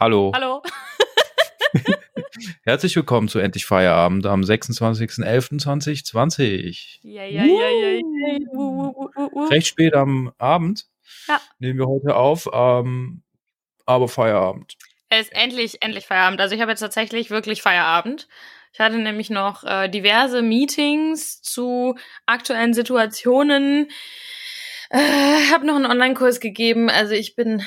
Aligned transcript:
Hallo. 0.00 0.32
Hallo. 0.34 0.62
Herzlich 2.64 2.96
willkommen 2.96 3.28
zu 3.28 3.38
Endlich 3.38 3.66
Feierabend 3.66 4.26
am 4.26 4.40
26.11.2020. 4.42 6.98
Ja, 7.02 7.22
ja, 7.24 7.44
ja, 7.44 7.68
ja, 7.68 7.88
ja. 7.92 8.00
Uh, 8.52 8.88
uh, 8.88 9.08
uh, 9.16 9.28
uh. 9.32 9.44
Recht 9.46 9.68
spät 9.68 9.94
am 9.94 10.32
Abend 10.38 10.86
Ja. 11.28 11.40
nehmen 11.58 11.78
wir 11.78 11.86
heute 11.86 12.16
auf, 12.16 12.48
ähm, 12.52 13.22
aber 13.86 14.08
Feierabend. 14.08 14.74
Es 15.08 15.26
ist 15.26 15.32
endlich, 15.34 15.82
endlich 15.82 16.06
Feierabend. 16.06 16.40
Also 16.40 16.54
ich 16.54 16.60
habe 16.60 16.70
jetzt 16.72 16.80
tatsächlich 16.80 17.30
wirklich 17.30 17.62
Feierabend. 17.62 18.28
Ich 18.72 18.80
hatte 18.80 18.96
nämlich 18.96 19.30
noch 19.30 19.62
äh, 19.64 19.88
diverse 19.88 20.42
Meetings 20.42 21.42
zu 21.42 21.94
aktuellen 22.26 22.74
Situationen. 22.74 23.88
Äh, 24.90 24.98
habe 25.52 25.64
noch 25.66 25.76
einen 25.76 25.86
Online-Kurs 25.86 26.40
gegeben. 26.40 26.90
Also 26.90 27.12
ich 27.12 27.36
bin 27.36 27.62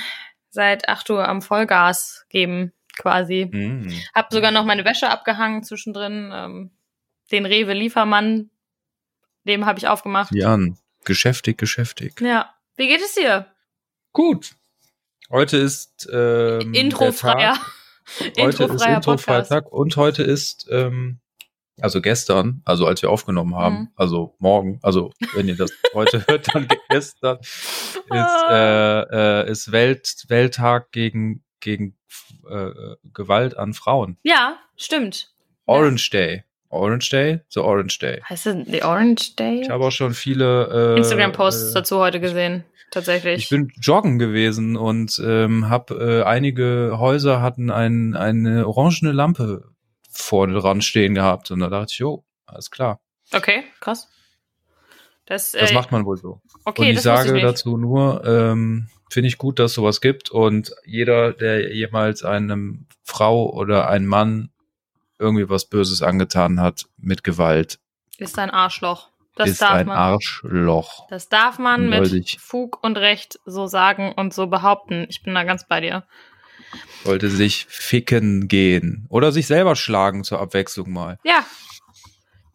seit 0.56 0.90
8 0.90 1.10
Uhr 1.12 1.28
am 1.28 1.44
Vollgas 1.44 2.26
geben 2.30 2.72
quasi. 2.98 3.46
Mm. 3.52 3.92
Hab 4.16 4.34
sogar 4.34 4.52
noch 4.52 4.66
meine 4.66 4.86
Wäsche 4.86 5.10
abgehangen 5.10 5.64
zwischendrin. 5.64 6.32
Ähm, 6.34 6.72
den 7.32 7.46
Rewe-Liefermann, 7.46 8.50
dem 9.44 9.66
habe 9.66 9.78
ich 9.80 9.88
aufgemacht. 9.88 10.32
Jan, 10.34 10.78
geschäftig, 11.04 11.58
geschäftig. 11.58 12.22
Ja. 12.22 12.54
Wie 12.78 12.88
geht 12.88 13.02
es 13.02 13.14
dir? 13.16 13.48
Gut. 14.14 14.56
Heute 15.30 15.58
ist 15.58 16.08
ähm, 16.12 16.74
Introfreier. 16.74 17.56
Tag. 17.56 17.72
Heute 18.38 18.46
ist 18.46 18.60
Introfreier. 18.60 18.96
Introfreitag 18.98 19.72
und 19.72 19.98
heute 19.98 20.22
ist, 20.22 20.68
ähm, 20.70 21.20
also 21.82 22.02
gestern, 22.02 22.62
also 22.66 22.88
als 22.88 23.02
wir 23.02 23.10
aufgenommen 23.10 23.56
haben, 23.56 23.76
Mhm. 23.76 23.88
also 23.96 24.36
morgen, 24.40 24.80
also 24.82 25.12
wenn 25.34 25.48
ihr 25.48 25.56
das 25.58 25.72
heute 25.94 26.26
hört, 26.28 26.54
dann 26.54 26.68
gestern 26.90 27.38
ist, 27.40 28.44
äh, 28.50 29.02
äh, 29.44 29.50
ist 29.52 29.72
Welt, 29.72 30.26
Welttag 30.28 30.92
gegen, 30.92 31.44
gegen 31.60 31.96
äh, 32.50 32.72
Gewalt 33.14 33.58
an 33.58 33.74
Frauen. 33.74 34.18
Ja, 34.24 34.58
stimmt. 34.78 35.32
Orange 35.66 36.10
Day. 36.12 36.44
Orange 36.70 37.10
Day, 37.10 37.40
the 37.50 37.60
Orange 37.62 38.00
Day. 38.00 38.22
Heißt 38.28 38.48
es 38.48 38.56
The 38.68 38.84
Orange 38.84 39.36
Day? 39.38 39.62
Ich 39.62 39.70
habe 39.70 39.86
auch 39.86 39.92
schon 39.92 40.14
viele 40.14 40.94
äh, 40.96 40.98
Instagram-Posts 40.98 41.72
äh, 41.72 41.74
dazu 41.76 42.00
heute 42.00 42.20
gesehen. 42.20 42.64
Tatsächlich. 42.92 43.44
Ich 43.44 43.50
bin 43.50 43.72
joggen 43.82 44.20
gewesen 44.20 44.76
und 44.78 45.22
ähm, 45.26 45.70
habe 45.70 45.96
äh, 45.96 46.24
einige 46.24 46.96
Häuser 46.98 47.42
hatten 47.42 47.70
ein, 47.72 48.16
eine 48.16 48.68
orangene 48.68 49.12
Lampe 49.12 49.75
vorne 50.16 50.60
dran 50.60 50.82
stehen 50.82 51.14
gehabt 51.14 51.52
und 51.52 51.60
da 51.60 51.70
dachte 51.70 51.92
ich, 51.92 52.00
jo, 52.00 52.24
alles 52.46 52.72
klar, 52.72 53.00
okay, 53.34 53.64
krass. 53.80 54.10
Das, 55.26 55.54
das 55.54 55.72
äh, 55.72 55.74
macht 55.74 55.92
man 55.92 56.06
wohl 56.06 56.18
so. 56.18 56.42
okay, 56.66 56.84
und 56.84 56.88
ich 56.90 57.02
sage 57.02 57.36
ich 57.36 57.44
dazu 57.44 57.78
nur, 57.78 58.24
ähm, 58.26 58.90
finde 59.10 59.28
ich 59.28 59.38
gut, 59.38 59.58
dass 59.60 59.74
sowas 59.74 60.00
gibt 60.02 60.30
und 60.30 60.72
jeder, 60.86 61.34
der 61.34 61.74
jemals 61.74 62.24
einem 62.24 62.86
Frau 63.04 63.52
oder 63.52 63.88
einem 63.90 64.06
Mann 64.06 64.50
irgendwie 65.18 65.50
was 65.50 65.66
Böses 65.66 66.02
angetan 66.02 66.60
hat 66.60 66.86
mit 66.98 67.24
Gewalt, 67.24 67.80
Ist 68.18 68.38
ein 68.38 68.52
Arschloch. 68.52 69.10
Das 69.36 69.50
ist 69.50 69.62
darf 69.62 69.72
ein 69.72 69.88
man. 69.88 69.98
Arschloch. 69.98 71.08
Das 71.10 71.28
darf 71.28 71.60
man 71.60 71.90
mit 71.90 72.40
Fug 72.40 72.82
und 72.84 72.98
Recht 72.98 73.40
so 73.46 73.68
sagen 73.68 74.14
und 74.14 74.34
so 74.34 74.48
behaupten. 74.48 75.06
Ich 75.10 75.24
bin 75.24 75.36
da 75.36 75.44
ganz 75.44 75.68
bei 75.68 75.82
dir. 75.82 76.06
Sollte 77.04 77.30
sich 77.30 77.66
ficken 77.70 78.48
gehen 78.48 79.06
oder 79.10 79.32
sich 79.32 79.48
selber 79.48 79.76
schlagen 79.76 80.24
zur 80.24 80.40
Abwechslung 80.40 80.92
mal. 80.92 81.18
Ja. 81.24 81.46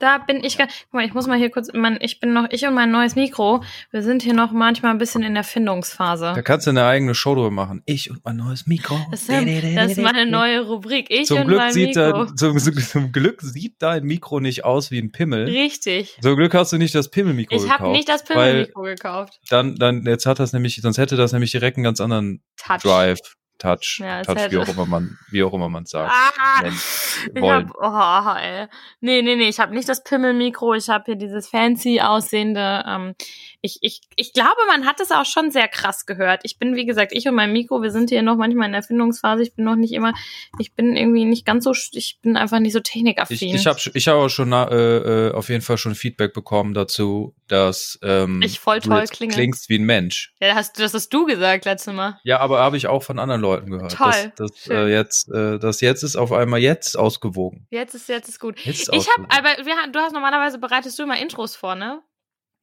Da 0.01 0.17
bin 0.17 0.43
ich 0.43 0.57
ganz. 0.57 0.73
Guck 0.85 0.95
mal, 0.95 1.05
ich 1.05 1.13
muss 1.13 1.27
mal 1.27 1.37
hier 1.37 1.51
kurz. 1.51 1.69
Mein, 1.75 1.99
ich 2.01 2.21
bin 2.21 2.33
noch, 2.33 2.47
ich 2.51 2.67
und 2.67 2.73
mein 2.73 2.91
neues 2.91 3.17
Mikro. 3.17 3.63
Wir 3.91 4.03
sind 4.03 4.23
hier 4.23 4.33
noch 4.33 4.51
manchmal 4.51 4.93
ein 4.93 4.99
bisschen 4.99 5.23
in 5.23 5.35
der 5.35 5.45
Findungsphase. 5.45 6.33
Da 6.35 6.41
kannst 6.41 6.67
du 6.67 6.71
eine 6.71 6.87
eigene 6.87 7.15
Show 7.15 7.35
drüber 7.35 7.51
machen. 7.51 7.83
Ich 7.85 8.11
und 8.11 8.25
mein 8.25 8.37
neues 8.37 8.67
Mikro. 8.67 8.99
Das 9.11 9.29
ist, 9.29 9.77
das 9.77 9.91
ist 9.91 9.99
meine 10.01 10.25
neue 10.25 10.63
Rubrik. 10.63 11.11
Ich 11.11 11.27
zum 11.27 11.41
und 11.41 11.49
Glück 11.49 11.59
mein 11.59 11.73
sieht 11.75 11.97
Mikro. 11.97 12.25
da, 12.25 12.35
zum, 12.35 12.59
zum 12.59 13.13
Glück 13.13 13.43
sieht 13.43 13.75
dein 13.83 14.05
Mikro 14.05 14.41
nicht 14.41 14.65
aus 14.65 14.91
wie 14.91 14.99
ein 14.99 15.13
Pimmel. 15.13 15.45
Richtig. 15.45 16.17
Zum 16.23 16.35
Glück 16.35 16.55
hast 16.55 16.73
du 16.73 16.79
nicht 16.79 16.95
das 16.95 17.11
Pimmelmikro 17.11 17.55
Ich 17.57 17.63
gekauft. 17.65 17.81
habe 17.81 17.93
nicht 17.93 18.09
das 18.09 18.25
Pimmelmikro 18.25 18.81
gekauft. 18.81 19.39
Dann, 19.51 19.77
dann, 19.77 20.07
jetzt 20.07 20.25
hat 20.25 20.39
das 20.39 20.55
nämlich, 20.55 20.77
sonst 20.77 20.97
hätte 20.97 21.17
das 21.17 21.33
nämlich 21.33 21.51
direkt 21.51 21.77
einen 21.77 21.85
ganz 21.85 22.01
anderen 22.01 22.43
Touch. 22.57 22.81
Drive, 22.81 23.21
Touch, 23.61 24.01
Ja, 24.03 24.23
Touch, 24.23 24.37
hätte- 24.37 24.53
wie 24.53 24.59
auch 24.59 24.69
immer 24.69 24.87
man, 24.87 25.19
wie 25.31 25.43
auch 25.45 25.53
immer 25.53 25.69
man 25.69 25.85
sagt. 25.87 26.13
Ah, 26.13 26.63
ich 26.65 27.43
hab, 27.43 27.71
oh, 27.79 28.39
ey. 28.41 28.67
Nee, 29.01 29.23
nee, 29.23 29.37
nee, 29.37 29.49
ich 29.49 29.61
habe 29.61 29.75
nicht 29.75 29.89
das 29.89 30.03
Pimmelmikro, 30.03 30.75
ich 30.75 30.89
habe 30.89 31.05
hier 31.07 31.17
dieses 31.17 31.49
fancy 31.49 32.01
aussehende. 32.01 32.83
Ähm, 32.89 33.15
ich, 33.63 33.79
ich, 33.83 34.01
ich 34.17 34.33
glaube, 34.33 34.57
man 34.69 34.87
hat 34.87 35.01
es 35.01 35.11
auch 35.11 35.25
schon 35.27 35.51
sehr 35.51 35.69
krass 35.69 36.07
gehört. 36.07 36.41
Ich 36.45 36.59
bin, 36.59 36.77
wie 36.77 36.87
gesagt, 36.87 37.13
ich 37.13 37.29
und 37.29 37.35
mein 37.35 37.53
Mikro, 37.53 37.83
wir 37.83 37.91
sind 37.91 38.09
hier 38.11 38.23
noch 38.23 38.37
manchmal 38.37 38.67
in 38.67 38.73
der 38.73 38.81
Erfindungsphase. 38.81 39.43
Ich 39.43 39.55
bin 39.55 39.65
noch 39.65 39.77
nicht 39.77 39.93
immer, 39.93 40.13
ich 40.59 40.75
bin 40.75 40.97
irgendwie 40.97 41.25
nicht 41.27 41.45
ganz 41.45 41.65
so, 41.65 41.73
ich 41.93 42.19
bin 42.23 42.37
einfach 42.37 42.59
nicht 42.59 42.73
so 42.73 42.79
Ich, 42.79 42.85
technikaffin. 42.85 43.37
ich 43.55 43.67
habe 43.67 43.79
ich 43.93 44.09
hab 44.09 44.17
auch 44.17 44.29
schon 44.29 44.53
äh, 44.53 45.29
äh, 45.29 45.33
auf 45.33 45.49
jeden 45.49 45.63
Fall 45.63 45.77
schon 45.79 45.95
Feedback 45.95 46.33
bekommen 46.33 46.73
dazu, 46.75 47.35
dass 47.49 47.99
ähm, 48.03 48.41
Ich 48.43 48.61
voll 48.61 48.81
du 48.81 48.89
toll 48.89 49.05
klinge. 49.07 49.33
klingst 49.35 49.69
wie 49.69 49.79
ein 49.79 49.85
Mensch. 49.85 50.33
ja, 50.41 50.55
hast, 50.55 50.79
das 50.81 50.95
hast 50.95 51.11
du 51.11 51.27
gesagt 51.27 51.65
letztes 51.67 51.93
Mal. 51.93 52.19
Ja, 52.25 52.41
aber 52.41 52.61
habe 52.61 52.77
ich 52.77 52.87
auch 52.87 53.03
von 53.03 53.19
anderen 53.19 53.41
Leuten 53.43 53.71
gehört. 53.71 53.93
Toll, 53.93 54.33
Das, 54.37 54.51
das, 54.53 54.59
schön. 54.65 54.77
äh, 54.77 54.89
jetzt, 54.89 55.29
äh, 55.31 55.59
das 55.59 55.81
jetzt 55.81 56.03
ist 56.03 56.17
auf 56.17 56.33
einmal 56.33 56.61
jetzt 56.61 56.97
ausgewogen. 56.99 57.67
Jetzt 57.71 57.95
ist, 57.95 58.09
jetzt 58.09 58.29
ist 58.29 58.41
gut. 58.41 58.59
Jetzt 58.61 58.89
ist 58.89 58.93
Ich 58.95 59.07
habe, 59.17 59.27
aber 59.31 59.65
wir, 59.67 59.75
du 59.93 59.99
hast 59.99 60.13
normalerweise 60.13 60.59
bereitest 60.59 60.99
du 60.99 61.03
immer 61.03 61.19
Intros 61.21 61.57
vor, 61.57 61.75
ne? 61.75 62.01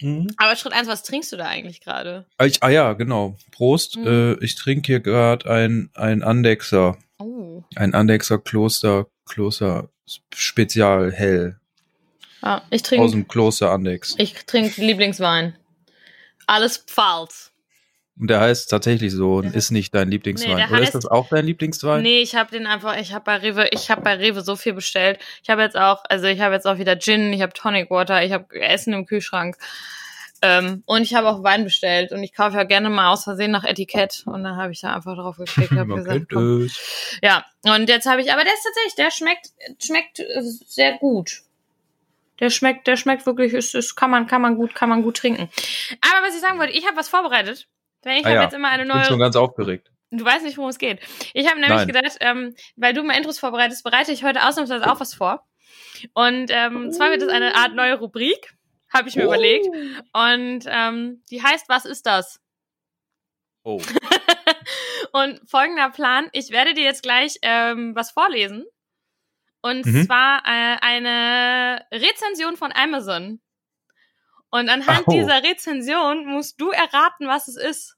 Mhm. 0.01 0.27
Aber 0.37 0.55
Schritt 0.55 0.73
eins, 0.73 0.87
was 0.87 1.03
trinkst 1.03 1.31
du 1.31 1.37
da 1.37 1.45
eigentlich 1.45 1.81
gerade? 1.81 2.25
Ah, 2.37 2.69
ja, 2.69 2.93
genau. 2.93 3.35
Prost. 3.51 3.97
Mhm. 3.97 4.07
Äh, 4.07 4.33
ich 4.43 4.55
trinke 4.55 4.87
hier 4.87 4.99
gerade 4.99 5.49
ein, 5.49 5.89
ein 5.95 6.23
Andexer. 6.23 6.97
Oh. 7.19 7.63
Ein 7.75 7.93
Andexer 7.93 8.37
Kloster, 8.37 9.07
Kloster 9.25 9.89
Spezial 10.33 11.11
Hell. 11.11 11.59
Ah, 12.41 12.61
ich 12.69 12.81
Aus 12.81 12.87
trinke 12.87 13.11
dem 13.11 13.27
Kloster 13.27 13.71
Andex. 13.71 14.15
Ich 14.17 14.33
trinke 14.45 14.81
Lieblingswein. 14.81 15.55
Alles 16.45 16.77
Pfalz. 16.77 17.51
Und 18.19 18.29
der 18.29 18.39
heißt 18.39 18.69
tatsächlich 18.69 19.11
so 19.13 19.35
und 19.35 19.55
ist 19.55 19.69
nicht 19.71 19.93
dein 19.93 20.09
Lieblingswein. 20.09 20.55
Nee, 20.55 20.55
der 20.57 20.71
Oder 20.71 20.79
ist 20.81 20.89
heißt- 20.89 20.93
das 20.93 21.05
auch 21.05 21.29
dein 21.29 21.45
Lieblingswein? 21.45 22.01
Nee, 22.01 22.19
ich 22.21 22.35
habe 22.35 22.49
den 22.51 22.65
einfach, 22.65 22.97
ich 22.97 23.13
habe 23.13 23.23
bei 23.25 23.37
Rewe, 23.37 23.67
ich 23.71 23.91
habe 23.91 24.01
bei 24.01 24.15
Rewe 24.15 24.41
so 24.41 24.55
viel 24.55 24.73
bestellt. 24.73 25.19
Ich 25.43 25.49
habe 25.49 25.61
jetzt 25.61 25.75
auch, 25.77 26.03
also 26.09 26.25
ich 26.25 26.39
habe 26.41 26.55
jetzt 26.55 26.65
auch 26.65 26.77
wieder 26.79 26.97
Gin, 26.97 27.31
ich 27.33 27.41
habe 27.43 27.53
Tonic 27.53 27.91
Water, 27.91 28.23
ich 28.23 28.31
habe 28.31 28.59
Essen 28.59 28.93
im 28.93 29.05
Kühlschrank. 29.05 29.57
Ähm, 30.41 30.83
und 30.85 31.01
ich 31.01 31.15
habe 31.15 31.27
auch 31.29 31.41
Wein 31.43 31.63
bestellt 31.63 32.11
und 32.11 32.21
ich 32.23 32.31
kaufe 32.33 32.57
ja 32.57 32.63
gerne 32.63 32.89
mal 32.91 33.11
aus 33.11 33.23
Versehen 33.23 33.49
nach 33.49 33.63
Etikett 33.63 34.21
und 34.27 34.43
dann 34.43 34.55
habe 34.55 34.71
ich 34.71 34.81
da 34.81 34.95
einfach 34.95 35.15
drauf 35.15 35.37
geklickt 35.37 35.71
und 35.71 35.87
gesagt, 35.95 36.27
komm. 36.31 36.69
ja. 37.23 37.43
Und 37.63 37.89
jetzt 37.89 38.05
habe 38.05 38.21
ich, 38.21 38.31
aber 38.31 38.43
der 38.43 38.53
ist 38.53 38.63
tatsächlich, 38.63 38.95
der 38.95 39.11
schmeckt, 39.11 39.47
schmeckt 39.83 40.19
äh, 40.19 40.41
sehr 40.41 40.97
gut. 40.99 41.41
Der 42.39 42.51
schmeckt, 42.51 42.85
der 42.85 42.97
schmeckt 42.97 43.25
wirklich, 43.25 43.51
ist, 43.53 43.73
ist, 43.73 43.95
kann 43.95 44.11
man, 44.11 44.27
kann 44.27 44.43
man 44.43 44.57
gut, 44.57 44.75
kann 44.75 44.89
man 44.89 45.01
gut 45.01 45.17
trinken. 45.17 45.49
Aber 46.01 46.27
was 46.27 46.35
ich 46.35 46.41
sagen 46.41 46.59
wollte, 46.59 46.73
ich 46.73 46.85
habe 46.85 46.97
was 46.97 47.09
vorbereitet. 47.09 47.67
Denn 48.03 48.13
ich 48.17 48.25
Ah 48.25 48.29
habe 48.29 48.35
ja, 48.35 48.43
jetzt 48.43 48.53
immer 48.53 48.69
eine 48.69 48.83
Ich 48.83 48.89
bin 48.89 48.97
neue 48.97 49.05
schon 49.05 49.19
ganz 49.19 49.35
aufgeregt. 49.35 49.91
Du 50.11 50.23
weißt 50.23 50.45
nicht, 50.45 50.57
worum 50.57 50.69
es 50.69 50.77
geht. 50.77 51.01
Ich 51.33 51.47
habe 51.49 51.59
nämlich 51.59 51.79
Nein. 51.79 51.87
gedacht, 51.87 52.17
ähm, 52.21 52.55
weil 52.77 52.93
du 52.93 53.03
mal 53.03 53.17
Intros 53.17 53.39
vorbereitest, 53.39 53.83
bereite 53.83 54.11
ich 54.13 54.23
heute 54.23 54.45
ausnahmsweise 54.47 54.89
auch 54.89 54.99
was 54.99 55.13
vor. 55.13 55.45
Und 56.13 56.49
ähm, 56.49 56.91
zwar 56.93 57.11
wird 57.11 57.23
es 57.23 57.27
eine 57.29 57.55
Art 57.55 57.73
neue 57.73 57.95
Rubrik, 57.99 58.53
habe 58.93 59.09
ich 59.09 59.15
mir 59.15 59.25
überlegt. 59.25 59.65
Und 60.13 60.63
ähm, 60.65 61.21
die 61.29 61.43
heißt, 61.43 61.67
was 61.67 61.85
ist 61.85 62.05
das? 62.05 62.39
Oh. 63.63 63.81
Und 65.11 65.41
folgender 65.49 65.89
Plan, 65.89 66.29
ich 66.31 66.51
werde 66.51 66.73
dir 66.73 66.83
jetzt 66.83 67.03
gleich 67.03 67.37
ähm, 67.41 67.95
was 67.95 68.11
vorlesen. 68.11 68.65
Und 69.61 69.85
Mhm. 69.85 70.05
zwar 70.05 70.43
äh, 70.45 70.77
eine 70.81 71.85
Rezension 71.91 72.55
von 72.55 72.71
Amazon. 72.71 73.41
Und 74.49 74.69
anhand 74.69 75.03
Oh. 75.07 75.11
dieser 75.11 75.43
Rezension 75.43 76.25
musst 76.25 76.59
du 76.61 76.69
erraten, 76.71 77.27
was 77.27 77.47
es 77.47 77.57
ist. 77.57 77.95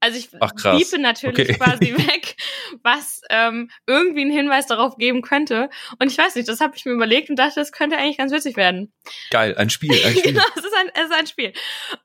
Also 0.00 0.16
ich 0.16 0.28
Ach, 0.38 0.52
biepe 0.52 0.98
natürlich 1.00 1.48
Okay. 1.48 1.54
quasi 1.58 1.92
weg, 1.96 2.36
was 2.82 3.20
ähm, 3.30 3.68
irgendwie 3.86 4.20
einen 4.20 4.30
Hinweis 4.30 4.66
darauf 4.66 4.96
geben 4.96 5.22
könnte. 5.22 5.70
Und 5.98 6.12
ich 6.12 6.16
weiß 6.16 6.36
nicht, 6.36 6.46
das 6.48 6.60
habe 6.60 6.76
ich 6.76 6.84
mir 6.84 6.92
überlegt 6.92 7.30
und 7.30 7.36
dachte, 7.36 7.56
das 7.56 7.72
könnte 7.72 7.96
eigentlich 7.96 8.16
ganz 8.18 8.30
witzig 8.30 8.56
werden. 8.56 8.92
Geil, 9.30 9.56
ein 9.56 9.70
Spiel, 9.70 9.90
ein 10.04 10.12
Spiel. 10.16 10.34
genau, 10.34 10.44
es 10.56 10.64
ist 10.64 10.74
ein, 10.76 10.90
es 10.94 11.04
ist 11.06 11.12
ein 11.14 11.26
Spiel. 11.26 11.52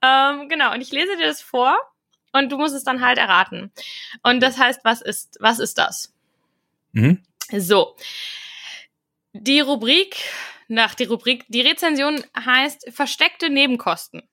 Ähm, 0.02 0.50
genau, 0.50 0.74
und 0.74 0.82
ich 0.82 0.92
lese 0.92 1.16
dir 1.18 1.28
das 1.28 1.42
vor 1.44 1.78
und 2.32 2.52
du 2.52 2.58
musst 2.58 2.74
es 2.74 2.84
dann 2.84 3.06
halt 3.06 3.20
erraten. 3.20 3.72
Und 4.24 4.40
das 4.42 4.58
heißt, 4.58 4.80
was 4.84 5.02
ist, 5.02 5.38
was 5.40 5.60
ist 5.60 5.78
das? 5.78 6.12
Mhm. 6.94 7.22
So. 7.56 7.96
Die 9.34 9.60
Rubrik, 9.60 10.16
nach 10.68 10.96
die 10.96 11.06
Rubrik, 11.06 11.46
die 11.48 11.62
Rezension 11.62 12.24
heißt 12.38 12.92
versteckte 12.92 13.50
Nebenkosten. 13.50 14.24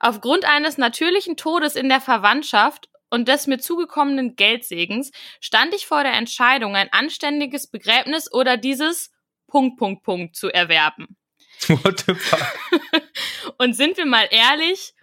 Aufgrund 0.00 0.44
eines 0.44 0.78
natürlichen 0.78 1.36
Todes 1.36 1.76
in 1.76 1.88
der 1.88 2.00
Verwandtschaft 2.00 2.88
und 3.10 3.28
des 3.28 3.46
mir 3.46 3.58
zugekommenen 3.58 4.36
Geldsegens 4.36 5.12
stand 5.40 5.74
ich 5.74 5.86
vor 5.86 6.02
der 6.02 6.14
Entscheidung, 6.14 6.74
ein 6.74 6.92
anständiges 6.92 7.68
Begräbnis 7.68 8.32
oder 8.32 8.56
dieses 8.56 9.12
Punkt, 9.46 9.78
Punkt, 9.78 10.02
Punkt 10.02 10.36
zu 10.36 10.48
erwerben. 10.52 11.16
What 11.68 12.04
the 12.06 12.14
fuck? 12.14 13.02
Und 13.58 13.74
sind 13.74 13.96
wir 13.96 14.06
mal 14.06 14.26
ehrlich, 14.30 14.94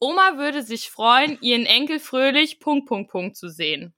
Oma 0.00 0.36
würde 0.36 0.62
sich 0.62 0.90
freuen, 0.90 1.38
ihren 1.40 1.64
Enkel 1.64 2.00
fröhlich 2.00 2.58
Punkt, 2.60 2.88
Punkt, 2.88 3.10
Punkt 3.10 3.36
zu 3.36 3.48
sehen. 3.48 3.94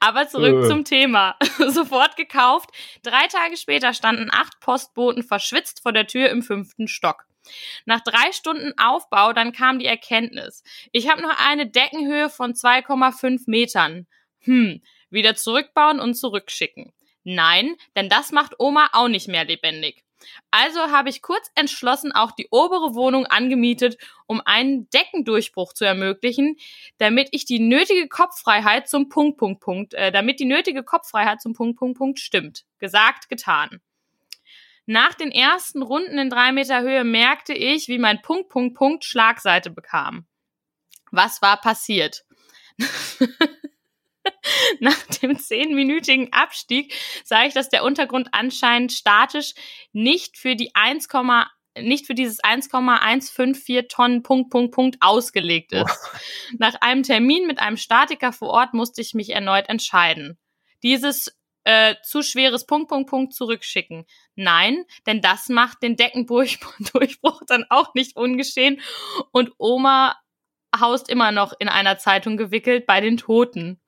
Aber 0.00 0.28
zurück 0.28 0.64
Äh. 0.64 0.68
zum 0.68 0.84
Thema. 0.84 1.36
Sofort 1.68 2.16
gekauft. 2.16 2.70
Drei 3.02 3.26
Tage 3.28 3.56
später 3.56 3.94
standen 3.94 4.30
acht 4.32 4.60
Postboten 4.60 5.22
verschwitzt 5.22 5.80
vor 5.82 5.92
der 5.92 6.06
Tür 6.06 6.30
im 6.30 6.42
fünften 6.42 6.88
Stock. 6.88 7.24
Nach 7.84 8.00
drei 8.00 8.32
Stunden 8.32 8.72
Aufbau 8.78 9.32
dann 9.32 9.52
kam 9.52 9.78
die 9.78 9.86
Erkenntnis. 9.86 10.62
Ich 10.92 11.10
habe 11.10 11.20
noch 11.22 11.38
eine 11.46 11.66
Deckenhöhe 11.66 12.30
von 12.30 12.54
2,5 12.54 13.42
Metern. 13.46 14.06
Hm, 14.40 14.82
wieder 15.10 15.34
zurückbauen 15.36 16.00
und 16.00 16.14
zurückschicken. 16.14 16.92
Nein, 17.22 17.76
denn 17.96 18.08
das 18.08 18.32
macht 18.32 18.54
Oma 18.58 18.88
auch 18.92 19.08
nicht 19.08 19.28
mehr 19.28 19.44
lebendig. 19.44 20.04
Also 20.50 20.80
habe 20.90 21.08
ich 21.08 21.22
kurz 21.22 21.50
entschlossen 21.54 22.12
auch 22.12 22.32
die 22.32 22.48
obere 22.50 22.94
Wohnung 22.94 23.26
angemietet, 23.26 23.98
um 24.26 24.40
einen 24.44 24.88
Deckendurchbruch 24.90 25.72
zu 25.72 25.84
ermöglichen, 25.84 26.56
damit 26.98 27.28
ich 27.32 27.44
die 27.44 27.60
nötige 27.60 28.08
Kopffreiheit 28.08 28.88
zum 28.88 29.08
Punkt, 29.08 29.38
Punkt, 29.38 29.60
Punkt, 29.60 29.94
äh, 29.94 30.12
damit 30.12 30.40
die 30.40 30.44
nötige 30.44 30.82
Kopffreiheit 30.82 31.40
zum 31.40 31.54
Punkt, 31.54 31.78
Punkt, 31.78 31.98
Punkt 31.98 32.18
stimmt. 32.20 32.64
Gesagt, 32.78 33.28
getan. 33.28 33.80
Nach 34.86 35.14
den 35.14 35.30
ersten 35.30 35.82
Runden 35.82 36.18
in 36.18 36.28
drei 36.28 36.52
Meter 36.52 36.82
Höhe 36.82 37.04
merkte 37.04 37.54
ich, 37.54 37.88
wie 37.88 37.98
mein 37.98 38.20
Punkt, 38.20 38.50
Punkt, 38.50 38.76
Punkt 38.76 39.04
Schlagseite 39.04 39.70
bekam. 39.70 40.26
Was 41.10 41.40
war 41.40 41.60
passiert? 41.60 42.24
Nach 44.80 45.00
dem 45.22 45.38
zehnminütigen 45.38 46.32
Abstieg 46.32 46.94
sah 47.24 47.44
ich, 47.44 47.54
dass 47.54 47.68
der 47.68 47.84
Untergrund 47.84 48.28
anscheinend 48.32 48.92
statisch 48.92 49.54
nicht 49.92 50.36
für 50.38 50.56
die 50.56 50.70
1, 50.74 51.08
nicht 51.78 52.06
für 52.06 52.14
dieses 52.14 52.40
1,154 52.40 53.88
Tonnen 53.88 54.22
Punkt, 54.22 54.50
Punkt, 54.50 54.74
Punkt 54.74 54.96
ausgelegt 55.00 55.72
ist. 55.72 55.98
Nach 56.58 56.74
einem 56.80 57.02
Termin 57.02 57.46
mit 57.46 57.58
einem 57.58 57.76
Statiker 57.76 58.32
vor 58.32 58.50
Ort 58.50 58.74
musste 58.74 59.00
ich 59.00 59.14
mich 59.14 59.30
erneut 59.30 59.68
entscheiden. 59.68 60.38
Dieses 60.82 61.36
äh, 61.64 61.94
zu 62.02 62.22
schweres 62.22 62.66
Punkt, 62.66 62.88
Punkt, 62.88 63.08
Punkt 63.08 63.34
zurückschicken. 63.34 64.04
Nein, 64.34 64.84
denn 65.06 65.22
das 65.22 65.48
macht 65.48 65.82
den 65.82 65.96
Deckendurchbruch 65.96 67.42
dann 67.46 67.64
auch 67.70 67.94
nicht 67.94 68.16
ungeschehen 68.16 68.80
und 69.32 69.52
Oma 69.58 70.14
haust 70.80 71.08
immer 71.08 71.32
noch 71.32 71.52
in 71.58 71.68
einer 71.68 71.98
Zeitung 71.98 72.36
gewickelt 72.36 72.86
bei 72.86 73.00
den 73.00 73.16
Toten. 73.16 73.80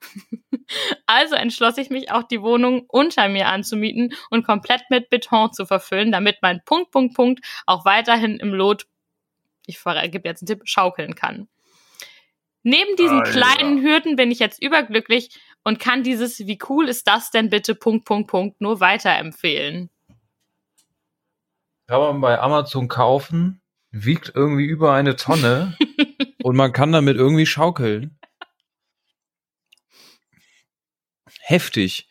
also 1.05 1.35
entschloss 1.35 1.77
ich 1.77 1.89
mich 1.89 2.11
auch 2.11 2.23
die 2.23 2.41
Wohnung 2.41 2.85
unter 2.87 3.29
mir 3.29 3.47
anzumieten 3.47 4.13
und 4.29 4.45
komplett 4.45 4.83
mit 4.89 5.09
Beton 5.09 5.53
zu 5.53 5.65
verfüllen, 5.65 6.11
damit 6.11 6.37
mein 6.41 6.61
Punkt, 6.65 6.91
Punkt, 6.91 7.15
Punkt 7.15 7.45
auch 7.65 7.85
weiterhin 7.85 8.37
im 8.39 8.53
Lot, 8.53 8.87
ich 9.65 9.79
gebe 9.83 10.27
jetzt 10.27 10.41
einen 10.41 10.47
Tipp, 10.47 10.61
schaukeln 10.63 11.15
kann. 11.15 11.47
Neben 12.63 12.95
diesen 12.97 13.19
Alter. 13.19 13.31
kleinen 13.31 13.81
Hürden 13.81 14.15
bin 14.15 14.31
ich 14.31 14.39
jetzt 14.39 14.61
überglücklich 14.61 15.39
und 15.63 15.79
kann 15.79 16.03
dieses, 16.03 16.39
wie 16.39 16.59
cool 16.69 16.89
ist 16.89 17.07
das 17.07 17.31
denn 17.31 17.49
bitte, 17.49 17.75
Punkt, 17.75 18.05
Punkt, 18.05 18.29
Punkt, 18.29 18.61
nur 18.61 18.79
weiterempfehlen. 18.79 19.89
Kann 21.87 22.01
man 22.01 22.19
bei 22.19 22.39
Amazon 22.39 22.89
kaufen, 22.89 23.61
wiegt 23.91 24.33
irgendwie 24.35 24.65
über 24.65 24.93
eine 24.93 25.15
Tonne 25.15 25.77
und 26.43 26.55
man 26.55 26.71
kann 26.71 26.91
damit 26.91 27.17
irgendwie 27.17 27.45
schaukeln. 27.45 28.17
Heftig. 31.39 32.09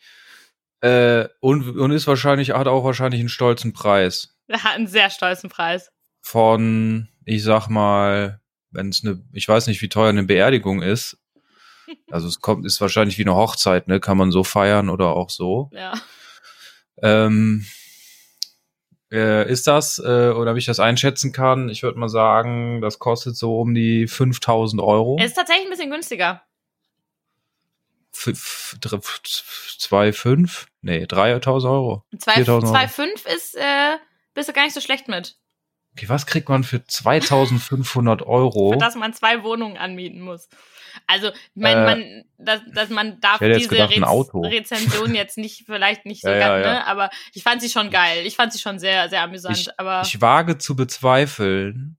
Äh, 0.81 1.27
und, 1.39 1.77
und 1.77 1.91
ist 1.91 2.07
wahrscheinlich, 2.07 2.51
hat 2.51 2.67
auch 2.67 2.83
wahrscheinlich 2.83 3.19
einen 3.19 3.29
stolzen 3.29 3.73
Preis. 3.73 4.35
Er 4.47 4.63
hat 4.63 4.75
einen 4.75 4.87
sehr 4.87 5.09
stolzen 5.09 5.49
Preis. 5.49 5.91
Von, 6.21 7.09
ich 7.25 7.43
sag 7.43 7.67
mal, 7.67 8.41
wenn 8.71 8.89
es 8.89 9.03
eine, 9.03 9.23
ich 9.33 9.47
weiß 9.47 9.67
nicht, 9.67 9.81
wie 9.81 9.89
teuer 9.89 10.09
eine 10.09 10.23
Beerdigung 10.23 10.81
ist. 10.81 11.17
Also 12.11 12.27
es 12.27 12.41
kommt, 12.41 12.65
ist 12.65 12.81
wahrscheinlich 12.81 13.17
wie 13.17 13.23
eine 13.23 13.35
Hochzeit, 13.35 13.87
ne? 13.87 14.01
Kann 14.01 14.17
man 14.17 14.29
so 14.29 14.43
feiern 14.43 14.89
oder 14.89 15.15
auch 15.15 15.29
so. 15.29 15.69
Ja. 15.71 15.93
Ähm, 17.01 17.65
äh, 19.11 19.49
ist 19.49 19.67
das, 19.67 19.99
äh, 19.99 20.29
oder 20.29 20.55
wie 20.55 20.59
ich 20.59 20.65
das 20.65 20.79
einschätzen 20.79 21.31
kann, 21.31 21.69
ich 21.69 21.83
würde 21.83 21.97
mal 21.99 22.09
sagen, 22.09 22.81
das 22.81 22.99
kostet 22.99 23.35
so 23.37 23.59
um 23.59 23.73
die 23.73 24.07
5000 24.07 24.81
Euro. 24.81 25.17
Er 25.19 25.25
ist 25.25 25.35
tatsächlich 25.35 25.67
ein 25.67 25.71
bisschen 25.71 25.91
günstiger. 25.91 26.41
F- 28.13 28.27
f- 28.27 28.77
dr- 28.81 28.99
f- 28.99 29.75
2,5? 29.79 30.65
Nee, 30.81 31.05
3000 31.05 31.71
Euro. 31.71 32.03
4000 32.19 32.71
Euro. 32.71 32.75
2,5 32.75 33.27
ist, 33.35 33.55
äh, 33.55 33.97
bist 34.33 34.49
du 34.49 34.53
gar 34.53 34.63
nicht 34.63 34.73
so 34.73 34.81
schlecht 34.81 35.07
mit. 35.07 35.37
Okay, 35.97 36.09
was 36.09 36.27
kriegt 36.27 36.47
man 36.47 36.63
für 36.63 36.85
2500 36.85 38.21
Euro? 38.21 38.73
Für 38.73 38.77
das 38.77 38.93
man 38.93 39.13
zwei 39.13 39.41
Wohnungen 39.41 39.77
anmieten 39.77 40.21
muss. 40.21 40.47
Also, 41.07 41.29
ich 41.29 41.33
mein, 41.55 41.75
Äh, 41.77 41.85
man, 41.85 42.23
dass, 42.37 42.61
dass 42.71 42.89
man 42.89 43.19
darf 43.19 43.41
ich 43.41 43.57
diese 43.57 43.69
gedacht, 43.69 44.03
Auto. 44.03 44.41
Rezension 44.41 45.15
jetzt 45.15 45.39
nicht, 45.39 45.65
vielleicht 45.65 46.05
nicht 46.05 46.21
so 46.23 46.29
Ja, 46.29 46.37
ganz, 46.37 46.65
ja, 46.65 46.71
ja. 46.71 46.73
ne? 46.79 46.87
Aber 46.87 47.09
ich 47.33 47.41
fand 47.41 47.63
sie 47.63 47.69
schon 47.69 47.89
geil. 47.89 48.27
Ich 48.27 48.35
fand 48.35 48.53
sie 48.53 48.59
schon 48.59 48.77
sehr, 48.77 49.09
sehr 49.09 49.23
amüsant. 49.23 49.73
aber 49.79 50.03
Ich 50.05 50.21
wage 50.21 50.59
zu 50.59 50.75
bezweifeln, 50.75 51.97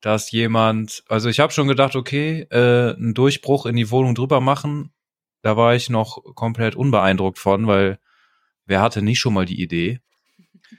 dass 0.00 0.30
jemand, 0.30 1.04
also 1.08 1.28
ich 1.28 1.38
habe 1.38 1.52
schon 1.52 1.68
gedacht, 1.68 1.96
okay, 1.96 2.46
äh, 2.50 2.94
einen 2.94 3.12
Durchbruch 3.12 3.66
in 3.66 3.76
die 3.76 3.90
Wohnung 3.90 4.14
drüber 4.14 4.40
machen, 4.40 4.94
da 5.42 5.58
war 5.58 5.74
ich 5.74 5.90
noch 5.90 6.22
komplett 6.34 6.74
unbeeindruckt 6.76 7.38
von, 7.38 7.66
weil 7.66 7.98
wer 8.64 8.80
hatte 8.80 9.02
nicht 9.02 9.18
schon 9.18 9.34
mal 9.34 9.44
die 9.44 9.60
Idee? 9.60 10.00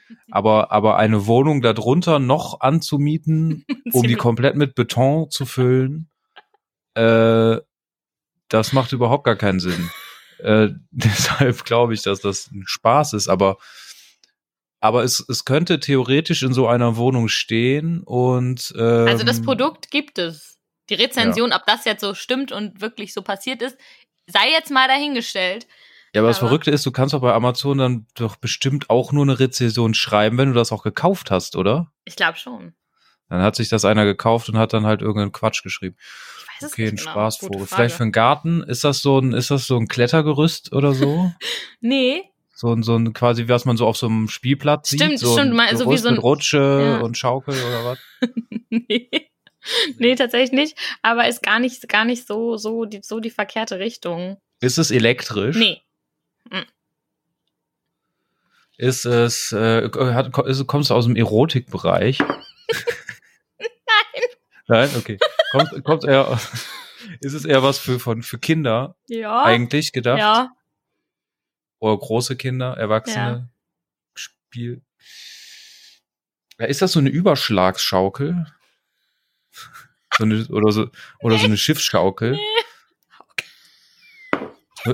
Aber, 0.32 0.72
aber 0.72 0.98
eine 0.98 1.26
Wohnung 1.26 1.62
darunter 1.62 2.20
noch 2.20 2.62
anzumieten, 2.62 3.66
um 3.94 4.04
die 4.04 4.16
komplett 4.16 4.56
mit 4.56 4.76
Beton 4.76 5.30
zu 5.30 5.46
füllen, 5.46 6.10
äh, 6.96 7.58
das 8.50 8.74
macht 8.74 8.94
überhaupt 8.94 9.24
gar 9.24 9.36
keinen 9.36 9.60
Sinn. 9.60 9.90
Äh, 10.40 10.70
deshalb 10.92 11.66
glaube 11.66 11.94
ich, 11.94 12.02
dass 12.02 12.22
das 12.22 12.50
ein 12.52 12.64
Spaß 12.66 13.14
ist, 13.14 13.28
aber 13.28 13.58
aber 14.80 15.04
es, 15.04 15.26
es 15.28 15.44
könnte 15.44 15.80
theoretisch 15.80 16.44
in 16.44 16.54
so 16.54 16.68
einer 16.68 16.98
Wohnung 16.98 17.30
stehen 17.30 18.02
und 18.04 18.74
ähm, 18.78 19.08
also 19.08 19.24
das 19.24 19.42
Produkt 19.42 19.90
gibt 19.90 20.20
es. 20.20 20.60
Die 20.90 20.94
Rezension, 20.94 21.52
ob 21.52 21.66
das 21.66 21.84
jetzt 21.84 22.02
so 22.02 22.14
stimmt 22.14 22.52
und 22.52 22.80
wirklich 22.80 23.14
so 23.14 23.22
passiert 23.22 23.62
ist, 23.62 23.78
sei 24.28 24.52
jetzt 24.52 24.72
mal 24.72 24.88
dahingestellt. 24.88 25.68
Ja, 26.18 26.22
aber 26.22 26.30
das 26.30 26.40
Verrückte 26.40 26.72
ist, 26.72 26.86
du 26.86 26.92
kannst 26.92 27.14
doch 27.14 27.22
bei 27.22 27.34
Amazon 27.34 27.78
dann 27.78 28.08
doch 28.16 28.36
bestimmt 28.36 28.90
auch 28.90 29.12
nur 29.12 29.24
eine 29.24 29.40
Rezension 29.40 29.94
schreiben, 29.94 30.38
wenn 30.38 30.50
du 30.50 30.54
das 30.56 30.72
auch 30.72 30.84
gekauft 30.84 31.32
hast, 31.32 31.56
oder? 31.56 31.92
Ich 32.06 32.16
glaube 32.16 32.38
schon. 32.38 32.74
Dann 33.30 33.42
hat 33.42 33.56
sich 33.56 33.70
das 33.70 33.84
einer 33.86 34.06
gekauft 34.06 34.48
und 34.50 34.58
hat 34.58 34.74
dann 34.74 34.86
halt 34.86 35.02
irgendeinen 35.02 35.32
Quatsch 35.34 35.62
geschrieben. 35.64 35.96
Ich 36.00 36.62
weiß 36.64 36.68
es 36.70 36.74
Okay, 36.74 36.88
ein 36.88 36.92
nicht 36.94 37.02
genau. 37.02 37.12
Spaßvogel. 37.12 37.68
Vielleicht 37.68 37.96
für 37.96 38.04
einen 38.04 38.12
Garten 38.12 38.64
ist 38.64 38.84
das 38.84 39.02
so 39.02 39.20
ein, 39.20 39.34
ist 39.34 39.52
das 39.52 39.68
so 39.68 39.78
ein 39.78 39.88
Klettergerüst 39.88 40.74
oder 40.74 40.94
so? 40.94 41.32
Nee, 41.82 42.24
so 42.56 42.74
ein, 42.74 42.82
so 42.82 42.96
ein 42.96 43.14
quasi, 43.14 43.48
was 43.50 43.66
man 43.66 43.78
so 43.78 43.86
auf 43.86 43.98
so 43.98 44.08
einem 44.08 44.30
Spielplatz 44.30 44.88
Stimmt, 44.88 45.12
sieht. 45.12 45.20
So 45.20 45.34
stimmt, 45.34 45.52
ein 45.52 45.56
mal- 45.56 45.78
so 45.78 45.92
wie 45.92 45.98
so 45.98 46.08
ein- 46.08 46.16
mit 46.16 46.24
Rutsche 46.24 46.98
Ja. 46.98 47.06
und 47.06 47.16
Schaukel 47.16 47.54
oder 47.54 47.86
was? 47.86 48.00
nee. 48.72 49.10
Nee, 50.00 50.16
tatsächlich 50.16 50.54
nicht. 50.54 50.78
Aber 51.04 51.28
ist 51.28 51.44
gar 51.44 51.60
nicht, 51.60 51.88
gar 51.90 52.06
nicht 52.06 52.26
so, 52.26 52.58
so, 52.58 52.86
die, 52.86 53.02
so 53.04 53.20
die 53.20 53.30
verkehrte 53.30 53.78
Richtung. 53.80 54.38
Ist 54.62 54.78
es 54.80 54.90
elektrisch? 54.90 55.56
Nee. 55.58 55.82
Ist 58.78 59.06
es, 59.06 59.52
äh, 59.54 59.90
hat, 59.92 60.32
kommst 60.32 60.90
du 60.90 60.94
aus 60.94 61.06
dem 61.06 61.16
Erotikbereich? 61.16 62.20
Nein. 62.20 63.68
Nein, 64.68 64.90
okay. 64.98 65.18
Kommt, 65.52 65.84
kommt 65.84 66.04
eher, 66.04 66.40
ist 67.22 67.34
es 67.34 67.46
eher 67.46 67.64
was 67.64 67.80
für, 67.80 68.00
von, 68.00 68.22
für 68.22 68.38
Kinder 68.38 68.96
Ja. 69.08 69.44
eigentlich 69.44 69.94
gedacht? 69.94 70.20
Ja. 70.20 70.52
Oder 71.80 71.98
große 71.98 72.36
Kinder, 72.36 72.76
Erwachsene? 72.78 73.50
Spiel. 74.16 74.82
Ja, 76.60 76.66
ist 76.66 76.82
das 76.82 76.92
so 76.92 77.00
eine 77.00 77.10
Überschlagsschaukel? 77.10 78.46
So 80.18 80.24
eine, 80.24 80.46
oder 80.48 80.72
so, 80.72 80.90
oder 81.20 81.38
so 81.38 81.46
eine 81.46 81.58
Schiffsschaukel? 81.58 82.40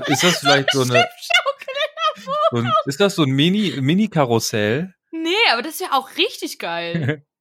Ist 0.06 0.22
das 0.22 0.38
vielleicht 0.38 0.70
so 0.72 0.82
eine, 0.82 1.06
so 2.50 2.58
ein, 2.58 2.72
ist 2.86 3.00
das 3.00 3.14
so 3.14 3.22
ein 3.24 3.30
Mini, 3.30 3.74
Mini-Karussell? 3.80 4.94
Nee, 5.12 5.30
aber 5.52 5.62
das 5.62 5.74
ist 5.74 5.80
ja 5.80 5.92
auch 5.92 6.10
richtig 6.16 6.58
geil. 6.58 7.24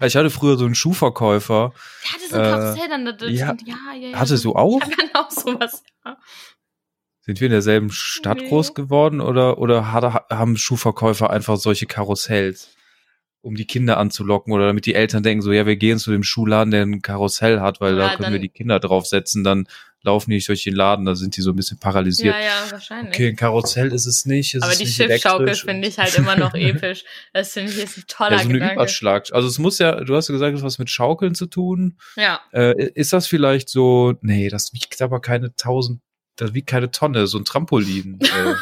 Ich 0.00 0.14
hatte 0.14 0.30
früher 0.30 0.56
so 0.56 0.66
einen 0.66 0.76
Schuhverkäufer. 0.76 1.72
Der 2.04 2.12
hatte 2.12 2.28
so 2.28 2.36
ein 2.36 2.44
Äh, 2.44 2.48
Karussell 2.48 2.88
dann. 2.88 3.04
Das, 3.06 3.30
ja. 3.32 3.56
ja, 3.66 3.76
ja, 3.96 4.08
ja. 4.10 4.18
Hattest 4.20 4.44
du 4.44 4.54
auch? 4.54 4.80
Ich 4.88 4.96
dann 4.96 5.10
auch 5.14 5.28
sowas. 5.32 5.82
Ja. 6.04 6.16
Sind 7.22 7.40
wir 7.40 7.46
in 7.46 7.52
derselben 7.52 7.90
Stadt 7.90 8.38
Nee. 8.38 8.48
groß 8.50 8.74
geworden 8.74 9.20
oder, 9.20 9.58
oder 9.58 9.92
haben 9.92 10.56
Schuhverkäufer 10.56 11.28
einfach 11.30 11.56
solche 11.56 11.86
Karussells, 11.86 12.76
um 13.40 13.56
die 13.56 13.66
Kinder 13.66 13.96
anzulocken 13.98 14.52
oder 14.52 14.68
damit 14.68 14.86
die 14.86 14.94
Eltern 14.94 15.24
denken 15.24 15.42
so, 15.42 15.50
ja, 15.50 15.66
wir 15.66 15.74
gehen 15.74 15.98
zu 15.98 16.12
dem 16.12 16.22
Schuhladen, 16.22 16.70
der 16.70 16.82
ein 16.82 17.02
Karussell 17.02 17.60
hat, 17.60 17.80
weil 17.80 17.98
Ja, 17.98 18.10
da 18.10 18.16
können 18.16 18.32
wir 18.32 18.38
die 18.38 18.50
Kinder 18.50 18.78
draufsetzen, 18.78 19.42
dann 19.42 19.66
laufen 20.04 20.30
die 20.30 20.36
nicht 20.36 20.48
durch 20.48 20.62
den 20.62 20.74
Laden, 20.76 21.04
da 21.06 21.14
sind 21.14 21.36
die 21.36 21.40
so 21.40 21.50
ein 21.50 21.56
bisschen 21.56 21.78
paralysiert. 21.78 22.34
Ja, 22.34 22.40
ja, 22.40 22.70
wahrscheinlich. 22.70 23.14
Okay, 23.14 23.28
ein 23.30 23.36
Karussell 23.36 23.92
ist 23.92 24.06
es 24.06 24.26
nicht. 24.26 24.54
Es 24.54 24.62
aber 24.62 24.72
ist 24.72 24.80
die 24.82 24.86
Schiffschaukel 24.86 25.54
finde 25.54 25.88
ich 25.88 25.98
halt 25.98 26.14
immer 26.16 26.36
noch 26.36 26.54
episch. 26.54 27.04
Das 27.32 27.52
finde 27.52 27.72
ich 27.72 27.78
ist 27.78 27.96
ein 27.98 28.04
toller 28.06 28.32
Ja, 28.32 28.38
so 28.38 28.44
eine 28.44 28.52
Gedanke. 28.54 28.74
Überschlag. 28.74 29.32
Also 29.32 29.48
es 29.48 29.58
muss 29.58 29.78
ja, 29.78 30.04
du 30.04 30.14
hast 30.14 30.28
ja 30.28 30.32
gesagt, 30.32 30.54
es 30.54 30.60
hat 30.60 30.66
was 30.66 30.78
mit 30.78 30.90
Schaukeln 30.90 31.34
zu 31.34 31.46
tun. 31.46 31.98
Ja. 32.16 32.40
Äh, 32.52 32.90
ist 32.94 33.12
das 33.12 33.26
vielleicht 33.26 33.68
so, 33.68 34.14
nee, 34.20 34.48
das 34.48 34.72
wiegt 34.72 35.00
aber 35.02 35.20
keine 35.20 35.46
1000 35.46 36.00
das 36.36 36.52
wiegt 36.52 36.68
keine 36.68 36.90
Tonne, 36.90 37.26
so 37.28 37.38
ein 37.38 37.44
Trampolin. 37.44 38.18
äh, 38.20 38.26
so 38.26 38.34
ein 38.34 38.54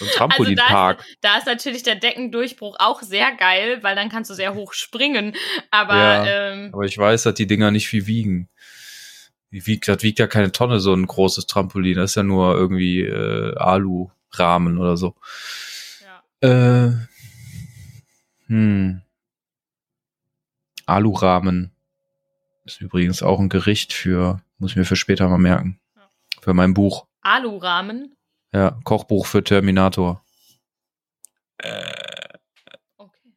Also 0.00 0.06
da 0.06 0.12
Trampolinpark. 0.16 1.00
ist, 1.00 1.18
da 1.20 1.36
ist 1.38 1.46
natürlich 1.46 1.82
der 1.82 1.96
Deckendurchbruch 1.96 2.76
auch 2.78 3.02
sehr 3.02 3.30
geil, 3.38 3.78
weil 3.82 3.94
dann 3.94 4.08
kannst 4.08 4.30
du 4.30 4.34
sehr 4.34 4.54
hoch 4.54 4.72
springen. 4.72 5.36
Aber 5.70 5.94
Ja. 5.96 6.26
ähm, 6.52 6.70
Aber 6.72 6.84
ich 6.84 6.96
weiß, 6.98 7.24
dass 7.24 7.34
die 7.34 7.46
Dinger 7.46 7.70
nicht 7.70 7.86
viel 7.88 8.06
wiegen. 8.06 8.48
Wiegt, 9.54 9.86
das 9.88 10.02
wiegt 10.02 10.18
ja 10.18 10.26
keine 10.26 10.50
Tonne, 10.52 10.80
so 10.80 10.92
ein 10.92 11.06
großes 11.06 11.46
Trampolin. 11.46 11.96
Das 11.96 12.10
ist 12.10 12.14
ja 12.16 12.22
nur 12.22 12.54
irgendwie 12.54 13.02
äh, 13.02 13.56
Alu-Rahmen 13.56 14.78
oder 14.78 14.96
so. 14.96 15.14
ja. 16.40 16.86
Äh, 16.86 16.92
hm. 18.46 19.00
Alurahmen 20.86 21.70
ist 22.64 22.80
übrigens 22.80 23.22
auch 23.22 23.38
ein 23.40 23.48
Gericht 23.48 23.92
für, 23.92 24.42
muss 24.58 24.72
ich 24.72 24.76
mir 24.76 24.84
für 24.84 24.96
später 24.96 25.28
mal 25.28 25.38
merken. 25.38 25.80
Ja. 25.96 26.08
Für 26.40 26.54
mein 26.54 26.74
Buch. 26.74 27.06
Alurahmen. 27.22 28.16
Ja, 28.52 28.78
Kochbuch 28.84 29.26
für 29.26 29.42
Terminator. 29.42 30.22
Okay. 32.96 33.32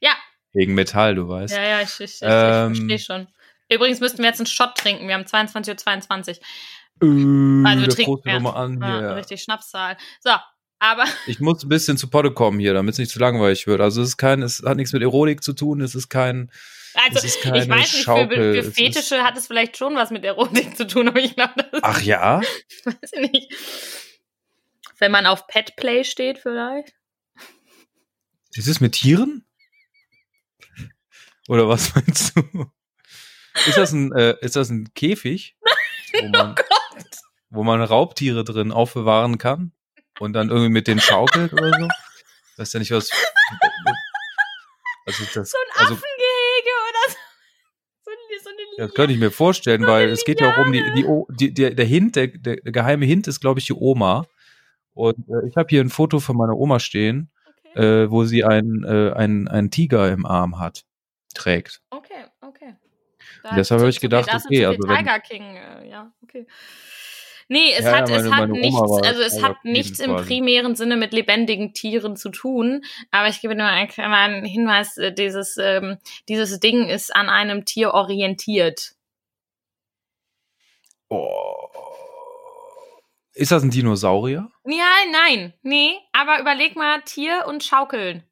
Ja, 0.00 0.14
Wegen 0.52 0.74
Metall, 0.74 1.14
du 1.14 1.28
weißt. 1.28 1.54
ja, 1.54 1.62
ja, 1.62 1.80
ich, 1.82 2.00
ich, 2.00 2.00
ich, 2.00 2.18
Ähm, 2.22 2.72
ich 2.72 2.78
verstehe 2.78 2.98
schon. 2.98 3.28
Übrigens 3.72 4.00
müssten 4.00 4.18
wir 4.18 4.26
jetzt 4.26 4.40
einen 4.40 4.46
Shot 4.46 4.74
trinken. 4.76 5.06
Wir 5.08 5.14
haben 5.14 5.24
22.22 5.24 6.38
Uhr. 7.02 7.06
Äh, 7.08 7.66
Also 7.66 7.86
wir 7.86 7.88
trinken 7.88 8.42
mal 8.42 8.50
an 8.50 8.80
Ja, 8.80 8.98
hier. 8.98 9.16
richtig 9.16 9.42
Schnapszahl. 9.42 9.96
So, 10.20 10.30
aber 10.78 11.04
Ich 11.26 11.40
muss 11.40 11.62
ein 11.62 11.68
bisschen 11.68 11.96
zu 11.96 12.10
Potte 12.10 12.32
kommen 12.32 12.58
hier, 12.58 12.74
damit 12.74 12.94
es 12.94 12.98
nicht 12.98 13.10
zu 13.10 13.18
langweilig 13.20 13.66
wird. 13.66 13.80
Also 13.80 14.02
es 14.02 14.08
ist 14.08 14.16
kein, 14.16 14.42
es 14.42 14.62
hat 14.64 14.76
nichts 14.76 14.92
mit 14.92 15.02
Erotik 15.02 15.42
zu 15.42 15.52
tun, 15.52 15.80
es 15.80 15.94
ist 15.94 16.08
kein, 16.08 16.50
also 16.94 17.24
ist 17.24 17.44
ich 17.44 17.50
weiß 17.50 17.68
nicht, 17.68 18.02
Schaukel, 18.02 18.54
für, 18.54 18.64
für 18.64 18.72
Fetische 18.72 19.22
hat 19.22 19.36
es 19.36 19.46
vielleicht 19.46 19.76
schon 19.76 19.94
was 19.94 20.10
mit 20.10 20.24
Erotik 20.24 20.76
zu 20.76 20.86
tun, 20.86 21.08
aber 21.08 21.20
ich 21.20 21.36
glaube, 21.36 21.52
das 21.56 21.80
ach 21.82 22.02
ja? 22.02 22.40
weiß 22.84 23.12
ich 23.12 23.30
nicht. 23.30 23.52
Wenn 24.98 25.12
man 25.12 25.26
auf 25.26 25.46
Petplay 25.46 26.04
steht 26.04 26.38
vielleicht. 26.38 26.92
Ist 28.52 28.66
es 28.66 28.80
mit 28.80 28.92
Tieren? 28.92 29.44
Oder 31.48 31.68
was 31.68 31.94
meinst 31.94 32.36
du? 32.36 32.66
Ist 33.66 33.76
das 33.76 33.92
ein, 33.92 34.12
äh, 34.12 34.36
ist 34.40 34.56
das 34.56 34.70
ein 34.70 34.92
Käfig, 34.94 35.56
wo 36.20 36.28
man, 36.28 36.54
wo 37.50 37.62
man 37.64 37.82
Raubtiere 37.82 38.44
drin 38.44 38.72
aufbewahren 38.72 39.38
kann 39.38 39.72
und 40.18 40.32
dann 40.34 40.48
irgendwie 40.50 40.70
mit 40.70 40.86
denen 40.86 41.00
schaukelt 41.00 41.52
oder 41.52 41.70
so? 41.78 41.88
Weiß 42.56 42.72
ja 42.72 42.80
nicht 42.80 42.90
was. 42.92 43.10
Also 45.06 45.24
das, 45.34 45.50
So 45.50 45.56
ein 45.58 45.80
also 45.80 45.94
Affengehege 45.94 46.72
oder 46.88 47.12
so. 47.12 47.16
So, 48.04 48.10
eine- 48.10 48.40
so 48.42 48.48
eine 48.50 48.86
das 48.86 48.94
könnte 48.94 49.12
ich 49.14 49.18
mir 49.18 49.30
vorstellen, 49.30 49.86
weil 49.86 50.08
es 50.10 50.24
geht 50.24 50.40
ja 50.40 50.52
auch 50.52 50.58
um 50.58 50.72
die, 50.72 50.82
die, 50.94 51.04
die 51.30 51.54
der, 51.54 51.74
der 51.74 51.84
Hint, 51.86 52.16
der, 52.16 52.28
der, 52.28 52.56
der 52.56 52.72
geheime 52.72 53.06
Hint 53.06 53.26
ist, 53.26 53.40
glaube 53.40 53.58
ich, 53.60 53.66
die 53.66 53.72
Oma. 53.72 54.26
Und 54.92 55.18
äh, 55.28 55.48
ich 55.48 55.56
habe 55.56 55.68
hier 55.68 55.80
ein 55.80 55.90
Foto 55.90 56.20
von 56.20 56.36
meiner 56.36 56.56
Oma 56.56 56.78
stehen, 56.80 57.30
Okay, 57.74 58.04
äh, 58.04 58.10
wo 58.10 58.24
sie 58.24 58.44
einen, 58.44 58.84
äh, 58.84 59.12
einen, 59.14 59.48
einen 59.48 59.70
Tiger 59.70 60.10
im 60.12 60.26
Arm 60.26 60.58
hat, 60.60 60.84
trägt. 61.34 61.80
okay, 61.90 62.26
okay. 62.42 62.74
Und 63.44 63.56
deshalb 63.56 63.80
habe 63.80 63.90
ich 63.90 63.96
viel- 64.00 64.08
gedacht, 64.08 64.28
da 64.30 64.36
ist 64.36 64.46
okay, 64.46 64.56
viel 64.56 64.66
also 64.66 64.82
Tiger 64.82 65.20
King, 65.20 65.56
äh, 65.56 65.88
ja, 65.88 66.12
okay. 66.22 66.46
Nee, 67.52 67.72
es 67.72 67.84
Ja, 67.84 67.96
hat, 67.98 68.08
ja, 68.08 68.16
es 68.16 68.22
meine- 68.24 68.36
hat 68.36 68.48
meine 68.50 68.52
Oma 68.52 68.60
nichts, 68.60 69.08
also 69.08 69.22
es 69.22 69.42
hat 69.42 69.64
nichts 69.64 69.98
im 69.98 70.12
quasi. 70.12 70.24
primären 70.26 70.76
Sinne 70.76 70.96
mit 70.96 71.12
lebendigen 71.12 71.74
Tieren 71.74 72.16
zu 72.16 72.28
tun. 72.30 72.84
Aber 73.10 73.26
ich 73.26 73.40
gebe 73.40 73.56
mal 73.56 73.70
einen 73.70 73.88
kleinen 73.88 74.44
Hinweis, 74.44 74.96
äh, 74.98 75.12
dieses, 75.12 75.56
ähm, 75.56 75.98
dieses 76.28 76.60
Ding 76.60 76.86
ist 76.88 77.12
an 77.14 77.28
einem 77.28 77.64
Tier 77.64 77.92
orientiert. 77.92 78.92
Oh. 81.08 81.68
Ist 83.34 83.50
das 83.50 83.64
ein 83.64 83.70
Dinosaurier? 83.70 84.48
Ja, 84.64 84.90
nein, 85.10 85.52
nee, 85.62 85.96
aber 86.12 86.38
überleg 86.40 86.76
mal 86.76 87.00
Tier 87.02 87.46
und 87.48 87.64
Schaukeln. 87.64 88.22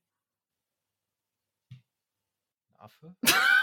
Affe? 2.78 3.16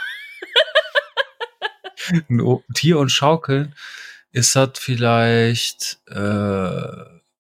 ein 2.12 2.64
Tier 2.74 3.00
und 3.00 3.10
Schaukeln? 3.10 3.76
Ist 4.32 4.56
das 4.56 4.72
vielleicht, 4.76 6.00
äh, 6.08 6.16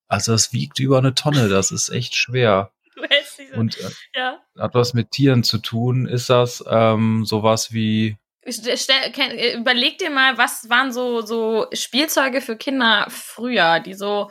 also 0.07 0.31
das 0.31 0.53
wiegt 0.53 0.79
über 0.79 0.98
eine 0.98 1.13
Tonne, 1.15 1.50
das 1.50 1.72
ist 1.72 1.89
echt 1.89 2.15
schwer. 2.15 2.72
Du 2.95 3.03
hältst 3.03 3.38
diese, 3.39 3.55
Und 3.55 3.77
äh, 3.79 3.89
ja. 4.15 4.39
hat 4.57 4.74
was 4.75 4.93
mit 4.93 5.12
Tieren 5.12 5.43
zu 5.43 5.57
tun. 5.57 6.07
Ist 6.07 6.29
das 6.29 6.63
ähm, 6.69 7.25
sowas 7.25 7.74
wie, 7.74 8.17
Stell, 8.48 9.12
äh, 9.17 9.57
überleg 9.57 9.98
dir 9.98 10.12
mal, 10.12 10.38
was 10.38 10.69
waren 10.69 10.93
so, 10.93 11.22
so 11.22 11.67
Spielzeuge 11.74 12.41
für 12.41 12.55
Kinder 12.55 13.07
früher, 13.10 13.79
die 13.79 13.95
so, 13.95 14.29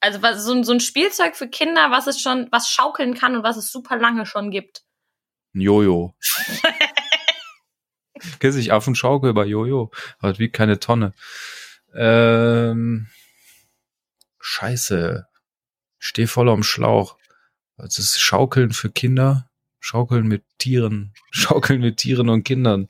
also 0.00 0.20
was, 0.22 0.44
so, 0.44 0.52
ein- 0.52 0.64
so 0.64 0.72
ein 0.72 0.80
Spielzeug 0.80 1.36
für 1.36 1.48
Kinder, 1.48 1.90
was 1.92 2.06
es 2.08 2.20
schon, 2.20 2.48
was 2.50 2.68
schaukeln 2.68 3.14
kann 3.14 3.36
und 3.36 3.44
was 3.44 3.56
es 3.56 3.70
super 3.70 3.96
lange 3.96 4.26
schon 4.26 4.50
gibt. 4.50 4.82
ein 5.54 5.60
Jojo? 5.60 6.14
Kennst 8.38 8.56
du 8.56 8.60
nicht 8.60 8.72
Affenschaukel 8.72 9.32
bei 9.34 9.44
Jojo? 9.44 9.90
Aber 10.18 10.30
das 10.30 10.38
wiegt 10.38 10.54
keine 10.54 10.78
Tonne. 10.78 11.12
Ähm, 11.94 13.08
scheiße. 14.40 15.26
Steh 15.98 16.26
voll 16.26 16.48
am 16.48 16.62
Schlauch. 16.62 17.16
Das 17.76 17.98
ist 17.98 18.20
Schaukeln 18.20 18.72
für 18.72 18.90
Kinder. 18.90 19.48
Schaukeln 19.80 20.26
mit 20.26 20.42
Tieren. 20.58 21.12
Schaukeln 21.30 21.80
mit 21.80 21.96
Tieren 21.98 22.28
und 22.28 22.44
Kindern. 22.44 22.88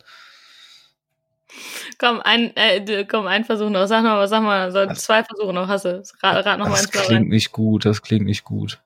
Komm, 1.98 2.20
ein, 2.20 2.54
äh, 2.56 3.04
komm, 3.08 3.26
ein 3.26 3.44
Versuch 3.44 3.70
noch. 3.70 3.86
Sag 3.86 4.02
mal, 4.02 4.26
sag 4.28 4.42
mal, 4.42 4.72
so 4.72 4.84
Das- 4.86 5.04
zwei 5.04 5.22
Versuche 5.24 5.52
noch 5.52 5.68
hast 5.68 5.84
du. 5.84 6.02
Rat, 6.22 6.44
rat 6.44 6.58
noch 6.58 6.66
mal 6.66 6.72
Das 6.72 6.82
ins 6.82 6.90
Blaue 6.90 7.04
klingt 7.06 7.28
nicht 7.28 7.52
gut. 7.52 7.84
Das 7.84 8.02
klingt 8.02 8.26
nicht 8.26 8.44
gut. 8.44 8.82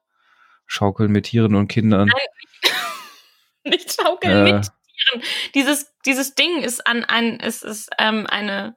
Schaukeln 0.67 1.11
mit 1.11 1.27
Tieren 1.27 1.55
und 1.55 1.69
Kindern. 1.69 2.11
Nicht 3.65 3.95
schaukeln 4.01 4.47
Äh. 4.47 4.53
mit 4.53 4.67
Tieren. 4.99 5.23
Dieses, 5.55 5.95
dieses 6.05 6.35
Ding 6.35 6.63
ist 6.63 6.87
an 6.87 7.05
ein, 7.05 7.41
es 7.41 7.63
ist 7.63 7.91
ähm, 7.99 8.27
eine. 8.27 8.77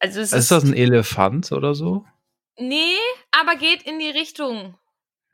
Also 0.00 0.20
es 0.20 0.32
Ist 0.32 0.50
das 0.50 0.64
ein 0.64 0.74
Elefant 0.74 1.50
oder 1.52 1.74
so? 1.74 2.04
Nee, 2.56 2.96
aber 3.30 3.56
geht 3.56 3.82
in 3.82 3.98
die 3.98 4.10
Richtung. 4.10 4.78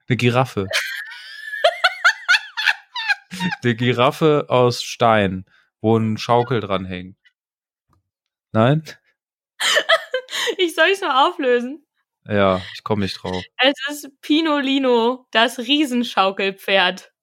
Eine 0.08 0.16
Giraffe. 0.16 0.66
Eine 3.62 3.74
Giraffe 3.74 4.46
aus 4.48 4.82
Stein, 4.82 5.44
wo 5.80 5.96
ein 5.96 6.18
Schaukel 6.18 6.60
dran 6.60 6.84
hängt. 6.84 7.16
Nein? 8.52 8.84
Ich 10.58 10.74
soll 10.74 10.88
es 10.92 11.00
mal 11.00 11.26
auflösen. 11.26 11.84
Ja, 12.26 12.60
ich 12.74 12.84
komme 12.84 13.02
nicht 13.02 13.20
drauf. 13.22 13.42
Es 13.56 13.74
ist 13.88 14.20
Pinolino, 14.20 15.26
das 15.30 15.58
Riesenschaukelpferd. 15.58 17.13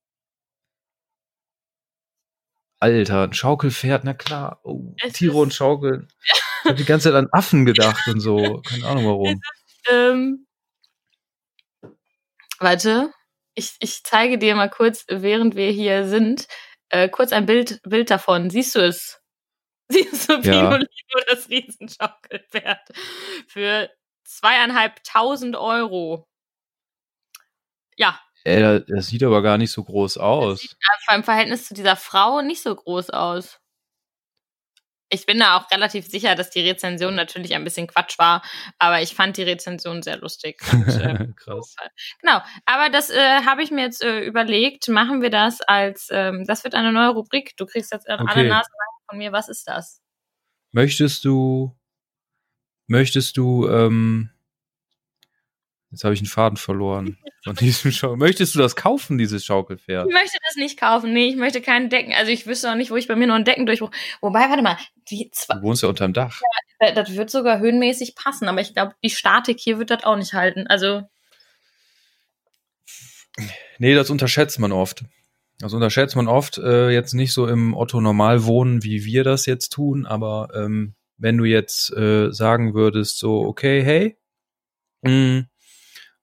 Alter, 2.82 3.24
ein 3.26 3.34
Schaukelpferd, 3.34 4.04
na 4.06 4.16
klar. 4.16 4.60
Oh, 4.64 4.96
Tiere 5.14 5.38
und 5.38 5.54
Schaukeln. 5.54 6.08
Ich 6.24 6.66
habe 6.66 6.76
die 6.76 6.84
ganze 6.86 7.10
Zeit 7.10 7.16
an 7.16 7.30
Affen 7.32 7.64
gedacht 7.66 8.08
und 8.08 8.20
so. 8.20 8.62
Keine 8.68 8.86
Ahnung 8.88 9.06
warum. 9.06 9.42
Ähm, 9.90 10.46
warte, 12.60 13.12
ich, 13.56 13.76
ich 13.80 14.04
zeige 14.04 14.38
dir 14.38 14.54
mal 14.56 14.70
kurz, 14.70 15.06
während 15.10 15.56
wir 15.56 15.72
hier 15.72 16.08
sind, 16.08 16.48
äh, 16.90 17.10
kurz 17.10 17.34
ein 17.34 17.48
Bild, 17.48 17.82
Bild 17.82 18.12
davon. 18.12 18.52
Siehst 18.52 18.76
du 18.76 18.80
es? 18.80 19.20
Siehst 19.90 20.30
du 20.30 20.34
Ja. 20.34 20.40
Pinolino, 20.40 20.88
das 21.28 21.50
Riesenschaukelpferd? 21.50 22.90
Für 23.48 23.90
zweieinhalbtausend 24.24 25.56
Euro. 25.56 26.28
Ja, 27.98 28.20
Ey, 28.44 28.60
das, 28.62 28.84
das 28.88 29.08
sieht 29.08 29.24
aber 29.24 29.42
gar 29.42 29.58
nicht 29.58 29.72
so 29.72 29.84
groß 29.84 30.18
aus. 30.18 30.76
vor 31.06 31.16
im 31.16 31.24
Verhältnis 31.24 31.68
zu 31.68 31.74
dieser 31.74 31.96
Frau 31.96 32.42
nicht 32.42 32.62
so 32.64 32.76
groß 32.76 33.12
aus. 33.12 33.60
Ich 35.14 35.26
bin 35.26 35.40
da 35.40 35.58
auch 35.58 35.70
relativ 35.72 36.08
sicher, 36.08 36.36
dass 36.36 36.52
die 36.52 36.62
Rezension 36.62 37.16
natürlich 37.16 37.54
ein 37.54 37.66
bisschen 37.66 37.86
Quatsch 37.88 38.18
war, 38.18 38.42
aber 38.80 39.02
ich 39.02 39.14
fand 39.14 39.36
die 39.36 39.44
Rezension 39.44 40.02
sehr 40.02 40.18
lustig. 40.18 40.62
Und, 40.72 40.88
äh, 40.88 41.28
Krass. 41.36 41.76
Genau, 42.22 42.40
aber 42.66 42.90
das 42.90 43.10
äh, 43.10 43.42
habe 43.46 43.62
ich 43.62 43.72
mir 43.72 43.82
jetzt 43.84 44.02
äh, 44.02 44.22
überlegt. 44.22 44.88
Machen 44.88 45.22
wir 45.22 45.30
das 45.30 45.60
als, 45.62 46.08
ähm, 46.12 46.46
das 46.48 46.64
wird 46.64 46.76
eine 46.76 46.94
neue 46.94 47.10
Rubrik. 47.10 47.58
Du 47.58 47.66
kriegst 47.66 47.92
jetzt 47.92 48.08
alle 48.10 48.22
Okay. 48.22 48.48
Nase 48.48 48.70
lang 48.72 48.90
von 49.10 49.18
mir. 49.18 49.34
Was 49.34 49.50
ist 49.50 49.68
das? 49.68 50.02
Möchtest 50.72 51.26
du, 51.26 51.78
möchtest 52.88 53.36
du, 53.36 53.68
ähm, 53.68 54.31
jetzt 55.92 56.04
habe 56.04 56.14
ich 56.14 56.20
einen 56.22 56.28
Faden 56.28 56.58
verloren 56.58 57.18
von 57.44 57.56
diesem 57.56 57.92
Schau. 57.92 58.16
Möchtest 58.16 58.56
du 58.56 58.60
das 58.60 58.76
kaufen, 58.76 59.18
dieses 59.18 59.44
Schaukelpferd? 59.46 60.08
Ich 60.08 60.14
möchte 60.14 60.38
das 60.46 60.56
nicht 60.56 60.80
kaufen. 60.80 61.14
Nee, 61.14 61.28
ich 61.30 61.36
möchte 61.36 61.62
keinen 61.62 61.90
Decken. 61.90 62.14
Also 62.14 62.32
ich 62.32 62.48
wüsste 62.48 62.72
auch 62.72 62.76
nicht, 62.76 62.92
wo 62.92 62.96
ich 62.96 63.08
bei 63.08 63.16
mir 63.16 63.28
noch 63.28 63.36
einen 63.36 63.46
Deckendurchbruch. 63.46 63.92
Wobei, 64.22 64.50
warte 64.50 64.62
mal, 64.64 64.78
die 65.10 65.30
zwei, 65.32 65.56
Du 65.56 65.62
wohnst 65.64 65.84
ja 65.84 65.90
unterm 65.90 66.14
Dach. 66.14 66.42
äh, 66.80 66.94
das 66.94 67.16
wird 67.16 67.30
sogar 67.30 67.60
höhenmäßig 67.60 68.16
passen, 68.16 68.48
aber 68.48 68.62
ich 68.62 68.74
glaube, 68.74 68.94
die 69.04 69.10
Statik 69.10 69.60
hier 69.60 69.80
wird 69.80 69.90
das 69.90 70.04
auch 70.04 70.16
nicht 70.18 70.34
halten. 70.34 70.68
Also, 70.68 71.04
Nee, 73.80 73.96
das 73.96 74.10
unterschätzt 74.10 74.60
man 74.60 74.72
oft. 74.72 75.04
Das 75.60 75.74
unterschätzt 75.74 76.16
man 76.16 76.28
oft, 76.28 76.58
äh, 76.58 76.90
jetzt 76.90 77.14
nicht 77.14 77.34
so 77.34 77.48
im 77.48 77.74
Otto 77.76 78.02
Normal 78.02 78.46
wohnen, 78.46 78.84
wie 78.84 79.06
wir 79.06 79.24
das 79.24 79.46
jetzt 79.46 79.70
tun, 79.70 80.06
aber 80.06 80.50
ähm, 80.56 80.96
wenn 81.18 81.38
du 81.38 81.46
jetzt 81.46 81.92
äh, 81.96 82.32
sagen 82.32 82.74
würdest, 82.74 83.20
so, 83.20 83.42
okay, 83.42 83.84
hey, 83.84 84.18
mh, 85.04 85.46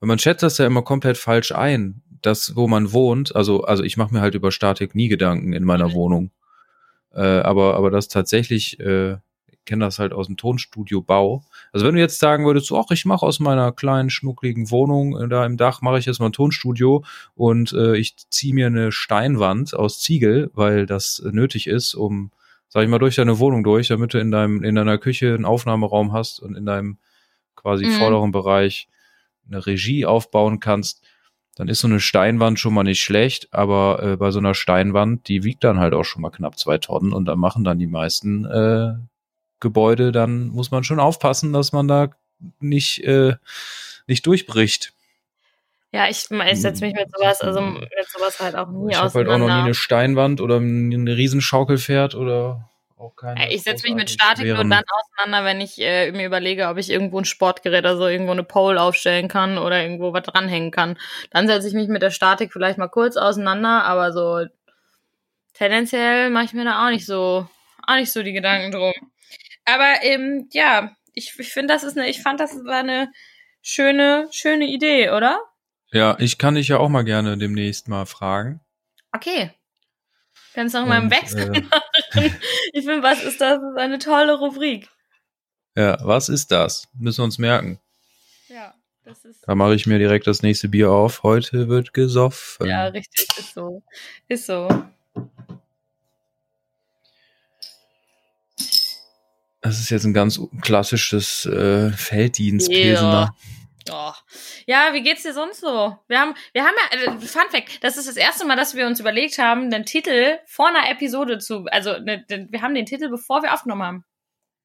man 0.01 0.19
schätzt 0.19 0.43
das 0.43 0.59
ja 0.59 0.67
immer 0.67 0.83
komplett 0.83 1.19
falsch 1.19 1.53
ein, 1.53 2.03
das, 2.23 2.55
wo 2.57 2.69
man 2.69 2.93
wohnt, 2.93 3.35
also, 3.35 3.63
also 3.63 3.83
ich 3.83 3.97
mache 3.97 4.13
mir 4.15 4.21
halt 4.21 4.35
über 4.35 4.51
Statik 4.53 4.95
nie 4.95 5.09
Gedanken 5.09 5.53
in 5.53 5.65
meiner 5.65 5.93
Wohnung. 5.93 6.31
Äh, 7.13 7.23
aber, 7.23 7.75
aber 7.77 7.91
das 7.91 8.09
tatsächlich, 8.09 8.79
äh, 8.81 9.13
ich 9.47 9.65
kenne 9.65 9.85
das 9.85 9.99
halt 9.99 10.13
aus 10.13 10.27
dem 10.27 10.37
Tonstudio 10.37 11.01
Bau. 11.03 11.43
Also 11.73 11.87
wenn 11.87 11.95
du 11.95 12.01
jetzt 12.01 12.19
sagen 12.19 12.45
würdest, 12.47 12.73
ach, 12.73 12.91
ich 12.91 13.05
mache 13.05 13.25
aus 13.25 13.39
meiner 13.41 13.73
kleinen, 13.73 14.11
schnuckligen 14.11 14.71
Wohnung 14.71 15.19
äh, 15.21 15.29
da 15.29 15.45
im 15.47 15.57
Dach, 15.57 15.81
mache 15.83 15.99
ich 15.99 16.07
jetzt 16.07 16.21
mal 16.21 16.27
ein 16.27 16.33
Tonstudio 16.33 17.05
und 17.35 17.73
äh, 17.73 17.97
ich 17.97 18.17
ziehe 18.31 18.55
mir 18.55 18.67
eine 18.67 18.93
Steinwand 18.93 19.75
aus 19.75 20.01
Ziegel, 20.01 20.51
weil 20.55 20.87
das 20.87 21.23
nötig 21.31 21.67
ist, 21.67 21.95
um, 21.95 22.31
sag 22.69 22.83
ich 22.83 22.89
mal, 22.89 22.99
durch 22.99 23.17
deine 23.17 23.39
Wohnung 23.39 23.63
durch, 23.65 23.89
damit 23.89 24.15
du 24.15 24.19
in 24.19 24.31
deinem, 24.31 24.65
in 24.65 24.75
deiner 24.75 24.99
Küche 24.99 25.35
einen 25.35 25.45
Aufnahmeraum 25.45 26.13
hast 26.13 26.41
und 26.41 26.57
in 26.57 26.67
deinem 26.67 26.99
quasi 27.57 27.87
Mhm. 27.87 27.91
vorderen 27.91 28.33
Bereich 28.33 28.89
eine 29.49 29.67
Regie 29.67 30.07
aufbauen 30.07 30.61
kannst, 30.61 31.03
dann 31.57 31.69
ist 31.69 31.81
so 31.81 31.89
eine 31.89 32.01
Steinwand 32.01 32.61
schon 32.61 32.73
mal 32.73 32.85
nicht 32.85 33.03
schlecht, 33.03 33.53
aber 33.53 34.01
äh, 34.03 34.17
bei 34.17 34.31
so 34.31 34.39
einer 34.39 34.55
Steinwand, 34.55 35.27
die 35.27 35.43
wiegt 35.43 35.65
dann 35.65 35.81
halt 35.81 35.93
auch 35.93 36.05
schon 36.05 36.23
mal 36.23 36.31
knapp 36.31 36.57
zwei 36.59 36.79
Tonnen 36.79 37.13
und 37.13 37.25
dann 37.25 37.39
machen 37.39 37.65
dann 37.65 37.81
die 37.81 37.89
meisten 37.89 38.45
äh, 38.45 38.95
Gebäude, 39.59 40.13
dann 40.13 40.49
muss 40.49 40.71
man 40.71 40.85
schon 40.85 41.01
aufpassen, 41.01 41.53
dass 41.53 41.73
man 41.73 41.89
da 41.89 42.11
nicht, 42.61 43.03
äh, 43.05 43.35
nicht 44.07 44.25
durchbricht. 44.25 44.93
Ja, 45.91 46.09
ich, 46.09 46.31
ich 46.31 46.61
setze 46.61 46.85
mich 46.85 46.95
mit 46.95 47.09
sowas, 47.11 47.41
also 47.41 47.61
mit 47.61 47.89
sowas 48.09 48.39
halt 48.41 48.55
auch 48.55 48.71
nie 48.71 48.93
ich 48.93 48.99
habe 48.99 49.13
halt 49.13 49.29
auch 49.29 49.39
noch 49.39 49.47
nie 49.47 49.53
eine 49.53 49.75
Steinwand 49.75 50.41
oder 50.41 50.57
eine 50.57 51.17
Riesenschaukelpferd 51.17 52.15
oder 52.15 52.71
auch 52.99 53.15
keine. 53.17 53.47
Äh, 53.49 53.55
Ich 53.55 53.63
setze 53.63 53.87
mich 53.87 53.95
mit 53.95 54.11
Statik 54.11 54.47
nur 54.47 54.65
dann 54.65 54.83
auseinander, 54.87 55.45
wenn 55.45 55.61
ich 55.61 55.81
äh, 55.81 56.11
mir 56.13 56.27
überlege, 56.27 56.69
ob 56.69 56.77
ich 56.79 56.91
irgendwo 56.91 57.19
ein 57.19 57.25
Sportgerät, 57.25 57.85
also 57.85 58.07
irgendwo 58.07 58.33
eine 58.33 58.45
Pole 58.45 58.81
aufstellen 58.81 59.29
kann 59.29 59.59
oder 59.59 59.83
irgendwo 59.83 60.13
was 60.13 60.25
dranhängen 60.25 60.71
kann. 60.71 60.99
Dann 61.31 61.47
setze 61.47 61.69
ich 61.69 61.75
mich 61.75 61.89
mit 61.89 62.03
der 62.03 62.11
Statik 62.11 62.53
vielleicht 62.53 62.79
mal 62.79 62.89
kurz 62.89 63.17
auseinander, 63.17 63.85
aber 63.85 64.13
so 64.13 64.47
tendenziell 65.55 66.31
mache 66.31 66.45
ich 66.47 66.53
mir 66.53 66.65
da 66.65 66.87
auch 66.87 66.91
nicht 66.91 67.07
so, 67.07 67.49
auch 67.87 67.95
nicht 67.95 68.13
so 68.13 68.23
die 68.23 68.33
Gedanken 68.33 68.73
drum. 68.73 68.95
Aber 69.65 70.03
ähm, 70.03 70.49
ja, 70.53 70.93
ich, 71.13 71.39
ich 71.39 71.53
finde, 71.53 71.75
das 71.75 71.85
ist 71.85 71.99
eine, 71.99 72.09
ich 72.09 72.23
fand, 72.23 72.41
das 72.41 72.55
war 72.65 72.79
eine 72.79 73.11
schöne, 73.61 74.29
schöne 74.31 74.67
Idee, 74.67 75.11
oder? 75.11 75.41
Ja, 75.91 76.17
ich 76.19 76.39
kann 76.39 76.55
dich 76.55 76.69
ja 76.69 76.79
auch 76.79 76.89
mal 76.89 77.05
gerne 77.05 77.37
demnächst 77.39 77.89
mal 77.89 78.07
fragen. 78.07 78.61
Okay. 79.13 79.51
Kannst 80.59 80.75
du 80.75 80.81
auch 80.81 80.87
mal 80.87 80.99
im 80.99 81.05
Und, 81.05 81.13
Wechsel 81.13 81.55
äh, 81.55 81.61
machen. 81.61 82.37
Ich 82.73 82.85
finde, 82.85 83.01
was 83.01 83.23
ist 83.23 83.41
das? 83.41 83.61
Das 83.61 83.71
ist 83.71 83.79
eine 83.79 84.01
tolle 84.01 84.37
Rubrik. 84.37 84.89
Ja, 85.77 85.97
was 86.03 86.29
ist 86.29 86.51
das? 86.51 86.89
Müssen 86.95 87.19
wir 87.19 87.27
uns 87.27 87.39
merken. 87.39 87.79
Ja, 88.49 88.75
das 89.05 89.25
ist. 89.25 89.45
Da 89.47 89.55
mache 89.55 89.77
ich 89.77 89.87
mir 89.87 90.01
direkt 90.01 90.27
das 90.27 90.43
nächste 90.43 90.69
Bier 90.69 90.91
auf. 90.91 91.23
Heute 91.23 91.69
wird 91.69 91.95
gesoffen. 91.95 92.67
Ja, 92.67 92.87
richtig, 92.87 93.29
ist 93.39 93.55
so. 93.55 93.85
Ist 94.27 94.47
so. 94.47 94.69
Das 99.61 99.79
ist 99.79 99.91
jetzt 99.91 100.07
ein 100.07 100.15
ganz 100.15 100.41
klassisches 100.61 101.47
äh, 101.47 101.93
Felddienst-Pilsener. 101.93 103.33
Oh. 103.93 104.13
Ja, 104.67 104.91
wie 104.93 105.03
geht's 105.03 105.23
dir 105.23 105.33
sonst 105.33 105.61
so? 105.61 105.97
Wir 106.09 106.21
haben, 106.21 106.35
wir 106.53 106.65
haben 106.65 106.75
ja, 106.93 107.13
äh, 107.15 107.21
Fun 107.21 107.43
Fact, 107.51 107.83
das 107.83 107.97
ist 107.97 108.09
das 108.09 108.17
erste 108.17 108.47
Mal, 108.47 108.57
dass 108.57 108.75
wir 108.75 108.87
uns 108.87 109.01
überlegt 109.01 109.39
haben, 109.39 109.71
den 109.71 109.85
Titel 109.85 110.39
vor 110.47 110.69
einer 110.69 110.91
Episode 110.91 111.39
zu, 111.39 111.65
also 111.67 111.99
ne, 111.99 112.25
wir 112.29 112.63
haben 112.63 112.75
den 112.75 112.87
Titel, 112.87 113.09
bevor 113.09 113.43
wir 113.43 113.53
aufgenommen 113.55 113.83
haben. 113.83 114.05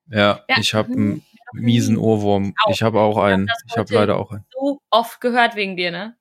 Ja, 0.07 0.43
Ja. 0.49 0.57
ich 0.59 0.73
habe 0.73 0.91
einen 0.91 1.25
miesen 1.53 1.97
Ohrwurm. 1.97 2.53
Auch. 2.65 2.71
Ich 2.71 2.83
habe 2.83 2.99
auch 2.99 3.17
einen. 3.17 3.47
Ich 3.67 3.73
habe 3.73 3.81
heute- 3.83 3.93
leider 3.95 4.17
auch 4.19 4.31
einen. 4.31 4.45
So 4.51 4.81
oft 4.89 5.21
gehört 5.21 5.55
wegen 5.55 5.77
dir, 5.77 5.91
ne? 5.91 6.17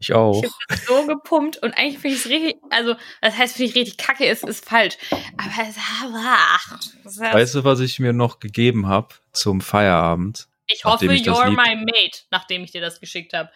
Ich 0.00 0.12
auch. 0.12 0.42
Ich 0.42 0.50
hab 0.50 0.58
das 0.68 0.84
so 0.84 1.06
gepumpt 1.06 1.56
und 1.62 1.72
eigentlich 1.78 1.98
finde 1.98 2.16
ich 2.16 2.24
es 2.24 2.28
richtig, 2.30 2.56
also, 2.68 2.96
das 3.22 3.38
heißt, 3.38 3.56
finde 3.56 3.70
ich 3.70 3.76
richtig 3.76 3.96
kacke, 3.96 4.26
ist, 4.26 4.42
ist 4.44 4.68
falsch. 4.68 4.98
Aber 5.10 5.68
es, 5.68 5.76
ach, 5.78 6.78
das 7.04 7.20
heißt, 7.20 7.34
Weißt 7.34 7.54
du, 7.54 7.64
was 7.64 7.80
ich 7.80 8.00
mir 8.00 8.12
noch 8.12 8.40
gegeben 8.40 8.86
habe 8.88 9.14
zum 9.32 9.60
Feierabend? 9.62 10.48
Ich 10.66 10.84
hoffe, 10.84 11.12
ich 11.12 11.22
you're 11.26 11.50
my 11.50 11.76
mate, 11.76 12.20
nachdem 12.30 12.64
ich 12.64 12.72
dir 12.72 12.80
das 12.80 13.00
geschickt 13.00 13.32
habe. 13.32 13.50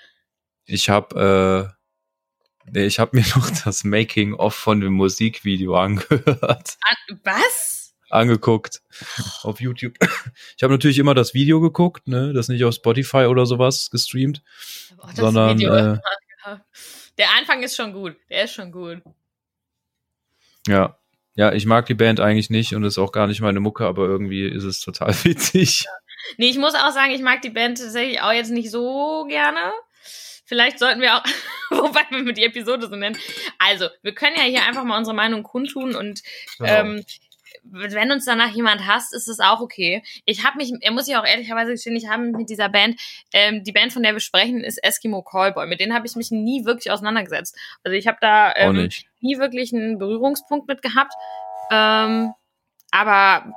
Ich 0.64 0.88
habe 0.90 1.74
äh, 2.66 2.70
nee, 2.70 2.86
ich 2.86 2.98
habe 2.98 3.10
mir 3.16 3.24
noch 3.36 3.50
das 3.64 3.84
Making 3.84 4.34
of 4.34 4.54
von 4.54 4.80
dem 4.80 4.92
Musikvideo 4.94 5.76
angehört, 5.76 6.76
An, 6.82 7.20
was? 7.24 7.94
angeguckt 8.10 8.82
auf 9.42 9.60
YouTube. 9.60 9.94
Ich 10.56 10.62
habe 10.62 10.72
natürlich 10.74 10.98
immer 10.98 11.14
das 11.14 11.34
Video 11.34 11.60
geguckt, 11.60 12.08
ne, 12.08 12.32
das 12.32 12.48
nicht 12.48 12.64
auf 12.64 12.74
Spotify 12.74 13.26
oder 13.26 13.46
sowas 13.46 13.90
gestreamt, 13.90 14.42
Oh, 14.98 15.06
sondern 15.14 15.60
äh, 15.60 15.98
Der 17.18 17.30
Anfang 17.38 17.62
ist 17.62 17.76
schon 17.76 17.92
gut. 17.92 18.16
Der 18.30 18.44
ist 18.44 18.54
schon 18.54 18.72
gut. 18.72 19.02
ja. 20.66 20.98
Ja, 21.34 21.52
ich 21.52 21.66
mag 21.66 21.86
die 21.86 21.94
Band 21.94 22.18
eigentlich 22.18 22.50
nicht 22.50 22.74
und 22.74 22.82
ist 22.82 22.98
auch 22.98 23.12
gar 23.12 23.28
nicht 23.28 23.40
meine 23.40 23.60
Mucke, 23.60 23.86
aber 23.86 24.06
irgendwie 24.06 24.44
ist 24.44 24.64
es 24.64 24.80
total 24.80 25.14
witzig. 25.24 25.84
Nee, 26.36 26.50
ich 26.50 26.58
muss 26.58 26.74
auch 26.74 26.90
sagen, 26.90 27.12
ich 27.12 27.22
mag 27.22 27.42
die 27.42 27.50
Band 27.50 27.78
tatsächlich 27.78 28.20
auch 28.20 28.32
jetzt 28.32 28.50
nicht 28.50 28.70
so 28.70 29.24
gerne. 29.28 29.72
Vielleicht 30.44 30.78
sollten 30.78 31.00
wir 31.00 31.16
auch, 31.16 31.24
wobei 31.70 32.00
wir 32.10 32.22
mit 32.22 32.38
die 32.38 32.44
Episode 32.44 32.88
so 32.88 32.96
nennen. 32.96 33.18
Also, 33.58 33.88
wir 34.02 34.14
können 34.14 34.36
ja 34.36 34.42
hier 34.42 34.64
einfach 34.64 34.84
mal 34.84 34.98
unsere 34.98 35.14
Meinung 35.14 35.42
kundtun 35.42 35.94
und 35.94 36.22
Genau. 36.58 36.70
ähm, 36.72 37.04
wenn 37.70 38.10
uns 38.12 38.24
danach 38.24 38.50
jemand 38.54 38.86
hasst, 38.86 39.14
ist 39.14 39.28
es 39.28 39.40
auch 39.40 39.60
okay. 39.60 40.02
Ich 40.24 40.44
habe 40.44 40.56
mich, 40.56 40.72
er 40.80 40.90
muss 40.90 41.08
ich 41.08 41.16
auch 41.16 41.26
ehrlicherweise 41.26 41.72
gestehen, 41.72 41.96
ich 41.96 42.08
habe 42.08 42.22
mit 42.22 42.48
dieser 42.48 42.68
Band, 42.68 42.98
ähm, 43.32 43.62
die 43.62 43.72
Band, 43.72 43.92
von 43.92 44.02
der 44.02 44.14
wir 44.14 44.20
sprechen, 44.20 44.64
ist 44.64 44.82
Eskimo 44.82 45.22
Callboy. 45.22 45.66
Mit 45.66 45.80
denen 45.80 45.94
habe 45.94 46.06
ich 46.06 46.16
mich 46.16 46.30
nie 46.30 46.64
wirklich 46.64 46.90
auseinandergesetzt. 46.90 47.56
Also 47.84 47.94
ich 47.96 48.06
habe 48.06 48.18
da 48.20 48.54
ähm, 48.56 48.88
nie 49.20 49.38
wirklich 49.38 49.72
einen 49.74 49.98
Berührungspunkt 49.98 50.66
mit 50.68 50.80
gehabt. 50.82 51.12
Ähm, 51.70 52.32
aber 52.90 53.52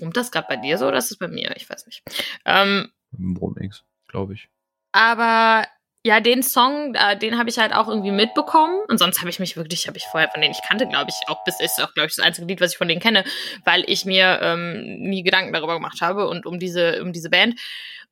brummt 0.00 0.16
das 0.16 0.32
gerade 0.32 0.48
bei 0.48 0.56
dir 0.56 0.78
so 0.78 0.88
oder 0.88 0.98
ist 0.98 1.10
es 1.10 1.18
bei 1.18 1.28
mir? 1.28 1.54
Ich 1.56 1.70
weiß 1.70 1.86
nicht. 1.86 2.02
Ähm, 2.44 2.90
Warum 3.12 3.54
nix, 3.58 3.84
glaube 4.08 4.34
ich. 4.34 4.48
aber 4.92 5.66
ja, 6.02 6.20
den 6.20 6.42
Song, 6.42 6.94
äh, 6.94 7.18
den 7.18 7.36
habe 7.36 7.50
ich 7.50 7.58
halt 7.58 7.74
auch 7.74 7.86
irgendwie 7.86 8.10
mitbekommen. 8.10 8.80
Und 8.88 8.96
sonst 8.96 9.20
habe 9.20 9.28
ich 9.28 9.38
mich 9.38 9.58
wirklich, 9.58 9.86
habe 9.86 9.98
ich 9.98 10.04
vorher 10.04 10.30
von 10.30 10.40
denen 10.40 10.54
ich 10.54 10.62
kannte, 10.66 10.88
glaube 10.88 11.10
ich, 11.10 11.28
auch 11.28 11.44
bis 11.44 11.60
ist 11.60 11.82
auch, 11.82 11.92
glaube 11.92 12.08
ich, 12.08 12.16
das 12.16 12.24
einzige 12.24 12.46
Lied, 12.46 12.60
was 12.62 12.72
ich 12.72 12.78
von 12.78 12.88
denen 12.88 13.02
kenne, 13.02 13.22
weil 13.66 13.84
ich 13.86 14.06
mir 14.06 14.40
ähm, 14.40 14.98
nie 15.00 15.22
Gedanken 15.22 15.52
darüber 15.52 15.74
gemacht 15.74 16.00
habe 16.00 16.26
und 16.28 16.46
um 16.46 16.58
diese, 16.58 17.02
um 17.02 17.12
diese 17.12 17.28
Band. 17.28 17.60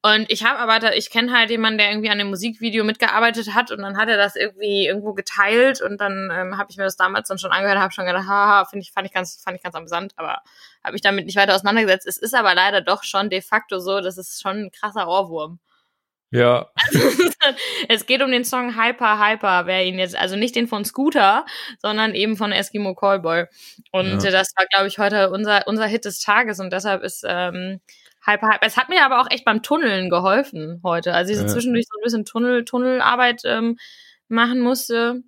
Und 0.02 0.30
ich 0.30 0.44
habe 0.44 0.60
aber, 0.60 0.78
da, 0.78 0.92
ich 0.92 1.10
kenne 1.10 1.32
halt 1.36 1.50
jemanden, 1.50 1.78
der 1.78 1.90
irgendwie 1.90 2.10
an 2.10 2.18
dem 2.18 2.28
Musikvideo 2.28 2.84
mitgearbeitet 2.84 3.54
hat 3.54 3.72
und 3.72 3.82
dann 3.82 3.96
hat 3.96 4.08
er 4.08 4.16
das 4.16 4.36
irgendwie 4.36 4.86
irgendwo 4.86 5.12
geteilt 5.12 5.80
und 5.80 6.00
dann 6.00 6.30
ähm, 6.32 6.56
habe 6.56 6.70
ich 6.70 6.76
mir 6.76 6.84
das 6.84 6.96
damals 6.96 7.26
dann 7.28 7.38
schon 7.38 7.50
angehört, 7.50 7.78
habe 7.78 7.92
schon 7.92 8.06
gedacht, 8.06 8.28
haha, 8.28 8.64
finde 8.64 8.84
ich, 8.84 8.92
fand 8.92 9.08
ich 9.08 9.12
ganz, 9.12 9.42
fand 9.42 9.56
ich 9.56 9.62
ganz 9.62 9.74
amüsant, 9.74 10.12
aber 10.16 10.42
habe 10.84 10.94
ich 10.94 11.02
damit 11.02 11.26
nicht 11.26 11.36
weiter 11.36 11.54
auseinandergesetzt. 11.54 12.06
Es 12.06 12.16
ist 12.16 12.34
aber 12.34 12.54
leider 12.54 12.80
doch 12.80 13.02
schon 13.02 13.28
de 13.28 13.40
facto 13.40 13.80
so, 13.80 14.00
das 14.00 14.18
ist 14.18 14.40
schon 14.40 14.66
ein 14.66 14.70
krasser 14.70 15.08
Ohrwurm. 15.08 15.58
Ja, 16.30 16.70
es 17.88 18.04
geht 18.06 18.22
um 18.22 18.30
den 18.30 18.44
Song 18.44 18.76
Hyper 18.76 19.18
Hyper, 19.18 19.66
wer 19.66 19.84
ihn 19.84 19.98
jetzt, 19.98 20.14
also 20.14 20.36
nicht 20.36 20.54
den 20.56 20.68
von 20.68 20.84
Scooter, 20.84 21.46
sondern 21.80 22.14
eben 22.14 22.36
von 22.36 22.52
Eskimo 22.52 22.94
Callboy. 22.94 23.46
Und 23.92 24.22
Ja. 24.22 24.30
das 24.30 24.52
war, 24.54 24.66
glaube 24.66 24.88
ich, 24.88 24.98
heute 24.98 25.30
unser, 25.30 25.66
unser 25.66 25.86
Hit 25.86 26.04
des 26.04 26.20
Tages 26.20 26.60
und 26.60 26.70
deshalb 26.70 27.02
ist 27.02 27.24
ähm, 27.26 27.80
Hyper 28.24 28.48
Hyper. 28.48 28.66
Es 28.66 28.76
hat 28.76 28.88
mir 28.88 29.04
aber 29.04 29.20
auch 29.20 29.30
echt 29.30 29.44
beim 29.44 29.62
Tunneln 29.62 30.10
geholfen 30.10 30.80
heute. 30.84 31.14
Also 31.14 31.32
ich 31.32 31.38
so 31.38 31.44
Ja. 31.44 31.48
zwischendurch 31.48 31.86
so 31.90 31.98
ein 31.98 32.02
bisschen 32.02 32.24
Tunnel, 32.24 32.64
Tunnelarbeit 32.64 33.42
ähm, 33.44 33.78
machen 34.28 34.60
musste. 34.60 35.22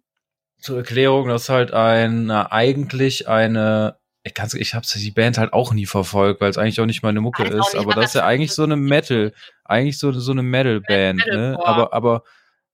zur 0.61 0.79
Erklärung, 0.79 1.29
das 1.29 1.45
ist 1.45 1.49
halt 1.49 1.73
ein, 1.73 2.27
na, 2.27 2.53
eigentlich 2.53 3.29
eine, 3.29 3.97
ich 4.25 4.35
kann's, 4.35 4.53
ich 4.53 4.75
hab's 4.75 4.93
die 4.93 5.11
Band 5.11 5.39
halt 5.39 5.55
auch 5.55 5.73
nie 5.73 5.87
verfolgt, 5.87 6.43
weil 6.43 6.51
es 6.51 6.59
eigentlich 6.59 6.81
auch 6.81 6.87
nicht 6.87 7.03
meine 7.03 7.23
Mucke 7.23 7.45
auch 7.45 7.51
ist, 7.51 7.75
aber 7.75 7.95
das 7.95 8.07
ist 8.07 8.15
ja 8.17 8.27
eigentlich 8.27 8.53
so 8.53 8.65
eine 8.65 8.77
Metal, 8.77 9.33
eigentlich 9.65 9.99
so, 9.99 10.13
so 10.13 10.33
eine 10.33 10.43
Metal-Band, 10.43 11.19
ne? 11.27 11.57
Metalcore. 11.57 11.67
Aber, 11.67 11.93
aber 11.95 12.23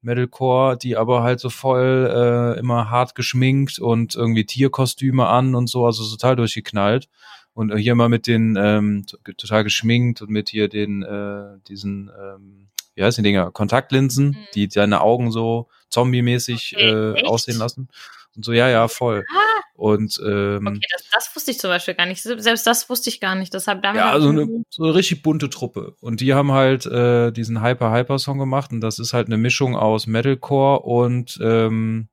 Metalcore, 0.01 0.77
die 0.77 0.97
aber 0.97 1.23
halt 1.23 1.39
so 1.39 1.49
voll 1.49 2.55
äh, 2.57 2.59
immer 2.59 2.91
hart 2.91 3.15
geschminkt 3.15 3.79
und 3.79 4.17
irgendwie 4.17 4.45
Tierkostüme 4.45 5.27
an 5.27 5.55
und 5.55 5.69
so, 5.69 5.87
also 5.87 6.03
total 6.17 6.35
durchgeknallt. 6.35 7.09
Und 7.57 7.75
hier 7.77 7.95
mal 7.95 8.11
mit 8.11 8.27
den 8.27 8.55
ähm, 8.61 9.07
total 9.39 9.65
geschminkt 9.65 10.21
und 10.21 10.29
mit 10.29 10.51
hier 10.51 10.69
den 10.69 11.03
äh, 11.03 11.59
diesen 11.69 12.11
ähm, 12.21 12.69
wie 12.95 13.03
heißen 13.03 13.25
die 13.25 13.31
Dinger 13.31 13.51
Kontaktlinsen, 13.51 14.29
Mhm. 14.29 14.37
die 14.55 14.69
deine 14.69 15.01
Augen 15.01 15.31
so 15.33 15.69
zombie-mäßig 15.89 16.75
Okay, 16.77 17.13
äh, 17.21 17.25
aussehen 17.25 17.59
lassen. 17.59 17.89
Und 18.37 18.45
so, 18.45 18.53
ja, 18.53 18.69
ja, 18.69 18.87
voll. 18.89 19.25
Ah. 19.35 19.63
Und 19.75 20.21
ähm, 20.27 20.67
Okay, 20.67 20.81
das, 20.93 21.05
das 21.13 21.35
wusste 21.37 21.51
ich 21.51 21.59
zum 21.59 21.69
Beispiel 21.71 21.95
gar 21.95 22.05
nicht. 22.07 22.23
Selbst 22.23 22.67
das 22.67 22.89
wusste 22.91 23.09
ich 23.09 23.21
gar 23.21 23.35
nicht. 23.35 23.53
Deshalb 23.55 23.83
ja, 23.85 24.13
hab 24.13 24.21
so 24.21 24.31
ich- 24.33 24.39
eine, 24.39 24.65
so 24.69 24.85
eine 24.85 24.95
richtig 24.95 25.23
bunte 25.23 25.49
Truppe. 25.49 25.95
Und 26.01 26.21
die 26.21 26.35
haben 26.35 26.53
halt 26.53 26.85
äh, 26.87 27.31
diesen 27.33 27.63
Hyper 27.63 27.91
Hyper 27.93 28.19
Song 28.19 28.39
gemacht 28.39 28.71
und 28.73 28.81
das 28.83 28.99
ist 28.99 29.15
halt 29.15 29.29
eine 29.29 29.39
Mischung 29.39 29.77
aus 29.77 30.07
Metalcore 30.07 30.81
und 30.81 31.39
ähm, 31.43 32.09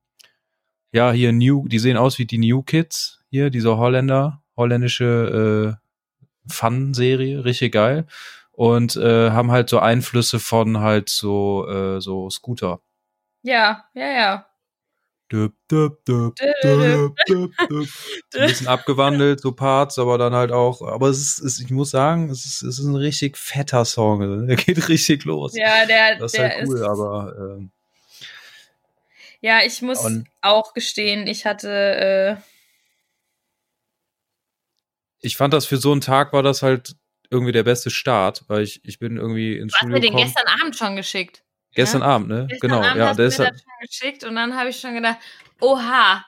ja, 0.94 1.12
hier 1.12 1.34
New, 1.34 1.68
die 1.68 1.80
sehen 1.80 1.98
aus 1.98 2.18
wie 2.20 2.26
die 2.26 2.38
New 2.38 2.62
Kids 2.64 3.20
hier, 3.30 3.50
diese 3.50 3.78
Holländer, 3.78 4.43
holländische 4.56 5.80
Fun-Serie, 6.48 7.46
richtig 7.46 7.74
geil. 7.74 8.06
Und 8.52 8.96
äh, 8.96 9.32
haben 9.32 9.52
halt 9.52 9.70
so 9.70 9.80
Einflüsse 9.80 10.40
von 10.40 10.80
halt 10.80 11.10
so, 11.10 11.68
äh, 11.68 12.00
so 12.02 12.30
Scooter. 12.30 12.82
Ja, 13.42 13.86
ja, 13.94 14.08
ja. 14.08 14.46
Düb, 15.32 15.56
düb, 15.72 16.06
düb, 16.06 16.36
düb, 16.64 17.16
düb, 17.28 17.52
düb. 17.68 17.90
Ein 18.36 18.48
bisschen 18.48 18.68
abgewandelt, 18.68 19.42
so 19.42 19.52
Parts, 19.52 19.98
aber 19.98 20.20
dann 20.20 20.34
halt 20.34 20.52
auch, 20.52 20.84
aber 20.84 21.08
es 21.10 21.18
ist, 21.18 21.40
es, 21.40 21.60
ich 21.60 21.72
muss 21.72 21.90
sagen, 21.90 22.30
es 22.30 22.46
ist, 22.46 22.62
es 22.62 22.78
ist 22.78 22.86
ein 22.86 22.96
richtig 22.96 23.38
fetter 23.38 23.84
Song. 23.86 24.22
Also, 24.22 24.46
Der 24.46 24.56
geht 24.56 24.88
richtig 24.90 25.26
los. 25.26 25.56
Ja, 25.56 25.88
der, 25.88 26.18
das 26.18 26.34
ist 26.34 26.40
der 26.40 26.50
halt 26.50 26.68
cool, 26.68 26.76
ist, 26.76 26.84
aber 26.84 27.36
ähm, 27.40 27.72
Ja, 29.42 29.62
ich 29.66 29.82
muss 29.82 30.08
auch 30.42 30.74
gestehen, 30.76 31.26
ich 31.26 31.48
hatte, 31.48 32.38
äh, 32.38 32.53
ich 35.24 35.38
fand 35.38 35.54
das 35.54 35.66
für 35.66 35.78
so 35.78 35.92
einen 35.92 36.02
Tag 36.02 36.34
war 36.34 36.44
das 36.44 36.62
halt 36.62 36.96
irgendwie 37.30 37.54
der 37.54 37.64
beste 37.64 37.90
Start, 37.90 38.44
weil 38.48 38.62
ich, 38.62 38.84
ich 38.86 39.00
bin 39.00 39.18
irgendwie 39.18 39.58
ins 39.58 39.74
du 39.74 39.80
hast 39.80 39.88
mir 39.88 40.00
den 40.00 40.12
gekommen. 40.12 40.24
gestern 40.24 40.62
Abend 40.62 40.76
schon 40.76 40.96
geschickt. 40.96 41.44
Gestern 41.74 42.02
ja? 42.02 42.08
Abend, 42.08 42.28
ne? 42.28 42.48
Gestern 42.50 42.70
genau, 42.70 42.82
Abend 42.84 42.98
ja, 42.98 43.08
hast 43.08 43.18
der 43.18 43.26
ist 43.26 43.40
mir 43.40 43.46
halt, 43.46 43.56
das 43.56 43.62
schon 43.62 43.88
geschickt 43.88 44.24
und 44.26 44.36
dann 44.36 44.56
habe 44.56 44.70
ich 44.70 44.80
schon 44.80 44.94
gedacht, 44.94 45.18
oha. 45.60 46.26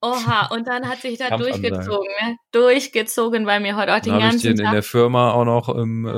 Oha, 0.00 0.46
und 0.50 0.66
dann 0.66 0.88
hat 0.88 1.00
sich 1.00 1.18
da 1.18 1.36
durchgezogen, 1.36 2.08
ne? 2.22 2.36
Durchgezogen 2.52 3.44
bei 3.44 3.60
mir 3.60 3.76
heute 3.76 3.94
auch 3.94 4.00
den 4.00 4.12
habe 4.12 4.24
ich 4.24 4.30
ganzen 4.30 4.46
den 4.46 4.58
in 4.58 4.64
Tag. 4.64 4.72
der 4.72 4.82
Firma 4.84 5.32
auch 5.32 5.44
noch 5.44 5.68
im, 5.68 6.06
äh, 6.06 6.10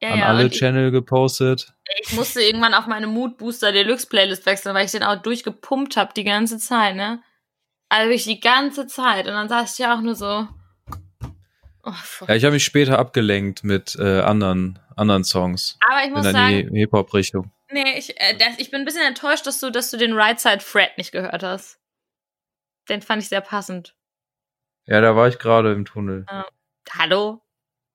ja, 0.00 0.10
an 0.12 0.18
ja, 0.18 0.26
alle 0.26 0.44
und 0.44 0.52
ich, 0.52 0.58
Channel 0.58 0.92
gepostet. 0.92 1.74
ich 2.00 2.12
musste 2.12 2.40
irgendwann 2.40 2.74
auf 2.74 2.86
meine 2.86 3.08
Mood 3.08 3.36
Booster 3.38 3.72
Deluxe 3.72 4.06
Playlist 4.06 4.46
wechseln, 4.46 4.74
weil 4.74 4.86
ich 4.86 4.92
den 4.92 5.02
auch 5.02 5.20
durchgepumpt 5.20 5.96
habe 5.96 6.14
die 6.14 6.24
ganze 6.24 6.58
Zeit, 6.58 6.94
ne? 6.94 7.20
Also 7.88 8.08
wirklich 8.08 8.24
die 8.24 8.40
ganze 8.40 8.86
Zeit. 8.86 9.26
Und 9.26 9.32
dann 9.32 9.48
saß 9.48 9.72
ich 9.72 9.78
ja 9.78 9.96
auch 9.96 10.00
nur 10.00 10.14
so. 10.14 10.48
Oh. 11.84 11.92
Ja, 12.26 12.34
ich 12.34 12.44
habe 12.44 12.54
mich 12.54 12.64
später 12.64 12.98
abgelenkt 12.98 13.64
mit 13.64 13.96
äh, 13.98 14.20
anderen, 14.20 14.78
anderen 14.96 15.24
Songs. 15.24 15.78
Aber 15.88 16.04
ich 16.04 16.10
muss 16.10 16.24
sagen, 16.24 16.54
in 16.54 16.74
die 16.74 16.80
Hip-Hop-Richtung. 16.80 17.50
Nee, 17.70 17.98
ich, 17.98 18.18
äh, 18.20 18.36
das, 18.36 18.58
ich 18.58 18.70
bin 18.70 18.80
ein 18.80 18.84
bisschen 18.84 19.06
enttäuscht, 19.06 19.46
dass 19.46 19.58
du, 19.60 19.70
dass 19.70 19.90
du 19.90 19.96
den 19.96 20.12
Right 20.12 20.38
Side 20.38 20.60
Fred 20.60 20.98
nicht 20.98 21.12
gehört 21.12 21.42
hast. 21.42 21.80
Den 22.88 23.02
fand 23.02 23.22
ich 23.22 23.28
sehr 23.28 23.40
passend. 23.40 23.94
Ja, 24.86 25.00
da 25.00 25.16
war 25.16 25.28
ich 25.28 25.38
gerade 25.38 25.72
im 25.72 25.84
Tunnel. 25.84 26.24
Hallo? 26.90 27.42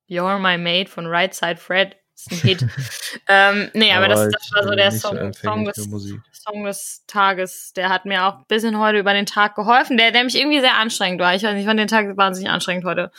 You're 0.08 0.38
My 0.40 0.58
Mate 0.58 0.90
von 0.90 1.08
Right 1.08 1.34
Side 1.34 1.58
Fred. 1.58 1.96
Ist 2.16 2.32
ein 2.32 2.38
Hit. 2.38 2.66
ähm, 3.28 3.70
nee, 3.74 3.92
aber 3.94 4.08
das, 4.08 4.30
das 4.30 4.52
war 4.54 4.64
so 4.64 4.72
der 4.72 4.92
Song, 4.92 5.34
Song, 5.34 5.66
des. 5.66 5.90
Song 6.32 6.64
des 6.64 7.04
Tages. 7.08 7.74
Der 7.74 7.90
hat 7.90 8.06
mir 8.06 8.26
auch 8.26 8.40
ein 8.40 8.46
bisschen 8.48 8.80
heute 8.80 9.00
über 9.00 9.14
den 9.14 9.26
Tag 9.26 9.56
geholfen, 9.56 9.98
der, 9.98 10.12
der 10.12 10.24
mich 10.24 10.38
irgendwie 10.38 10.60
sehr 10.60 10.76
anstrengend 10.76 11.22
war. 11.22 11.36
Ich 11.36 11.44
weiß 11.44 11.54
nicht, 11.54 11.62
ich 11.62 11.68
fand 11.68 11.80
den 11.80 11.88
Tag 11.88 12.16
wahnsinnig 12.18 12.52
anstrengend 12.52 12.86
heute. 12.86 13.12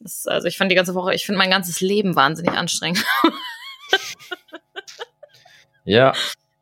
Das, 0.00 0.26
also 0.26 0.48
ich 0.48 0.58
fand 0.58 0.70
die 0.70 0.76
ganze 0.76 0.94
Woche, 0.94 1.14
ich 1.14 1.24
finde 1.24 1.38
mein 1.38 1.50
ganzes 1.50 1.80
Leben 1.80 2.16
wahnsinnig 2.16 2.52
anstrengend. 2.52 3.04
Ja, 5.84 6.12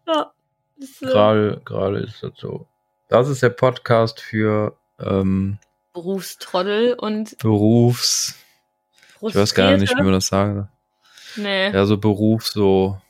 ja. 0.06 0.32
Äh, 0.80 1.06
gerade, 1.06 1.60
gerade 1.64 1.98
ist 2.00 2.22
das 2.22 2.32
so. 2.36 2.66
Das 3.08 3.28
ist 3.28 3.42
der 3.42 3.50
Podcast 3.50 4.20
für 4.20 4.76
ähm, 4.98 5.58
Berufstrottel 5.92 6.94
und 6.94 7.36
Berufs. 7.38 8.36
Ich 9.20 9.34
weiß 9.34 9.54
gar 9.54 9.76
nicht, 9.76 9.94
wie 9.94 10.02
man 10.02 10.12
das 10.12 10.28
sagen 10.28 10.54
soll. 10.54 10.68
Nee. 11.36 11.70
Ja, 11.70 11.86
so 11.86 11.98
Beruf, 11.98 12.46
so, 12.46 13.00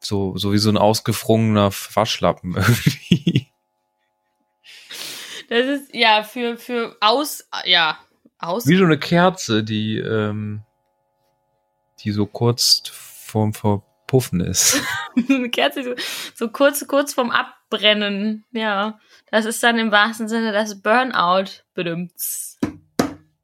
so, 0.00 0.36
so 0.36 0.52
wie 0.52 0.58
so 0.58 0.70
ein 0.70 0.76
ausgefrungener 0.76 1.70
Waschlappen 1.72 2.54
irgendwie. 2.56 3.48
Das 5.48 5.66
ist 5.66 5.94
ja 5.94 6.22
für 6.24 6.58
für 6.58 6.96
aus 7.00 7.48
ja 7.64 7.98
aus 8.38 8.66
Wie 8.66 8.76
so 8.76 8.84
eine 8.84 8.98
Kerze, 8.98 9.64
die, 9.64 9.98
ähm, 9.98 10.62
die 12.00 12.12
so 12.12 12.26
kurz 12.26 12.82
vorm 12.92 13.52
Verpuffen 13.52 14.40
ist. 14.40 14.80
eine 15.16 15.50
Kerze 15.50 15.82
so, 15.82 15.94
so 16.34 16.48
kurz 16.48 16.86
kurz 16.86 17.14
vorm 17.14 17.30
Abbrennen. 17.30 18.44
Ja, 18.52 18.98
das 19.30 19.44
ist 19.44 19.62
dann 19.62 19.78
im 19.78 19.90
wahrsten 19.90 20.28
Sinne 20.28 20.52
das 20.52 20.80
Burnout 20.80 21.62
bedimmt. 21.74 22.12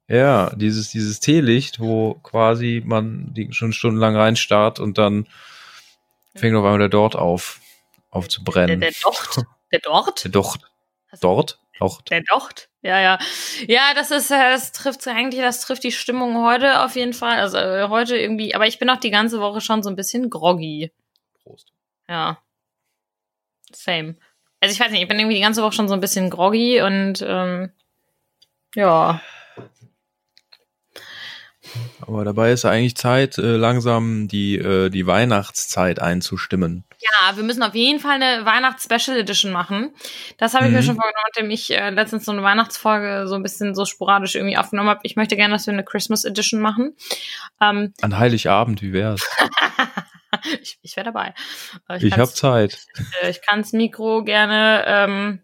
Ja, 0.07 0.51
dieses, 0.55 0.89
dieses 0.89 1.19
Teelicht, 1.19 1.79
wo 1.79 2.15
quasi 2.15 2.83
man 2.85 3.33
die 3.33 3.51
schon 3.53 3.73
stundenlang 3.73 4.15
reinstarrt 4.15 4.79
und 4.79 4.97
dann 4.97 5.27
fängt 6.35 6.55
auf 6.55 6.63
einmal 6.63 6.79
der 6.79 6.89
Dort 6.89 7.15
auf, 7.15 7.59
aufzubrennen. 8.11 8.79
Der, 8.79 8.91
der 8.91 8.99
Docht, 9.01 9.41
der 9.71 9.79
Dort, 9.79 10.23
Der 10.23 10.31
Docht. 10.31 10.61
Dort? 11.21 11.59
Docht. 11.79 12.09
der 12.09 12.21
Docht. 12.21 12.69
Ja, 12.83 12.99
ja, 12.99 13.19
ja. 13.67 13.93
Das 13.95 14.11
ist, 14.11 14.31
äh, 14.31 14.51
das 14.51 14.71
trifft 14.71 15.05
eigentlich, 15.07 15.41
das 15.41 15.61
trifft 15.61 15.83
die 15.83 15.91
Stimmung 15.91 16.45
heute 16.45 16.83
auf 16.83 16.95
jeden 16.95 17.13
Fall. 17.13 17.39
Also 17.39 17.57
äh, 17.57 17.87
heute 17.89 18.17
irgendwie, 18.17 18.55
aber 18.55 18.67
ich 18.67 18.79
bin 18.79 18.89
auch 18.89 18.99
die 18.99 19.11
ganze 19.11 19.41
Woche 19.41 19.59
schon 19.59 19.83
so 19.83 19.89
ein 19.89 19.95
bisschen 19.95 20.29
groggy. 20.29 20.91
Prost. 21.43 21.73
Ja. 22.07 22.37
Same. 23.73 24.15
Also 24.61 24.73
ich 24.73 24.79
weiß 24.79 24.91
nicht, 24.91 25.01
ich 25.01 25.07
bin 25.07 25.19
irgendwie 25.19 25.35
die 25.35 25.41
ganze 25.41 25.63
Woche 25.63 25.73
schon 25.73 25.87
so 25.87 25.93
ein 25.93 25.99
bisschen 25.99 26.29
groggy 26.29 26.81
und 26.81 27.23
ähm, 27.27 27.71
ja. 28.75 29.21
Aber 32.07 32.23
dabei 32.23 32.51
ist 32.51 32.65
eigentlich 32.65 32.95
Zeit, 32.95 33.37
äh, 33.39 33.55
langsam 33.57 34.27
die, 34.27 34.57
äh, 34.57 34.89
die 34.89 35.07
Weihnachtszeit 35.07 35.99
einzustimmen. 35.99 36.83
Ja, 36.99 37.35
wir 37.35 37.43
müssen 37.43 37.63
auf 37.63 37.73
jeden 37.73 37.99
Fall 37.99 38.21
eine 38.21 38.45
Weihnachts-Special 38.45 39.17
Edition 39.17 39.51
machen. 39.51 39.91
Das 40.37 40.53
habe 40.53 40.65
ich 40.65 40.71
mir 40.71 40.79
Mhm. 40.81 40.83
schon 40.83 40.95
vorgenommen, 40.95 41.23
nachdem 41.27 41.49
ich 41.49 41.71
äh, 41.71 41.89
letztens 41.89 42.25
so 42.25 42.31
eine 42.31 42.43
Weihnachtsfolge 42.43 43.27
so 43.27 43.35
ein 43.35 43.43
bisschen 43.43 43.73
so 43.75 43.85
sporadisch 43.85 44.35
irgendwie 44.35 44.57
aufgenommen 44.57 44.89
habe. 44.89 44.99
Ich 45.03 45.15
möchte 45.15 45.35
gerne, 45.35 45.53
dass 45.55 45.65
wir 45.65 45.73
eine 45.73 45.83
Christmas 45.83 46.25
Edition 46.25 46.61
machen. 46.61 46.95
Ähm, 47.59 47.93
An 48.01 48.17
Heiligabend, 48.17 48.81
wie 48.83 48.93
wär's? 48.93 49.21
ich 50.61 50.77
ich 50.83 50.95
wäre 50.95 51.05
dabei. 51.05 51.33
Ich 51.99 52.11
hab 52.11 52.17
kann's- 52.19 52.35
Zeit. 52.35 52.85
äh, 53.23 53.29
ich 53.31 53.41
kann's 53.41 53.73
Mikro 53.73 54.23
gerne. 54.23 54.83
Ähm, 54.87 55.41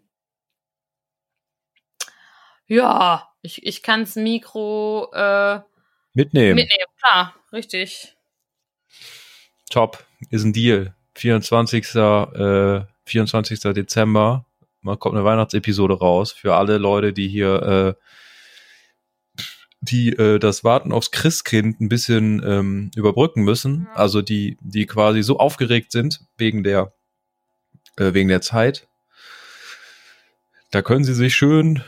ja, 2.66 3.28
ich, 3.42 3.66
ich 3.66 3.82
kann's 3.82 4.16
Mikro 4.16 5.10
äh, 5.12 5.60
Mitnehmen. 6.14 6.56
mitnehmen. 6.56 6.86
Klar, 6.98 7.34
richtig. 7.52 8.14
Top. 9.70 10.04
Ist 10.30 10.44
ein 10.44 10.52
Deal. 10.52 10.94
24. 11.14 11.94
Äh, 11.94 12.84
24. 13.06 13.60
Dezember. 13.60 14.46
Mal 14.82 14.96
kommt 14.96 15.14
eine 15.14 15.24
Weihnachtsepisode 15.24 15.94
raus 15.94 16.32
für 16.32 16.54
alle 16.56 16.78
Leute, 16.78 17.12
die 17.12 17.28
hier 17.28 17.96
äh, 17.96 19.42
die 19.80 20.10
äh, 20.10 20.38
das 20.38 20.64
Warten 20.64 20.92
aufs 20.92 21.10
Christkind 21.10 21.80
ein 21.80 21.88
bisschen 21.88 22.42
ähm, 22.44 22.90
überbrücken 22.94 23.42
müssen. 23.42 23.88
Ja. 23.88 23.94
Also 23.96 24.22
die, 24.22 24.56
die 24.60 24.86
quasi 24.86 25.22
so 25.22 25.38
aufgeregt 25.38 25.92
sind 25.92 26.20
wegen 26.36 26.62
der 26.62 26.92
äh, 27.96 28.14
wegen 28.14 28.28
der 28.28 28.40
Zeit. 28.40 28.88
Da 30.70 30.82
können 30.82 31.04
sie 31.04 31.14
sich 31.14 31.34
schön 31.34 31.82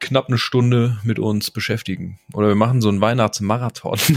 knapp 0.00 0.28
eine 0.28 0.38
Stunde 0.38 0.98
mit 1.04 1.18
uns 1.18 1.50
beschäftigen. 1.50 2.18
Oder 2.32 2.48
wir 2.48 2.54
machen 2.54 2.80
so 2.80 2.88
einen 2.88 3.00
Weihnachtsmarathon. 3.00 3.98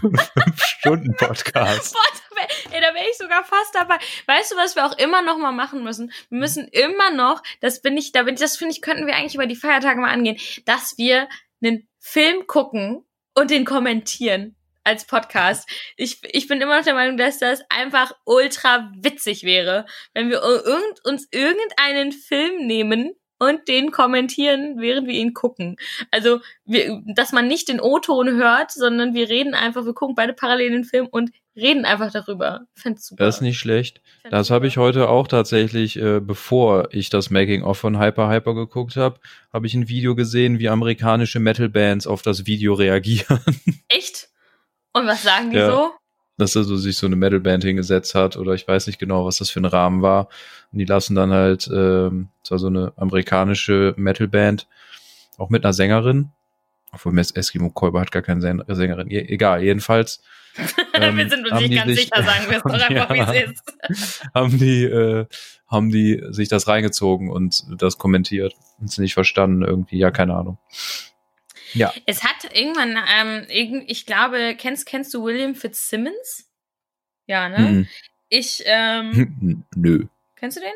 Fünf 0.00 0.64
Stunden 0.64 1.14
Podcast. 1.16 1.94
Boah, 1.94 2.20
da 2.30 2.36
wär, 2.36 2.74
ey, 2.74 2.80
da 2.80 2.94
wäre 2.94 3.08
ich 3.10 3.16
sogar 3.16 3.44
fast 3.44 3.74
dabei. 3.74 3.98
Weißt 4.26 4.52
du, 4.52 4.56
was 4.56 4.76
wir 4.76 4.86
auch 4.86 4.98
immer 4.98 5.22
noch 5.22 5.38
mal 5.38 5.52
machen 5.52 5.84
müssen? 5.84 6.12
Wir 6.30 6.38
müssen 6.38 6.68
immer 6.68 7.10
noch, 7.12 7.42
das 7.60 7.82
bin 7.82 7.96
ich, 7.96 8.12
da 8.12 8.24
bin 8.24 8.34
ich, 8.34 8.40
das 8.40 8.56
finde 8.56 8.72
ich, 8.72 8.82
könnten 8.82 9.06
wir 9.06 9.14
eigentlich 9.14 9.34
über 9.34 9.46
die 9.46 9.56
Feiertage 9.56 10.00
mal 10.00 10.10
angehen, 10.10 10.38
dass 10.64 10.98
wir 10.98 11.28
einen 11.62 11.88
Film 11.98 12.46
gucken 12.46 13.04
und 13.34 13.50
den 13.50 13.64
kommentieren 13.64 14.56
als 14.84 15.06
Podcast. 15.06 15.68
Ich, 15.96 16.18
ich 16.32 16.46
bin 16.46 16.60
immer 16.60 16.76
noch 16.76 16.84
der 16.84 16.94
Meinung, 16.94 17.16
dass 17.16 17.38
das 17.38 17.62
einfach 17.70 18.12
ultra 18.24 18.92
witzig 18.96 19.42
wäre, 19.42 19.86
wenn 20.12 20.28
wir 20.28 20.42
irgend, 20.42 21.04
uns 21.04 21.26
irgendeinen 21.30 22.12
Film 22.12 22.66
nehmen 22.66 23.14
und 23.44 23.68
den 23.68 23.90
kommentieren, 23.90 24.76
während 24.78 25.06
wir 25.06 25.14
ihn 25.14 25.34
gucken. 25.34 25.76
Also, 26.10 26.40
wir, 26.64 27.02
dass 27.14 27.32
man 27.32 27.46
nicht 27.48 27.68
den 27.68 27.80
O-Ton 27.80 28.36
hört, 28.36 28.72
sondern 28.72 29.14
wir 29.14 29.28
reden 29.28 29.54
einfach, 29.54 29.84
wir 29.84 29.94
gucken 29.94 30.14
beide 30.14 30.32
parallel 30.32 30.70
den 30.70 30.84
Film 30.84 31.06
und 31.10 31.30
reden 31.56 31.84
einfach 31.84 32.10
darüber. 32.10 32.66
Find's 32.74 33.06
super. 33.06 33.24
Das 33.24 33.36
ist 33.36 33.40
nicht 33.42 33.58
schlecht. 33.58 34.00
Find's 34.22 34.30
Das 34.30 34.50
habe 34.50 34.66
ich 34.66 34.76
heute 34.76 35.08
auch 35.08 35.28
tatsächlich, 35.28 35.96
äh, 35.96 36.20
bevor 36.20 36.88
ich 36.92 37.10
das 37.10 37.30
Making-of 37.30 37.78
von 37.78 38.00
Hyper 38.00 38.28
Hyper 38.28 38.54
geguckt 38.54 38.96
habe, 38.96 39.20
habe 39.52 39.66
ich 39.66 39.74
ein 39.74 39.88
Video 39.88 40.14
gesehen, 40.14 40.58
wie 40.58 40.68
amerikanische 40.68 41.38
Metal-Bands 41.40 42.06
auf 42.06 42.22
das 42.22 42.46
Video 42.46 42.74
reagieren. 42.74 43.40
Echt? 43.88 44.28
Und 44.92 45.06
was 45.06 45.22
sagen 45.22 45.50
die 45.50 45.58
Ja. 45.58 45.70
so? 45.70 45.92
Dass 46.36 46.56
also 46.56 46.76
sich 46.76 46.96
so 46.96 47.06
eine 47.06 47.14
Metal-Band 47.16 47.62
hingesetzt 47.62 48.14
hat 48.16 48.36
oder 48.36 48.54
ich 48.54 48.66
weiß 48.66 48.88
nicht 48.88 48.98
genau, 48.98 49.24
was 49.24 49.38
das 49.38 49.50
für 49.50 49.60
ein 49.60 49.64
Rahmen 49.66 50.02
war. 50.02 50.28
Und 50.72 50.78
die 50.80 50.84
lassen 50.84 51.14
dann 51.14 51.30
halt, 51.32 51.70
ähm, 51.72 52.28
es 52.42 52.50
war 52.50 52.58
so 52.58 52.66
eine 52.66 52.92
amerikanische 52.96 53.94
Metal-Band, 53.96 54.66
auch 55.38 55.48
mit 55.50 55.64
einer 55.64 55.72
Sängerin. 55.72 56.30
Obwohl 56.92 57.16
Eskimo 57.18 57.70
Kolber 57.70 58.00
hat 58.00 58.12
gar 58.12 58.22
keine 58.22 58.40
Säng- 58.40 58.64
Sängerin. 58.72 59.10
Je, 59.10 59.20
egal, 59.20 59.62
jedenfalls. 59.62 60.22
ähm, 60.94 61.16
wir 61.16 61.28
sind 61.28 61.44
uns 61.44 61.52
haben 61.52 61.62
nicht 61.62 61.72
die 61.72 61.76
ganz 61.76 61.90
sich- 61.90 62.00
sicher, 62.04 62.22
sagen 62.22 62.44
wir 62.48 62.56
es 62.58 62.62
doch 62.62 62.72
einfach, 62.72 63.32
wie 63.32 63.38
es 63.38 63.50
ist. 63.90 64.22
haben 64.34 64.58
die, 64.58 64.84
äh, 64.84 65.26
haben 65.68 65.90
die 65.90 66.22
sich 66.30 66.48
das 66.48 66.68
reingezogen 66.68 67.30
und 67.30 67.64
das 67.78 67.98
kommentiert 67.98 68.54
und 68.80 68.88
es 68.90 68.98
nicht 68.98 69.14
verstanden 69.14 69.62
irgendwie, 69.62 69.98
ja, 69.98 70.10
keine 70.12 70.34
Ahnung. 70.36 70.58
Ja. 71.74 71.92
Es 72.06 72.24
hat 72.24 72.54
irgendwann, 72.54 72.98
ähm, 73.16 73.46
ich 73.86 74.06
glaube, 74.06 74.54
kennst, 74.56 74.86
kennst 74.86 75.12
du 75.14 75.24
William 75.24 75.54
Fitzsimmons? 75.54 76.48
Ja, 77.26 77.48
ne? 77.48 77.58
Mhm. 77.58 77.88
Ich, 78.28 78.62
ähm, 78.66 79.64
Nö. 79.76 80.06
kennst 80.36 80.56
du 80.56 80.60
den? 80.60 80.72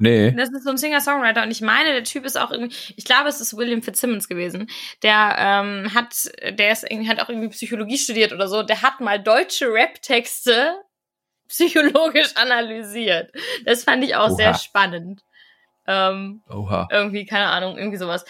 Nee. 0.00 0.30
Das 0.30 0.50
ist 0.50 0.62
so 0.62 0.70
ein 0.70 0.78
Singer-Songwriter 0.78 1.42
und 1.42 1.50
ich 1.50 1.60
meine, 1.60 1.92
der 1.92 2.04
Typ 2.04 2.24
ist 2.24 2.38
auch 2.38 2.52
irgendwie, 2.52 2.76
ich 2.96 3.04
glaube, 3.04 3.28
es 3.28 3.40
ist 3.40 3.56
William 3.56 3.82
Fitzsimmons 3.82 4.28
gewesen. 4.28 4.70
Der 5.02 5.34
ähm, 5.38 5.92
hat, 5.92 6.30
der 6.50 6.70
ist 6.70 6.88
irgendwie, 6.88 7.08
hat 7.08 7.20
auch 7.20 7.28
irgendwie 7.28 7.48
Psychologie 7.48 7.98
studiert 7.98 8.32
oder 8.32 8.46
so. 8.46 8.62
Der 8.62 8.82
hat 8.82 9.00
mal 9.00 9.20
deutsche 9.20 9.66
Rap-Texte 9.72 10.80
psychologisch 11.48 12.36
analysiert. 12.36 13.32
Das 13.64 13.84
fand 13.84 14.04
ich 14.04 14.14
auch 14.14 14.30
sehr 14.30 14.50
Oha. 14.50 14.58
spannend. 14.58 15.22
Ähm, 15.90 16.42
Oha. 16.50 16.86
irgendwie, 16.90 17.24
keine 17.24 17.46
Ahnung, 17.46 17.78
irgendwie 17.78 17.96
sowas. 17.96 18.26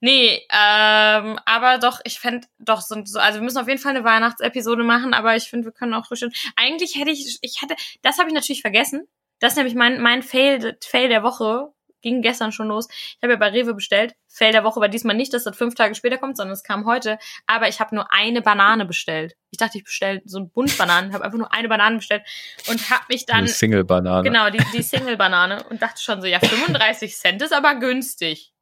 Nee, 0.00 0.40
ähm, 0.50 1.38
aber 1.44 1.76
doch, 1.78 2.00
ich 2.04 2.18
fände 2.18 2.48
doch 2.58 2.80
so, 2.80 2.96
so, 3.04 3.18
also 3.18 3.38
wir 3.38 3.44
müssen 3.44 3.58
auf 3.58 3.68
jeden 3.68 3.78
Fall 3.78 3.94
eine 3.94 4.04
Weihnachtsepisode 4.04 4.82
machen, 4.82 5.12
aber 5.12 5.36
ich 5.36 5.44
finde, 5.44 5.66
wir 5.66 5.72
können 5.72 5.92
auch 5.92 6.08
bestimmt. 6.08 6.34
Eigentlich 6.56 6.96
hätte 6.96 7.10
ich, 7.10 7.38
ich 7.42 7.60
hätte, 7.60 7.76
das 8.00 8.18
habe 8.18 8.28
ich 8.28 8.34
natürlich 8.34 8.62
vergessen. 8.62 9.06
Das 9.40 9.52
ist 9.52 9.56
nämlich 9.58 9.74
mein, 9.74 10.00
mein 10.00 10.22
Fail, 10.22 10.78
Fail 10.82 11.08
der 11.08 11.22
Woche. 11.22 11.72
Ging 12.02 12.20
gestern 12.20 12.52
schon 12.52 12.68
los. 12.68 12.88
Ich 12.90 13.18
habe 13.22 13.32
ja 13.32 13.38
bei 13.38 13.48
Rewe 13.48 13.74
bestellt. 13.74 14.14
Fail 14.28 14.52
der 14.52 14.64
Woche 14.64 14.80
war 14.80 14.88
diesmal 14.88 15.16
nicht, 15.16 15.32
dass 15.32 15.44
das 15.44 15.56
fünf 15.56 15.74
Tage 15.74 15.94
später 15.94 16.18
kommt, 16.18 16.36
sondern 16.36 16.52
es 16.52 16.62
kam 16.62 16.84
heute. 16.84 17.18
Aber 17.46 17.68
ich 17.68 17.80
habe 17.80 17.94
nur 17.94 18.12
eine 18.12 18.42
Banane 18.42 18.84
bestellt. 18.84 19.36
Ich 19.50 19.58
dachte, 19.58 19.78
ich 19.78 19.84
bestelle 19.84 20.20
so 20.24 20.38
ein 20.38 20.50
Bund 20.50 20.76
Bananen, 20.76 21.12
habe 21.12 21.24
einfach 21.24 21.38
nur 21.38 21.52
eine 21.52 21.68
Banane 21.68 21.96
bestellt 21.96 22.22
und 22.68 22.90
habe 22.90 23.04
mich 23.08 23.26
dann 23.26 23.38
Eine 23.38 23.48
Single-Banane. 23.48 24.22
Genau, 24.28 24.50
die, 24.50 24.62
die 24.74 24.82
Single-Banane. 24.82 25.64
Und 25.70 25.80
dachte 25.80 26.02
schon 26.02 26.20
so, 26.20 26.26
ja, 26.26 26.40
35 26.40 27.16
Cent 27.16 27.42
ist 27.42 27.52
aber 27.52 27.76
günstig. 27.76 28.52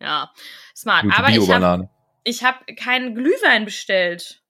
Ja, 0.00 0.32
smart. 0.74 1.04
Gute 1.04 1.16
aber 1.16 1.28
ich 1.30 1.50
habe 1.50 1.90
ich 2.24 2.44
hab 2.44 2.66
keinen 2.76 3.14
Glühwein 3.14 3.64
bestellt. 3.64 4.41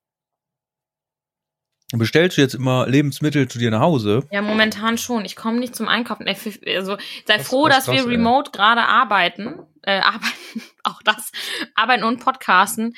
Bestellst 1.99 2.37
du 2.37 2.41
jetzt 2.41 2.55
immer 2.55 2.87
Lebensmittel 2.89 3.49
zu 3.49 3.59
dir 3.59 3.71
nach 3.71 3.81
Hause? 3.81 4.27
Ja, 4.31 4.41
momentan 4.43 4.97
schon. 4.99 5.25
Ich 5.25 5.37
komme 5.37 5.59
nicht 5.59 5.77
zum 5.77 5.89
Einkaufen. 5.89 6.27
Also 6.29 6.97
sei 7.27 7.37
Das- 7.37 7.47
froh, 7.49 7.69
das 7.69 7.85
dass 7.87 7.95
wir 7.95 8.07
remote 8.07 8.51
gerade 8.51 8.83
arbeiten. 8.83 9.61
Äh, 9.83 10.01
arbeiten, 10.05 10.63
auch 10.85 11.03
das. 11.03 11.33
Arbeiten 11.75 12.05
und 12.05 12.21
podcasten. 12.25 12.95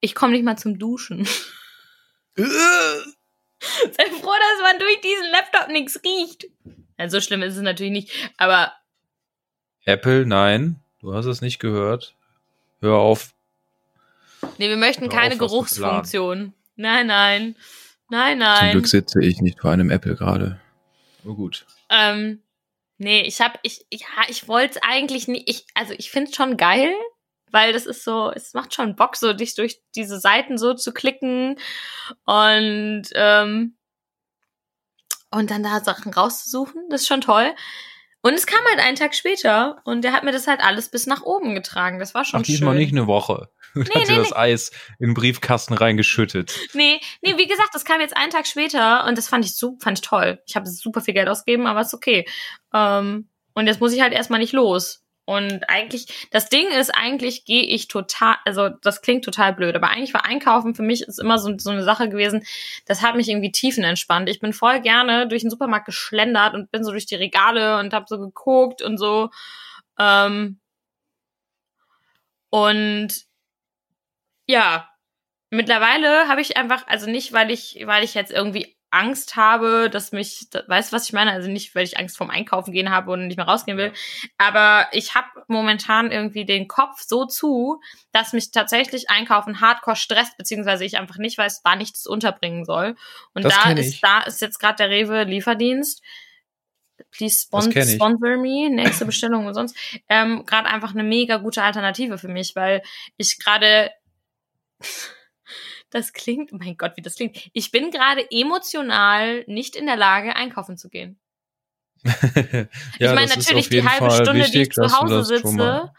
Ich 0.00 0.14
komme 0.14 0.32
nicht 0.32 0.44
mal 0.44 0.56
zum 0.58 0.78
Duschen. 0.78 1.24
sei 2.36 2.44
froh, 2.44 4.32
dass 4.32 4.62
man 4.62 4.78
durch 4.78 5.00
diesen 5.00 5.30
Laptop 5.30 5.68
nichts 5.68 6.00
riecht. 6.04 6.46
Ja, 6.98 7.08
so 7.08 7.20
schlimm 7.20 7.42
ist 7.42 7.56
es 7.56 7.62
natürlich 7.62 7.92
nicht. 7.92 8.10
Aber 8.36 8.72
Apple, 9.84 10.26
nein. 10.26 10.80
Du 11.00 11.14
hast 11.14 11.26
es 11.26 11.40
nicht 11.40 11.58
gehört. 11.58 12.14
Hör 12.80 12.96
auf. 12.96 13.34
Nee, 14.58 14.68
wir 14.68 14.76
möchten 14.76 15.04
Hör 15.04 15.10
keine 15.10 15.34
auf, 15.34 15.38
Geruchsfunktion. 15.40 16.54
Nein, 16.76 17.06
nein. 17.06 17.56
Nein, 18.10 18.38
Zum 18.38 18.46
nein. 18.46 18.70
Glück 18.72 18.86
sitze 18.86 19.22
ich 19.22 19.40
nicht 19.40 19.60
vor 19.60 19.70
einem 19.70 19.90
Apple 19.90 20.16
gerade. 20.16 20.60
Oh 21.24 21.34
gut. 21.34 21.66
Ähm, 21.88 22.42
nee, 22.98 23.22
ich 23.22 23.40
hab, 23.40 23.58
ich, 23.62 23.86
ja, 23.92 24.06
ich 24.28 24.48
wollte 24.48 24.82
eigentlich 24.82 25.28
nicht, 25.28 25.48
ich, 25.48 25.66
also 25.74 25.94
ich 25.96 26.10
find's 26.10 26.36
schon 26.36 26.56
geil, 26.56 26.92
weil 27.50 27.72
das 27.72 27.86
ist 27.86 28.04
so, 28.04 28.30
es 28.30 28.54
macht 28.54 28.74
schon 28.74 28.96
Bock, 28.96 29.16
so 29.16 29.32
dich 29.32 29.54
durch 29.54 29.80
diese 29.94 30.18
Seiten 30.18 30.58
so 30.58 30.74
zu 30.74 30.92
klicken 30.92 31.58
und, 32.24 33.04
ähm, 33.14 33.76
und 35.30 35.50
dann 35.50 35.62
da 35.62 35.80
Sachen 35.80 36.12
rauszusuchen. 36.12 36.88
Das 36.90 37.02
ist 37.02 37.08
schon 37.08 37.20
toll. 37.22 37.54
Und 38.20 38.34
es 38.34 38.46
kam 38.46 38.64
halt 38.66 38.78
einen 38.78 38.96
Tag 38.96 39.14
später 39.14 39.80
und 39.84 40.02
der 40.02 40.12
hat 40.12 40.22
mir 40.22 40.32
das 40.32 40.46
halt 40.46 40.60
alles 40.60 40.88
bis 40.88 41.06
nach 41.06 41.22
oben 41.22 41.54
getragen. 41.54 41.98
Das 41.98 42.14
war 42.14 42.24
schon 42.24 42.40
Ach, 42.40 42.44
diesmal 42.44 42.74
schön. 42.74 42.82
nicht 42.82 42.92
eine 42.92 43.06
Woche. 43.06 43.50
Und 43.74 43.88
Nee, 43.88 44.00
hat 44.00 44.08
dir 44.08 44.12
nee, 44.12 44.18
das 44.18 44.36
Eis 44.36 44.70
in 44.98 45.08
den 45.08 45.14
Briefkasten 45.14 45.74
reingeschüttet. 45.74 46.54
Nee, 46.74 47.00
nee, 47.22 47.36
wie 47.36 47.46
gesagt, 47.46 47.70
das 47.72 47.84
kam 47.84 48.00
jetzt 48.00 48.16
einen 48.16 48.30
Tag 48.30 48.46
später 48.46 49.06
und 49.06 49.16
das 49.16 49.28
fand 49.28 49.44
ich 49.44 49.56
super, 49.56 49.78
fand 49.82 49.98
ich 49.98 50.06
toll. 50.06 50.42
Ich 50.46 50.56
habe 50.56 50.68
super 50.68 51.00
viel 51.00 51.14
Geld 51.14 51.28
ausgegeben, 51.28 51.66
aber 51.66 51.80
ist 51.80 51.94
okay. 51.94 52.26
Ähm, 52.74 53.28
und 53.54 53.66
jetzt 53.66 53.80
muss 53.80 53.92
ich 53.92 54.00
halt 54.00 54.12
erstmal 54.12 54.40
nicht 54.40 54.52
los. 54.52 55.02
Und 55.24 55.68
eigentlich, 55.68 56.28
das 56.32 56.48
Ding 56.48 56.68
ist, 56.68 56.90
eigentlich 56.90 57.44
gehe 57.44 57.62
ich 57.62 57.86
total, 57.86 58.36
also 58.44 58.68
das 58.68 59.02
klingt 59.02 59.24
total 59.24 59.52
blöd, 59.52 59.76
aber 59.76 59.88
eigentlich 59.88 60.12
war 60.14 60.24
Einkaufen 60.24 60.74
für 60.74 60.82
mich 60.82 61.02
ist 61.02 61.20
immer 61.20 61.38
so, 61.38 61.56
so 61.58 61.70
eine 61.70 61.84
Sache 61.84 62.08
gewesen, 62.08 62.44
das 62.86 63.02
hat 63.02 63.14
mich 63.14 63.28
irgendwie 63.28 63.52
tiefenentspannt. 63.52 64.28
Ich 64.28 64.40
bin 64.40 64.52
voll 64.52 64.80
gerne 64.80 65.28
durch 65.28 65.42
den 65.42 65.50
Supermarkt 65.50 65.86
geschlendert 65.86 66.54
und 66.54 66.72
bin 66.72 66.82
so 66.82 66.90
durch 66.90 67.06
die 67.06 67.14
Regale 67.14 67.78
und 67.78 67.94
habe 67.94 68.06
so 68.08 68.18
geguckt 68.18 68.82
und 68.82 68.98
so. 68.98 69.30
Ähm, 69.98 70.58
und 72.50 73.24
ja, 74.46 74.88
mittlerweile 75.50 76.28
habe 76.28 76.40
ich 76.40 76.56
einfach, 76.56 76.86
also 76.86 77.08
nicht, 77.10 77.32
weil 77.32 77.50
ich, 77.50 77.82
weil 77.86 78.04
ich 78.04 78.14
jetzt 78.14 78.32
irgendwie 78.32 78.76
Angst 78.92 79.36
habe, 79.36 79.88
dass 79.90 80.12
mich, 80.12 80.48
weißt 80.66 80.92
du, 80.92 80.96
was 80.96 81.06
ich 81.06 81.14
meine? 81.14 81.32
Also 81.32 81.50
nicht, 81.50 81.74
weil 81.74 81.84
ich 81.84 81.98
Angst 81.98 82.16
vorm 82.18 82.28
Einkaufen 82.28 82.72
gehen 82.72 82.90
habe 82.90 83.10
und 83.10 83.26
nicht 83.26 83.38
mehr 83.38 83.46
rausgehen 83.46 83.78
will. 83.78 83.92
Aber 84.36 84.86
ich 84.92 85.14
habe 85.14 85.28
momentan 85.48 86.12
irgendwie 86.12 86.44
den 86.44 86.68
Kopf 86.68 87.00
so 87.00 87.24
zu, 87.24 87.80
dass 88.12 88.34
mich 88.34 88.50
tatsächlich 88.50 89.08
Einkaufen 89.08 89.62
hardcore 89.62 89.96
stresst, 89.96 90.36
beziehungsweise 90.36 90.84
ich 90.84 90.98
einfach 90.98 91.16
nicht 91.16 91.38
weiß, 91.38 91.62
wann 91.64 91.80
ich 91.80 91.94
das 91.94 92.06
unterbringen 92.06 92.66
soll. 92.66 92.94
Und 93.32 93.46
Das 93.46 93.54
da 93.54 93.70
ist, 93.72 94.04
da 94.04 94.20
ist 94.20 94.42
jetzt 94.42 94.58
gerade 94.58 94.76
der 94.76 94.90
Rewe 94.90 95.24
Lieferdienst. 95.24 96.02
Please 97.10 97.42
spon 97.42 97.72
sponsor 97.72 98.36
me, 98.36 98.68
nächste 98.70 99.06
Bestellung 99.06 99.46
und 99.46 99.54
sonst. 99.54 99.76
Ähm, 100.08 100.44
gerade 100.44 100.68
einfach 100.68 100.92
eine 100.92 101.02
mega 101.02 101.38
gute 101.38 101.62
Alternative 101.62 102.18
für 102.18 102.28
mich, 102.28 102.54
weil 102.54 102.82
ich 103.16 103.38
gerade 103.38 103.90
das 105.90 106.12
klingt, 106.12 106.52
mein 106.52 106.76
Gott, 106.76 106.92
wie 106.96 107.02
das 107.02 107.16
klingt. 107.16 107.50
Ich 107.52 107.70
bin 107.70 107.90
gerade 107.90 108.26
emotional 108.30 109.44
nicht 109.46 109.76
in 109.76 109.86
der 109.86 109.96
Lage, 109.96 110.34
einkaufen 110.34 110.76
zu 110.76 110.88
gehen. 110.88 111.18
ja, 112.04 112.66
Ich 112.98 113.14
meine, 113.14 113.28
natürlich 113.28 113.68
die 113.68 113.84
halbe 113.88 114.10
Fall 114.10 114.24
Stunde, 114.24 114.32
die 114.32 114.40
ich 114.40 114.54
wichtig, 114.54 114.74
zu 114.74 115.00
Hause 115.00 115.24
sitze. 115.24 115.92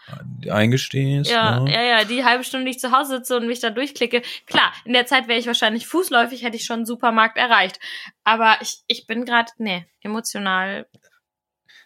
eingestehst. 0.49 1.31
Ja, 1.31 1.61
ne? 1.61 1.71
ja, 1.71 1.81
ja, 1.81 2.03
die 2.03 2.25
halbe 2.25 2.43
Stunde, 2.43 2.65
die 2.65 2.71
ich 2.71 2.79
zu 2.79 2.91
Hause 2.91 3.17
sitze 3.17 3.37
und 3.37 3.47
mich 3.47 3.61
da 3.61 3.69
durchklicke. 3.69 4.21
Klar, 4.45 4.73
in 4.83 4.91
der 4.91 5.05
Zeit 5.05 5.29
wäre 5.29 5.39
ich 5.39 5.47
wahrscheinlich 5.47 5.87
fußläufig, 5.87 6.43
hätte 6.43 6.57
ich 6.57 6.65
schon 6.65 6.77
einen 6.77 6.85
Supermarkt 6.85 7.37
erreicht. 7.37 7.79
Aber 8.25 8.57
ich, 8.61 8.79
ich 8.87 9.07
bin 9.07 9.23
gerade, 9.23 9.51
nee, 9.57 9.85
emotional. 10.01 10.87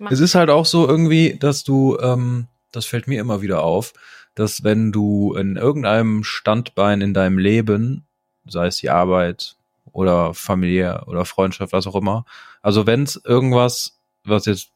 Es 0.10 0.20
ist 0.20 0.36
halt 0.36 0.50
auch 0.50 0.66
so 0.66 0.88
irgendwie, 0.88 1.38
dass 1.40 1.64
du, 1.64 1.98
ähm, 2.00 2.48
das 2.72 2.86
fällt 2.86 3.08
mir 3.08 3.20
immer 3.20 3.42
wieder 3.42 3.64
auf, 3.64 3.94
dass 4.38 4.64
wenn 4.64 4.92
du 4.92 5.34
in 5.34 5.56
irgendeinem 5.56 6.24
Standbein 6.24 7.02
in 7.02 7.16
deinem 7.16 7.40
Leben, 7.40 8.06
sei 8.46 8.68
es 8.68 8.78
die 8.78 8.92
Arbeit 8.92 9.56
oder 9.92 10.36
familiär 10.36 11.06
oder 11.08 11.26
Freundschaft, 11.26 11.74
was 11.74 11.88
auch 11.88 11.96
immer, 11.96 12.24
also 12.62 12.86
wenn 12.86 13.02
es 13.02 13.20
irgendwas, 13.26 13.98
was 14.24 14.46
jetzt 14.46 14.70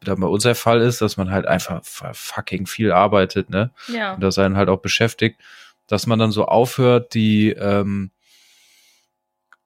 dann 0.00 0.18
bei 0.18 0.26
uns 0.26 0.42
der 0.42 0.56
Fall 0.56 0.80
ist, 0.80 1.00
dass 1.00 1.16
man 1.16 1.30
halt 1.30 1.46
einfach 1.46 1.80
fucking 1.84 2.66
viel 2.66 2.90
arbeitet, 2.90 3.50
ne? 3.50 3.70
Ja. 3.86 4.14
und 4.14 4.20
das 4.20 4.36
einen 4.36 4.56
halt 4.56 4.68
auch 4.68 4.80
beschäftigt, 4.80 5.40
dass 5.86 6.08
man 6.08 6.18
dann 6.18 6.32
so 6.32 6.46
aufhört, 6.46 7.14
die 7.14 7.50
ähm, 7.50 8.10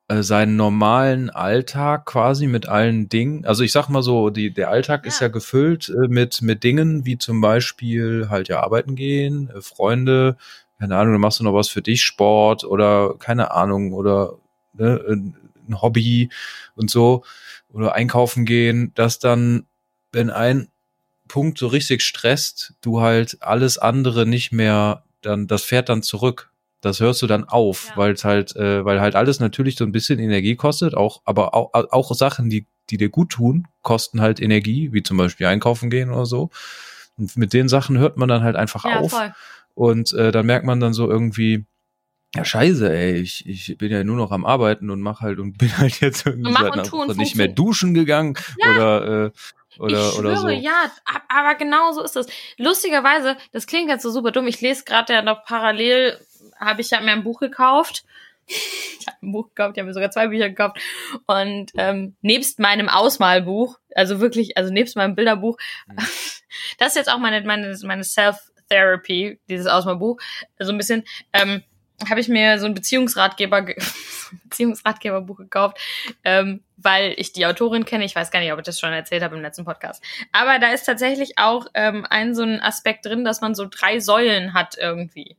äh, 0.08 0.22
seinen 0.22 0.56
normalen 0.56 1.30
Alltag 1.30 2.06
quasi 2.06 2.46
mit 2.46 2.66
allen 2.68 3.08
Dingen, 3.08 3.44
also 3.44 3.62
ich 3.62 3.72
sag 3.72 3.88
mal 3.88 4.02
so, 4.02 4.30
die, 4.30 4.52
der 4.52 4.70
Alltag 4.70 5.06
ist 5.06 5.20
Ja. 5.20 5.26
ja 5.26 5.32
gefüllt 5.32 5.90
äh, 5.90 6.08
mit, 6.08 6.42
mit 6.42 6.64
Dingen, 6.64 7.04
wie 7.06 7.18
zum 7.18 7.40
Beispiel 7.40 8.28
halt 8.30 8.48
ja 8.48 8.62
arbeiten 8.62 8.96
gehen, 8.96 9.50
äh, 9.54 9.60
Freunde, 9.60 10.36
keine 10.78 10.96
Ahnung, 10.96 11.14
dann 11.14 11.20
machst 11.20 11.40
du 11.40 11.44
noch 11.44 11.54
was 11.54 11.68
für 11.68 11.82
dich, 11.82 12.02
Sport 12.02 12.64
oder 12.64 13.14
keine 13.18 13.50
Ahnung, 13.52 13.92
oder 13.92 14.38
ne, 14.74 15.00
ein 15.68 15.82
Hobby 15.82 16.30
und 16.74 16.90
so, 16.90 17.24
oder 17.70 17.94
einkaufen 17.94 18.44
gehen, 18.46 18.92
dass 18.94 19.18
dann, 19.18 19.66
wenn 20.12 20.30
ein 20.30 20.68
Punkt 21.28 21.58
so 21.58 21.66
richtig 21.66 22.02
stresst, 22.02 22.72
du 22.80 23.02
halt 23.02 23.38
alles 23.42 23.76
andere 23.76 24.24
nicht 24.26 24.52
mehr, 24.52 25.04
dann 25.20 25.46
das 25.46 25.62
fährt 25.64 25.90
dann 25.90 26.02
zurück. 26.02 26.50
Das 26.80 27.00
hörst 27.00 27.20
du 27.22 27.26
dann 27.26 27.44
auf, 27.44 27.88
Ja. 27.88 27.96
weil 27.96 28.12
es 28.12 28.24
halt, 28.24 28.54
äh, 28.56 28.84
weil 28.84 29.00
halt 29.00 29.16
alles 29.16 29.40
natürlich 29.40 29.76
so 29.76 29.84
ein 29.84 29.92
bisschen 29.92 30.18
Energie 30.20 30.54
kostet, 30.56 30.94
auch, 30.94 31.22
aber 31.24 31.54
auch, 31.54 31.70
auch 31.74 32.14
Sachen, 32.14 32.50
die, 32.50 32.66
die 32.90 32.96
dir 32.98 33.08
gut 33.08 33.30
tun, 33.30 33.66
kosten 33.82 34.20
halt 34.20 34.40
Energie, 34.40 34.90
wie 34.92 35.02
zum 35.02 35.16
Beispiel 35.16 35.46
einkaufen 35.46 35.90
gehen 35.90 36.10
oder 36.10 36.24
so. 36.26 36.50
Und 37.16 37.36
mit 37.36 37.52
den 37.52 37.68
Sachen 37.68 37.98
hört 37.98 38.16
man 38.16 38.28
dann 38.28 38.42
halt 38.44 38.54
einfach 38.56 38.84
Ja, 38.84 39.00
auf. 39.00 39.10
voll. 39.10 39.34
Und 39.74 40.12
äh, 40.12 40.30
dann 40.32 40.46
merkt 40.46 40.64
man 40.66 40.78
dann 40.80 40.92
so 40.92 41.10
irgendwie, 41.10 41.66
ja 42.34 42.44
scheiße, 42.44 42.92
ey, 42.92 43.14
ich, 43.16 43.44
ich 43.48 43.76
bin 43.78 43.90
ja 43.90 44.04
nur 44.04 44.16
noch 44.16 44.30
am 44.30 44.44
Arbeiten 44.46 44.90
und 44.90 45.00
mach 45.00 45.20
halt 45.20 45.38
und 45.40 45.58
bin 45.58 45.76
halt 45.78 46.00
jetzt 46.00 46.26
irgendwie 46.26 46.52
seit 46.52 46.62
und 46.72 46.72
einer 46.78 46.92
Woche 46.92 47.16
nicht 47.16 47.34
mehr 47.36 47.48
duschen 47.48 47.92
gegangen 47.94 48.34
Ja. 48.58 48.70
oder 48.70 49.24
äh, 49.26 49.30
oder 49.78 50.08
ich 50.10 50.18
oder 50.18 50.36
schwöre, 50.36 50.40
so. 50.40 50.48
ja, 50.48 50.90
ab- 51.04 51.22
aber 51.28 51.54
genau 51.54 51.92
so 51.92 52.02
ist 52.02 52.16
es. 52.16 52.26
Lustigerweise, 52.56 53.36
das 53.52 53.66
klingt 53.66 53.88
jetzt 53.88 54.02
so 54.02 54.10
super 54.10 54.32
dumm. 54.32 54.46
Ich 54.48 54.60
lese 54.60 54.82
gerade 54.84 55.12
ja 55.12 55.22
noch 55.22 55.44
parallel, 55.44 56.18
habe 56.58 56.80
ich 56.80 56.90
ja 56.90 57.00
mir 57.00 57.12
ein 57.12 57.24
Buch 57.24 57.40
gekauft. 57.40 58.04
Ich 58.46 59.06
habe 59.06 59.18
ein 59.22 59.32
Buch 59.32 59.48
gekauft, 59.48 59.76
ich 59.76 59.80
habe 59.80 59.88
mir 59.88 59.94
sogar 59.94 60.10
zwei 60.10 60.28
Bücher 60.28 60.48
gekauft. 60.48 60.78
Und 61.26 61.72
ähm, 61.76 62.16
nebst 62.22 62.58
meinem 62.58 62.88
Ausmalbuch, 62.88 63.78
also 63.94 64.20
wirklich, 64.20 64.56
also 64.56 64.72
nebst 64.72 64.96
meinem 64.96 65.14
Bilderbuch, 65.14 65.58
Mhm. 65.86 65.96
das 66.78 66.88
ist 66.88 66.96
jetzt 66.96 67.12
auch 67.12 67.18
meine, 67.18 67.42
meine, 67.42 67.76
meine 67.82 68.04
Therapy, 68.68 69.40
dieses 69.48 69.66
aus 69.66 69.84
meinem 69.84 69.98
Buch, 69.98 70.18
so 70.58 70.72
ein 70.72 70.78
bisschen, 70.78 71.04
ähm, 71.32 71.62
habe 72.08 72.20
ich 72.20 72.28
mir 72.28 72.58
so 72.58 72.66
ein 72.66 72.74
Beziehungsratgeber, 72.74 73.62
ge 73.62 73.76
Beziehungsratgeberbuch 74.44 75.36
gekauft, 75.36 75.78
ähm, 76.24 76.62
weil 76.76 77.14
ich 77.16 77.32
die 77.32 77.46
Autorin 77.46 77.84
kenne. 77.84 78.04
Ich 78.04 78.14
weiß 78.14 78.30
gar 78.30 78.40
nicht, 78.40 78.52
ob 78.52 78.58
ich 78.58 78.64
das 78.64 78.78
schon 78.78 78.92
erzählt 78.92 79.22
habe 79.22 79.36
im 79.36 79.42
letzten 79.42 79.64
Podcast. 79.64 80.02
Aber 80.32 80.58
da 80.58 80.72
ist 80.72 80.84
tatsächlich 80.84 81.38
auch 81.38 81.66
ähm, 81.74 82.06
ein 82.08 82.34
so 82.34 82.42
ein 82.42 82.60
Aspekt 82.60 83.06
drin, 83.06 83.24
dass 83.24 83.40
man 83.40 83.54
so 83.54 83.66
drei 83.68 84.00
Säulen 84.00 84.54
hat 84.54 84.76
irgendwie. 84.78 85.36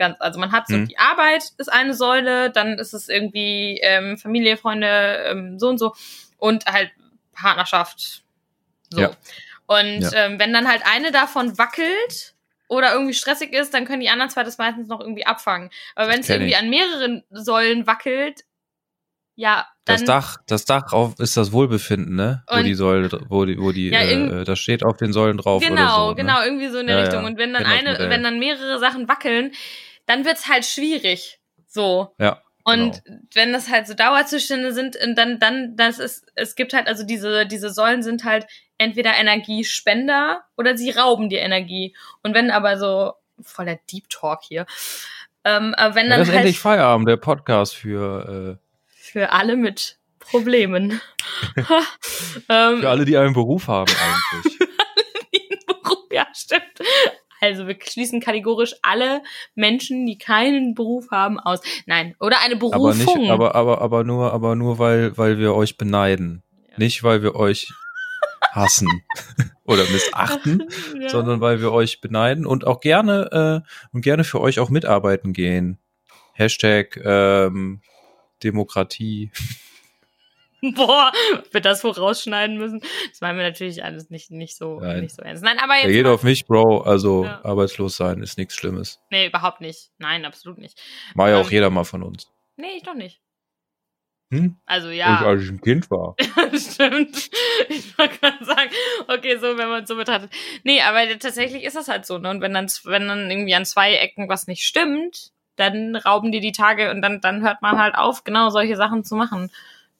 Ganz, 0.00 0.16
also 0.18 0.40
man 0.40 0.50
hat 0.50 0.66
so 0.66 0.76
Mhm. 0.78 0.88
die 0.88 0.98
Arbeit 0.98 1.42
ist 1.58 1.70
eine 1.70 1.92
Säule, 1.92 2.48
dann 2.50 2.78
ist 2.78 2.94
es 2.94 3.10
irgendwie 3.10 3.78
ähm, 3.82 4.16
Familie, 4.16 4.56
Freunde, 4.56 4.86
ähm, 5.26 5.58
so 5.58 5.68
und 5.68 5.76
so 5.76 5.94
und 6.38 6.64
halt 6.64 6.90
Partnerschaft. 7.34 8.22
So. 8.88 9.02
Ja. 9.02 9.10
Und 9.66 10.00
Ja. 10.00 10.10
ähm, 10.14 10.38
wenn 10.38 10.54
dann 10.54 10.66
halt 10.66 10.82
eine 10.86 11.12
davon 11.12 11.58
wackelt 11.58 12.34
oder 12.66 12.94
irgendwie 12.94 13.12
stressig 13.12 13.52
ist, 13.52 13.74
dann 13.74 13.84
können 13.84 14.00
die 14.00 14.08
anderen 14.08 14.30
zwei 14.30 14.42
das 14.42 14.56
meistens 14.56 14.88
noch 14.88 15.00
irgendwie 15.00 15.26
abfangen. 15.26 15.68
Aber 15.94 16.08
wenn 16.08 16.20
es 16.20 16.30
irgendwie 16.30 16.52
ich. 16.52 16.56
an 16.56 16.70
mehreren 16.70 17.22
Säulen 17.30 17.86
wackelt, 17.86 18.40
ja, 19.36 19.66
dann 19.84 19.96
Das 19.96 20.04
Dach, 20.04 20.36
das 20.46 20.64
Dach 20.64 20.92
auf, 20.94 21.18
ist 21.18 21.36
das 21.36 21.52
Wohlbefinden, 21.52 22.14
ne? 22.16 22.42
Wo 22.50 22.62
die 22.62 22.74
Säule, 22.74 23.08
wo 23.28 23.44
die, 23.44 23.58
wo 23.58 23.70
die, 23.72 23.88
Ja, 23.90 24.02
irgend- 24.02 24.32
äh, 24.32 24.44
das 24.44 24.58
steht 24.58 24.82
auf 24.82 24.96
den 24.96 25.12
Säulen 25.12 25.36
drauf 25.36 25.62
genau, 25.62 25.74
oder 25.74 25.90
so. 25.94 26.08
Ne? 26.10 26.14
genau, 26.16 26.42
irgendwie 26.42 26.68
so 26.68 26.78
in 26.78 26.86
der 26.86 26.96
Ja, 26.96 27.02
Richtung. 27.02 27.24
Und 27.24 27.36
wenn 27.38 27.52
dann 27.52 27.64
eine, 27.66 27.98
wenn 28.10 28.22
dann 28.22 28.38
mehrere 28.38 28.78
Sachen 28.78 29.08
wackeln, 29.08 29.52
dann 30.10 30.24
wird's 30.24 30.48
halt 30.48 30.64
schwierig. 30.64 31.38
So. 31.68 32.14
Ja. 32.18 32.42
Und 32.64 33.04
Genau. 33.04 33.20
wenn 33.34 33.52
das 33.52 33.70
halt 33.70 33.86
so 33.86 33.94
Dauerzustände 33.94 34.72
sind, 34.72 34.96
und 34.96 35.14
dann, 35.16 35.38
dann, 35.38 35.76
das 35.76 35.98
ist, 35.98 36.26
es 36.34 36.56
gibt 36.56 36.72
halt, 36.74 36.88
also 36.88 37.04
diese, 37.04 37.46
diese 37.46 37.70
Säulen 37.70 38.02
sind 38.02 38.24
halt 38.24 38.46
entweder 38.76 39.14
Energiespender 39.14 40.42
oder 40.56 40.76
sie 40.76 40.90
rauben 40.90 41.28
dir 41.28 41.40
Energie. 41.40 41.96
Und 42.22 42.34
wenn 42.34 42.50
aber 42.50 42.76
so, 42.76 43.12
voll 43.40 43.66
der 43.66 43.78
Deep 43.90 44.10
Talk 44.10 44.40
hier, 44.42 44.66
ähm, 45.44 45.74
aber 45.76 45.94
wenn 45.94 46.06
Ja, 46.06 46.10
dann 46.10 46.18
das 46.18 46.28
ist 46.28 46.34
halt 46.34 46.44
endlich 46.44 46.58
Feierabend, 46.58 47.08
der 47.08 47.16
Podcast 47.16 47.74
für, 47.76 48.58
für 48.88 49.30
alle 49.32 49.56
mit 49.56 49.98
Problemen. 50.18 51.00
äh, 51.56 51.62
ähm, 52.48 52.80
für 52.80 52.90
alle, 52.90 53.04
die 53.04 53.16
einen 53.16 53.32
Beruf 53.32 53.68
haben 53.68 53.90
eigentlich. 54.32 54.58
Beruf, 55.66 56.08
ja, 56.12 56.26
stimmt. 56.34 56.80
Also 57.40 57.66
wir 57.66 57.76
schließen 57.80 58.20
kategorisch 58.20 58.74
alle 58.82 59.22
Menschen, 59.54 60.06
die 60.06 60.18
keinen 60.18 60.74
Beruf 60.74 61.10
haben, 61.10 61.38
aus. 61.40 61.60
Nein, 61.86 62.14
oder 62.20 62.40
eine 62.40 62.56
aber 62.56 62.70
Berufung. 62.70 63.20
nicht, 63.22 63.30
aber, 63.30 63.54
aber, 63.54 63.80
aber 63.80 64.04
nur, 64.04 64.32
aber 64.32 64.56
nur, 64.56 64.78
weil, 64.78 65.16
weil 65.16 65.38
wir 65.38 65.54
euch 65.54 65.76
beneiden. 65.76 66.42
Ja. 66.68 66.74
Nicht, 66.78 67.02
weil 67.02 67.22
wir 67.22 67.34
euch 67.36 67.72
hassen 68.52 68.88
oder 69.64 69.84
missachten, 69.84 70.68
ja. 71.00 71.08
sondern 71.08 71.40
weil 71.40 71.60
wir 71.60 71.72
euch 71.72 72.00
beneiden 72.00 72.46
und 72.46 72.66
auch 72.66 72.80
gerne, 72.80 73.62
äh, 73.64 73.68
und 73.92 74.02
gerne 74.02 74.24
für 74.24 74.40
euch 74.40 74.58
auch 74.58 74.70
mitarbeiten 74.70 75.32
gehen. 75.32 75.78
Hashtag, 76.34 76.96
ähm, 77.04 77.80
Demokratie. 78.42 79.30
Boah, 80.74 81.12
wir 81.52 81.60
das 81.60 81.80
vorausschneiden 81.80 82.58
müssen. 82.58 82.80
Das 83.10 83.20
meinen 83.20 83.38
wir 83.38 83.44
natürlich 83.44 83.82
alles 83.84 84.10
nicht, 84.10 84.30
nicht 84.30 84.56
so, 84.56 84.80
Nein. 84.80 85.00
nicht 85.00 85.14
so 85.14 85.22
ernst. 85.22 85.42
Nein, 85.42 85.58
aber 85.58 85.74
Er 85.74 85.84
jetzt. 85.86 85.92
geht 85.92 86.04
mal- 86.04 86.12
auf 86.12 86.22
mich, 86.22 86.46
Bro. 86.46 86.82
Also 86.82 87.24
Ja. 87.24 87.40
arbeitslos 87.44 87.96
sein 87.96 88.22
ist 88.22 88.38
nichts 88.38 88.54
Schlimmes. 88.54 89.00
nee, 89.10 89.26
überhaupt 89.26 89.60
nicht. 89.60 89.90
Nein, 89.98 90.24
absolut 90.24 90.58
nicht. 90.58 90.80
War 91.14 91.30
ja 91.30 91.36
auch 91.38 91.46
Ähm, 91.46 91.52
jeder 91.52 91.70
mal 91.70 91.84
von 91.84 92.02
uns. 92.02 92.30
Nee, 92.56 92.76
ich 92.76 92.82
doch 92.82 92.94
nicht. 92.94 93.20
Hm? 94.32 94.56
Also 94.64 94.88
Als, 94.88 94.96
ja. 94.96 95.26
als 95.26 95.42
ich 95.42 95.50
ein 95.50 95.60
Kind 95.60 95.90
war. 95.90 96.14
Stimmt. 96.56 97.30
Ich 97.68 97.98
wollte 97.98 98.16
gerade 98.18 98.44
sagen, 98.44 98.70
okay, 99.08 99.36
so, 99.38 99.58
wenn 99.58 99.68
man 99.68 99.82
es 99.82 99.88
so 99.88 99.96
betrachtet. 99.96 100.30
Nee, 100.62 100.80
aber 100.82 101.00
tatsächlich 101.18 101.64
ist 101.64 101.74
das 101.74 101.88
halt 101.88 102.06
so, 102.06 102.18
ne? 102.18 102.30
Und 102.30 102.40
wenn 102.40 102.54
dann, 102.54 102.68
wenn 102.84 103.08
dann 103.08 103.28
irgendwie 103.28 103.54
an 103.56 103.64
zwei 103.64 103.94
Ecken 103.94 104.28
was 104.28 104.46
nicht 104.46 104.62
stimmt, 104.62 105.32
dann 105.56 105.96
rauben 105.96 106.30
die 106.30 106.38
die 106.40 106.52
Tage 106.52 106.90
und 106.92 107.02
dann, 107.02 107.20
dann 107.20 107.42
hört 107.42 107.60
man 107.60 107.78
halt 107.78 107.96
auf, 107.96 108.22
genau 108.22 108.50
solche 108.50 108.76
Sachen 108.76 109.02
zu 109.04 109.16
machen. 109.16 109.50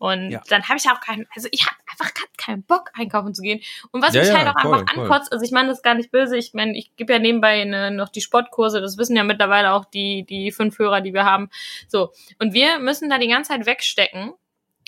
Und 0.00 0.30
Ja. 0.30 0.42
dann 0.48 0.66
habe 0.66 0.78
ich 0.78 0.88
auch 0.90 0.98
keinen, 1.00 1.26
also 1.34 1.46
ich 1.52 1.66
habe 1.66 1.76
einfach 1.90 2.10
keinen 2.38 2.62
Bock, 2.62 2.90
einkaufen 2.94 3.34
zu 3.34 3.42
gehen. 3.42 3.60
Und 3.90 4.02
was 4.02 4.14
Ja, 4.14 4.22
mich 4.22 4.30
ja, 4.30 4.38
halt 4.38 4.48
auch 4.48 4.60
voll, 4.62 4.78
einfach 4.80 4.94
voll. 4.94 5.04
ankotzt, 5.04 5.30
also 5.30 5.44
ich 5.44 5.50
meine 5.50 5.68
das 5.68 5.78
ist 5.78 5.84
gar 5.84 5.94
nicht 5.94 6.10
böse, 6.10 6.38
ich 6.38 6.54
meine, 6.54 6.76
ich 6.76 6.96
gebe 6.96 7.12
ja 7.12 7.18
nebenbei 7.18 7.62
ne, 7.64 7.90
noch 7.90 8.08
die 8.08 8.22
Sportkurse, 8.22 8.80
das 8.80 8.96
wissen 8.96 9.14
ja 9.14 9.24
mittlerweile 9.24 9.72
auch 9.74 9.84
die, 9.84 10.24
die 10.24 10.52
fünf 10.52 10.78
Hörer, 10.78 11.02
die 11.02 11.12
wir 11.12 11.26
haben. 11.26 11.50
So. 11.86 12.12
Und 12.38 12.54
wir 12.54 12.78
müssen 12.78 13.10
da 13.10 13.18
die 13.18 13.28
ganze 13.28 13.50
Zeit 13.50 13.66
wegstecken, 13.66 14.32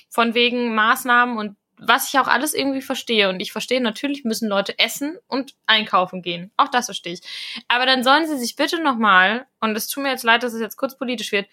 von 0.09 0.33
wegen 0.35 0.75
Maßnahmen 0.75 1.37
und 1.37 1.57
was 1.77 2.09
ich 2.09 2.19
auch 2.19 2.29
alles 2.29 2.55
irgendwie 2.55 2.81
verstehe. 2.81 3.29
Und 3.29 3.41
ich 3.41 3.53
verstehe, 3.53 3.81
natürlich 3.83 4.25
müssen 4.25 4.49
Leute 4.49 4.79
essen 4.79 5.19
und 5.27 5.55
einkaufen 5.67 6.23
gehen. 6.23 6.53
Auch 6.57 6.69
das 6.69 6.87
verstehe 6.87 7.13
ich. 7.15 7.21
Aber 7.69 7.85
dann 7.87 8.03
sollen 8.05 8.27
sie 8.27 8.39
sich 8.39 8.57
bitte 8.57 8.81
nochmal, 8.83 9.47
und 9.61 9.77
es 9.77 9.89
tut 9.89 10.05
mir 10.05 10.11
jetzt 10.11 10.23
leid, 10.25 10.43
dass 10.43 10.55
es 10.55 10.61
jetzt 10.61 10.77
kurz 10.77 10.97
politisch 10.97 11.33
wird, 11.33 11.47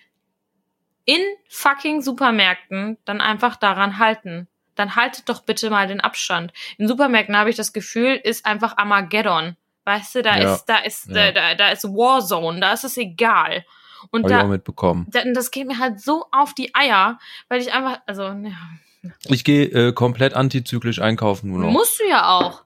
in 1.06 1.22
fucking 1.48 2.02
Supermärkten 2.02 2.98
dann 3.06 3.22
einfach 3.22 3.56
daran 3.56 3.98
halten. 4.00 4.48
Dann 4.76 4.96
haltet 4.96 5.28
doch 5.28 5.42
bitte 5.42 5.70
mal 5.70 5.88
den 5.88 6.00
Abstand. 6.02 6.54
In 6.78 6.88
Supermärkten 6.88 7.36
habe 7.36 7.50
ich 7.50 7.56
das 7.56 7.74
Gefühl, 7.74 8.16
ist 8.24 8.46
einfach 8.46 8.78
Armageddon. 8.78 9.58
Weißt 9.86 10.16
du, 10.16 10.22
da 10.22 10.38
Ja. 10.38 10.54
ist, 10.56 10.66
da 10.66 10.78
ist, 10.78 11.08
Ja. 11.08 11.14
da, 11.14 11.32
da, 11.32 11.56
da 11.56 11.70
ist 11.70 11.84
Warzone, 11.86 12.60
da 12.60 12.74
ist 12.74 12.84
es 12.84 12.96
egal. 12.98 13.66
Und 14.12 14.24
Habe 14.24 14.34
ich 14.34 14.38
auch 14.38 14.42
da, 14.44 14.48
mitbekommen. 14.48 15.08
da, 15.10 15.24
das 15.34 15.52
geht 15.52 15.68
mir 15.68 15.80
halt 15.80 16.00
so 16.00 16.26
auf 16.32 16.54
die 16.54 16.74
Eier, 16.76 17.20
weil 17.50 17.60
ich 17.60 17.74
einfach, 17.74 18.00
also, 18.06 18.24
ja, 18.24 19.12
Ich 19.28 19.44
gehe 19.44 19.66
äh, 19.66 19.92
komplett 19.94 20.34
antizyklisch 20.36 21.00
einkaufen 21.02 21.50
nur 21.52 21.60
noch. 21.62 21.72
musst 21.72 22.00
du 22.00 22.08
ja 22.08 22.30
auch. 22.30 22.64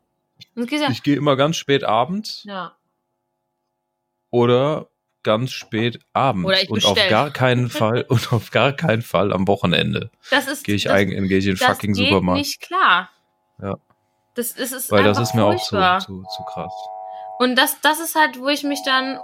Ja, 0.56 0.90
Ich 0.90 1.02
gehe 1.02 1.16
immer 1.16 1.36
ganz 1.36 1.56
spät 1.58 1.84
abends 1.84 2.44
ja. 2.44 2.76
oder 4.30 4.90
ganz 5.24 5.52
spät 5.52 6.00
abends. 6.14 6.46
Oder 6.48 6.62
ich 6.64 6.70
und 6.70 6.86
auf 6.86 6.98
gar 7.10 7.32
keinen 7.32 7.70
Fall 7.70 8.02
und 8.10 8.32
auf 8.34 8.52
gar 8.52 8.74
keinen 8.74 9.02
Fall 9.02 9.32
am 9.34 9.48
Wochenende 9.48 10.12
Das 10.30 10.48
ist, 10.48 10.64
gehe 10.64 10.76
ich, 10.76 10.90
ein, 10.90 11.10
gehe 11.10 11.38
ich 11.38 11.48
in 11.48 11.56
den 11.56 11.58
fucking 11.58 11.94
geht 11.94 12.10
Supermarkt. 12.10 12.40
nicht 12.40 12.62
klar. 12.62 13.10
Ja. 13.62 13.78
Das, 14.36 14.56
das 14.56 14.72
ist 14.72 14.92
weil 14.92 15.04
das 15.04 15.20
ist 15.20 15.34
mir 15.36 15.44
auch 15.46 15.52
zu, 15.54 15.70
furchtbar. 15.70 16.00
zu, 16.00 16.24
zu 16.36 16.44
krass. 16.44 16.74
Und 17.40 17.56
das, 17.56 17.80
das 17.82 18.00
ist 18.00 18.16
halt, 18.16 18.40
wo 18.40 18.48
ich 18.50 18.64
mich 18.64 18.82
dann 18.84 19.20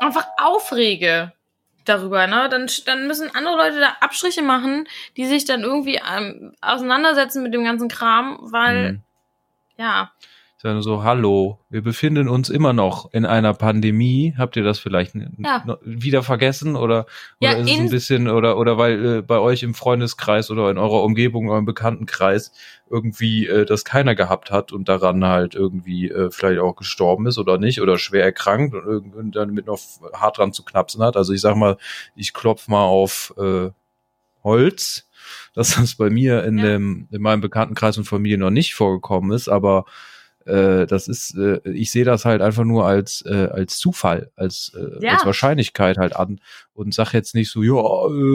einfach 0.00 0.26
aufrege 0.36 1.32
darüber, 1.84 2.26
ne? 2.26 2.48
Dann, 2.50 2.68
dann 2.86 3.06
müssen 3.06 3.34
andere 3.34 3.56
Leute 3.56 3.80
da 3.80 3.96
Abstriche 4.00 4.42
machen, 4.42 4.88
die 5.16 5.26
sich 5.26 5.44
dann 5.44 5.62
irgendwie 5.62 6.00
ähm, 6.10 6.54
auseinandersetzen 6.60 7.42
mit 7.42 7.52
dem 7.54 7.64
ganzen 7.64 7.88
Kram, 7.88 8.38
weil, 8.40 8.92
Mhm. 8.92 9.02
ja, 9.76 10.12
Nur 10.72 10.82
so, 10.82 11.02
hallo, 11.04 11.58
wir 11.68 11.82
befinden 11.82 12.26
uns 12.26 12.48
immer 12.48 12.72
noch 12.72 13.12
in 13.12 13.26
einer 13.26 13.52
Pandemie. 13.52 14.34
Habt 14.38 14.56
ihr 14.56 14.64
das 14.64 14.78
vielleicht 14.78 15.14
Ja. 15.36 15.62
wieder 15.84 16.22
vergessen 16.22 16.74
oder, 16.74 17.04
Ja, 17.38 17.50
oder 17.50 17.58
ist 17.60 17.70
es 17.70 17.76
in- 17.76 17.82
ein 17.84 17.90
bisschen 17.90 18.28
oder 18.30 18.56
oder 18.56 18.78
weil 18.78 19.04
äh, 19.18 19.22
bei 19.22 19.38
euch 19.38 19.62
im 19.62 19.74
Freundeskreis 19.74 20.50
oder 20.50 20.70
in 20.70 20.78
eurer 20.78 21.02
Umgebung, 21.02 21.50
eurem 21.50 21.66
Bekanntenkreis 21.66 22.50
irgendwie 22.88 23.46
äh, 23.46 23.66
das 23.66 23.84
keiner 23.84 24.14
gehabt 24.14 24.50
hat 24.50 24.72
und 24.72 24.88
daran 24.88 25.22
halt 25.26 25.54
irgendwie 25.54 26.08
äh, 26.08 26.30
vielleicht 26.30 26.60
auch 26.60 26.76
gestorben 26.76 27.26
ist 27.26 27.36
oder 27.36 27.58
nicht 27.58 27.82
oder 27.82 27.98
schwer 27.98 28.24
erkrankt 28.24 28.74
und 28.74 28.84
irgendwie 29.12 29.30
damit 29.32 29.66
noch 29.66 29.80
hart 30.14 30.38
dran 30.38 30.54
zu 30.54 30.64
knapsen 30.64 31.02
hat. 31.02 31.18
Also 31.18 31.34
ich 31.34 31.42
sag 31.42 31.56
mal, 31.56 31.76
ich 32.16 32.32
klopf 32.32 32.68
mal 32.68 32.84
auf 32.84 33.34
äh, 33.36 33.68
Holz, 34.42 35.08
dass 35.54 35.74
das 35.76 35.94
bei 35.96 36.08
mir 36.08 36.42
in 36.44 36.56
Ja. 36.56 36.64
dem 36.64 37.06
in 37.10 37.20
meinem 37.20 37.42
Bekanntenkreis 37.42 37.98
und 37.98 38.04
Familie 38.04 38.38
noch 38.38 38.48
nicht 38.50 38.74
vorgekommen 38.74 39.30
ist, 39.32 39.48
aber 39.48 39.84
äh, 40.46 40.86
das 40.86 41.08
ist, 41.08 41.34
äh, 41.36 41.60
ich 41.70 41.90
sehe 41.90 42.04
das 42.04 42.24
halt 42.24 42.42
einfach 42.42 42.64
nur 42.64 42.86
als 42.86 43.22
äh, 43.26 43.48
als 43.52 43.78
Zufall, 43.78 44.30
als 44.36 44.72
äh, 44.76 45.04
Ja. 45.04 45.12
als 45.14 45.24
Wahrscheinlichkeit 45.24 45.98
halt 45.98 46.14
an 46.16 46.40
und 46.72 46.92
sag 46.92 47.12
jetzt 47.12 47.34
nicht 47.34 47.50
so, 47.50 47.62
ja, 47.62 47.74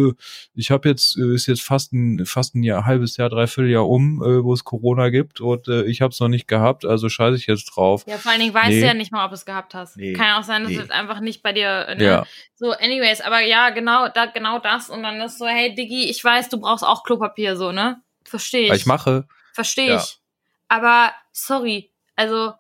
äh, 0.10 0.14
ich 0.56 0.72
habe 0.72 0.88
jetzt 0.90 1.18
äh, 1.18 1.34
ist 1.36 1.48
jetzt 1.48 1.62
fast 1.62 1.94
ein 1.94 2.26
fast 2.26 2.56
ein 2.56 2.64
Jahr, 2.64 2.86
halbes 2.86 3.18
Jahr, 3.18 3.30
dreiviertel 3.30 3.70
Jahr 3.72 3.88
um, 3.88 4.22
äh, 4.24 4.44
wo 4.44 4.54
es 4.54 4.64
Corona 4.64 5.10
gibt 5.10 5.42
und 5.42 5.68
äh, 5.68 5.84
ich 5.84 6.02
habe 6.02 6.12
es 6.12 6.20
noch 6.20 6.30
nicht 6.30 6.48
gehabt, 6.48 6.86
also 6.86 7.10
scheiße 7.10 7.36
ich 7.38 7.48
jetzt 7.48 7.66
drauf. 7.66 8.04
ja, 8.08 8.18
vor 8.18 8.32
allen 8.32 8.42
Dingen 8.42 8.54
weißt 8.54 8.70
Nee. 8.70 8.82
du 8.82 8.88
ja 8.88 8.94
nicht 8.94 9.12
mal, 9.12 9.24
ob 9.26 9.32
du 9.32 9.36
es 9.36 9.46
gehabt 9.46 9.74
hast. 9.76 9.98
Nee. 9.98 10.14
Kann 10.14 10.26
ja 10.26 10.40
auch 10.40 10.44
sein, 10.44 10.64
dass 10.64 10.72
Nee. 10.72 10.80
es 10.80 10.90
einfach 10.90 11.20
nicht 11.20 11.44
bei 11.44 11.54
dir, 11.54 11.88
äh, 11.88 11.96
ne? 11.96 12.04
Ja, 12.04 12.26
So, 12.56 12.72
anyways, 12.72 13.22
aber 13.22 13.40
ja, 13.42 13.70
genau, 13.70 14.08
da, 14.10 14.26
genau 14.26 14.60
das. 14.60 14.90
Und 14.90 15.04
dann 15.04 15.22
ist 15.22 15.38
so, 15.38 15.46
hey, 15.48 15.74
Diggi, 15.76 16.10
ich 16.10 16.24
weiß, 16.24 16.50
du 16.50 16.60
brauchst 16.60 16.84
auch 16.84 17.04
Klopapier, 17.04 17.56
so, 17.56 17.72
ne? 17.72 18.02
Verstehe 18.26 18.64
ich. 18.64 18.70
weil 18.70 18.78
ich 18.78 18.86
mache. 18.86 19.28
Verstehe 19.54 19.88
Ja. 19.90 19.98
ich. 19.98 20.20
Aber, 20.68 21.12
sorry, 21.32 21.92
also, 22.20 22.54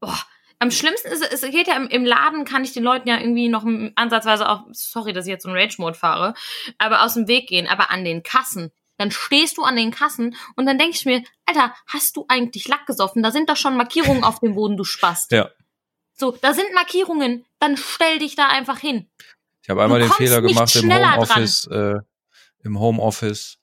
boah, 0.00 0.18
am 0.58 0.70
schlimmsten 0.70 1.08
ist, 1.08 1.22
es 1.22 1.40
geht 1.40 1.66
ja 1.66 1.76
im, 1.76 1.88
im 1.88 2.04
Laden, 2.04 2.44
kann 2.44 2.62
ich 2.62 2.72
den 2.72 2.82
Leuten 2.82 3.08
ja 3.08 3.18
irgendwie 3.18 3.48
noch 3.48 3.64
ansatzweise 3.94 4.48
auch, 4.48 4.64
sorry, 4.72 5.14
dass 5.14 5.24
ich 5.24 5.30
jetzt 5.30 5.44
so 5.44 5.48
einen 5.48 5.58
Rage-Mode 5.58 5.94
fahre, 5.94 6.34
aber 6.76 7.02
aus 7.02 7.14
dem 7.14 7.26
Weg 7.26 7.48
gehen, 7.48 7.66
aber 7.66 7.90
an 7.90 8.04
den 8.04 8.22
Kassen. 8.22 8.70
Dann 8.98 9.10
stehst 9.10 9.56
du 9.56 9.62
an 9.62 9.76
den 9.76 9.92
Kassen 9.92 10.36
und 10.56 10.66
dann 10.66 10.76
denke 10.76 10.96
ich 10.96 11.06
mir, 11.06 11.22
Alter, 11.46 11.72
hast 11.86 12.16
du 12.16 12.26
eigentlich 12.28 12.68
Lack 12.68 12.84
gesoffen? 12.86 13.22
Da 13.22 13.30
sind 13.30 13.48
doch 13.48 13.56
schon 13.56 13.76
Markierungen 13.76 14.24
auf 14.24 14.40
dem 14.40 14.56
Boden, 14.56 14.76
du 14.76 14.84
Spast. 14.84 15.32
Ja. 15.38 15.48
So, 16.12 16.32
da 16.32 16.52
sind 16.52 16.74
Markierungen, 16.74 17.46
dann 17.60 17.76
stell 17.76 18.18
dich 18.18 18.34
da 18.34 18.48
einfach 18.48 18.78
hin. 18.78 19.08
Ich 19.62 19.70
habe 19.70 19.84
einmal 19.84 20.00
Du 20.00 20.06
den 20.06 20.12
Fehler 20.14 20.42
gemacht 20.42 20.74
im 20.74 20.92
Homeoffice, 20.92 21.66
äh, 21.68 21.94
im 22.64 22.80
Homeoffice 22.80 23.58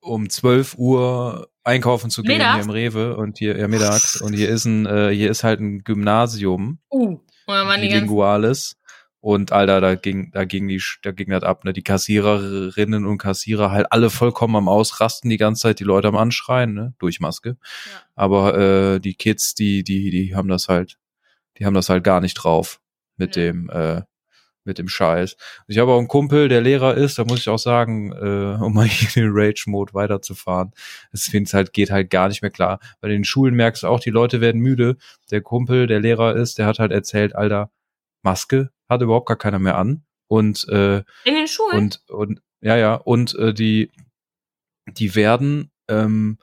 um 0.00 0.28
12 0.30 0.76
Uhr 0.76 1.48
einkaufen 1.64 2.10
zu 2.10 2.22
gehen 2.22 2.38
Mittags? 2.38 2.54
hier 2.54 2.64
im 2.64 2.70
Rewe 2.70 3.16
und 3.16 3.38
hier 3.38 3.56
ja 3.58 3.68
mittags 3.68 4.20
und 4.20 4.32
hier 4.32 4.48
ist 4.48 4.64
ein 4.64 4.86
äh, 4.86 5.10
hier 5.14 5.30
ist 5.30 5.44
halt 5.44 5.60
ein 5.60 5.84
Gymnasium 5.84 6.78
Uh. 6.90 7.18
Bilinguales 7.46 8.76
und 9.22 9.52
Alter, 9.52 9.80
da 9.82 9.96
ging 9.96 10.30
da 10.32 10.44
ging 10.44 10.66
die 10.68 10.80
da 11.02 11.10
ging 11.10 11.28
das 11.30 11.42
ab, 11.42 11.64
ne, 11.64 11.72
die 11.74 11.82
Kassiererinnen 11.82 13.04
und 13.04 13.18
Kassierer 13.18 13.70
halt 13.70 13.86
alle 13.90 14.08
vollkommen 14.08 14.56
am 14.56 14.68
ausrasten 14.68 15.28
die 15.28 15.36
ganze 15.36 15.62
Zeit, 15.62 15.80
die 15.80 15.84
Leute 15.84 16.08
am 16.08 16.16
anschreien, 16.16 16.72
ne, 16.72 16.94
durch 16.98 17.20
Maske. 17.20 17.50
Ja. 17.60 18.02
Aber 18.14 18.56
äh, 18.58 19.00
die 19.00 19.14
Kids, 19.14 19.54
die 19.54 19.84
die 19.84 20.10
die 20.10 20.34
haben 20.34 20.48
das 20.48 20.68
halt 20.68 20.96
die 21.58 21.66
haben 21.66 21.74
das 21.74 21.90
halt 21.90 22.04
gar 22.04 22.20
nicht 22.20 22.34
drauf 22.34 22.80
mit 23.16 23.36
Nee. 23.36 23.42
dem 23.42 23.68
äh, 23.70 24.02
mit 24.64 24.78
dem 24.78 24.88
Scheiß. 24.88 25.36
Ich 25.68 25.78
habe 25.78 25.92
auch 25.92 25.98
einen 25.98 26.08
Kumpel, 26.08 26.48
der 26.48 26.60
Lehrer 26.60 26.94
ist, 26.94 27.18
da 27.18 27.24
muss 27.24 27.40
ich 27.40 27.48
auch 27.48 27.58
sagen, 27.58 28.12
äh, 28.12 28.62
um 28.62 28.74
mal 28.74 28.86
hier 28.86 29.08
den 29.10 29.30
Rage-Mode 29.32 29.94
weiterzufahren. 29.94 30.72
Es 31.12 31.24
finde 31.24 31.50
halt, 31.52 31.72
geht 31.72 31.90
halt 31.90 32.10
gar 32.10 32.28
nicht 32.28 32.42
mehr 32.42 32.50
klar. 32.50 32.78
Bei 33.00 33.08
den 33.08 33.24
Schulen 33.24 33.54
merkst 33.54 33.82
du 33.82 33.88
auch, 33.88 34.00
die 34.00 34.10
Leute 34.10 34.40
werden 34.40 34.60
müde. 34.60 34.96
Der 35.30 35.40
Kumpel, 35.40 35.86
der 35.86 36.00
Lehrer 36.00 36.36
ist, 36.36 36.58
der 36.58 36.66
hat 36.66 36.78
halt 36.78 36.92
erzählt, 36.92 37.34
Alter, 37.34 37.70
Maske 38.22 38.70
hat 38.88 39.02
überhaupt 39.02 39.26
gar 39.26 39.38
keiner 39.38 39.58
mehr 39.58 39.78
an. 39.78 40.04
Und, 40.28 40.68
äh, 40.68 40.98
in 41.24 41.34
den 41.34 41.48
Schulen. 41.48 41.76
und, 41.76 42.02
und, 42.08 42.42
ja, 42.60 42.76
ja, 42.76 42.94
und 42.94 43.34
äh, 43.36 43.54
die, 43.54 43.90
die 44.86 45.14
werden, 45.14 45.70
ähm, 45.88 46.38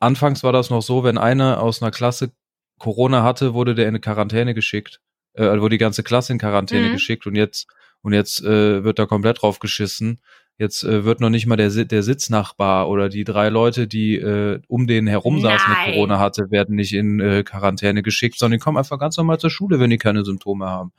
anfangs 0.00 0.42
war 0.42 0.52
das 0.52 0.70
noch 0.70 0.82
so, 0.82 1.04
wenn 1.04 1.18
einer 1.18 1.62
aus 1.62 1.82
einer 1.82 1.90
Klasse 1.90 2.32
Corona 2.78 3.22
hatte, 3.22 3.54
wurde 3.54 3.74
der 3.74 3.84
in 3.84 3.90
eine 3.90 4.00
Quarantäne 4.00 4.54
geschickt. 4.54 5.00
Äh, 5.34 5.60
wurde 5.60 5.74
die 5.74 5.78
ganze 5.78 6.02
Klasse 6.02 6.32
in 6.32 6.38
Quarantäne 6.38 6.88
Mhm. 6.88 6.92
geschickt 6.92 7.26
und 7.26 7.34
jetzt, 7.34 7.66
und 8.02 8.12
jetzt 8.12 8.42
äh, 8.42 8.84
wird 8.84 8.98
da 8.98 9.06
komplett 9.06 9.42
drauf 9.42 9.58
geschissen. 9.58 10.20
Jetzt 10.56 10.84
äh, 10.84 11.04
wird 11.04 11.20
noch 11.20 11.30
nicht 11.30 11.46
mal 11.46 11.56
der, 11.56 11.70
der 11.70 12.02
Sitznachbar 12.04 12.88
oder 12.88 13.08
die 13.08 13.24
drei 13.24 13.48
Leute, 13.48 13.88
die 13.88 14.14
äh, 14.16 14.60
um 14.68 14.86
den 14.86 15.08
herum 15.08 15.40
saßen 15.40 15.68
mit 15.68 15.94
Corona 15.94 16.20
hatte, 16.20 16.50
werden 16.50 16.76
nicht 16.76 16.92
in 16.92 17.18
äh, 17.18 17.42
Quarantäne 17.42 18.02
geschickt, 18.04 18.38
sondern 18.38 18.58
die 18.60 18.62
kommen 18.62 18.78
einfach 18.78 19.00
ganz 19.00 19.16
normal 19.16 19.40
zur 19.40 19.50
Schule, 19.50 19.80
wenn 19.80 19.90
die 19.90 19.98
keine 19.98 20.24
Symptome 20.24 20.66
haben. 20.66 20.92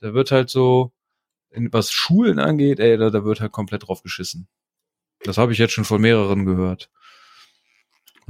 Da 0.00 0.14
wird 0.14 0.30
halt 0.30 0.48
so, 0.48 0.92
in, 1.50 1.70
was 1.72 1.92
Schulen 1.92 2.38
angeht, 2.38 2.80
ey, 2.80 2.96
da, 2.96 3.10
da 3.10 3.22
wird 3.22 3.42
halt 3.42 3.52
komplett 3.52 3.86
drauf 3.86 4.02
geschissen. 4.02 4.48
Das 5.24 5.36
habe 5.36 5.52
ich 5.52 5.58
jetzt 5.58 5.74
schon 5.74 5.84
von 5.84 6.00
mehreren 6.00 6.46
gehört. 6.46 6.88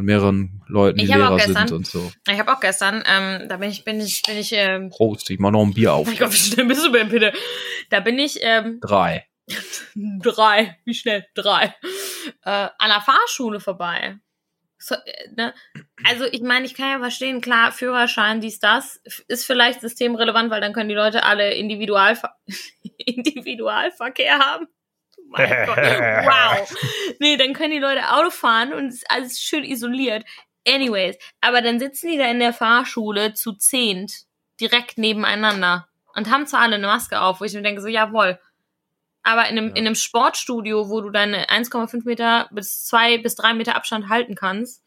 Von 0.00 0.06
mehreren 0.06 0.62
Leuten, 0.66 0.96
die 0.96 1.04
Ich 1.04 1.10
Lehrer 1.10 1.36
gestern- 1.36 1.68
sind 1.68 1.72
und 1.76 1.86
so. 1.86 2.10
ich 2.26 2.38
habe 2.38 2.50
auch 2.56 2.60
gestern, 2.60 3.04
ähm, 3.06 3.50
da 3.50 3.58
bin 3.58 3.68
ich, 3.68 3.84
bin 3.84 4.00
ich, 4.00 4.22
bin 4.22 4.38
ich, 4.38 4.50
ähm, 4.54 4.88
Prost, 4.88 5.28
ich 5.28 5.38
mach 5.38 5.50
noch 5.50 5.62
ein 5.62 5.74
Bier 5.74 5.92
auf. 5.92 6.10
ich 6.10 6.16
glaube, 6.16 6.32
wie 6.32 6.38
schnell 6.38 6.64
bist 6.64 6.82
du 6.86 6.90
denn 6.90 7.10
bitte? 7.10 7.34
Da 7.90 8.00
bin 8.00 8.18
ich, 8.18 8.38
ähm, 8.40 8.78
Drei. 8.80 9.26
drei, 9.94 10.78
wie 10.86 10.94
schnell? 10.94 11.26
Drei. 11.34 11.74
Äh, 12.46 12.68
an 12.78 12.88
der 12.88 13.02
Fahrschule 13.02 13.60
vorbei. 13.60 14.16
So, 14.78 14.94
äh, 14.94 15.28
ne? 15.36 15.52
Also 16.08 16.24
ich 16.24 16.40
meine, 16.40 16.64
ich 16.64 16.72
kann 16.72 16.92
ja 16.92 16.98
verstehen, 16.98 17.42
klar, 17.42 17.70
Führerschein, 17.70 18.40
dies, 18.40 18.58
das, 18.58 19.02
ist 19.28 19.44
vielleicht 19.44 19.82
systemrelevant, 19.82 20.50
weil 20.50 20.62
dann 20.62 20.72
können 20.72 20.88
die 20.88 20.94
Leute 20.94 21.24
alle 21.24 21.52
Individualver 21.52 22.36
Individualverkehr 23.04 24.38
haben. 24.38 24.66
Mein 25.30 25.48
Gott, 25.66 25.76
wow. 25.76 26.76
Nee, 27.18 27.36
dann 27.36 27.52
können 27.54 27.70
die 27.72 27.78
Leute 27.78 28.12
Auto 28.12 28.30
fahren 28.30 28.72
und 28.72 28.88
es 28.88 28.96
ist 28.96 29.10
alles 29.10 29.40
schön 29.40 29.64
isoliert. 29.64 30.24
Anyways, 30.66 31.16
aber 31.40 31.62
dann 31.62 31.78
sitzen 31.78 32.10
die 32.10 32.18
da 32.18 32.30
in 32.30 32.38
der 32.40 32.52
Fahrschule 32.52 33.32
zu 33.34 33.52
zehnt, 33.54 34.24
direkt 34.60 34.98
nebeneinander 34.98 35.88
und 36.14 36.30
haben 36.30 36.46
zwar 36.46 36.60
alle 36.60 36.74
eine 36.76 36.86
Maske 36.86 37.20
auf, 37.20 37.40
wo 37.40 37.44
ich 37.44 37.54
mir 37.54 37.62
denke, 37.62 37.80
so, 37.80 37.88
jawohl, 37.88 38.38
aber 39.22 39.48
in 39.48 39.56
einem, 39.58 39.68
Ja. 39.68 39.74
in 39.76 39.86
einem 39.86 39.94
Sportstudio, 39.94 40.88
wo 40.90 41.00
du 41.00 41.10
deine 41.10 41.48
1,5 41.48 42.04
Meter 42.04 42.48
bis 42.50 42.84
zwei 42.84 43.18
bis 43.18 43.36
drei 43.36 43.54
Meter 43.54 43.76
Abstand 43.76 44.08
halten 44.08 44.34
kannst. 44.34 44.82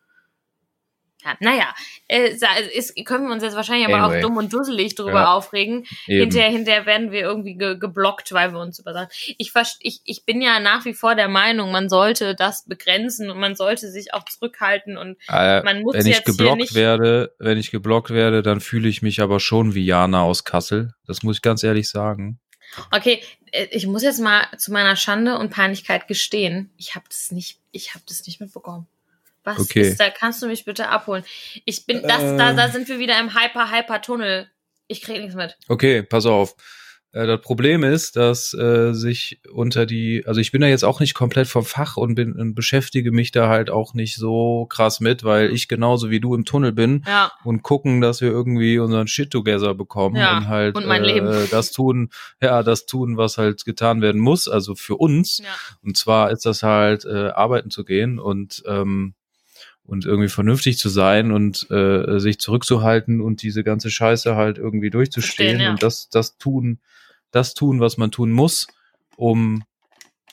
Ja, 1.26 1.36
naja, 1.40 1.74
äh, 2.08 2.30
ist, 2.74 2.94
können 3.06 3.28
wir 3.28 3.34
uns 3.34 3.44
jetzt 3.44 3.56
wahrscheinlich 3.56 3.88
aber 3.88 3.98
Anyway. 4.04 4.18
auch 4.18 4.22
dumm 4.22 4.38
und 4.38 4.52
dusselig 4.52 4.96
drüber 4.96 5.12
Ja. 5.22 5.34
aufregen. 5.34 5.86
Eben. 6.08 6.22
Hinterher, 6.22 6.50
hinterher 6.50 6.86
werden 6.86 7.12
wir 7.12 7.22
irgendwie 7.22 7.56
ge 7.56 7.78
geblockt, 7.78 8.32
weil 8.34 8.52
wir 8.52 8.60
uns 8.60 8.80
über 8.80 8.94
Sachen. 8.94 9.08
Ich, 9.38 9.54
ich, 9.80 10.02
ich 10.04 10.26
bin 10.26 10.42
ja 10.42 10.60
nach 10.60 10.86
wie 10.86 10.94
vor 10.94 11.16
der 11.16 11.28
Meinung, 11.30 11.72
man 11.72 11.88
sollte 11.90 12.36
das 12.36 12.66
begrenzen 12.66 13.30
und 13.30 13.40
man 13.40 13.56
sollte 13.56 13.90
sich 13.90 14.14
auch 14.14 14.26
zurückhalten 14.26 14.98
und 14.98 15.18
Äh, 15.30 15.64
man 15.64 15.82
muss 15.82 15.94
wenn 15.96 16.02
ich 16.06 16.16
jetzt 16.16 16.26
hier 16.26 16.34
geblockt 16.34 16.58
nicht- 16.62 16.76
werde, 16.76 17.34
wenn 17.40 17.58
ich 17.58 17.72
geblockt 17.72 18.10
werde, 18.10 18.42
dann 18.44 18.60
fühle 18.60 18.90
ich 18.90 19.02
mich 19.02 19.22
aber 19.22 19.40
schon 19.40 19.74
wie 19.76 19.86
Jana 19.86 20.22
aus 20.24 20.44
Kassel. 20.44 20.94
Das 21.08 21.24
muss 21.24 21.38
ich 21.38 21.42
ganz 21.42 21.64
ehrlich 21.64 21.90
sagen. 21.90 22.40
Okay, 22.92 23.22
äh, 23.52 23.66
ich 23.72 23.86
muss 23.88 24.04
jetzt 24.04 24.20
mal 24.20 24.46
zu 24.58 24.72
meiner 24.74 24.96
Schande 24.96 25.38
und 25.38 25.52
Peinlichkeit 25.52 26.08
gestehen. 26.08 26.72
Ich 26.78 26.96
habe 26.96 27.06
das 27.08 27.32
nicht, 27.32 27.60
ich 27.72 27.94
habe 27.94 28.04
das 28.08 28.26
nicht 28.26 28.42
mitbekommen. 28.42 28.88
Was 29.44 29.60
Okay. 29.60 29.82
ist 29.82 30.00
da? 30.00 30.10
Kannst 30.10 30.42
du 30.42 30.48
mich 30.48 30.66
bitte 30.66 30.90
abholen? 30.90 31.24
Ich 31.66 31.86
bin, 31.86 32.02
das, 32.04 32.22
Äh. 32.24 32.38
da, 32.38 32.54
da 32.54 32.70
sind 32.70 32.88
wir 32.88 33.00
wieder 33.00 33.20
im 33.20 33.34
Hyper, 33.36 33.72
Hyper 33.72 34.02
Tunnel. 34.02 34.48
Ich 34.88 35.02
krieg 35.02 35.20
nichts 35.22 35.36
mit. 35.36 35.58
Okay, 35.68 36.04
pass 36.04 36.26
auf. 36.26 36.56
Äh, 37.12 37.28
das 37.28 37.42
Problem 37.42 37.84
ist, 37.84 38.16
dass 38.16 38.54
äh, 38.54 38.94
sich 38.94 39.40
unter 39.52 39.86
die, 39.86 40.24
also 40.26 40.40
ich 40.42 40.52
bin 40.52 40.62
da 40.62 40.68
jetzt 40.68 40.84
auch 40.84 41.00
nicht 41.00 41.14
komplett 41.14 41.48
vom 41.48 41.64
Fach 41.64 41.96
und 41.98 42.16
bin 42.16 42.34
und 42.34 42.56
beschäftige 42.56 43.12
mich 43.12 43.32
da 43.32 43.50
halt 43.50 43.70
auch 43.70 43.94
nicht 43.94 44.16
so 44.16 44.66
krass 44.66 45.00
mit, 45.00 45.24
weil 45.24 45.54
ich 45.54 45.68
genauso 45.68 46.10
wie 46.10 46.20
du 46.20 46.34
im 46.36 46.44
Tunnel 46.46 46.72
bin 46.72 47.04
Ja, 47.08 47.32
und 47.44 47.62
gucken, 47.64 48.02
dass 48.02 48.22
wir 48.22 48.30
irgendwie 48.30 48.80
unseren 48.80 49.08
Shit 49.08 49.30
together 49.32 49.74
bekommen 49.76 50.16
Ja, 50.16 50.38
und 50.38 50.48
halt 50.48 50.76
und 50.76 50.90
äh, 50.90 51.48
das 51.52 51.72
tun, 51.72 52.10
ja, 52.42 52.64
das 52.64 52.86
tun, 52.88 53.16
was 53.18 53.38
halt 53.38 53.64
getan 53.64 54.02
werden 54.02 54.20
muss, 54.22 54.48
also 54.48 54.74
für 54.76 54.96
uns. 54.96 55.38
ja. 55.40 55.46
Und 55.84 55.98
zwar 55.98 56.32
ist 56.32 56.46
das 56.46 56.64
halt 56.64 57.06
äh, 57.06 57.28
arbeiten 57.30 57.70
zu 57.70 57.86
gehen 57.86 58.20
und 58.20 58.64
ähm, 58.68 59.14
und 59.86 60.06
irgendwie 60.06 60.30
vernünftig 60.30 60.78
zu 60.78 60.90
sein 60.90 61.32
und 61.32 61.70
äh, 61.70 62.20
sich 62.20 62.40
zurückzuhalten 62.40 63.22
und 63.22 63.42
diese 63.42 63.64
ganze 63.64 63.90
Scheiße 63.90 64.36
halt 64.36 64.58
irgendwie 64.58 64.90
durchzustehen 64.90 65.50
Verstehen, 65.50 65.66
ja. 65.66 65.72
und 65.72 65.84
das 65.84 66.10
das 66.10 66.38
tun 66.38 66.80
das 67.32 67.54
tun 67.54 67.80
was 67.80 67.98
man 67.98 68.12
tun 68.12 68.32
muss 68.32 68.68
um 69.16 69.64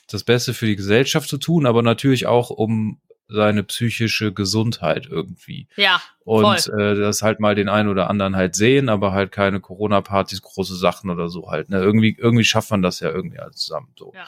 das 0.07 0.23
Beste 0.23 0.53
für 0.53 0.65
die 0.65 0.75
Gesellschaft 0.75 1.27
zu 1.27 1.37
tun 1.37 1.65
aber 1.65 1.81
natürlich 1.81 2.27
auch 2.27 2.49
um 2.49 3.01
seine 3.27 3.63
psychische 3.63 4.33
Gesundheit 4.33 5.07
irgendwie 5.09 5.67
Ja, 5.77 6.01
und 6.25 6.67
äh, 6.67 6.95
das 6.95 7.21
halt 7.21 7.39
mal 7.39 7.55
den 7.55 7.69
einen 7.69 7.87
oder 7.87 8.09
anderen 8.09 8.35
halt 8.35 8.55
sehen 8.55 8.89
aber 8.89 9.11
halt 9.11 9.31
keine 9.31 9.59
Corona-Partys 9.59 10.41
große 10.41 10.75
Sachen 10.75 11.09
oder 11.09 11.29
so 11.29 11.49
halt 11.49 11.69
ne 11.69 11.79
irgendwie 11.79 12.15
irgendwie 12.17 12.43
schafft 12.45 12.71
man 12.71 12.81
das 12.81 12.99
ja 12.99 13.09
irgendwie 13.09 13.39
alles 13.39 13.57
zusammen 13.57 13.93
so 13.97 14.13
Ja. 14.15 14.25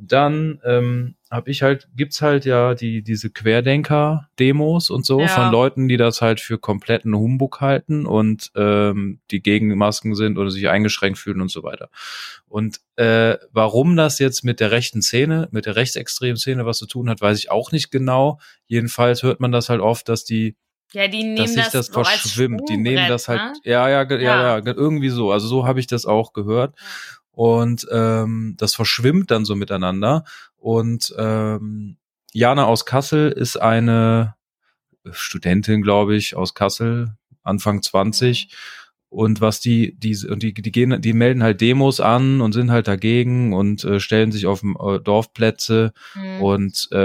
Und 0.00 0.10
dann 0.12 0.60
ähm, 0.64 1.14
habe 1.30 1.50
ich 1.50 1.62
halt, 1.62 1.88
gibt's 1.94 2.22
halt 2.22 2.44
ja 2.44 2.74
die 2.74 3.02
diese 3.02 3.30
Querdenker-Demos 3.30 4.90
und 4.90 5.06
so 5.06 5.20
Ja. 5.20 5.28
von 5.28 5.50
Leuten, 5.52 5.88
die 5.88 5.96
das 5.96 6.22
halt 6.22 6.40
für 6.40 6.58
kompletten 6.58 7.14
Humbug 7.14 7.60
halten 7.60 8.06
und 8.06 8.50
ähm, 8.56 9.20
die 9.30 9.42
gegen 9.42 9.76
Masken 9.76 10.14
sind 10.14 10.38
oder 10.38 10.50
sich 10.50 10.68
eingeschränkt 10.68 11.18
fühlen 11.18 11.40
und 11.40 11.50
so 11.50 11.62
weiter. 11.62 11.88
Und 12.48 12.80
äh, 12.96 13.36
warum 13.52 13.96
das 13.96 14.18
jetzt 14.18 14.42
mit 14.44 14.60
der 14.60 14.70
rechten 14.70 15.02
Szene, 15.02 15.48
mit 15.52 15.66
der 15.66 15.76
rechtsextremen 15.76 16.36
Szene 16.36 16.66
was 16.66 16.78
zu 16.78 16.86
tun 16.86 17.08
hat, 17.08 17.20
weiß 17.20 17.38
ich 17.38 17.50
auch 17.50 17.72
nicht 17.72 17.90
genau. 17.90 18.40
Jedenfalls 18.66 19.22
hört 19.22 19.40
man 19.40 19.52
das 19.52 19.68
halt 19.68 19.80
oft, 19.80 20.08
dass 20.08 20.24
die 20.24 20.56
ja, 20.92 21.06
die 21.06 21.22
nehmen 21.22 21.36
dass 21.36 21.54
sich 21.54 21.68
das, 21.68 21.88
das 21.92 22.08
verschwimmt. 22.08 22.62
Die 22.68 22.76
nehmen 22.76 23.06
das 23.08 23.28
halt, 23.28 23.40
Ne? 23.40 23.52
ja, 23.62 23.88
ja, 23.88 24.02
ja, 24.10 24.18
Ja. 24.18 24.42
ja, 24.42 24.60
ge- 24.60 24.74
irgendwie 24.76 25.10
so. 25.10 25.30
Also 25.30 25.46
so 25.46 25.64
habe 25.64 25.78
ich 25.78 25.86
das 25.86 26.04
auch 26.04 26.32
gehört. 26.32 26.74
Ja. 26.76 26.84
Und 27.32 27.86
ähm, 27.90 28.54
das 28.58 28.74
verschwimmt 28.74 29.30
dann 29.30 29.44
so 29.44 29.54
miteinander. 29.56 30.24
Und 30.56 31.14
ähm, 31.16 31.96
Jana 32.32 32.66
aus 32.66 32.84
Kassel 32.84 33.30
ist 33.30 33.56
eine 33.56 34.34
Studentin, 35.10 35.82
glaube 35.82 36.16
ich, 36.16 36.36
aus 36.36 36.54
Kassel, 36.54 37.16
Anfang 37.42 37.82
20. 37.82 38.48
Mhm. 38.50 38.79
Und 39.10 39.40
was 39.40 39.58
die, 39.58 39.98
die, 39.98 40.16
und 40.28 40.44
die, 40.44 40.54
die 40.54 40.70
gehen, 40.70 41.02
die 41.02 41.12
melden 41.12 41.42
halt 41.42 41.60
Demos 41.60 41.98
an 41.98 42.40
und 42.40 42.52
sind 42.52 42.70
halt 42.70 42.86
dagegen 42.86 43.52
und 43.52 43.82
äh, 43.82 43.98
stellen 43.98 44.30
sich 44.30 44.46
auf 44.46 44.62
äh, 44.62 45.00
Dorfplätze 45.00 45.92
Mhm. 46.14 46.42
und 46.42 46.88
äh, 46.92 46.98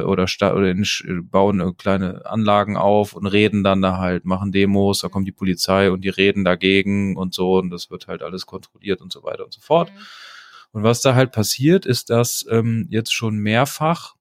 äh, 0.00 0.04
oder, 0.04 0.28
sta 0.28 0.54
oder 0.54 0.70
in, 0.70 0.86
bauen 1.24 1.58
äh, 1.58 1.72
kleine 1.76 2.24
Anlagen 2.26 2.76
auf 2.76 3.14
und 3.14 3.26
reden 3.26 3.64
dann 3.64 3.82
da 3.82 3.98
halt, 3.98 4.24
machen 4.24 4.52
Demos, 4.52 5.00
da 5.00 5.08
kommt 5.08 5.26
die 5.26 5.32
Polizei 5.32 5.90
und 5.90 6.04
die 6.04 6.10
reden 6.10 6.44
dagegen 6.44 7.16
und 7.16 7.34
so 7.34 7.58
und 7.58 7.70
das 7.70 7.90
wird 7.90 8.06
halt 8.06 8.22
alles 8.22 8.46
kontrolliert 8.46 9.00
und 9.00 9.12
so 9.12 9.24
weiter 9.24 9.44
und 9.44 9.52
so 9.52 9.60
fort. 9.60 9.90
Mhm. 9.92 9.98
Und 10.70 10.82
was 10.84 11.02
da 11.02 11.14
halt 11.16 11.32
passiert, 11.32 11.86
ist, 11.86 12.08
dass 12.08 12.46
ähm, 12.48 12.86
jetzt 12.88 13.12
schon 13.12 13.36
mehrfach 13.36 14.14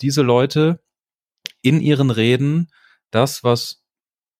diese 0.00 0.22
Leute 0.22 0.80
in 1.60 1.80
ihren 1.80 2.10
Reden 2.10 2.68
das, 3.10 3.44
was 3.44 3.83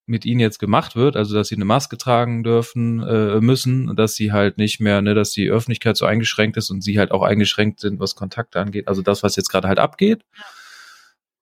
mit 0.07 0.25
ihnen 0.27 0.41
jetzt 0.41 0.59
gemacht 0.59 0.97
wird, 0.97 1.17
also 1.17 1.35
dass 1.35 1.49
sie 1.49 1.55
eine 1.55 1.65
Maske 1.65 1.97
tragen 1.97 2.43
dürfen 2.43 3.03
äh, 3.03 3.41
müssen, 3.41 3.97
dass 3.97 4.15
sie 4.15 4.33
halt 4.33 4.59
nicht 4.59 4.81
mehr, 4.81 5.01
ne, 5.01 5.15
dass 5.15 5.33
die 5.33 5.49
Öffentlichkeit 5.49 5.97
so 5.97 6.05
eingeschränkt 6.05 6.57
ist 6.57 6.71
und 6.71 6.83
sie 6.83 6.99
halt 6.99 7.11
auch 7.11 7.23
eingeschränkt 7.23 7.81
sind, 7.81 8.01
was 8.01 8.15
Kontakte 8.15 8.61
angeht, 8.61 8.89
also 8.89 9.03
das, 9.03 9.23
was 9.23 9.37
jetzt 9.37 9.49
gerade 9.49 9.69
halt 9.69 9.79
abgeht, 9.79 10.25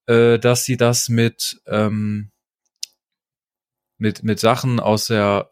äh, 0.06 0.38
dass 0.38 0.64
sie 0.64 0.76
das 0.76 1.08
mit 1.08 1.60
ähm, 1.66 2.30
mit 3.98 4.22
mit 4.22 4.38
Sachen 4.38 4.80
aus 4.80 5.06
der 5.06 5.50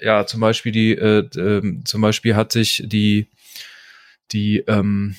ja 0.00 0.26
zum 0.26 0.40
Beispiel 0.40 0.72
die 0.72 0.92
äh, 0.92 1.28
ähm, 1.36 1.84
zum 1.84 2.00
Beispiel 2.00 2.34
hat 2.34 2.52
sich 2.52 2.82
die 2.86 3.28
die 4.32 4.58
ähm, 4.66 5.14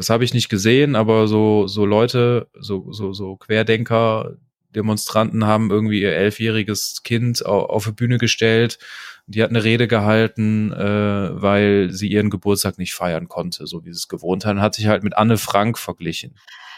das 0.00 0.08
habe 0.08 0.24
ich 0.24 0.32
nicht 0.32 0.48
gesehen, 0.48 0.96
aber 0.96 1.28
so, 1.28 1.66
so 1.66 1.84
Leute, 1.84 2.48
so, 2.58 2.90
so, 2.90 3.12
so 3.12 3.36
Querdenker, 3.36 4.36
Demonstranten 4.74 5.46
haben 5.46 5.70
irgendwie 5.70 6.00
ihr 6.00 6.14
elfjähriges 6.14 7.02
Kind 7.02 7.44
auf, 7.44 7.84
die 7.84 7.92
Bühne 7.92 8.18
gestellt. 8.18 8.78
Die 9.26 9.42
hat 9.42 9.50
eine 9.50 9.62
Rede 9.62 9.86
gehalten, 9.88 10.72
äh, 10.72 11.30
weil 11.42 11.90
sie 11.90 12.08
ihren 12.08 12.30
Geburtstag 12.30 12.78
nicht 12.78 12.94
feiern 12.94 13.28
konnte, 13.28 13.66
so 13.66 13.84
wie 13.84 13.92
sie 13.92 13.98
es 13.98 14.08
gewohnt 14.08 14.44
hat. 14.44 14.56
Und 14.56 14.60
hat 14.62 14.74
sich 14.74 14.86
halt 14.86 15.02
mit 15.04 15.16
Anne 15.16 15.38
Frank 15.38 15.78
verglichen. 15.78 16.36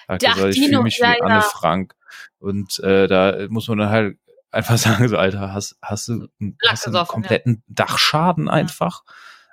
Hat 0.08 0.20
gesagt, 0.20 0.50
ich 0.50 0.56
Dino, 0.56 0.66
fühle 0.68 0.82
mich 0.82 0.98
ja, 0.98 1.12
wie 1.12 1.22
Anne 1.22 1.34
ja. 1.34 1.40
Frank. 1.40 1.94
Und 2.38 2.78
äh, 2.80 3.06
da 3.06 3.46
muss 3.48 3.68
man 3.68 3.78
dann 3.78 3.88
halt 3.90 4.18
einfach 4.50 4.76
sagen, 4.78 5.08
so 5.08 5.16
Alter, 5.16 5.52
hast, 5.52 5.76
hast 5.82 6.08
du, 6.08 6.12
einen- 6.12 6.56
hast 6.66 6.86
einen 6.86 6.92
gesoffen, 6.92 6.94
ja. 6.94 7.04
kompletten 7.04 7.62
Dachschaden 7.68 8.48
einfach? 8.48 9.02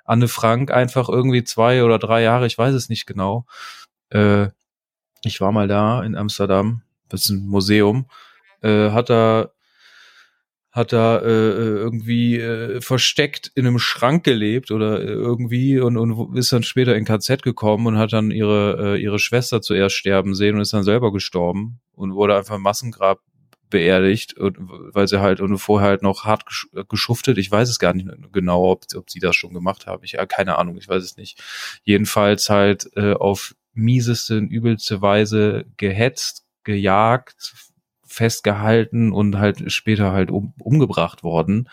Anne 0.04 0.28
Frank 0.28 0.70
einfach 0.72 1.08
irgendwie 1.08 1.44
zwei 1.44 1.84
oder 1.84 1.98
drei 1.98 2.22
Jahre, 2.22 2.46
ich 2.46 2.58
weiß 2.58 2.74
es 2.74 2.88
nicht 2.88 3.06
genau. 3.06 3.46
Äh, 4.10 4.48
ich 5.22 5.40
war 5.40 5.52
mal 5.52 5.68
da 5.68 6.02
in 6.02 6.16
Amsterdam, 6.16 6.82
das 7.08 7.24
ist 7.24 7.30
ein 7.30 7.46
Museum, 7.46 8.06
äh, 8.62 8.90
hat 8.90 9.10
da 9.10 9.50
hat 10.72 10.92
da 10.92 11.18
äh, 11.18 11.24
äh, 11.26 11.76
irgendwie 11.78 12.38
äh, 12.38 12.80
versteckt 12.80 13.50
in 13.56 13.66
einem 13.66 13.80
Schrank 13.80 14.22
gelebt 14.22 14.70
oder 14.70 15.00
äh, 15.00 15.06
irgendwie 15.06 15.80
und, 15.80 15.96
und 15.96 16.36
ist 16.36 16.52
dann 16.52 16.62
später 16.62 16.94
in 16.94 17.04
KZ 17.04 17.42
gekommen 17.42 17.86
und 17.88 17.98
hat 17.98 18.12
dann 18.12 18.30
ihre 18.30 18.96
äh, 18.96 19.02
ihre 19.02 19.18
Schwester 19.18 19.62
zuerst 19.62 19.96
sterben 19.96 20.34
sehen 20.34 20.54
und 20.54 20.60
ist 20.60 20.72
dann 20.72 20.84
selber 20.84 21.12
gestorben 21.12 21.80
und 21.92 22.14
wurde 22.14 22.36
einfach 22.36 22.54
im 22.54 22.62
Massengrab 22.62 23.20
beerdigt 23.68 24.36
und 24.36 24.56
weil 24.60 25.08
sie 25.08 25.20
halt 25.20 25.40
und 25.40 25.58
vorher 25.58 25.90
halt 25.90 26.02
noch 26.02 26.24
hart 26.24 26.44
gesch- 26.46 26.84
geschuftet. 26.88 27.38
Ich 27.38 27.50
weiß 27.50 27.68
es 27.68 27.78
gar 27.80 27.92
nicht 27.92 28.08
genau, 28.32 28.70
ob, 28.70 28.84
ob 28.94 29.10
sie 29.10 29.20
das 29.20 29.34
schon 29.34 29.54
gemacht 29.54 29.86
haben. 29.86 30.04
Ich 30.04 30.16
keine 30.28 30.56
Ahnung, 30.58 30.76
ich 30.76 30.88
weiß 30.88 31.02
es 31.02 31.16
nicht. 31.16 31.40
Jedenfalls 31.82 32.48
halt 32.48 32.90
äh, 32.96 33.14
auf 33.14 33.54
mieseste 33.72 34.38
und 34.38 34.48
übelste 34.50 35.02
Weise 35.02 35.64
gehetzt, 35.76 36.44
gejagt, 36.64 37.69
festgehalten 38.10 39.12
und 39.12 39.38
halt 39.38 39.70
später 39.72 40.12
halt 40.12 40.30
um, 40.30 40.52
umgebracht 40.58 41.22
worden. 41.22 41.68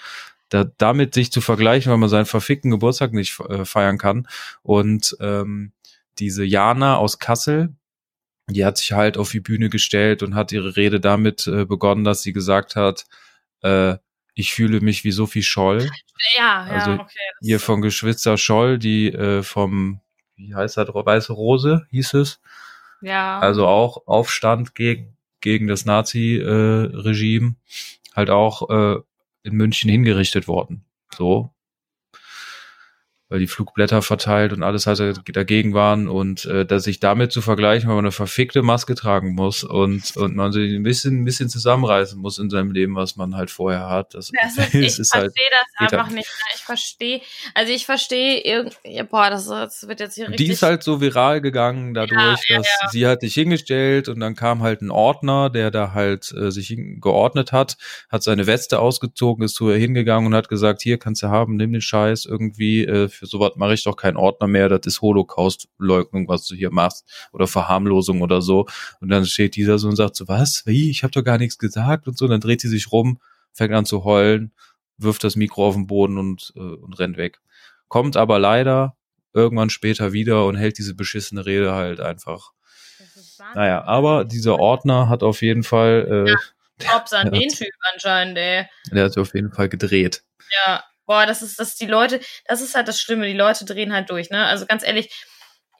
Da, 0.49 0.63
damit 0.77 1.13
sich 1.13 1.31
zu 1.31 1.41
vergleichen, 1.41 1.91
weil 1.91 1.97
man 1.97 2.07
seinen 2.09 2.25
verfickten 2.25 2.71
Geburtstag 2.71 3.11
nicht 3.11 3.38
äh, 3.41 3.65
feiern 3.65 3.97
kann. 3.97 4.27
Und 4.63 5.17
ähm, 5.19 5.73
diese 6.19 6.45
Jana 6.45 6.95
aus 6.97 7.19
Kassel, 7.19 7.73
die 8.49 8.63
hat 8.63 8.77
sich 8.77 8.93
halt 8.93 9.17
auf 9.17 9.31
die 9.31 9.41
Bühne 9.41 9.69
gestellt 9.69 10.23
und 10.23 10.35
hat 10.35 10.53
ihre 10.53 10.77
Rede 10.77 11.01
damit 11.01 11.47
äh, 11.47 11.65
begonnen, 11.65 12.05
dass 12.05 12.21
sie 12.21 12.31
gesagt 12.31 12.77
hat, 12.77 13.05
äh, 13.61 13.97
ich 14.35 14.53
fühle 14.53 14.79
mich 14.79 15.03
wie 15.03 15.11
Sophie 15.11 15.43
Scholl, 15.43 15.89
Ja, 16.38 16.65
ja, 16.67 16.73
Also 16.73 16.91
okay. 16.91 17.01
das- 17.03 17.47
hier 17.47 17.59
von 17.59 17.81
Geschwister 17.81 18.38
Scholl, 18.38 18.77
die 18.79 19.11
äh, 19.11 19.43
vom, 19.43 19.99
wie 20.38 20.55
heißt 20.55 20.77
das, 20.77 20.88
Weiße 20.93 21.33
Rose 21.33 21.88
hieß 21.89 22.13
es, 22.13 22.39
ja. 23.01 23.39
also 23.39 23.67
auch 23.67 24.07
Aufstand 24.07 24.75
gegen, 24.75 25.16
gegen 25.41 25.67
das 25.67 25.85
Nazi-Regime, 25.85 27.55
halt 28.15 28.29
auch 28.29 28.69
äh, 28.69 29.01
in 29.43 29.55
München 29.55 29.89
hingerichtet 29.89 30.47
worden. 30.47 30.85
So. 31.15 31.51
Weil 33.30 33.39
die 33.39 33.47
Flugblätter 33.47 34.01
verteilt 34.01 34.53
und 34.53 34.63
alles 34.63 34.88
halt 34.88 35.21
dagegen 35.36 35.73
waren 35.73 36.07
und 36.07 36.45
äh, 36.45 36.65
dass 36.65 36.84
sich 36.84 36.99
damit 36.99 37.32
zu 37.32 37.41
vergleichen, 37.41 37.89
weil 37.89 37.95
man 37.95 38.05
eine 38.05 38.11
verfickte 38.11 38.61
Maske 38.63 38.95
tragen 38.95 39.36
muss 39.36 39.63
und, 39.63 40.15
und 40.15 40.36
man 40.36 40.51
sich 40.51 40.73
ein 40.73 40.84
bisschen, 40.84 41.21
ein 41.21 41.25
bisschen 41.25 41.49
zusammenreißen 41.49 42.19
muss 42.19 42.39
in 42.39 42.49
seinem 42.49 42.71
Leben, 42.71 42.95
was 42.95 43.15
man 43.17 43.36
halt 43.36 43.51
vorher 43.51 43.89
hat. 43.89 44.13
Das, 44.13 44.32
Das 44.32 44.57
ist, 44.73 44.73
ich 44.73 44.99
es 44.99 45.09
verstehe 45.09 45.19
halt, 45.19 45.34
das 45.80 45.91
einfach 45.91 46.05
halt. 46.07 46.15
nicht. 46.15 46.28
mehr. 46.28 46.55
Ich 46.55 46.61
verstehe, 46.63 47.21
also 47.53 47.73
ich 47.73 47.86
verstehe 47.86 48.41
irgendwie, 48.43 49.03
boah, 49.09 49.30
das, 49.30 49.47
das 49.47 49.88
wird 49.88 49.99
jetzt 49.99 50.15
hier 50.15 50.25
Die 50.28 50.32
richtig. 50.32 50.49
ist 50.49 50.63
halt 50.63 50.84
so 50.84 51.01
viral 51.01 51.41
gegangen 51.41 51.93
dadurch, 51.93 52.49
Ja, 52.49 52.55
ja, 52.55 52.57
dass 52.57 52.91
sie 52.91 53.07
hat 53.07 53.21
sich 53.21 53.34
hingestellt 53.34 54.07
und 54.09 54.19
dann 54.19 54.36
kam 54.36 54.61
halt 54.61 54.82
ein 54.82 54.91
Ordner, 54.91 55.49
der 55.49 55.71
da 55.71 55.93
halt 55.93 56.32
äh, 56.34 56.51
sich 56.51 56.75
geordnet 56.99 57.51
hat, 57.51 57.78
hat 58.09 58.23
seine 58.23 58.47
Weste 58.47 58.80
ausgezogen, 58.80 59.43
ist 59.43 59.55
zu 59.55 59.69
ihr 59.69 59.78
hingegangen 59.78 60.28
und 60.28 60.36
hat 60.36 60.49
gesagt, 60.49 60.82
hier 60.82 60.97
kannst 60.97 61.23
du 61.23 61.28
haben, 61.28 61.55
nimm 61.55 61.73
den 61.73 61.82
Scheiß 61.82 62.25
irgendwie, 62.25 62.86
äh, 62.86 63.09
für 63.18 63.26
sowas 63.26 63.53
mache 63.55 63.74
ich 63.74 63.84
doch 63.84 63.95
keinen 63.95 64.18
Ordner 64.18 64.47
mehr, 64.47 64.70
das 64.70 64.82
ist 64.86 65.01
Holocaust-Leugnung, 65.01 66.28
was 66.28 66.45
du 66.47 66.55
hier 66.55 66.72
machst 66.72 67.05
oder 67.34 67.47
Verharmlosung 67.47 68.22
oder 68.22 68.41
so. 68.41 68.65
Und 69.01 69.09
dann 69.09 69.26
steht 69.26 69.55
dieser 69.55 69.78
so 69.80 69.88
und 69.88 69.95
sagt 69.95 70.15
so, 70.15 70.28
was, 70.28 70.65
wie, 70.65 70.89
ich 70.89 71.03
habe 71.03 71.11
doch 71.11 71.24
gar 71.24 71.38
nichts 71.38 71.57
gesagt 71.57 72.07
und 72.07 72.18
so, 72.18 72.26
und 72.26 72.32
dann 72.32 72.41
dreht 72.41 72.61
sie 72.61 72.68
sich 72.70 72.91
rum, 72.91 73.20
fängt 73.53 73.74
an 73.74 73.86
zu 73.86 74.03
heulen, 74.03 74.51
wirft 74.97 75.24
das 75.24 75.36
Mikro 75.36 75.68
auf 75.68 75.76
den 75.76 75.88
Boden 75.88 76.18
und, 76.18 76.53
äh, 76.55 76.59
und 76.59 76.97
rennt 76.99 77.18
weg. 77.18 77.39
Kommt 77.88 78.18
aber 78.18 78.39
leider 78.39 78.95
irgendwann 79.34 79.70
später 79.70 80.13
wieder 80.13 80.45
und 80.45 80.55
hält 80.55 80.78
diese 80.78 80.95
beschissene 80.95 81.45
Rede 81.45 81.74
halt 81.74 81.99
einfach. 81.99 82.51
Naja, 83.55 83.84
aber 83.84 84.26
dieser 84.26 84.57
Ordner 84.59 85.09
hat 85.09 85.24
auf 85.24 85.41
jeden 85.41 85.63
Fall, 85.63 86.28
äh, 86.28 86.84
Props 86.84 87.13
an 87.13 87.28
Ja. 87.34 87.39
den 87.39 87.49
Typ 87.49 87.70
anscheinend, 87.93 88.38
ey. 88.38 88.65
der 88.91 89.05
hat 89.05 89.13
sich 89.13 89.22
auf 89.22 89.34
jeden 89.34 89.51
Fall 89.51 89.70
gedreht. 89.70 90.24
Ja, 90.65 90.84
boah, 91.07 91.25
das 91.25 91.41
ist, 91.41 91.59
das 91.59 91.75
die 91.75 91.87
Leute, 91.87 92.19
das 92.45 92.61
ist 92.61 92.75
halt 92.75 92.87
das 92.87 93.01
Schlimme, 93.01 93.25
die 93.25 93.33
Leute 93.33 93.65
drehen 93.65 93.93
halt 93.93 94.11
durch, 94.11 94.29
ne? 94.29 94.45
Also 94.45 94.67
ganz 94.67 94.85
ehrlich, 94.85 95.11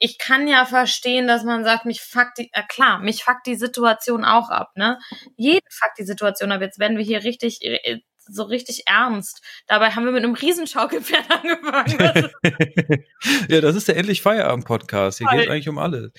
ich 0.00 0.18
kann 0.18 0.48
ja 0.48 0.64
verstehen, 0.64 1.26
dass 1.26 1.44
man 1.44 1.64
sagt, 1.64 1.84
mich 1.84 2.00
fuckt 2.00 2.38
die, 2.38 2.50
äh, 2.52 2.62
klar, 2.68 2.98
mich 3.00 3.24
fuckt 3.24 3.46
die 3.46 3.56
Situation 3.56 4.24
auch 4.24 4.50
ab, 4.50 4.72
ne? 4.74 4.98
Jeden 5.36 5.66
fuckt 5.70 5.98
die 5.98 6.04
Situation 6.04 6.52
ab. 6.52 6.60
Jetzt 6.60 6.78
werden 6.78 6.96
wir 6.96 7.04
hier 7.04 7.24
richtig, 7.24 7.62
äh, 7.62 8.00
so 8.30 8.42
richtig 8.42 8.82
ernst. 8.86 9.42
Dabei 9.66 9.90
haben 9.90 10.04
wir 10.04 10.12
mit 10.12 10.22
einem 10.22 10.34
Riesenschaukelpferd 10.34 11.24
angefangen. 11.30 12.30
Ist, 12.42 13.48
ja, 13.50 13.60
das 13.60 13.76
ist 13.76 13.88
der 13.88 13.96
endlich 13.96 14.22
Feierabend-Podcast. 14.22 15.18
Hier 15.18 15.28
geht 15.28 15.48
eigentlich 15.48 15.68
um 15.68 15.78
alles. 15.78 16.12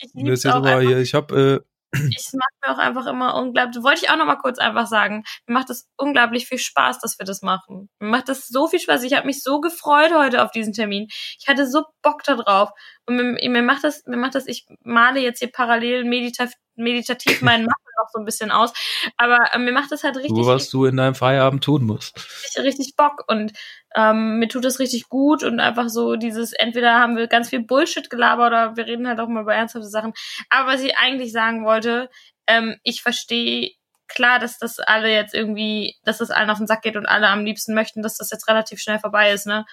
ich 0.00 0.46
auch 0.46 0.54
aber 0.54 0.68
einfach. 0.68 0.88
hier, 0.88 0.98
ich 0.98 1.14
habe 1.14 1.62
äh, 1.64 1.75
ich 2.16 2.32
macht 2.32 2.52
mir 2.64 2.72
auch 2.72 2.78
einfach 2.78 3.06
immer 3.06 3.34
unglaublich, 3.34 3.82
wollte 3.82 4.04
ich 4.04 4.10
auch 4.10 4.16
noch 4.16 4.26
mal 4.26 4.36
kurz 4.36 4.58
einfach 4.58 4.86
sagen, 4.86 5.24
mir 5.46 5.54
macht 5.54 5.70
es 5.70 5.88
unglaublich 5.96 6.46
viel 6.46 6.58
Spaß, 6.58 7.00
dass 7.00 7.18
wir 7.18 7.26
das 7.26 7.42
machen. 7.42 7.88
Mir 7.98 8.08
macht 8.08 8.28
das 8.28 8.46
so 8.48 8.68
viel 8.68 8.80
Spaß. 8.80 9.02
Ich 9.04 9.14
habe 9.14 9.26
mich 9.26 9.42
so 9.42 9.60
gefreut 9.60 10.12
heute 10.14 10.42
auf 10.42 10.50
diesen 10.50 10.72
Termin. 10.72 11.08
Ich 11.38 11.48
hatte 11.48 11.66
so 11.66 11.84
Bock 12.02 12.22
da 12.24 12.36
drauf. 12.36 12.70
Und 13.06 13.16
mir, 13.16 13.50
mir 13.50 13.62
macht 13.62 13.84
das, 13.84 14.04
mir 14.06 14.16
macht 14.16 14.34
das, 14.34 14.46
ich 14.46 14.66
male 14.82 15.20
jetzt 15.20 15.38
hier 15.38 15.50
parallel 15.50 16.04
meditativ, 16.04 16.54
meditativ 16.76 17.42
meinen 17.42 17.64
Mappen 17.66 17.86
noch 17.96 18.08
so 18.12 18.18
ein 18.18 18.24
bisschen 18.24 18.50
aus. 18.50 18.72
Aber 19.16 19.38
äh, 19.52 19.58
mir 19.58 19.72
macht 19.72 19.90
das 19.92 20.04
halt 20.04 20.16
richtig, 20.16 20.34
du, 20.34 20.46
was 20.46 20.70
du 20.70 20.84
in 20.84 20.96
deinem 20.96 21.14
Feierabend 21.14 21.64
tun 21.64 21.84
musst. 21.84 22.16
richtig, 22.16 22.64
richtig 22.64 22.96
Bock. 22.96 23.24
Und 23.26 23.52
ähm, 23.94 24.38
mir 24.38 24.48
tut 24.48 24.64
das 24.64 24.78
richtig 24.78 25.08
gut 25.08 25.42
und 25.42 25.60
einfach 25.60 25.88
so 25.88 26.16
dieses, 26.16 26.52
entweder 26.52 26.98
haben 26.98 27.16
wir 27.16 27.26
ganz 27.26 27.48
viel 27.50 27.62
Bullshit 27.62 28.10
gelabert 28.10 28.48
oder 28.48 28.76
wir 28.76 28.86
reden 28.86 29.08
halt 29.08 29.20
auch 29.20 29.28
mal 29.28 29.42
über 29.42 29.54
ernsthafte 29.54 29.88
Sachen. 29.88 30.12
Aber 30.50 30.72
was 30.72 30.82
ich 30.82 30.96
eigentlich 30.96 31.32
sagen 31.32 31.64
wollte, 31.64 32.10
ähm, 32.46 32.76
ich 32.82 33.02
verstehe 33.02 33.72
klar, 34.08 34.38
dass 34.38 34.58
das 34.58 34.78
alle 34.78 35.12
jetzt 35.12 35.34
irgendwie, 35.34 35.96
dass 36.04 36.18
das 36.18 36.30
allen 36.30 36.50
auf 36.50 36.58
den 36.58 36.66
Sack 36.66 36.82
geht 36.82 36.96
und 36.96 37.06
alle 37.06 37.28
am 37.28 37.44
liebsten 37.44 37.74
möchten, 37.74 38.02
dass 38.02 38.16
das 38.16 38.30
jetzt 38.30 38.48
relativ 38.48 38.80
schnell 38.80 38.98
vorbei 38.98 39.32
ist, 39.32 39.46
ne? 39.46 39.64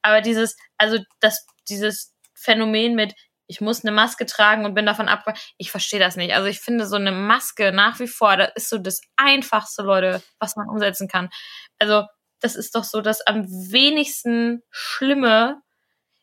Aber 0.00 0.20
dieses, 0.20 0.56
also 0.78 0.98
das, 1.20 1.46
dieses 1.68 2.14
Phänomen 2.34 2.94
mit, 2.94 3.14
ich 3.52 3.60
muss 3.60 3.84
eine 3.84 3.92
Maske 3.92 4.24
tragen 4.24 4.64
und 4.64 4.74
bin 4.74 4.86
davon 4.86 5.08
ab, 5.08 5.24
ich 5.58 5.70
verstehe 5.70 6.00
das 6.00 6.16
nicht. 6.16 6.34
Also 6.34 6.48
ich 6.48 6.60
finde 6.60 6.86
so 6.86 6.96
eine 6.96 7.12
Maske 7.12 7.70
nach 7.70 8.00
wie 8.00 8.08
vor, 8.08 8.38
das 8.38 8.50
ist 8.54 8.70
so 8.70 8.78
das 8.78 9.02
einfachste, 9.16 9.82
Leute, 9.82 10.22
was 10.38 10.56
man 10.56 10.70
umsetzen 10.70 11.06
kann. 11.06 11.28
Also 11.78 12.06
das 12.40 12.56
ist 12.56 12.74
doch 12.74 12.84
so 12.84 13.02
das 13.02 13.20
am 13.26 13.46
wenigsten 13.46 14.62
Schlimme. 14.70 15.60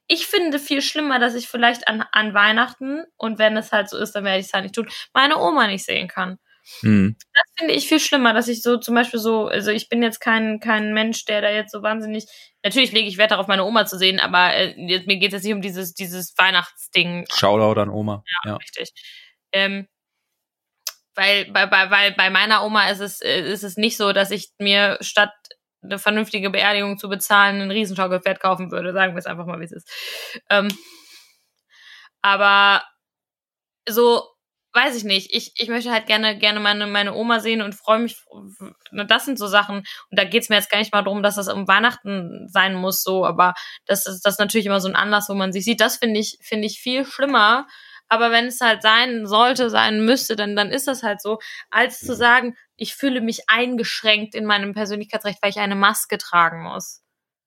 Ich 0.08 0.26
finde 0.26 0.58
viel 0.58 0.82
schlimmer, 0.82 1.20
dass 1.20 1.36
ich 1.36 1.48
vielleicht 1.48 1.88
an, 1.88 2.04
an 2.12 2.34
Weihnachten, 2.34 3.04
und 3.16 3.38
wenn 3.38 3.56
es 3.58 3.72
halt 3.72 3.90
so 3.90 3.98
ist, 3.98 4.14
dann 4.14 4.24
werde 4.24 4.40
ich 4.40 4.48
es 4.48 4.54
halt 4.54 4.64
nicht 4.64 4.74
tun, 4.74 4.90
meine 5.14 5.38
Oma 5.38 5.68
nicht 5.68 5.86
sehen 5.86 6.08
kann. 6.08 6.40
Hm. 6.82 7.16
Das 7.34 7.44
finde 7.58 7.74
ich 7.74 7.88
viel 7.88 8.00
schlimmer, 8.00 8.34
dass 8.34 8.48
ich 8.48 8.62
so 8.62 8.78
zum 8.78 8.96
Beispiel 8.96 9.20
so, 9.20 9.48
also 9.48 9.72
ich 9.72 9.90
bin 9.90 10.02
jetzt 10.04 10.20
kein, 10.20 10.60
kein 10.60 10.94
Mensch, 10.94 11.26
der 11.26 11.42
da 11.42 11.50
jetzt 11.50 11.72
so 11.72 11.82
wahnsinnig, 11.82 12.26
natürlich 12.64 12.92
lege 12.92 13.08
ich 13.08 13.18
Wert 13.18 13.32
darauf, 13.32 13.48
meine 13.48 13.66
Oma 13.66 13.86
zu 13.86 13.98
sehen, 13.98 14.20
aber 14.20 14.54
äh, 14.54 14.76
jetzt, 14.78 15.08
mir 15.08 15.18
geht 15.18 15.30
es 15.30 15.34
jetzt 15.34 15.44
nicht 15.44 15.54
um 15.54 15.62
dieses, 15.62 15.94
dieses 15.94 16.34
Weihnachtsding 16.38 17.26
Shoutout 17.34 17.80
an 17.80 17.90
Oma. 17.90 18.24
Ja. 18.46 18.56
richtig. 18.56 18.92
Ähm, 19.52 19.88
weil 21.16 21.52
bei, 21.52 21.66
bei, 21.66 21.92
weil 21.92 22.14
bei 22.14 22.30
meiner 22.30 22.64
Oma 22.64 22.90
ist 22.90 23.02
es, 23.02 23.22
äh, 23.22 23.42
ist 23.42 23.64
es 23.64 23.76
nicht 23.76 23.98
so, 23.98 24.14
dass 24.14 24.32
ich 24.32 24.50
mir 24.58 24.98
statt 25.02 25.34
eine 25.82 25.98
vernünftige 26.00 26.50
Beerdigung 26.50 26.98
zu 26.98 27.10
bezahlen, 27.10 27.62
ein 27.62 27.72
Riesenschaukelpferd 27.72 28.40
kaufen 28.40 28.72
würde. 28.72 28.94
Sagen 28.94 29.14
wir 29.14 29.20
es 29.20 29.26
einfach 29.26 29.46
mal, 29.46 29.60
wie 29.60 29.66
es 29.66 29.72
ist. 29.72 29.90
Ähm, 30.50 30.70
aber 32.22 32.84
so, 33.88 34.28
weiß 34.74 34.96
ich 34.96 35.04
nicht. 35.04 35.34
Ich, 35.34 35.54
ich 35.56 35.70
möchte 35.70 35.92
halt 35.92 36.06
gerne, 36.06 36.38
gerne 36.38 36.60
meine, 36.60 36.88
meine 36.88 37.14
Oma 37.14 37.40
sehen 37.40 37.62
und 37.62 37.74
freue 37.74 38.00
mich. 38.00 38.24
Das 38.92 39.26
sind 39.26 39.40
so 39.40 39.48
Sachen. 39.48 39.78
Und 39.78 40.20
da 40.20 40.24
geht's 40.24 40.50
mir 40.50 40.56
jetzt 40.56 40.70
gar 40.70 40.80
nicht 40.80 40.94
mal 40.94 41.04
darum, 41.04 41.24
dass 41.24 41.36
das 41.36 41.48
um 41.48 41.68
Weihnachten 41.68 42.48
sein 42.50 42.76
muss, 42.76 43.04
so, 43.04 43.26
aber 43.26 43.54
das 43.86 44.06
ist 44.06 44.26
das 44.26 44.36
ist 44.36 44.40
natürlich 44.40 44.68
immer 44.68 44.82
so 44.82 44.88
ein 44.88 44.96
Anlass, 44.96 45.30
wo 45.30 45.34
man 45.34 45.52
sich 45.52 45.64
sieht. 45.64 45.82
Das 45.82 45.98
finde 45.98 46.20
ich, 46.20 46.38
finde 46.42 46.68
ich 46.68 46.80
viel 46.80 47.06
schlimmer. 47.06 47.68
Aber 48.10 48.32
wenn 48.32 48.48
es 48.48 48.60
halt 48.60 48.82
sein 48.82 49.28
sollte, 49.28 49.70
sein 49.70 50.04
müsste, 50.04 50.36
dann, 50.36 50.56
dann 50.56 50.72
ist 50.72 50.88
das 50.88 51.04
halt 51.04 51.22
so, 51.22 51.38
als 51.70 52.00
zu 52.00 52.16
sagen, 52.16 52.56
ich 52.76 52.96
fühle 52.96 53.22
mich 53.22 53.42
eingeschränkt 53.48 54.34
in 54.34 54.46
meinem 54.46 54.74
Persönlichkeitsrecht, 54.74 55.38
weil 55.44 55.52
ich 55.52 55.60
eine 55.60 55.76
Maske 55.76 56.18
tragen 56.18 56.64
muss. 56.64 57.04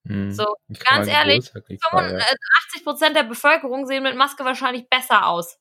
Hm. 0.06 0.32
So, 0.32 0.54
Ich 0.68 0.78
ganz 0.80 1.08
ehrlich, 1.08 1.52
Geburtstag 1.52 1.68
nicht 1.68 1.84
feiern. 1.84 2.10
85 2.10 2.84
Prozent 2.84 3.16
der 3.16 3.22
Bevölkerung 3.24 3.86
sehen 3.86 4.04
mit 4.04 4.16
Maske 4.16 4.44
wahrscheinlich 4.44 4.88
besser 4.88 5.26
aus. 5.26 5.58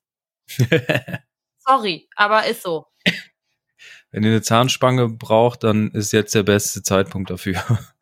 Sorry, 1.66 2.10
aber 2.16 2.46
ist 2.46 2.64
so. 2.64 2.88
Wenn 4.12 4.24
ihr 4.24 4.32
eine 4.32 4.42
Zahnspange 4.42 5.08
braucht, 5.08 5.64
dann 5.64 5.92
ist 5.92 6.12
jetzt 6.12 6.36
der 6.36 6.44
beste 6.44 6.84
Zeitpunkt 6.84 7.30
dafür. 7.30 7.56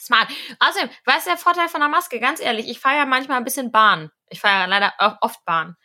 Smart. 0.00 0.28
Außerdem, 0.60 0.88
was 1.04 1.18
ist 1.18 1.26
der 1.26 1.36
Vorteil 1.36 1.68
von 1.68 1.80
der 1.80 1.88
Maske? 1.88 2.20
Ganz 2.20 2.40
ehrlich, 2.40 2.68
ich 2.68 2.78
fahre 2.80 2.96
ja 2.96 3.06
manchmal 3.06 3.38
ein 3.38 3.44
bisschen 3.44 3.72
Bahn. 3.72 4.10
Ich 4.30 4.40
fahre 4.40 4.60
ja 4.60 4.66
leider 4.66 4.94
oft 5.20 5.44
Bahn. 5.44 5.76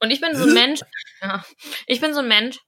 Und 0.00 0.10
ich 0.10 0.20
bin 0.20 0.36
so 0.36 0.44
ein 0.44 0.54
Mensch, 0.54 0.80
ja, 1.22 1.44
ich 1.86 2.00
bin 2.00 2.14
so 2.14 2.20
ein 2.20 2.28
Mensch, 2.28 2.58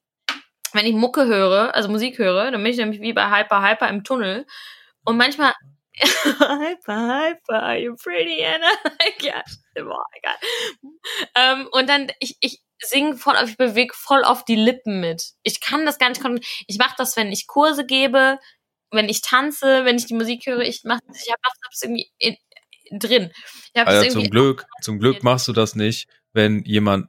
wenn 0.73 0.87
ich 0.87 0.95
Mucke 0.95 1.27
höre, 1.27 1.75
also 1.75 1.89
Musik 1.89 2.19
höre, 2.19 2.51
dann 2.51 2.63
bin 2.63 2.73
ich 2.73 2.79
nämlich 2.79 3.01
wie 3.01 3.13
bei 3.13 3.31
Hyper 3.31 3.63
Hyper 3.63 3.89
im 3.89 4.05
Tunnel. 4.05 4.47
Und 5.05 5.17
manchmal 5.17 5.55
Hyper, 6.01 7.27
hyper, 7.27 7.63
are 7.63 7.79
you 7.79 7.97
pretty? 7.97 8.45
And 8.45 8.63
ja, 9.21 9.43
boah, 9.75 10.05
egal. 10.13 10.37
Ähm, 11.35 11.69
und 11.73 11.89
dann, 11.89 12.09
ich, 12.21 12.37
ich 12.41 12.63
singe 12.81 13.17
voll, 13.17 13.37
ich 13.45 13.57
bewege 13.57 13.95
voll 13.95 14.25
auf 14.25 14.45
die 14.45 14.57
Lippen 14.57 15.01
mit. 15.01 15.33
Ich 15.43 15.61
kann 15.61 15.87
das 15.87 15.99
gar 15.99 16.09
nicht, 16.09 16.23
ich 16.67 16.79
mache 16.79 16.95
das, 16.97 17.17
wenn 17.17 17.33
ich 17.33 17.47
Kurse 17.47 17.85
gebe, 17.85 18.39
wenn 18.91 19.09
ich 19.09 19.21
tanze, 19.21 19.85
wenn 19.85 19.97
ich 19.97 20.07
die 20.07 20.15
Musik 20.15 20.47
höre, 20.47 20.61
ich 20.61 20.85
mache 20.85 21.01
ich 21.13 21.31
habe 21.31 21.41
das 21.71 21.83
irgendwie 21.83 22.11
in, 22.19 22.37
drin. 22.99 23.33
also 23.75 24.09
zum 24.11 24.31
Glück, 24.31 24.65
zum 24.81 24.99
Glück 24.99 25.23
machst 25.23 25.49
du 25.49 25.53
das 25.53 25.75
nicht, 25.75 26.09
wenn 26.33 26.63
jemand 26.65 27.09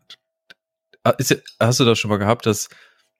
ah, 1.03 1.11
ist, 1.11 1.41
hast 1.59 1.79
du 1.79 1.85
das 1.85 1.99
schon 1.99 2.09
mal 2.09 2.17
gehabt, 2.17 2.45
dass 2.45 2.69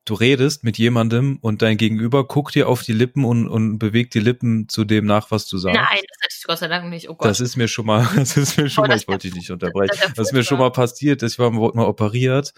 du 0.09 0.15
redest 0.15 0.63
mit 0.63 0.77
jemandem 0.77 1.37
und 1.41 1.61
dein 1.61 1.77
Gegenüber 1.77 2.27
guckt 2.27 2.55
dir 2.55 2.67
auf 2.67 2.81
die 2.81 2.93
Lippen 2.93 3.25
und, 3.25 3.47
und 3.47 3.77
bewegt 3.77 4.13
die 4.13 4.19
Lippen 4.19 4.67
zu 4.67 4.83
dem 4.83 5.05
nach, 5.05 5.31
was 5.31 5.47
du 5.47 5.57
sagst. 5.57 5.75
Nein, 5.75 6.01
das 6.07 6.17
hatte 6.23 6.35
ich 6.37 6.43
Gott 6.43 6.57
sei 6.57 6.67
Dank 6.67 6.89
nicht. 6.89 7.09
Oh 7.09 7.15
Gott. 7.15 7.29
Das 7.29 7.39
ist 7.39 7.55
mir 7.55 7.67
schon 7.67 7.85
mal, 7.85 8.07
das 8.15 8.35
ist 8.37 8.57
mir 8.57 8.69
schon 8.69 8.85
oh, 8.85 8.87
mal, 8.87 8.97
ich 8.97 9.07
wollte 9.07 9.27
dich 9.27 9.35
nicht 9.35 9.51
unterbrechen. 9.51 9.97
Das, 10.01 10.13
das 10.13 10.27
ist 10.27 10.33
mir 10.33 10.43
schon 10.43 10.59
mal 10.59 10.71
passiert. 10.71 11.21
Ich 11.23 11.37
war 11.37 11.51
mal 11.51 11.85
operiert 11.85 12.53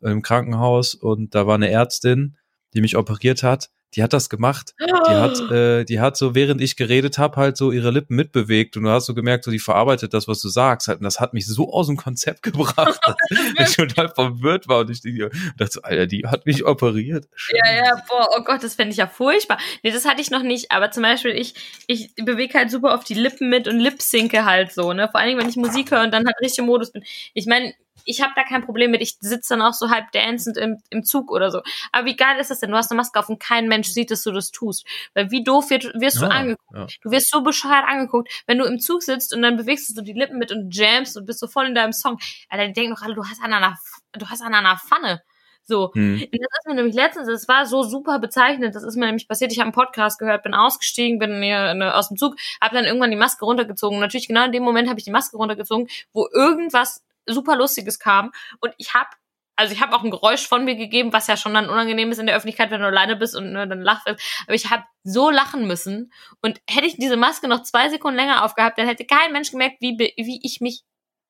im 0.00 0.22
Krankenhaus 0.22 0.94
und 0.94 1.34
da 1.34 1.46
war 1.46 1.54
eine 1.54 1.70
Ärztin, 1.70 2.36
die 2.74 2.80
mich 2.80 2.96
operiert 2.96 3.42
hat 3.42 3.70
die 3.96 4.02
hat 4.02 4.12
das 4.12 4.28
gemacht. 4.28 4.74
Die 4.78 5.12
hat, 5.12 5.40
äh, 5.50 5.84
die 5.84 6.00
hat 6.00 6.16
so, 6.16 6.34
während 6.34 6.60
ich 6.60 6.76
geredet 6.76 7.18
habe, 7.18 7.36
halt 7.36 7.56
so 7.56 7.72
ihre 7.72 7.90
Lippen 7.90 8.14
mitbewegt 8.14 8.76
und 8.76 8.84
du 8.84 8.90
hast 8.90 9.06
so 9.06 9.14
gemerkt, 9.14 9.44
so 9.44 9.50
die 9.50 9.58
verarbeitet 9.58 10.12
das, 10.14 10.28
was 10.28 10.40
du 10.40 10.48
sagst. 10.48 10.88
Halt, 10.88 10.98
und 10.98 11.04
das 11.04 11.18
hat 11.18 11.32
mich 11.32 11.46
so 11.46 11.72
aus 11.72 11.86
dem 11.86 11.96
Konzept 11.96 12.42
gebracht, 12.42 13.00
dass 13.56 13.70
ich 13.70 13.76
total 13.76 14.08
verwirrt 14.10 14.68
war 14.68 14.80
und 14.80 14.90
ich 14.90 15.00
dachte 15.00 15.72
so, 15.72 15.82
Alter, 15.82 16.06
die 16.06 16.26
hat 16.26 16.46
mich 16.46 16.64
operiert. 16.64 17.26
Ja, 17.52 17.74
ja, 17.74 18.02
boah, 18.08 18.28
oh 18.36 18.44
Gott, 18.44 18.62
das 18.62 18.74
fände 18.74 18.92
ich 18.92 18.98
ja 18.98 19.06
furchtbar. 19.06 19.58
Nee, 19.82 19.90
das 19.90 20.04
hatte 20.04 20.20
ich 20.20 20.30
noch 20.30 20.42
nicht, 20.42 20.70
aber 20.70 20.90
zum 20.90 21.02
Beispiel, 21.02 21.32
ich, 21.32 21.54
ich 21.86 22.14
bewege 22.16 22.58
halt 22.58 22.70
super 22.70 22.94
auf 22.94 23.04
die 23.04 23.14
Lippen 23.14 23.48
mit 23.48 23.66
und 23.66 23.80
lipsinke 23.80 24.44
halt 24.44 24.72
so, 24.72 24.92
ne? 24.92 25.08
Vor 25.10 25.20
allen 25.20 25.28
Dingen, 25.30 25.40
wenn 25.40 25.48
ich 25.48 25.56
Musik 25.56 25.90
höre 25.90 26.02
und 26.02 26.12
dann 26.12 26.26
halt 26.26 26.36
richtig 26.40 26.58
im 26.58 26.66
Modus 26.66 26.92
bin. 26.92 27.02
Ich 27.34 27.46
meine, 27.46 27.72
ich 28.04 28.22
habe 28.22 28.32
da 28.36 28.44
kein 28.44 28.64
Problem 28.64 28.90
mit. 28.90 29.02
Ich 29.02 29.16
sitze 29.20 29.54
dann 29.54 29.62
auch 29.62 29.72
so 29.72 29.90
halb 29.90 30.10
dancend 30.12 30.56
im, 30.56 30.76
im 30.90 31.04
Zug 31.04 31.30
oder 31.30 31.50
so. 31.50 31.62
Aber 31.92 32.06
wie 32.06 32.16
geil 32.16 32.38
ist 32.38 32.50
das 32.50 32.60
denn? 32.60 32.70
Du 32.70 32.76
hast 32.76 32.90
eine 32.90 32.96
Maske 32.96 33.18
auf 33.18 33.28
und 33.28 33.40
kein 33.40 33.68
Mensch 33.68 33.88
sieht, 33.88 34.10
dass 34.10 34.22
du 34.22 34.32
das 34.32 34.50
tust. 34.50 34.86
Weil 35.14 35.30
wie 35.30 35.42
doof 35.42 35.70
wird, 35.70 35.92
wirst 35.94 36.20
du 36.20 36.26
angeguckt. 36.26 36.74
Ja. 36.74 36.86
Du 37.02 37.10
wirst 37.10 37.30
so 37.30 37.42
bescheuert 37.42 37.84
angeguckt, 37.86 38.30
wenn 38.46 38.58
du 38.58 38.64
im 38.64 38.78
Zug 38.78 39.02
sitzt 39.02 39.34
und 39.34 39.42
dann 39.42 39.56
bewegst 39.56 39.88
du 39.88 39.94
so 39.94 40.02
die 40.02 40.12
Lippen 40.12 40.38
mit 40.38 40.52
und 40.52 40.74
jamst 40.74 41.16
und 41.16 41.26
bist 41.26 41.40
so 41.40 41.46
voll 41.46 41.66
in 41.66 41.74
deinem 41.74 41.92
Song. 41.92 42.18
Alter, 42.48 42.66
die 42.66 42.72
denken 42.72 42.94
doch 42.94 43.02
alle, 43.02 43.14
du 43.14 43.24
hast 43.24 43.42
an 43.42 43.52
einer, 43.52 43.76
du 44.12 44.26
hast 44.28 44.42
an 44.42 44.54
einer 44.54 44.76
Pfanne. 44.76 45.22
So. 45.66 45.92
Hm. 45.94 46.20
Das 46.20 46.30
ist 46.30 46.66
mir 46.66 46.74
nämlich 46.74 46.94
letztens, 46.94 47.26
das 47.26 47.48
war 47.48 47.66
so 47.66 47.82
super 47.82 48.18
bezeichnend, 48.20 48.74
das 48.74 48.84
ist 48.84 48.96
mir 48.96 49.06
nämlich 49.06 49.26
passiert, 49.26 49.52
ich 49.52 49.58
habe 49.58 49.66
einen 49.66 49.72
Podcast 49.72 50.18
gehört, 50.18 50.44
bin 50.44 50.54
ausgestiegen, 50.54 51.18
bin 51.18 51.42
hier 51.42 51.92
aus 51.94 52.08
dem 52.08 52.16
Zug, 52.16 52.36
habe 52.60 52.76
dann 52.76 52.84
irgendwann 52.84 53.10
die 53.10 53.16
Maske 53.16 53.44
runtergezogen. 53.44 53.96
Und 53.96 54.00
natürlich 54.00 54.28
genau 54.28 54.44
in 54.44 54.52
dem 54.52 54.62
Moment 54.62 54.88
habe 54.88 55.00
ich 55.00 55.04
die 55.04 55.10
Maske 55.10 55.36
runtergezogen, 55.36 55.88
wo 56.12 56.28
irgendwas 56.32 57.02
super 57.26 57.56
Lustiges 57.56 57.98
kam. 57.98 58.32
Und 58.60 58.72
ich 58.78 58.94
habe 58.94 59.10
also 59.56 59.72
ich 59.72 59.80
habe 59.80 59.96
auch 59.96 60.04
ein 60.04 60.10
Geräusch 60.10 60.46
von 60.46 60.64
mir 60.64 60.76
gegeben, 60.76 61.14
was 61.14 61.26
ja 61.26 61.36
schon 61.36 61.54
dann 61.54 61.70
unangenehm 61.70 62.12
ist 62.12 62.18
in 62.18 62.26
der 62.26 62.36
Öffentlichkeit, 62.36 62.70
wenn 62.70 62.82
du 62.82 62.86
alleine 62.86 63.16
bist 63.16 63.34
und 63.34 63.52
ne, 63.52 63.66
dann 63.66 63.80
lachst. 63.80 64.06
Aber 64.06 64.54
ich 64.54 64.70
habe 64.70 64.84
so 65.02 65.30
lachen 65.30 65.66
müssen. 65.66 66.12
Und 66.42 66.60
hätte 66.68 66.86
ich 66.86 66.96
diese 66.96 67.16
Maske 67.16 67.48
noch 67.48 67.62
zwei 67.62 67.88
Sekunden 67.88 68.18
länger 68.18 68.44
aufgehabt, 68.44 68.78
dann 68.78 68.86
hätte 68.86 69.06
kein 69.06 69.32
Mensch 69.32 69.50
gemerkt, 69.50 69.80
wie, 69.80 69.98
wie 69.98 70.40
ich 70.42 70.60
mich, 70.60 70.82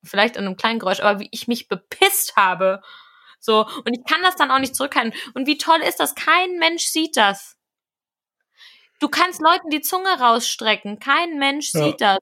vielleicht 0.03 0.35
in 0.35 0.45
einem 0.45 0.57
kleinen 0.57 0.79
Geräusch, 0.79 0.99
aber 0.99 1.21
wie 1.21 1.29
ich 1.31 1.47
mich 1.47 1.69
bepisst 1.69 2.35
habe. 2.35 2.81
So, 3.39 3.65
und 3.85 3.93
ich 3.93 4.03
kann 4.03 4.21
das 4.21 4.35
dann 4.35 4.51
auch 4.51 4.59
nicht 4.59 4.75
zurückhalten. 4.75 5.13
Und 5.33 5.47
wie 5.47 5.57
toll 5.57 5.79
ist 5.87 5.99
das? 5.99 6.13
Kein 6.13 6.57
Mensch 6.57 6.83
sieht 6.83 7.15
das. 7.15 7.57
Du 8.99 9.07
kannst 9.07 9.41
Leuten 9.41 9.69
die 9.69 9.81
Zunge 9.81 10.19
rausstrecken. 10.19 10.99
Kein 10.99 11.37
Mensch 11.37 11.73
ja. 11.73 11.83
sieht 11.83 12.01
das. 12.01 12.17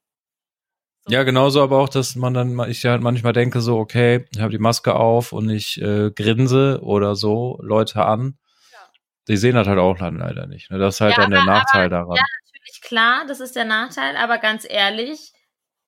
Ja, 1.07 1.23
genauso 1.23 1.61
aber 1.61 1.77
auch, 1.77 1.89
dass 1.89 2.15
man 2.15 2.33
dann, 2.33 2.59
ich 2.69 2.83
halt 2.85 3.01
manchmal 3.01 3.33
denke 3.33 3.61
so, 3.61 3.77
okay, 3.77 4.25
ich 4.33 4.41
habe 4.41 4.51
die 4.51 4.57
Maske 4.57 4.95
auf 4.95 5.33
und 5.33 5.49
ich 5.49 5.79
äh, 5.81 6.09
grinse 6.11 6.79
oder 6.81 7.15
so 7.15 7.59
Leute 7.61 8.03
an. 8.05 8.37
Ja. 8.71 8.79
Die 9.27 9.37
sehen 9.37 9.55
das 9.55 9.67
halt 9.67 9.77
auch 9.77 9.97
dann 9.97 10.17
leider 10.17 10.47
nicht. 10.47 10.71
Ne? 10.71 10.79
Das 10.79 10.95
ist 10.95 11.01
halt 11.01 11.15
ja, 11.15 11.23
dann 11.23 11.31
der 11.31 11.45
Nachteil 11.45 11.85
aber, 11.85 11.89
daran. 11.89 12.15
Ja, 12.15 12.23
natürlich, 12.43 12.81
klar, 12.81 13.25
das 13.27 13.39
ist 13.39 13.55
der 13.55 13.65
Nachteil, 13.65 14.17
aber 14.17 14.39
ganz 14.39 14.65
ehrlich, 14.67 15.33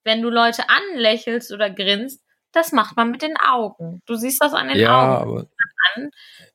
wenn 0.03 0.21
du 0.21 0.29
Leute 0.29 0.63
anlächelst 0.69 1.51
oder 1.51 1.69
grinst, 1.71 2.23
das 2.51 2.71
macht 2.71 2.95
man 2.95 3.11
mit 3.11 3.21
den 3.21 3.35
Augen. 3.37 4.01
Du 4.05 4.15
siehst 4.15 4.41
das 4.41 4.53
an 4.53 4.67
den 4.67 4.77
ja, 4.77 5.19
Augen. 5.19 5.31
Aber, 5.31 5.47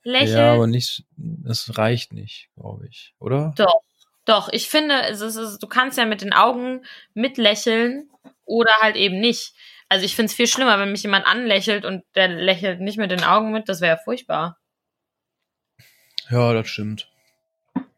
anlächelt. 0.03 0.37
Ja, 0.37 0.53
aber 0.53 0.67
nicht, 0.67 1.03
das 1.17 1.77
reicht 1.77 2.13
nicht, 2.13 2.49
glaube 2.55 2.87
ich, 2.87 3.13
oder? 3.19 3.53
Doch, 3.57 3.81
doch. 4.25 4.49
Ich 4.51 4.69
finde, 4.69 5.01
es 5.03 5.21
ist, 5.21 5.59
du 5.59 5.67
kannst 5.67 5.97
ja 5.97 6.05
mit 6.05 6.21
den 6.21 6.33
Augen 6.33 6.85
mitlächeln 7.13 8.09
oder 8.45 8.73
halt 8.81 8.95
eben 8.95 9.19
nicht. 9.19 9.53
Also 9.89 10.05
ich 10.05 10.15
finde 10.15 10.31
es 10.31 10.35
viel 10.35 10.47
schlimmer, 10.47 10.79
wenn 10.79 10.91
mich 10.91 11.03
jemand 11.03 11.25
anlächelt 11.25 11.85
und 11.85 12.03
der 12.15 12.27
lächelt 12.27 12.79
nicht 12.79 12.97
mit 12.97 13.11
den 13.11 13.23
Augen 13.23 13.51
mit, 13.51 13.69
das 13.69 13.81
wäre 13.81 13.97
ja 13.97 14.01
furchtbar. 14.03 14.57
Ja, 16.29 16.53
das 16.53 16.67
stimmt. 16.67 17.09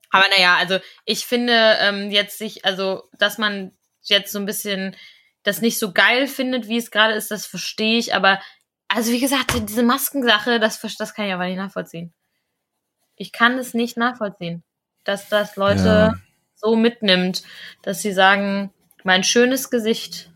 Aber 0.09 0.25
naja, 0.35 0.55
also 0.57 0.79
ich 1.05 1.25
finde 1.25 1.77
ähm, 1.79 2.11
jetzt 2.11 2.37
sich, 2.37 2.65
also 2.65 3.03
dass 3.17 3.37
man 3.37 3.71
jetzt 4.01 4.31
so 4.31 4.39
ein 4.39 4.45
bisschen 4.45 4.95
das 5.43 5.61
nicht 5.61 5.77
so 5.77 5.93
geil 5.93 6.27
findet, 6.27 6.67
wie 6.67 6.77
es 6.77 6.89
gerade 6.89 7.13
ist, 7.13 7.31
das 7.31 7.45
verstehe 7.45 7.99
ich. 7.99 8.15
Aber 8.15 8.41
also 8.87 9.11
wie 9.11 9.19
gesagt, 9.19 9.53
diese 9.69 9.83
Maskensache, 9.83 10.59
das, 10.59 10.79
das 10.97 11.13
kann 11.13 11.25
ich 11.25 11.33
aber 11.33 11.45
nicht 11.45 11.57
nachvollziehen. 11.57 12.13
Ich 13.15 13.31
kann 13.31 13.57
es 13.57 13.73
nicht 13.73 13.97
nachvollziehen, 13.97 14.63
dass 15.05 15.29
das 15.29 15.55
Leute 15.55 15.85
ja. 15.85 16.13
so 16.55 16.75
mitnimmt, 16.75 17.43
dass 17.81 18.01
sie 18.01 18.11
sagen, 18.11 18.73
mein 19.03 19.23
schönes 19.23 19.69
Gesicht 19.69 20.29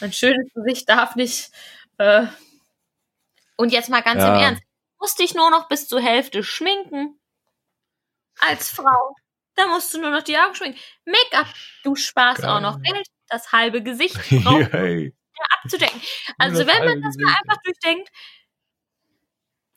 mein 0.00 0.12
schönes 0.12 0.52
Gesicht 0.54 0.88
darf 0.88 1.14
nicht. 1.16 1.50
Äh 1.98 2.26
und 3.56 3.72
jetzt 3.72 3.90
mal 3.90 4.00
ganz 4.00 4.22
ja. 4.22 4.34
im 4.34 4.40
Ernst. 4.40 4.62
Musst 4.98 5.18
dich 5.18 5.34
nur 5.34 5.50
noch 5.50 5.68
bis 5.68 5.88
zur 5.88 6.00
Hälfte 6.00 6.42
schminken. 6.42 7.18
Als 8.38 8.70
Frau. 8.70 9.16
Da 9.54 9.66
musst 9.66 9.92
du 9.92 10.00
nur 10.00 10.10
noch 10.10 10.22
die 10.22 10.36
Augen 10.38 10.54
schminken. 10.54 10.80
Make-up. 11.04 11.46
Du 11.84 11.94
sparst 11.94 12.42
Geil. 12.42 12.50
auch 12.50 12.60
noch 12.60 12.80
Geld. 12.80 13.06
Das 13.28 13.52
halbe 13.52 13.82
Gesicht 13.82 14.16
braucht 14.30 14.72
abzudecken. 15.62 16.00
Also, 16.38 16.66
wenn 16.66 16.84
man 16.84 17.02
das 17.02 17.16
mal 17.16 17.34
einfach 17.34 17.62
durchdenkt, 17.62 18.10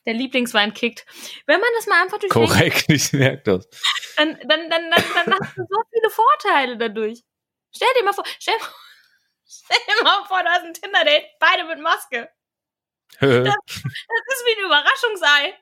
der 0.06 0.14
Lieblingswein 0.14 0.74
kickt. 0.74 1.06
Wenn 1.46 1.60
man 1.60 1.70
das 1.76 1.86
mal 1.86 2.02
einfach 2.02 2.18
durchdenkt. 2.18 2.50
Korrekt, 2.50 2.84
ich 2.88 3.12
merke 3.12 3.42
das. 3.42 3.68
Dann, 4.16 4.38
dann, 4.46 4.70
dann, 4.70 4.90
dann, 4.90 5.04
dann 5.14 5.34
hast 5.40 5.56
du 5.56 5.62
so 5.68 5.82
viele 5.90 6.10
Vorteile 6.10 6.76
dadurch. 6.76 7.22
Stell 7.74 7.88
dir 7.98 8.04
mal 8.04 8.12
vor, 8.12 8.24
stell, 8.38 8.54
stell 9.46 9.78
dir 9.88 10.04
mal 10.04 10.24
vor, 10.26 10.42
du 10.42 10.48
hast 10.48 10.64
ein 10.64 10.74
Tinder-Date, 10.74 11.24
beide 11.40 11.64
mit 11.64 11.80
Maske. 11.80 12.28
das, 13.20 13.54
das 13.54 13.76
ist 13.76 14.44
wie 14.46 14.58
ein 14.58 14.66
Überraschungsei. 14.66 15.54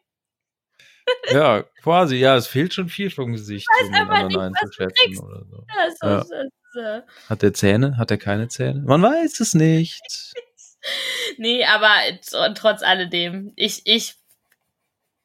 ja, 1.31 1.63
quasi, 1.83 2.17
ja, 2.17 2.37
es 2.37 2.47
fehlt 2.47 2.75
schon 2.75 2.89
viel 2.89 3.11
vom 3.11 3.33
Gesicht, 3.33 3.67
um 3.81 3.93
den 3.93 4.09
anderen 4.09 4.55
einzuschätzen 4.55 5.19
oder 5.19 5.45
so. 5.45 5.65
Ja. 5.69 5.85
ist, 5.87 6.03
das 6.03 6.31
ist, 6.31 7.29
Hat 7.29 7.43
der 7.43 7.53
Zähne? 7.55 7.97
Hat 7.99 8.11
er 8.11 8.19
keine 8.19 8.49
Zähne? 8.49 8.83
Man 8.87 9.03
weiß 9.03 9.41
es 9.41 9.55
nicht. 9.55 10.01
nee, 11.39 11.65
aber 11.65 11.93
trotz 12.55 12.83
alledem, 12.83 13.53
ich, 13.57 13.83
ich, 13.85 14.15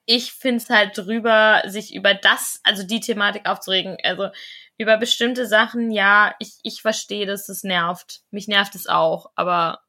ich 0.07 0.31
finde 0.31 0.63
es 0.63 0.69
halt 0.69 0.97
drüber, 0.97 1.61
sich 1.67 1.93
über 1.93 2.13
das, 2.13 2.61
also 2.63 2.83
die 2.83 3.01
Thematik 3.01 3.47
aufzuregen. 3.47 3.97
Also 4.03 4.29
über 4.77 4.97
bestimmte 4.97 5.45
Sachen, 5.45 5.91
ja, 5.91 6.33
ich, 6.39 6.53
ich 6.63 6.81
verstehe, 6.81 7.25
dass 7.25 7.49
es 7.49 7.63
nervt. 7.63 8.21
Mich 8.31 8.47
nervt 8.47 8.73
es 8.73 8.87
auch, 8.87 9.31
aber. 9.35 9.81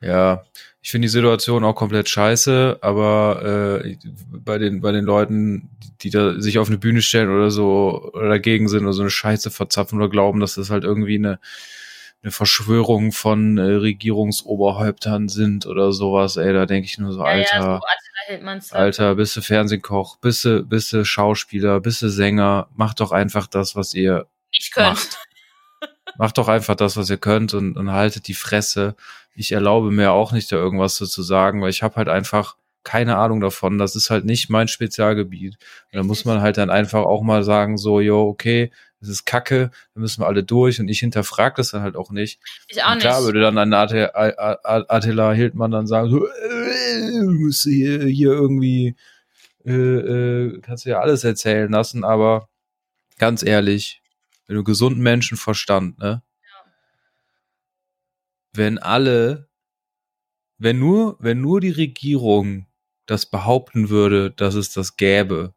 Ja, 0.00 0.44
ich 0.82 0.90
finde 0.90 1.06
die 1.06 1.10
Situation 1.10 1.64
auch 1.64 1.74
komplett 1.74 2.10
scheiße, 2.10 2.78
aber 2.82 3.80
äh, 3.82 3.96
bei 4.28 4.58
den 4.58 4.82
bei 4.82 4.92
den 4.92 5.06
Leuten, 5.06 5.70
die 6.02 6.10
da 6.10 6.38
sich 6.38 6.58
auf 6.58 6.68
eine 6.68 6.76
Bühne 6.76 7.00
stellen 7.00 7.30
oder 7.30 7.50
so 7.50 8.10
oder 8.12 8.28
dagegen 8.28 8.68
sind 8.68 8.82
oder 8.82 8.92
so 8.92 9.00
eine 9.00 9.10
Scheiße 9.10 9.50
verzapfen 9.50 9.98
oder 9.98 10.10
glauben, 10.10 10.40
dass 10.40 10.56
das 10.56 10.68
halt 10.68 10.84
irgendwie 10.84 11.16
eine 11.16 11.38
eine 12.22 12.32
Verschwörung 12.32 13.12
von 13.12 13.56
äh, 13.58 13.62
Regierungsoberhäuptern 13.62 15.28
sind 15.28 15.66
oder 15.66 15.92
sowas, 15.92 16.36
ey, 16.36 16.52
da 16.52 16.64
denke 16.66 16.86
ich 16.86 16.98
nur 16.98 17.12
so, 17.12 17.20
ja, 17.20 17.26
Alter, 17.26 17.56
ja, 17.56 17.62
so 17.62 17.80
hält 18.26 18.42
man's 18.42 18.72
Alter, 18.72 19.14
bist 19.14 19.36
du 19.36 19.42
Fernsehkoch, 19.42 20.18
bist 20.18 20.44
du, 20.44 20.64
bist 20.64 20.92
du 20.92 21.04
Schauspieler, 21.04 21.80
bist 21.80 22.02
du 22.02 22.08
Sänger, 22.08 22.68
mach 22.74 22.94
doch 22.94 23.12
einfach 23.12 23.46
das, 23.46 23.76
was 23.76 23.94
ihr 23.94 24.26
nicht 24.52 24.72
könnt. 24.72 24.88
Macht. 24.88 25.18
Macht 26.16 26.38
doch 26.38 26.48
einfach 26.48 26.76
das, 26.76 26.96
was 26.96 27.10
ihr 27.10 27.16
könnt 27.16 27.54
und, 27.54 27.76
und 27.76 27.90
haltet 27.90 28.28
die 28.28 28.34
Fresse. 28.34 28.94
Ich 29.34 29.52
erlaube 29.52 29.90
mir 29.90 30.12
auch 30.12 30.32
nicht, 30.32 30.50
da 30.52 30.56
irgendwas 30.56 30.96
zu 30.96 31.22
sagen, 31.22 31.60
weil 31.60 31.70
ich 31.70 31.82
habe 31.82 31.96
halt 31.96 32.08
einfach 32.08 32.56
keine 32.84 33.16
Ahnung 33.16 33.40
davon. 33.40 33.78
Das 33.78 33.96
ist 33.96 34.10
halt 34.10 34.24
nicht 34.24 34.50
mein 34.50 34.68
Spezialgebiet. 34.68 35.56
Und 35.92 35.96
da 35.96 36.02
muss 36.02 36.24
man 36.24 36.40
halt 36.40 36.58
dann 36.58 36.70
einfach 36.70 37.04
auch 37.04 37.22
mal 37.22 37.42
sagen, 37.42 37.78
so, 37.78 38.00
jo, 38.00 38.28
okay, 38.28 38.70
das 39.00 39.08
ist 39.10 39.26
Kacke, 39.26 39.70
da 39.94 40.00
müssen 40.00 40.22
wir 40.22 40.26
alle 40.26 40.44
durch 40.44 40.80
und 40.80 40.88
ich 40.88 41.00
hinterfrage 41.00 41.56
das 41.56 41.72
dann 41.72 41.82
halt 41.82 41.94
auch 41.94 42.10
nicht. 42.10 42.40
Ich 42.68 42.82
auch 42.82 42.92
und 42.92 43.00
klar 43.00 43.18
nicht. 43.18 43.26
würde 43.26 43.40
dann 43.42 43.58
ein 43.58 43.72
Attila 43.74 45.32
Hildmann 45.32 45.70
dann 45.70 45.86
sagen, 45.86 46.08
so, 46.08 46.26
äh, 46.26 47.20
du 47.20 47.32
musst 47.32 47.64
hier, 47.64 48.04
hier 48.04 48.30
irgendwie, 48.30 48.96
äh, 49.66 49.72
äh, 49.72 50.60
kannst 50.62 50.86
du 50.86 50.90
ja 50.90 51.00
alles 51.00 51.22
erzählen 51.22 51.70
lassen, 51.70 52.02
aber 52.02 52.48
ganz 53.18 53.42
ehrlich, 53.42 54.00
wenn 54.46 54.56
du 54.56 54.64
gesunden 54.64 55.02
Menschenverstand, 55.02 55.98
ne? 55.98 56.22
Wenn 58.54 58.78
alle, 58.78 59.48
wenn 60.58 60.78
nur, 60.78 61.16
wenn 61.18 61.40
nur 61.40 61.60
die 61.60 61.70
Regierung 61.70 62.66
das 63.06 63.26
behaupten 63.26 63.88
würde, 63.90 64.30
dass 64.30 64.54
es 64.54 64.72
das 64.72 64.96
gäbe, 64.96 65.54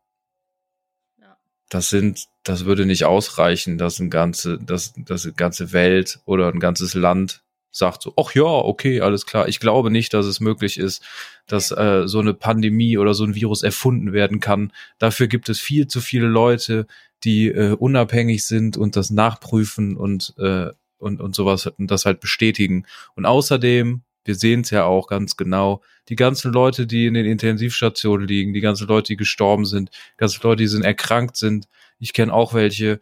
Ja. 1.19 1.37
das 1.69 1.89
sind, 1.89 2.25
das 2.43 2.65
würde 2.65 2.85
nicht 2.85 3.05
ausreichen, 3.05 3.77
dass 3.77 3.99
ein 3.99 4.09
ganze, 4.09 4.57
dass, 4.59 4.93
dass 4.97 5.25
eine 5.25 5.33
ganze 5.33 5.71
Welt 5.73 6.19
oder 6.25 6.47
ein 6.49 6.59
ganzes 6.59 6.93
Land 6.93 7.43
sagt 7.71 8.01
so, 8.01 8.13
ach 8.17 8.33
ja, 8.33 8.43
okay, 8.43 9.01
alles 9.01 9.25
klar. 9.25 9.47
Ich 9.47 9.59
glaube 9.59 9.91
nicht, 9.91 10.13
dass 10.13 10.25
es 10.25 10.39
möglich 10.39 10.79
ist, 10.79 11.03
dass 11.45 11.71
äh, 11.71 12.07
so 12.07 12.19
eine 12.19 12.33
Pandemie 12.33 12.97
oder 12.97 13.13
so 13.13 13.23
ein 13.23 13.35
Virus 13.35 13.61
erfunden 13.63 14.13
werden 14.13 14.39
kann. 14.39 14.71
Dafür 14.97 15.27
gibt 15.27 15.47
es 15.49 15.59
viel 15.59 15.87
zu 15.87 16.01
viele 16.01 16.27
Leute, 16.27 16.87
die 17.23 17.47
äh, 17.49 17.73
unabhängig 17.73 18.45
sind 18.45 18.77
und 18.77 18.95
das 18.95 19.09
nachprüfen 19.11 19.95
und 19.95 20.33
äh, 20.39 20.71
und 20.97 21.21
und 21.21 21.35
sowas 21.35 21.67
und 21.67 21.91
das 21.91 22.05
halt 22.05 22.19
bestätigen. 22.19 22.85
Und 23.15 23.25
außerdem, 23.27 24.01
wir 24.27 24.35
sehen 24.35 24.61
es 24.61 24.69
ja 24.69 24.83
auch 24.83 25.07
ganz 25.07 25.37
genau, 25.37 25.81
die 26.09 26.15
ganzen 26.15 26.51
Leute, 26.53 26.85
die 26.87 27.05
in 27.07 27.13
den 27.15 27.25
Intensivstationen 27.25 28.27
liegen, 28.27 28.53
die 28.53 28.61
ganzen 28.61 28.87
Leute, 28.87 29.07
die 29.13 29.17
gestorben 29.17 29.65
sind, 29.65 29.89
die 29.91 30.17
ganzen 30.17 30.41
Leute, 30.43 30.57
die 30.63 30.67
sind 30.67 30.83
erkrankt 30.83 31.35
sind. 31.37 31.67
Ich 31.99 32.13
kenne 32.13 32.33
auch 32.33 32.53
welche. 32.53 32.99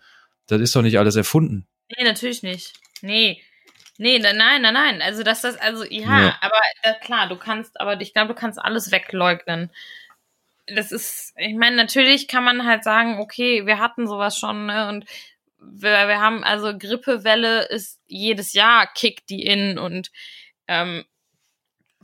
Das 0.47 0.61
ist 0.61 0.75
doch 0.75 0.81
nicht 0.81 0.97
alles 0.99 1.15
erfunden. 1.15 1.67
Nee, 1.97 2.03
natürlich 2.03 2.43
nicht. 2.43 2.73
Nee. 3.01 3.41
Nee, 3.97 4.19
ne- 4.19 4.33
nein, 4.33 4.61
nein, 4.61 4.73
nein. 4.73 5.01
Also, 5.01 5.23
dass 5.23 5.41
das, 5.41 5.57
also, 5.57 5.83
ja, 5.85 6.21
Ja. 6.21 6.37
aber 6.41 6.59
äh, 6.83 6.93
klar, 7.01 7.27
du 7.29 7.37
kannst, 7.37 7.79
aber 7.79 7.99
ich 8.01 8.13
glaube, 8.13 8.33
du 8.33 8.39
kannst 8.39 8.59
alles 8.59 8.91
wegleugnen. 8.91 9.71
Das 10.67 10.91
ist, 10.91 11.33
ich 11.37 11.55
meine, 11.55 11.75
natürlich 11.75 12.27
kann 12.27 12.43
man 12.43 12.65
halt 12.65 12.83
sagen, 12.83 13.19
okay, 13.19 13.65
wir 13.65 13.79
hatten 13.79 14.07
sowas 14.07 14.37
schon, 14.37 14.65
ne, 14.65 14.89
und 14.89 15.05
wir, 15.59 15.91
wir 16.07 16.19
haben, 16.19 16.43
also 16.43 16.77
Grippewelle 16.77 17.63
ist 17.67 17.99
jedes 18.07 18.53
Jahr 18.53 18.87
kickt 18.93 19.29
die 19.29 19.43
in 19.43 19.77
und 19.79 20.11
ähm, 20.67 21.05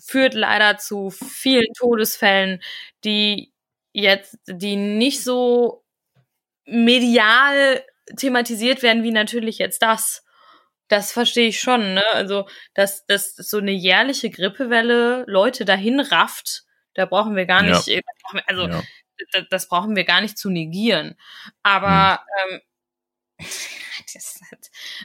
führt 0.03 0.33
leider 0.33 0.77
zu 0.77 1.09
vielen 1.11 1.71
Todesfällen, 1.77 2.61
die 3.03 3.53
jetzt, 3.93 4.37
die 4.47 4.75
nicht 4.75 5.23
so 5.23 5.83
medial 6.65 7.83
thematisiert 8.17 8.83
werden 8.83 9.03
wie 9.03 9.11
natürlich 9.11 9.57
jetzt 9.57 9.81
das. 9.81 10.25
Das 10.87 11.11
verstehe 11.13 11.47
ich 11.47 11.59
schon, 11.61 11.93
ne? 11.93 12.03
Also, 12.13 12.47
dass, 12.73 13.05
dass 13.05 13.35
so 13.35 13.57
eine 13.59 13.71
jährliche 13.71 14.29
Grippewelle 14.29 15.23
Leute 15.27 15.65
dahin 15.65 15.99
rafft, 16.01 16.63
da 16.95 17.05
brauchen 17.05 17.35
wir 17.35 17.45
gar 17.45 17.63
Ja. 17.63 17.75
nicht, 17.77 17.87
äh, 17.87 18.01
also 18.47 18.67
ja. 18.67 18.81
d- 19.33 19.47
das 19.49 19.69
brauchen 19.69 19.95
wir 19.95 20.03
gar 20.03 20.21
nicht 20.21 20.37
zu 20.37 20.49
negieren. 20.49 21.15
Aber 21.63 22.21
ähm, 22.49 22.61
das 24.13 24.39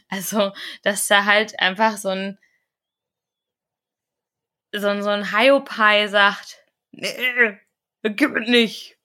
also, 0.09 0.53
dass 0.83 1.07
da 1.09 1.25
halt 1.25 1.59
einfach 1.61 1.97
so 1.97 2.09
ein 2.11 2.39
so 4.73 4.89
ein, 4.89 5.03
so 5.03 5.11
ein 5.11 5.37
Hiopai 5.37 6.09
sagt, 6.09 6.59
nee, 6.93 7.11
gib 8.03 8.37
es 8.37 8.49
nicht. 8.49 8.97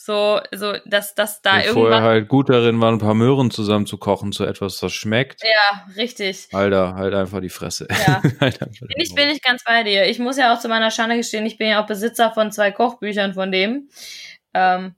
So, 0.00 0.40
so, 0.54 0.74
dass, 0.86 1.16
dass 1.16 1.42
da 1.42 1.56
Und 1.56 1.64
vorher 1.70 2.02
halt 2.02 2.28
gut 2.28 2.48
darin 2.50 2.80
war, 2.80 2.92
ein 2.92 3.00
paar 3.00 3.14
Möhren 3.14 3.50
zusammen 3.50 3.84
zu 3.84 3.98
kochen 3.98 4.30
zu 4.30 4.44
etwas, 4.44 4.78
das 4.78 4.92
schmeckt. 4.92 5.42
Ja, 5.42 5.86
richtig. 5.96 6.48
Alter, 6.52 6.94
halt 6.94 7.14
einfach 7.14 7.40
die 7.40 7.48
Fresse. 7.48 7.88
Ja. 7.90 8.22
halt 8.40 8.60
die 8.60 8.94
Ich 8.96 9.12
bin 9.14 9.26
nicht 9.26 9.42
ganz 9.42 9.64
bei 9.64 9.82
dir. 9.82 10.06
Ich 10.06 10.20
muss 10.20 10.36
ja 10.36 10.54
auch 10.54 10.60
zu 10.60 10.68
meiner 10.68 10.92
Schande 10.92 11.16
gestehen, 11.16 11.44
ich 11.46 11.58
bin 11.58 11.68
ja 11.68 11.82
auch 11.82 11.86
Besitzer 11.86 12.30
von 12.30 12.52
zwei 12.52 12.70
Kochbüchern 12.70 13.34
von 13.34 13.50
dem. 13.50 13.88
Ähm, 14.54 14.94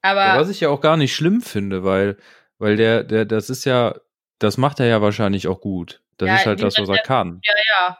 aber 0.00 0.20
Ja, 0.20 0.40
was 0.40 0.48
ich 0.48 0.60
ja 0.60 0.70
auch 0.70 0.80
gar 0.80 0.96
nicht 0.96 1.14
schlimm 1.14 1.42
finde, 1.42 1.84
weil, 1.84 2.16
weil 2.58 2.76
der, 2.76 3.04
der, 3.04 3.26
das 3.26 3.50
ist 3.50 3.66
ja, 3.66 3.94
das 4.38 4.56
macht 4.56 4.80
er 4.80 4.86
ja 4.86 5.02
wahrscheinlich 5.02 5.48
auch 5.48 5.60
gut. 5.60 6.02
Das 6.16 6.28
Ja, 6.28 6.36
ist 6.36 6.46
halt 6.46 6.62
das, 6.62 6.78
was 6.78 6.88
er 6.88 7.02
kann. 7.02 7.40
ja, 7.44 7.52
ja, 7.68 7.98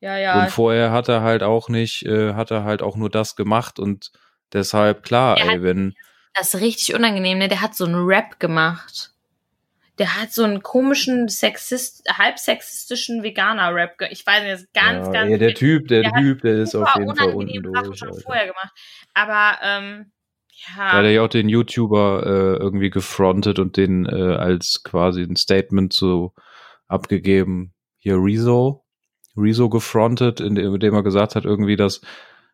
ja. 0.00 0.42
Und 0.42 0.50
vorher 0.50 0.90
hat 0.92 1.08
er 1.08 1.20
halt 1.22 1.42
auch 1.42 1.68
nicht, 1.68 2.04
äh, 2.06 2.34
hat 2.34 2.50
er 2.50 2.64
halt 2.64 2.82
auch 2.82 2.96
nur 2.96 3.10
das 3.10 3.36
gemacht 3.36 3.78
und 3.78 4.10
deshalb, 4.52 5.02
klar, 5.02 5.36
Der 5.36 5.46
ey, 5.46 5.62
wenn, 5.62 5.94
Das 6.34 6.54
ist 6.54 6.60
richtig 6.60 6.94
unangenehm, 6.94 7.38
ne? 7.38 7.48
Der 7.48 7.60
hat 7.60 7.74
so 7.74 7.84
einen 7.84 8.04
Rap 8.06 8.40
gemacht. 8.40 9.12
Der 9.98 10.16
hat 10.18 10.32
so 10.32 10.44
einen 10.44 10.62
komischen, 10.62 11.28
sexist, 11.28 12.02
halb 12.16 12.38
sexistischen 12.38 13.22
Veganer-Rap. 13.22 13.96
Ich 14.10 14.26
weiß 14.26 14.42
nicht, 14.42 14.52
das 14.54 14.62
ist 14.62 14.72
ganz, 14.72 15.06
ja, 15.08 15.12
ganz. 15.12 15.30
ey, 15.30 15.38
der 15.38 15.54
Typ, 15.54 15.88
der, 15.88 16.02
der 16.02 16.12
Typ, 16.12 16.40
der 16.40 16.54
ist 16.62 16.74
auf 16.74 16.88
jeden 16.96 17.14
Fall 17.14 17.28
unangenehme 17.28 17.68
unten 17.68 17.74
Sachen 17.74 17.86
durch. 17.88 17.98
schon 17.98 18.08
Alter. 18.08 18.20
vorher 18.22 18.46
gemacht. 18.46 18.72
Aber, 19.12 19.58
ähm, 19.62 20.12
Da 20.76 20.82
hat 20.92 21.04
er 21.04 21.10
ja. 21.10 21.16
ja 21.16 21.22
auch 21.22 21.28
den 21.28 21.50
YouTuber 21.50 22.22
äh, 22.24 22.62
irgendwie 22.62 22.88
gefrontet 22.88 23.58
und 23.58 23.76
den 23.76 24.06
äh, 24.06 24.36
als 24.36 24.82
quasi 24.82 25.22
ein 25.22 25.36
Statement 25.36 25.92
so 25.92 26.32
abgegeben. 26.88 27.74
Hier 27.98 28.16
Rezo, 28.16 28.84
Rezo 29.40 29.68
gefrontet, 29.68 30.40
in 30.40 30.54
dem, 30.54 30.74
indem 30.74 30.94
er 30.94 31.02
gesagt 31.02 31.34
hat 31.34 31.44
irgendwie, 31.44 31.76
dass 31.76 32.00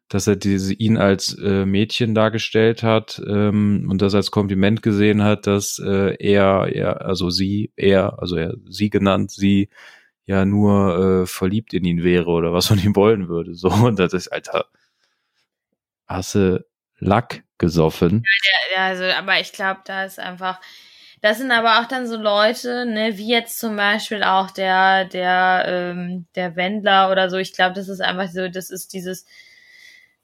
dass 0.09 0.27
er 0.29 0.37
diese 0.37 0.73
ihn 0.73 0.97
als 0.97 1.37
äh, 1.39 1.67
Mädchen 1.67 2.15
dargestellt 2.15 2.83
hat 2.83 3.21
ähm, 3.27 3.89
und 3.91 4.03
das 4.03 4.15
als 4.15 4.31
Kompliment 4.31 4.83
gesehen 4.83 5.23
hat, 5.23 5.47
dass 5.47 5.81
äh, 5.81 6.15
er, 6.21 6.69
er, 6.73 7.05
also 7.05 7.31
sie, 7.31 7.73
er, 7.75 8.21
also 8.21 8.37
er, 8.37 8.55
sie 8.69 8.89
genannt, 8.89 9.33
sie 9.33 9.69
ja 10.25 10.45
nur 10.45 11.23
äh, 11.23 11.27
verliebt 11.27 11.75
in 11.75 11.85
ihn 11.85 12.05
wäre 12.05 12.31
oder 12.31 12.53
was 12.53 12.67
von 12.69 12.79
ihm 12.79 12.95
wollen 12.95 13.29
würde. 13.29 13.55
So, 13.55 13.69
und 13.85 13.99
das 13.99 14.13
ist, 14.13 14.29
Alter, 14.29 14.67
hast 16.07 16.37
du 16.37 16.65
Lack 16.99 17.45
gesoffen? 17.59 18.25
Ja, 18.75 18.87
also, 18.87 19.05
aber 19.05 19.41
ich 19.41 19.53
glaube, 19.53 19.81
da 19.85 20.05
ist 20.05 20.19
einfach. 20.19 20.61
Das 21.23 21.39
sind 21.39 21.51
aber 21.51 21.81
auch 21.81 21.87
dann 21.87 22.07
so 22.07 22.17
Leute, 22.17 22.87
ne, 22.87 23.17
wie 23.19 23.29
jetzt 23.29 23.59
zum 23.59 23.77
Beispiel 23.77 24.23
auch 24.23 24.51
der, 24.51 25.07
der, 25.07 25.65
ähm, 25.67 26.27
der 26.35 26.57
Wendler 26.57 27.11
oder 27.11 27.31
so. 27.31 27.37
Ich 27.39 27.53
glaube, 27.53 27.75
das 27.75 27.89
ist 27.89 28.01
einfach 28.01 28.29
so, 28.29 28.49
das 28.49 28.71
ist 28.71 28.93
dieses, 28.93 29.25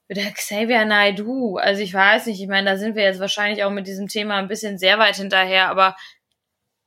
der 0.08 0.30
Xavier 0.32 0.84
Naidoo. 0.84 1.56
Also 1.56 1.82
ich 1.82 1.94
weiß 1.94 2.26
nicht, 2.26 2.40
ich 2.40 2.48
meine, 2.48 2.70
da 2.70 2.76
sind 2.76 2.94
wir 2.96 3.04
jetzt 3.04 3.20
wahrscheinlich 3.20 3.64
auch 3.64 3.70
mit 3.70 3.86
diesem 3.86 4.08
Thema 4.08 4.36
ein 4.36 4.48
bisschen 4.48 4.78
sehr 4.78 4.98
weit 4.98 5.16
hinterher, 5.16 5.68
aber 5.70 5.96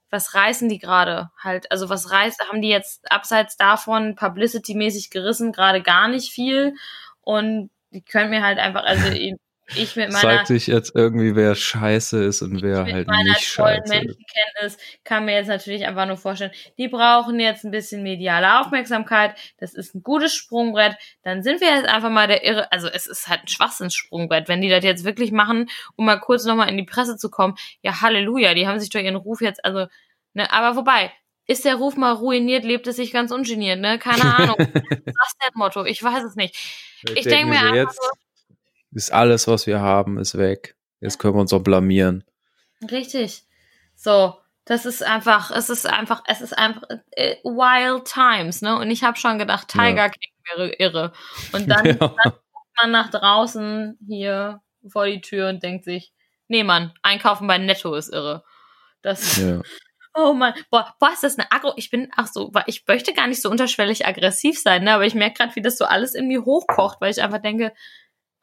was 0.10 0.34
reißen 0.34 0.70
die 0.70 0.80
gerade 0.80 1.32
halt? 1.44 1.72
Also 1.72 1.90
was 1.90 2.12
reißt, 2.12 2.40
haben 2.48 2.62
die 2.62 2.70
jetzt 2.70 3.12
abseits 3.12 3.58
davon 3.58 4.16
publicity-mäßig 4.16 5.10
gerissen? 5.10 5.52
Gerade 5.52 5.82
gar 5.82 6.08
nicht 6.08 6.32
viel. 6.32 6.76
Und 7.22 7.70
die 7.92 8.02
können 8.04 8.30
mir 8.30 8.44
halt 8.44 8.60
einfach, 8.60 8.84
also 8.84 9.10
ich 9.68 9.78
ich 9.78 9.96
mit 9.96 10.12
meiner 10.12 10.22
zeigt 10.22 10.48
sich 10.48 10.68
jetzt 10.68 10.96
irgendwie, 10.96 11.36
wer 11.36 11.56
scheiße 11.56 12.24
ist 12.24 12.42
und 12.42 12.62
wer 12.62 12.84
mit 12.84 12.94
halt 12.94 13.08
meiner 13.08 13.24
nicht 13.24 13.56
tollen 13.56 13.78
scheiße 13.78 13.84
ist. 13.84 13.90
Menschenkenntnis 13.90 14.78
kann 15.04 15.26
mir 15.26 15.34
jetzt 15.34 15.48
natürlich 15.48 15.86
einfach 15.86 16.06
nur 16.06 16.18
vorstellen, 16.18 16.52
die 16.78 16.88
brauchen 16.88 17.40
jetzt 17.40 17.66
ein 17.66 17.72
bisschen 17.72 18.04
mediale 18.04 18.60
Aufmerksamkeit. 18.60 19.36
Das 19.58 19.74
ist 19.74 19.96
ein 19.96 20.04
gutes 20.04 20.34
Sprungbrett. 20.34 20.96
Dann 21.24 21.42
sind 21.42 21.62
wir 21.62 21.70
jetzt 21.70 21.88
einfach 21.88 22.10
mal 22.10 22.28
der 22.28 22.44
irre, 22.46 22.72
also 22.72 22.88
es 22.88 23.08
ist 23.08 23.28
halt 23.28 23.44
ein 23.44 23.48
Schwachsinnssprungbrett. 23.48 24.48
Wenn 24.48 24.62
die 24.62 24.70
das 24.70 24.84
jetzt 24.84 25.04
wirklich 25.04 25.32
machen, 25.32 25.68
um 25.96 26.06
mal 26.06 26.20
kurz 26.20 26.46
nochmal 26.46 26.70
in 26.70 26.78
die 26.78 26.84
Presse 26.84 27.18
zu 27.18 27.30
kommen, 27.30 27.56
ja 27.82 28.02
Halleluja, 28.02 28.54
die 28.54 28.68
haben 28.68 28.80
sich 28.80 28.90
doch 28.90 29.00
ihren 29.00 29.16
Ruf 29.16 29.42
jetzt, 29.42 29.66
also, 29.66 29.88
ne, 30.34 30.52
aber 30.52 30.76
wobei, 30.76 31.12
ist 31.48 31.66
der 31.66 31.76
Ruf 31.76 31.96
mal 31.96 32.12
ruiniert, 32.12 32.64
lebt 32.64 32.88
es 32.88 32.96
sich 32.96 33.12
ganz 33.12 33.32
ungeniert, 33.32 33.80
ne? 33.80 34.00
Keine 34.00 34.36
Ahnung. 34.36 34.56
Was 34.60 35.28
ist 35.28 35.38
das 35.40 35.54
Motto? 35.54 35.86
Ich 35.86 36.02
weiß 36.02 36.24
es 36.24 36.36
nicht. 36.36 36.56
Ich 37.14 37.26
denk 37.26 37.50
mir 37.50 37.60
so, 37.60 37.66
einfach 37.66 37.76
jetzt 37.76 38.00
ist 38.96 39.14
alles, 39.14 39.48
was 39.48 39.68
wir 39.68 39.82
haben, 39.82 40.18
ist 40.18 40.38
weg. 40.38 40.76
Jetzt 41.02 41.20
können 41.20 41.36
wir 41.36 41.42
uns 41.42 41.54
auch 41.54 41.62
blamieren. 41.62 42.24
Richtig. 42.90 43.44
So, 43.96 44.36
das 44.66 44.86
ist 44.86 45.04
einfach, 45.04 45.52
es 45.52 45.70
ist 45.70 45.86
einfach, 45.86 46.24
es 46.28 46.42
ist 46.42 46.58
einfach 46.58 46.84
äh, 47.12 47.36
wild 47.44 48.06
times, 48.06 48.62
ne? 48.62 48.78
Und 48.78 48.90
ich 48.90 49.04
habe 49.04 49.18
schon 49.18 49.38
gedacht, 49.38 49.68
Tiger 49.68 49.96
Ja. 50.06 50.10
King 50.10 50.32
wäre 50.56 50.74
irre. 50.80 51.14
Und 51.54 51.68
dann, 51.70 51.86
Ja. 51.86 51.94
dann 51.96 52.14
guckt 52.24 52.76
man 52.82 52.92
nach 52.92 53.10
draußen 53.12 53.98
hier 54.08 54.62
vor 54.88 55.06
die 55.06 55.22
Tür 55.22 55.50
und 55.50 55.62
denkt 55.64 55.86
sich, 55.86 56.14
nee, 56.48 56.64
Mann, 56.64 56.94
einkaufen 57.04 57.48
bei 57.48 57.58
Netto 57.58 57.94
ist 57.96 58.10
irre. 58.14 58.44
Das, 59.02 59.38
Ja. 59.38 59.62
oh 60.16 60.34
Mann, 60.34 60.54
boah, 60.72 60.96
boah, 61.00 61.12
ist 61.14 61.24
das 61.24 61.38
eine 61.38 61.52
Agro? 61.52 61.74
Ich 61.76 61.90
bin, 61.90 62.10
ach 62.16 62.28
so, 62.28 62.50
weil 62.54 62.64
ich 62.68 62.84
möchte 62.88 63.14
gar 63.14 63.28
nicht 63.28 63.42
so 63.42 63.50
unterschwellig 63.50 64.06
aggressiv 64.08 64.60
sein, 64.60 64.84
ne? 64.84 64.94
Aber 64.94 65.06
ich 65.06 65.16
merke 65.16 65.38
gerade, 65.38 65.56
wie 65.56 65.62
das 65.62 65.78
so 65.78 65.86
alles 65.86 66.16
in 66.16 66.28
mir 66.28 66.46
hochkocht, 66.46 67.02
weil 67.02 67.12
ich 67.12 67.22
einfach 67.22 67.42
denke, 67.42 67.74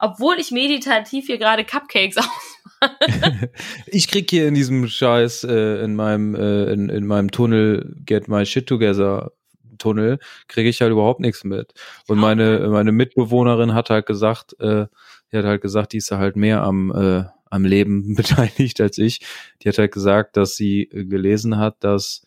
obwohl 0.03 0.35
ich 0.37 0.51
meditativ 0.51 1.27
hier 1.27 1.37
gerade 1.37 1.63
Cupcakes 1.63 2.17
ausmache. 2.81 3.49
ich 3.87 4.09
krieg 4.09 4.29
hier 4.29 4.47
in 4.47 4.53
diesem 4.53 4.87
Scheiß, 4.87 5.45
äh, 5.45 5.81
in 5.83 5.95
meinem, 5.95 6.35
äh, 6.35 6.65
in, 6.73 6.89
in 6.89 7.07
meinem 7.07 7.31
Tunnel 7.31 7.95
Get 8.05 8.27
My 8.27 8.45
Shit 8.45 8.67
Together 8.67 9.31
Tunnel, 9.77 10.19
kriege 10.49 10.69
ich 10.69 10.81
halt 10.81 10.91
überhaupt 10.91 11.21
nichts 11.21 11.45
mit. 11.45 11.73
Und 12.07 12.19
meine, 12.19 12.67
meine 12.69 12.91
Mitbewohnerin 12.91 13.73
hat 13.73 13.89
halt 13.89 14.05
gesagt, 14.05 14.59
äh, 14.59 14.87
die 15.31 15.37
hat 15.37 15.45
halt 15.45 15.61
gesagt, 15.61 15.93
die 15.93 15.97
ist 15.97 16.11
halt 16.11 16.35
mehr 16.35 16.63
am, 16.63 16.91
äh, 16.91 17.23
am 17.49 17.63
Leben 17.63 18.15
beteiligt 18.15 18.81
als 18.81 18.97
ich. 18.97 19.21
Die 19.61 19.69
hat 19.69 19.77
halt 19.77 19.93
gesagt, 19.93 20.35
dass 20.35 20.55
sie 20.55 20.83
äh, 20.83 21.05
gelesen 21.05 21.57
hat, 21.57 21.77
dass 21.79 22.23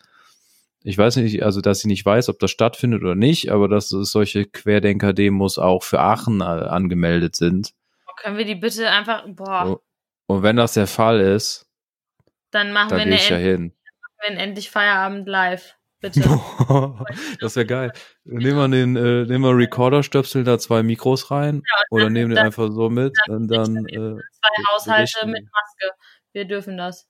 ich 0.87 0.97
weiß 0.97 1.17
nicht, 1.17 1.43
also 1.43 1.61
dass 1.61 1.81
sie 1.81 1.89
nicht 1.89 2.07
weiß, 2.07 2.29
ob 2.29 2.39
das 2.39 2.53
stattfindet 2.53 3.03
oder 3.03 3.17
nicht, 3.17 3.51
aber 3.51 3.67
dass 3.67 3.91
es 3.91 4.13
solche 4.13 4.45
Querdenker-Demos 4.45 5.59
auch 5.59 5.83
für 5.83 5.99
Aachen 5.99 6.41
äh, 6.41 6.45
angemeldet 6.45 7.35
sind. 7.35 7.73
Können 8.19 8.39
wir 8.39 8.45
die 8.45 8.55
bitte 8.55 8.89
einfach, 8.89 9.25
boah. 9.27 9.81
Und 10.27 10.45
wenn 10.45 10.55
das 10.55 10.75
der 10.75 10.87
Fall 10.87 11.21
ist, 11.21 11.67
dann 12.53 12.73
machen 12.73 12.91
dann 12.91 12.99
wir, 12.99 13.07
eine 13.07 13.17
ich 13.17 13.29
ja 13.29 13.37
hin. 13.37 13.73
Machen 14.01 14.37
wir 14.37 14.41
endlich 14.41 14.71
Feierabend 14.71 15.27
live. 15.27 15.75
Bitte. 16.01 16.21
das 17.41 17.57
wäre 17.57 17.67
geil. 17.67 17.93
Nehmen 18.23 18.57
wir 18.57 18.69
den, 18.69 18.97
äh, 18.97 19.25
nehmen 19.27 19.43
wir 19.43 19.57
Recorder-Stöpsel 19.57 20.45
da 20.45 20.57
zwei 20.57 20.85
Mikros 20.85 21.33
rein 21.33 21.63
ja, 21.67 21.83
oder 21.91 22.11
nehmen 22.11 22.31
den 22.31 22.39
einfach 22.39 22.71
so 22.71 22.91
mit 22.91 23.13
und 23.27 23.49
dann. 23.49 23.87
Äh, 23.87 23.91
zwei 23.91 24.73
Haushalte 24.73 25.27
mit 25.27 25.43
Maske. 25.43 25.97
Wir 26.33 26.45
dürfen 26.45 26.77
das. 26.77 27.09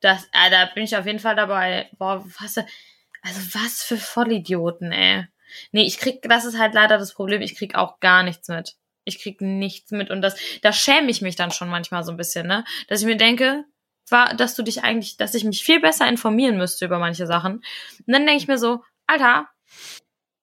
Das, 0.00 0.24
äh, 0.32 0.50
da 0.50 0.66
bin 0.74 0.84
ich 0.84 0.96
auf 0.96 1.06
jeden 1.06 1.18
Fall 1.18 1.36
dabei. 1.36 1.88
Boah, 1.98 2.24
was, 2.40 2.58
also 2.58 3.40
was 3.54 3.82
für 3.82 3.96
Vollidioten, 3.96 4.92
ey. 4.92 5.26
Nee, 5.72 5.84
ich 5.84 5.98
krieg, 5.98 6.22
das 6.22 6.44
ist 6.44 6.58
halt 6.58 6.74
leider 6.74 6.98
das 6.98 7.14
Problem, 7.14 7.40
ich 7.40 7.56
krieg 7.56 7.74
auch 7.74 8.00
gar 8.00 8.22
nichts 8.22 8.48
mit. 8.48 8.76
Ich 9.04 9.18
krieg 9.18 9.40
nichts 9.40 9.90
mit 9.90 10.10
und 10.10 10.20
das, 10.20 10.36
da 10.60 10.72
schäme 10.72 11.10
ich 11.10 11.22
mich 11.22 11.34
dann 11.34 11.50
schon 11.50 11.70
manchmal 11.70 12.04
so 12.04 12.10
ein 12.10 12.18
bisschen, 12.18 12.46
ne? 12.46 12.64
Dass 12.88 13.00
ich 13.00 13.06
mir 13.06 13.16
denke, 13.16 13.64
war, 14.10 14.34
dass 14.34 14.54
du 14.54 14.62
dich 14.62 14.82
eigentlich, 14.84 15.16
dass 15.16 15.34
ich 15.34 15.44
mich 15.44 15.62
viel 15.62 15.80
besser 15.80 16.08
informieren 16.08 16.58
müsste 16.58 16.84
über 16.84 16.98
manche 16.98 17.26
Sachen. 17.26 17.56
Und 17.56 18.12
dann 18.12 18.26
denke 18.26 18.42
ich 18.42 18.48
mir 18.48 18.58
so, 18.58 18.82
Alter, 19.06 19.48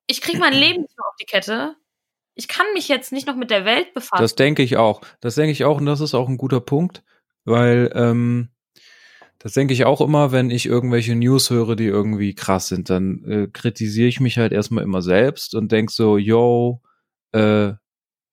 ich 0.07 0.21
krieg 0.21 0.39
mein 0.39 0.53
Leben 0.53 0.81
nicht 0.81 0.97
mehr 0.97 1.07
auf 1.07 1.15
die 1.19 1.25
Kette. 1.25 1.75
Ich 2.35 2.47
kann 2.47 2.65
mich 2.73 2.87
jetzt 2.87 3.11
nicht 3.11 3.27
noch 3.27 3.35
mit 3.35 3.49
der 3.49 3.65
Welt 3.65 3.93
befassen. 3.93 4.21
Das 4.21 4.35
denke 4.35 4.61
ich 4.61 4.77
auch. 4.77 5.01
Das 5.21 5.35
denke 5.35 5.51
ich 5.51 5.63
auch 5.63 5.77
und 5.77 5.85
das 5.85 6.01
ist 6.01 6.13
auch 6.13 6.27
ein 6.27 6.37
guter 6.37 6.59
Punkt, 6.59 7.03
weil 7.45 7.91
ähm, 7.95 8.49
das 9.39 9.53
denke 9.53 9.73
ich 9.73 9.85
auch 9.85 10.01
immer, 10.01 10.31
wenn 10.31 10.49
ich 10.49 10.65
irgendwelche 10.65 11.15
News 11.15 11.49
höre, 11.49 11.75
die 11.75 11.85
irgendwie 11.85 12.33
krass 12.33 12.67
sind, 12.67 12.89
dann 12.89 13.23
äh, 13.25 13.47
kritisiere 13.51 14.07
ich 14.07 14.19
mich 14.19 14.37
halt 14.37 14.51
erstmal 14.51 14.83
immer 14.83 15.01
selbst 15.01 15.55
und 15.55 15.71
denk 15.71 15.91
so, 15.91 16.17
yo, 16.17 16.81
äh, 17.31 17.73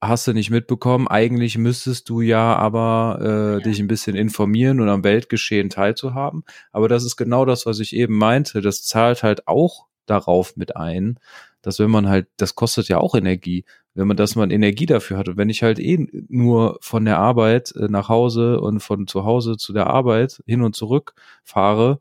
hast 0.02 0.26
du 0.26 0.32
nicht 0.32 0.50
mitbekommen, 0.50 1.06
eigentlich 1.06 1.56
müsstest 1.58 2.08
du 2.08 2.20
ja 2.20 2.56
aber 2.56 3.18
äh, 3.22 3.52
ja. 3.54 3.58
dich 3.60 3.78
ein 3.78 3.86
bisschen 3.86 4.16
informieren 4.16 4.80
und 4.80 4.88
am 4.88 5.04
Weltgeschehen 5.04 5.70
teilzuhaben. 5.70 6.42
Aber 6.72 6.88
das 6.88 7.04
ist 7.04 7.16
genau 7.16 7.44
das, 7.44 7.66
was 7.66 7.78
ich 7.78 7.94
eben 7.94 8.16
meinte. 8.18 8.60
Das 8.60 8.82
zahlt 8.82 9.22
halt 9.22 9.46
auch 9.46 9.86
darauf 10.06 10.56
mit 10.56 10.76
ein, 10.76 11.20
dass 11.62 11.78
wenn 11.78 11.90
man 11.90 12.08
halt, 12.08 12.26
das 12.36 12.56
kostet 12.56 12.88
ja 12.88 12.98
auch 12.98 13.14
Energie, 13.14 13.64
wenn 13.94 14.08
man, 14.08 14.16
dass 14.16 14.36
man 14.36 14.50
Energie 14.50 14.86
dafür 14.86 15.18
hat. 15.18 15.28
Und 15.28 15.36
wenn 15.36 15.50
ich 15.50 15.62
halt 15.62 15.78
eh 15.78 16.06
nur 16.28 16.78
von 16.80 17.04
der 17.04 17.18
Arbeit 17.18 17.74
äh, 17.76 17.88
nach 17.88 18.08
Hause 18.08 18.60
und 18.60 18.80
von 18.80 19.06
zu 19.06 19.24
Hause 19.24 19.56
zu 19.56 19.72
der 19.72 19.88
Arbeit 19.88 20.42
hin 20.46 20.62
und 20.62 20.76
zurück 20.76 21.14
fahre, 21.44 21.98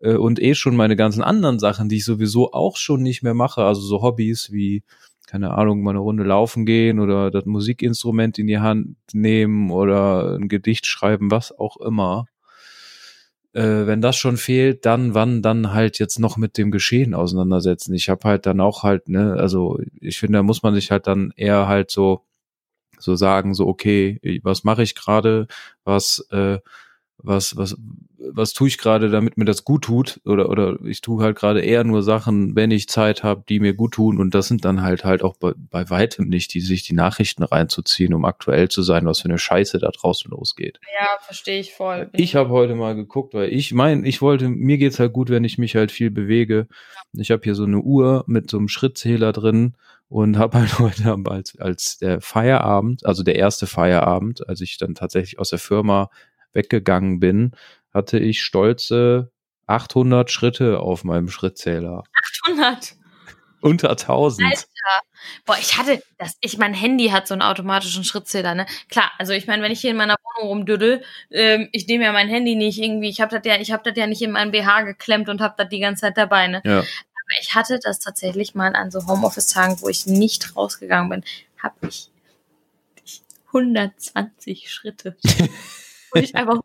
äh, 0.00 0.14
und 0.14 0.40
eh 0.42 0.54
schon 0.54 0.76
meine 0.76 0.96
ganzen 0.96 1.22
anderen 1.22 1.58
Sachen, 1.58 1.88
die 1.88 1.96
ich 1.96 2.04
sowieso 2.04 2.52
auch 2.52 2.76
schon 2.76 3.02
nicht 3.02 3.22
mehr 3.22 3.34
mache, 3.34 3.64
also 3.64 3.80
so 3.80 4.02
Hobbys 4.02 4.52
wie 4.52 4.82
keine 5.26 5.52
Ahnung, 5.54 5.82
mal 5.82 5.90
eine 5.90 5.98
Runde 5.98 6.22
laufen 6.22 6.64
gehen 6.66 7.00
oder 7.00 7.30
das 7.30 7.44
Musikinstrument 7.46 8.38
in 8.38 8.46
die 8.46 8.60
Hand 8.60 8.96
nehmen 9.12 9.70
oder 9.70 10.36
ein 10.36 10.48
Gedicht 10.48 10.86
schreiben, 10.86 11.30
was 11.30 11.56
auch 11.58 11.76
immer. 11.78 12.26
Äh, 13.56 13.86
wenn 13.86 14.02
das 14.02 14.16
schon 14.16 14.36
fehlt, 14.36 14.84
dann 14.84 15.14
wann 15.14 15.40
dann 15.40 15.72
halt 15.72 15.98
jetzt 15.98 16.18
noch 16.18 16.36
mit 16.36 16.58
dem 16.58 16.70
Geschehen 16.70 17.14
auseinandersetzen. 17.14 17.94
Ich 17.94 18.10
habe 18.10 18.28
halt 18.28 18.44
dann 18.46 18.60
auch 18.60 18.82
halt, 18.82 19.08
ne, 19.08 19.34
also 19.38 19.80
ich 20.00 20.18
finde, 20.18 20.38
da 20.38 20.42
muss 20.42 20.62
man 20.62 20.74
sich 20.74 20.90
halt 20.90 21.06
dann 21.06 21.32
eher 21.36 21.66
halt 21.66 21.90
so 21.90 22.22
so 22.98 23.16
sagen, 23.16 23.54
so 23.54 23.66
okay, 23.68 24.20
was 24.42 24.64
mache 24.64 24.82
ich 24.82 24.94
gerade, 24.94 25.48
was 25.84 26.26
äh, 26.30 26.58
was, 27.18 27.56
was, 27.56 27.76
was 28.18 28.52
tue 28.52 28.68
ich 28.68 28.78
gerade, 28.78 29.10
damit 29.10 29.36
mir 29.36 29.44
das 29.44 29.64
gut 29.64 29.84
tut? 29.84 30.20
Oder, 30.24 30.48
oder 30.48 30.78
ich 30.84 31.00
tue 31.00 31.22
halt 31.22 31.36
gerade 31.36 31.60
eher 31.60 31.84
nur 31.84 32.02
Sachen, 32.02 32.54
wenn 32.56 32.70
ich 32.70 32.88
Zeit 32.88 33.22
habe, 33.22 33.44
die 33.48 33.60
mir 33.60 33.74
gut 33.74 33.92
tun. 33.92 34.18
Und 34.18 34.34
das 34.34 34.48
sind 34.48 34.64
dann 34.64 34.82
halt 34.82 35.04
halt 35.04 35.22
auch 35.22 35.36
bei, 35.36 35.52
bei 35.56 35.88
weitem 35.90 36.28
nicht, 36.28 36.52
die 36.54 36.60
sich 36.60 36.82
die 36.82 36.94
Nachrichten 36.94 37.42
reinzuziehen, 37.42 38.14
um 38.14 38.24
aktuell 38.24 38.68
zu 38.68 38.82
sein, 38.82 39.06
was 39.06 39.20
für 39.20 39.28
eine 39.28 39.38
Scheiße 39.38 39.78
da 39.78 39.90
draußen 39.90 40.30
losgeht. 40.30 40.80
Ja, 40.98 41.08
verstehe 41.20 41.60
ich 41.60 41.72
voll. 41.72 42.10
Ich 42.12 42.36
habe 42.36 42.50
heute 42.50 42.74
mal 42.74 42.94
geguckt, 42.94 43.34
weil 43.34 43.52
ich 43.52 43.72
mein, 43.72 44.04
ich 44.04 44.22
wollte, 44.22 44.48
mir 44.48 44.78
geht's 44.78 44.98
halt 44.98 45.12
gut, 45.12 45.30
wenn 45.30 45.44
ich 45.44 45.58
mich 45.58 45.76
halt 45.76 45.92
viel 45.92 46.10
bewege. 46.10 46.68
Ich 47.12 47.30
habe 47.30 47.42
hier 47.44 47.54
so 47.54 47.64
eine 47.64 47.80
Uhr 47.80 48.24
mit 48.26 48.50
so 48.50 48.58
einem 48.58 48.68
Schrittzähler 48.68 49.32
drin 49.32 49.74
und 50.08 50.38
habe 50.38 50.58
halt 50.58 50.78
heute 50.78 51.16
als, 51.26 51.58
als 51.58 51.98
der 51.98 52.20
Feierabend, 52.20 53.04
also 53.06 53.22
der 53.22 53.36
erste 53.36 53.66
Feierabend, 53.66 54.48
als 54.48 54.60
ich 54.60 54.78
dann 54.78 54.94
tatsächlich 54.94 55.38
aus 55.38 55.50
der 55.50 55.58
Firma 55.58 56.10
weggegangen 56.52 57.20
bin, 57.20 57.52
hatte 57.92 58.18
ich 58.18 58.42
stolze 58.42 59.30
800 59.66 60.30
Schritte 60.30 60.80
auf 60.80 61.04
meinem 61.04 61.28
Schrittzähler. 61.28 62.04
800? 62.44 62.96
Unter 63.62 63.90
1000. 63.90 64.46
Alter. 64.48 64.66
Boah, 65.44 65.56
ich 65.58 65.76
hatte 65.76 66.02
das, 66.18 66.36
ich, 66.40 66.58
mein 66.58 66.74
Handy 66.74 67.08
hat 67.08 67.26
so 67.26 67.34
einen 67.34 67.42
automatischen 67.42 68.04
Schrittzähler, 68.04 68.54
ne? 68.54 68.66
Klar, 68.88 69.10
also 69.18 69.32
ich 69.32 69.46
meine, 69.46 69.62
wenn 69.62 69.72
ich 69.72 69.80
hier 69.80 69.90
in 69.90 69.96
meiner 69.96 70.14
Wohnung 70.22 70.50
rumdüdel, 70.50 71.02
ähm, 71.30 71.68
ich 71.72 71.86
nehme 71.88 72.04
ja 72.04 72.12
mein 72.12 72.28
Handy 72.28 72.54
nicht 72.54 72.78
irgendwie, 72.78 73.08
ich 73.08 73.20
habe 73.20 73.36
das 73.36 73.44
ja, 73.44 73.60
ich 73.60 73.72
habe 73.72 73.82
das 73.82 73.98
ja 73.98 74.06
nicht 74.06 74.22
in 74.22 74.30
meinen 74.30 74.52
BH 74.52 74.82
geklemmt 74.82 75.28
und 75.28 75.40
habe 75.40 75.54
das 75.56 75.68
die 75.68 75.80
ganze 75.80 76.02
Zeit 76.02 76.16
dabei, 76.16 76.46
ne? 76.46 76.62
Ja. 76.64 76.78
Aber 76.78 77.40
ich 77.40 77.54
hatte 77.54 77.80
das 77.82 77.98
tatsächlich 77.98 78.54
mal 78.54 78.76
an 78.76 78.90
so 78.92 79.04
Homeoffice-Tagen, 79.06 79.80
wo 79.80 79.88
ich 79.88 80.06
nicht 80.06 80.54
rausgegangen 80.54 81.08
bin, 81.08 81.24
habe 81.60 81.74
ich 81.88 82.10
120 83.48 84.70
Schritte. 84.70 85.16
wo 86.12 86.20
ich 86.20 86.34
einfach 86.34 86.58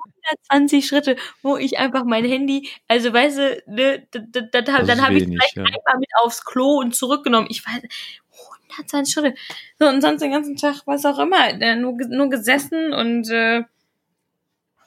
120 0.49 0.85
Schritte, 0.85 1.15
wo 1.41 1.57
ich 1.57 1.79
einfach 1.79 2.03
mein 2.05 2.25
Handy, 2.25 2.69
also 2.87 3.13
weißt 3.13 3.37
du, 3.37 3.63
ne, 3.67 4.07
da, 4.11 4.19
da, 4.41 4.61
da, 4.61 4.83
dann 4.83 5.01
habe 5.01 5.15
ich 5.15 5.25
vielleicht 5.25 5.55
ja. 5.55 5.63
einmal 5.63 5.99
mit 5.99 6.09
aufs 6.21 6.45
Klo 6.45 6.79
und 6.79 6.95
zurückgenommen. 6.95 7.47
Ich 7.49 7.65
weiß, 7.65 7.81
120 8.69 9.13
Schritte. 9.13 9.35
So, 9.79 9.87
und 9.87 10.01
sonst 10.01 10.21
den 10.21 10.31
ganzen 10.31 10.55
Tag, 10.55 10.81
was 10.85 11.05
auch 11.05 11.19
immer, 11.19 11.53
nur, 11.75 11.97
nur 12.09 12.29
gesessen 12.29 12.93
und 12.93 13.29
äh, 13.29 13.63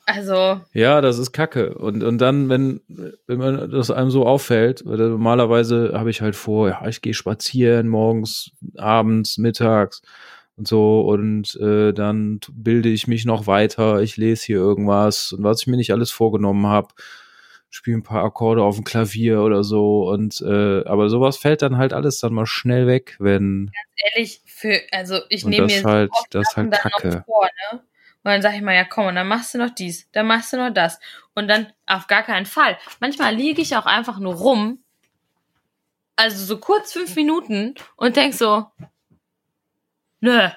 also. 0.07 0.61
Ja, 0.75 1.01
das 1.01 1.19
ist 1.19 1.33
Kacke. 1.33 1.75
Und, 1.75 2.03
und 2.03 2.19
dann, 2.19 2.49
wenn, 2.49 2.81
wenn 3.27 3.39
man 3.39 3.71
das 3.71 3.91
einem 3.91 4.11
so 4.11 4.27
auffällt, 4.27 4.85
weil 4.85 4.99
normalerweise 4.99 5.93
habe 5.95 6.11
ich 6.11 6.21
halt 6.21 6.37
vor, 6.37 6.69
ja, 6.69 6.87
ich 6.87 7.01
gehe 7.01 7.15
spazieren 7.15 7.89
morgens, 7.89 8.51
abends, 8.77 9.39
mittags 9.39 10.03
und 10.57 10.69
so 10.69 11.01
und 11.01 11.57
äh, 11.57 11.93
dann 11.93 12.41
bilde 12.53 12.89
ich 12.89 13.07
mich 13.07 13.25
noch 13.25 13.47
weiter, 13.47 14.01
ich 14.03 14.17
lese 14.17 14.47
hier 14.47 14.57
irgendwas 14.57 15.33
und 15.33 15.43
was 15.43 15.63
ich 15.63 15.67
mir 15.67 15.77
nicht 15.77 15.93
alles 15.93 16.11
vorgenommen 16.11 16.67
habe, 16.67 16.89
spiele 17.71 17.97
ein 17.99 18.03
paar 18.03 18.25
Akkorde 18.25 18.63
auf 18.63 18.77
dem 18.77 18.85
Klavier 18.85 19.43
oder 19.43 19.65
so 19.65 20.09
und 20.11 20.41
äh, 20.41 20.85
aber 20.85 21.09
sowas 21.09 21.37
fällt 21.37 21.63
dann 21.63 21.77
halt 21.77 21.93
alles 21.93 22.19
dann 22.21 22.35
mal 22.35 22.47
schnell 22.47 22.87
weg, 22.87 23.17
wenn 23.19 23.67
ganz 23.67 24.15
ehrlich 24.15 24.43
für 24.47 24.81
also 24.93 25.21
ich 25.29 25.45
nehme 25.45 25.67
mir 25.67 25.83
halt, 25.83 26.13
das 26.31 26.49
ist 26.49 26.57
halt 26.57 26.73
Kacke. 26.73 27.25
Vor, 27.27 27.49
ne? 27.73 27.81
Und 28.25 28.31
dann 28.31 28.41
sage 28.41 28.57
ich 28.57 28.63
mal, 28.63 28.75
ja 28.75 28.85
komm, 28.85 29.07
und 29.07 29.17
dann 29.17 29.29
machst 29.29 29.53
du 29.53 29.59
noch 29.59 29.69
dies, 29.69 30.11
dann 30.13 30.27
machst 30.27 30.53
du 30.53 30.57
noch 30.57 30.73
das. 30.73 30.99
Und 31.35 31.47
dann 31.47 31.67
auf 31.87 32.07
gar 32.07 32.23
keinen 32.23 32.47
Fall. 32.47 32.79
Manchmal 32.99 33.35
liege 33.35 33.61
ich 33.61 33.77
auch 33.77 33.85
einfach 33.85 34.19
nur 34.19 34.35
rum, 34.35 34.79
also 36.17 36.43
so 36.43 36.59
kurz 36.59 36.93
fünf 36.93 37.17
Minuten 37.17 37.75
und 37.97 38.17
denk 38.17 38.33
so, 38.33 38.67
Nö. 40.25 40.49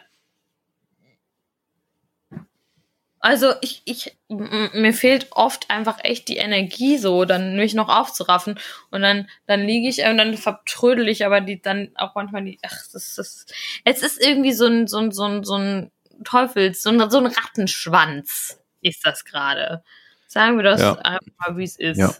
Also 3.19 3.53
ich, 3.59 3.81
ich, 3.83 4.17
mir 4.29 4.93
fehlt 4.93 5.27
oft 5.31 5.69
einfach 5.69 5.97
echt 6.05 6.29
die 6.29 6.37
Energie 6.37 6.97
so, 6.97 7.25
dann 7.25 7.57
mich 7.57 7.73
noch 7.73 7.89
aufzuraffen 7.89 8.57
und 8.91 9.01
dann, 9.01 9.27
dann 9.45 9.59
liege 9.59 9.89
ich 9.89 10.05
und 10.05 10.17
dann 10.17 10.37
vertrödel 10.37 11.09
ich 11.09 11.25
aber 11.25 11.41
die 11.41 11.61
dann 11.61 11.89
auch 11.95 12.15
manchmal 12.15 12.45
die, 12.45 12.59
ach, 12.61 12.77
das 12.93 13.17
ist, 13.17 13.53
es 13.83 14.03
ist 14.03 14.25
irgendwie 14.25 14.53
so 14.53 14.67
ein, 14.67 14.87
so 14.87 14.99
ein, 14.99 15.11
so 15.11 15.25
ein, 15.25 15.43
so 15.43 15.55
ein 15.55 15.91
Teufels, 16.23 16.81
so 16.81 16.89
ein, 16.89 17.09
so 17.09 17.17
ein 17.17 17.25
Rattenschwanz 17.25 18.63
ist 18.79 19.05
das 19.05 19.25
gerade. 19.25 19.83
Sagen 20.27 20.55
wir 20.55 20.63
das 20.63 20.79
ja. 20.79 20.93
einfach 20.93 21.33
mal, 21.39 21.57
wie 21.57 21.65
es 21.65 21.75
ist. 21.75 21.97
Ja. 21.97 22.15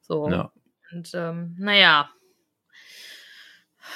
So. 0.00 0.30
Ja. 0.30 0.50
Und 0.90 1.10
ähm, 1.12 1.54
naja. 1.58 2.08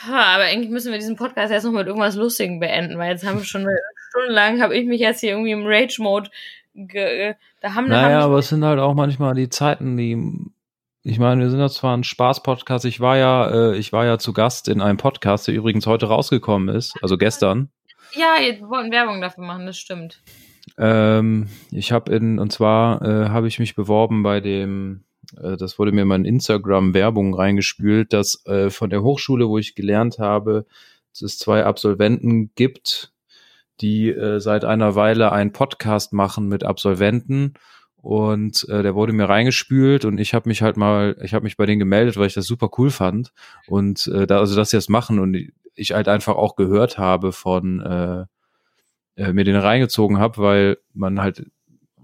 Aber 0.09 0.45
eigentlich 0.45 0.71
müssen 0.71 0.93
wir 0.93 0.99
diesen 0.99 1.17
Podcast 1.17 1.53
jetzt 1.53 1.65
noch 1.65 1.73
mit 1.73 1.87
irgendwas 1.87 2.17
Lustigem 2.17 2.61
beenden, 2.61 2.99
weil 2.99 3.13
jetzt 3.13 3.27
haben 3.27 3.39
wir 3.39 3.45
schon 3.45 3.67
stundenlang, 4.11 4.61
habe 4.61 4.77
ich 4.77 4.87
mich 4.87 5.01
jetzt 5.01 5.21
hier 5.21 5.31
irgendwie 5.31 5.53
im 5.53 5.67
Rage-Mode 5.67 6.31
da 6.77 7.75
haben 7.75 7.89
Naja, 7.89 8.17
haben 8.17 8.25
aber 8.25 8.39
es 8.39 8.49
sind 8.49 8.65
halt 8.65 8.79
auch 8.79 8.95
manchmal 8.95 9.35
die 9.35 9.49
Zeiten, 9.49 9.97
die 9.97 10.53
ich 11.09 11.21
meine, 11.21 11.41
wir 11.41 11.51
sind 11.51 11.61
ja 11.61 11.69
zwar 11.69 11.97
ein 11.97 12.03
Spaß-Podcast. 12.03 12.85
Ich 12.85 12.99
war 12.99 13.17
ja, 13.17 13.49
äh, 13.49 13.77
ich 13.77 13.93
war 13.93 14.05
ja 14.05 14.19
zu 14.19 14.33
Gast 14.33 14.67
in 14.67 14.81
einem 14.81 14.99
Podcast, 14.99 15.47
der 15.47 15.55
übrigens 15.55 15.87
heute 15.87 16.07
rausgekommen 16.07 16.69
ist, 16.69 16.97
also 17.01 17.17
gestern. 17.17 17.71
Ja, 18.13 18.35
wir 18.41 18.69
wollten 18.69 18.91
Werbung 18.91 19.21
dafür 19.21 19.45
machen, 19.45 19.67
das 19.67 19.79
stimmt. 19.79 20.21
Ähm, 20.77 21.49
ich 21.71 21.93
habe 21.93 22.13
in, 22.13 22.41
und 22.41 22.53
zwar 22.53 23.03
äh, 23.03 23.29
habe 23.29 23.47
ich 23.47 23.61
mich 23.61 23.77
beworben 23.77 24.25
bei 24.25 24.41
dem, 24.41 25.05
äh, 25.41 25.57
das 25.57 25.79
wurde 25.79 25.93
mir 25.93 26.03
in 26.03 26.09
mein 26.09 26.25
Instagram-Werbung 26.25 27.35
reingespült, 27.35 28.13
dass 28.13 28.45
äh, 28.47 28.71
von 28.71 28.91
der 28.91 29.03
Hochschule, 29.03 29.49
wo 29.49 29.59
ich 29.59 29.75
gelernt 29.75 30.19
habe, 30.19 30.67
es 31.13 31.39
zwei 31.39 31.65
Absolventen 31.65 32.51
gibt, 32.55 33.13
die 33.81 34.09
äh, 34.11 34.41
seit 34.41 34.65
einer 34.65 34.95
Weile 34.95 35.33
einen 35.33 35.53
Podcast 35.53 36.13
machen 36.13 36.49
mit 36.49 36.65
Absolventen. 36.65 37.55
Und 37.97 38.69
äh, 38.69 38.83
der 38.83 38.95
wurde 38.95 39.13
mir 39.13 39.29
reingespült 39.29 40.05
und 40.05 40.19
ich 40.19 40.33
habe 40.33 40.49
mich 40.49 40.63
halt 40.63 40.77
mal, 40.77 41.17
ich 41.23 41.35
habe 41.35 41.43
mich 41.43 41.57
bei 41.57 41.67
denen 41.67 41.81
gemeldet, 41.81 42.17
weil 42.17 42.29
ich 42.29 42.35
das 42.35 42.47
super 42.47 42.71
cool 42.79 42.91
fand. 42.91 43.33
Und 43.67 44.07
äh, 44.07 44.27
da, 44.27 44.39
also 44.39 44.55
dass 44.55 44.71
sie 44.71 44.77
das 44.77 44.89
machen 44.89 45.19
und 45.19 45.37
ich 45.75 45.93
halt 45.93 46.07
einfach 46.07 46.37
auch 46.37 46.55
gehört 46.55 46.99
habe 46.99 47.33
von 47.33 47.81
äh, 47.81 48.27
äh, 49.17 49.33
mir 49.33 49.45
den 49.45 49.57
reingezogen 49.57 50.19
habe, 50.19 50.39
weil 50.39 50.79
man 50.95 51.21
halt 51.21 51.47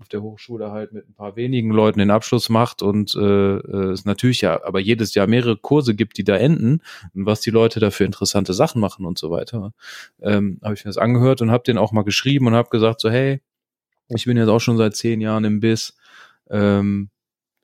auf 0.02 0.08
der 0.08 0.20
Hochschule 0.20 0.72
halt 0.72 0.92
mit 0.92 1.08
ein 1.08 1.14
paar 1.14 1.36
wenigen 1.36 1.70
Leuten 1.70 2.00
den 2.00 2.10
Abschluss 2.10 2.48
macht 2.48 2.82
und 2.82 3.14
äh, 3.14 3.20
äh, 3.20 3.92
es 3.92 4.04
natürlich 4.04 4.40
ja 4.40 4.64
aber 4.64 4.80
jedes 4.80 5.14
Jahr 5.14 5.28
mehrere 5.28 5.56
Kurse 5.56 5.94
gibt, 5.94 6.18
die 6.18 6.24
da 6.24 6.36
enden 6.36 6.82
und 7.14 7.24
was 7.24 7.40
die 7.40 7.50
Leute 7.50 7.78
da 7.78 7.92
für 7.92 8.02
interessante 8.02 8.52
Sachen 8.52 8.80
machen 8.80 9.06
und 9.06 9.16
so 9.16 9.30
weiter, 9.30 9.72
ähm, 10.20 10.58
habe 10.64 10.74
ich 10.74 10.84
mir 10.84 10.88
das 10.88 10.98
angehört 10.98 11.40
und 11.40 11.52
habe 11.52 11.62
den 11.62 11.78
auch 11.78 11.92
mal 11.92 12.02
geschrieben 12.02 12.48
und 12.48 12.54
habe 12.54 12.68
gesagt 12.68 13.00
so 13.00 13.10
hey, 13.10 13.40
ich 14.08 14.24
bin 14.24 14.36
jetzt 14.36 14.48
auch 14.48 14.58
schon 14.58 14.76
seit 14.76 14.96
zehn 14.96 15.20
Jahren 15.20 15.44
im 15.44 15.60
Biss, 15.60 15.96
ähm, 16.50 17.10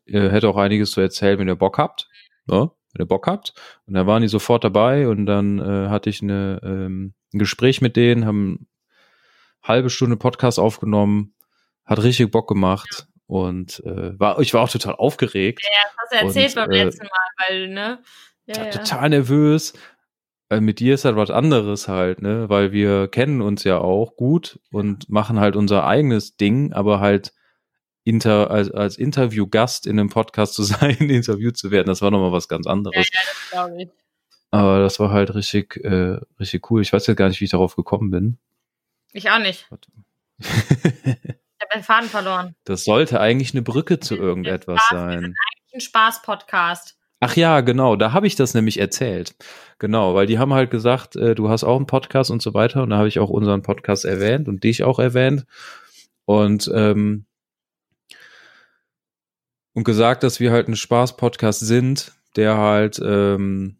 ihr 0.06 0.30
hätte 0.30 0.48
auch 0.48 0.56
einiges 0.56 0.92
zu 0.92 1.00
erzählen, 1.00 1.40
wenn 1.40 1.48
ihr 1.48 1.56
Bock 1.56 1.76
habt, 1.76 2.08
ne? 2.46 2.70
wenn 2.92 3.02
ihr 3.02 3.08
Bock 3.08 3.26
habt 3.26 3.52
und 3.86 3.94
da 3.94 4.06
waren 4.06 4.22
die 4.22 4.28
sofort 4.28 4.62
dabei 4.62 5.08
und 5.08 5.26
dann 5.26 5.58
äh, 5.58 5.88
hatte 5.88 6.08
ich 6.08 6.22
eine, 6.22 6.60
ähm, 6.62 7.14
ein 7.34 7.40
Gespräch 7.40 7.80
mit 7.80 7.96
denen, 7.96 8.26
haben 8.26 8.68
halbe 9.60 9.90
Stunde 9.90 10.16
Podcast 10.16 10.60
aufgenommen, 10.60 11.34
hat 11.88 12.02
richtig 12.02 12.30
Bock 12.30 12.48
gemacht 12.48 13.08
und 13.26 13.82
äh, 13.84 14.18
war, 14.18 14.38
ich 14.40 14.54
war 14.54 14.62
auch 14.62 14.70
total 14.70 14.94
aufgeregt. 14.94 15.62
Ja, 15.64 15.70
das 15.82 15.96
hast 15.98 16.12
du 16.12 16.26
erzählt 16.26 16.56
und, 16.56 16.62
beim 16.62 16.70
äh, 16.70 16.84
letzten 16.84 17.06
Mal, 17.06 17.48
weil, 17.48 17.68
ne? 17.68 18.02
Ja, 18.46 18.64
ja. 18.64 18.70
Total 18.70 19.08
nervös. 19.08 19.72
Weil 20.50 20.60
mit 20.62 20.80
dir 20.80 20.94
ist 20.94 21.04
halt 21.04 21.16
was 21.16 21.30
anderes 21.30 21.88
halt, 21.88 22.22
ne? 22.22 22.48
Weil 22.48 22.72
wir 22.72 23.08
kennen 23.08 23.42
uns 23.42 23.64
ja 23.64 23.78
auch 23.78 24.16
gut 24.16 24.60
und 24.70 25.10
machen 25.10 25.40
halt 25.40 25.56
unser 25.56 25.86
eigenes 25.86 26.36
Ding, 26.36 26.72
aber 26.72 27.00
halt 27.00 27.32
inter, 28.04 28.50
als, 28.50 28.70
als 28.70 28.96
Interviewgast 28.96 29.86
in 29.86 29.98
einem 29.98 30.08
Podcast 30.08 30.54
zu 30.54 30.62
sein, 30.64 30.96
interviewt 30.96 31.56
zu 31.56 31.70
werden, 31.70 31.88
das 31.88 32.02
war 32.02 32.10
nochmal 32.10 32.32
was 32.32 32.48
ganz 32.48 32.66
anderes. 32.66 32.96
Ja, 32.96 33.02
ja 33.02 33.20
das 33.26 33.50
glaube 33.50 33.82
ich. 33.82 33.88
Aber 34.50 34.78
das 34.80 34.98
war 34.98 35.10
halt 35.10 35.34
richtig, 35.34 35.76
äh, 35.84 36.18
richtig 36.40 36.70
cool. 36.70 36.80
Ich 36.80 36.92
weiß 36.92 37.06
ja 37.06 37.14
gar 37.14 37.28
nicht, 37.28 37.40
wie 37.40 37.44
ich 37.44 37.50
darauf 37.50 37.76
gekommen 37.76 38.10
bin. 38.10 38.38
Ich 39.12 39.30
auch 39.30 39.38
nicht. 39.38 39.68
habe 41.68 41.80
den 41.80 41.84
Faden 41.84 42.08
verloren. 42.08 42.54
Das 42.64 42.84
sollte 42.84 43.20
eigentlich 43.20 43.52
eine 43.52 43.62
Brücke 43.62 44.00
zu 44.00 44.16
irgendetwas 44.16 44.80
Spaß, 44.80 44.98
sein. 44.98 45.08
Das 45.08 45.16
ist 45.18 45.24
eigentlich 45.24 45.74
ein 45.74 45.80
Spaß-Podcast. 45.80 46.96
Ach 47.20 47.34
ja, 47.34 47.62
genau, 47.62 47.96
da 47.96 48.12
habe 48.12 48.28
ich 48.28 48.36
das 48.36 48.54
nämlich 48.54 48.78
erzählt. 48.78 49.34
Genau, 49.78 50.14
weil 50.14 50.26
die 50.26 50.38
haben 50.38 50.54
halt 50.54 50.70
gesagt, 50.70 51.16
äh, 51.16 51.34
du 51.34 51.48
hast 51.48 51.64
auch 51.64 51.76
einen 51.76 51.86
Podcast 51.86 52.30
und 52.30 52.42
so 52.42 52.54
weiter. 52.54 52.82
Und 52.82 52.90
da 52.90 52.98
habe 52.98 53.08
ich 53.08 53.18
auch 53.18 53.30
unseren 53.30 53.62
Podcast 53.62 54.04
erwähnt 54.04 54.48
und 54.48 54.62
dich 54.62 54.84
auch 54.84 54.98
erwähnt. 54.98 55.44
Und, 56.26 56.70
ähm, 56.72 57.26
und 59.74 59.84
gesagt, 59.84 60.22
dass 60.22 60.38
wir 60.38 60.52
halt 60.52 60.68
ein 60.68 60.76
Spaß-Podcast 60.76 61.60
sind, 61.60 62.12
der 62.36 62.56
halt 62.56 63.00
ähm, 63.04 63.78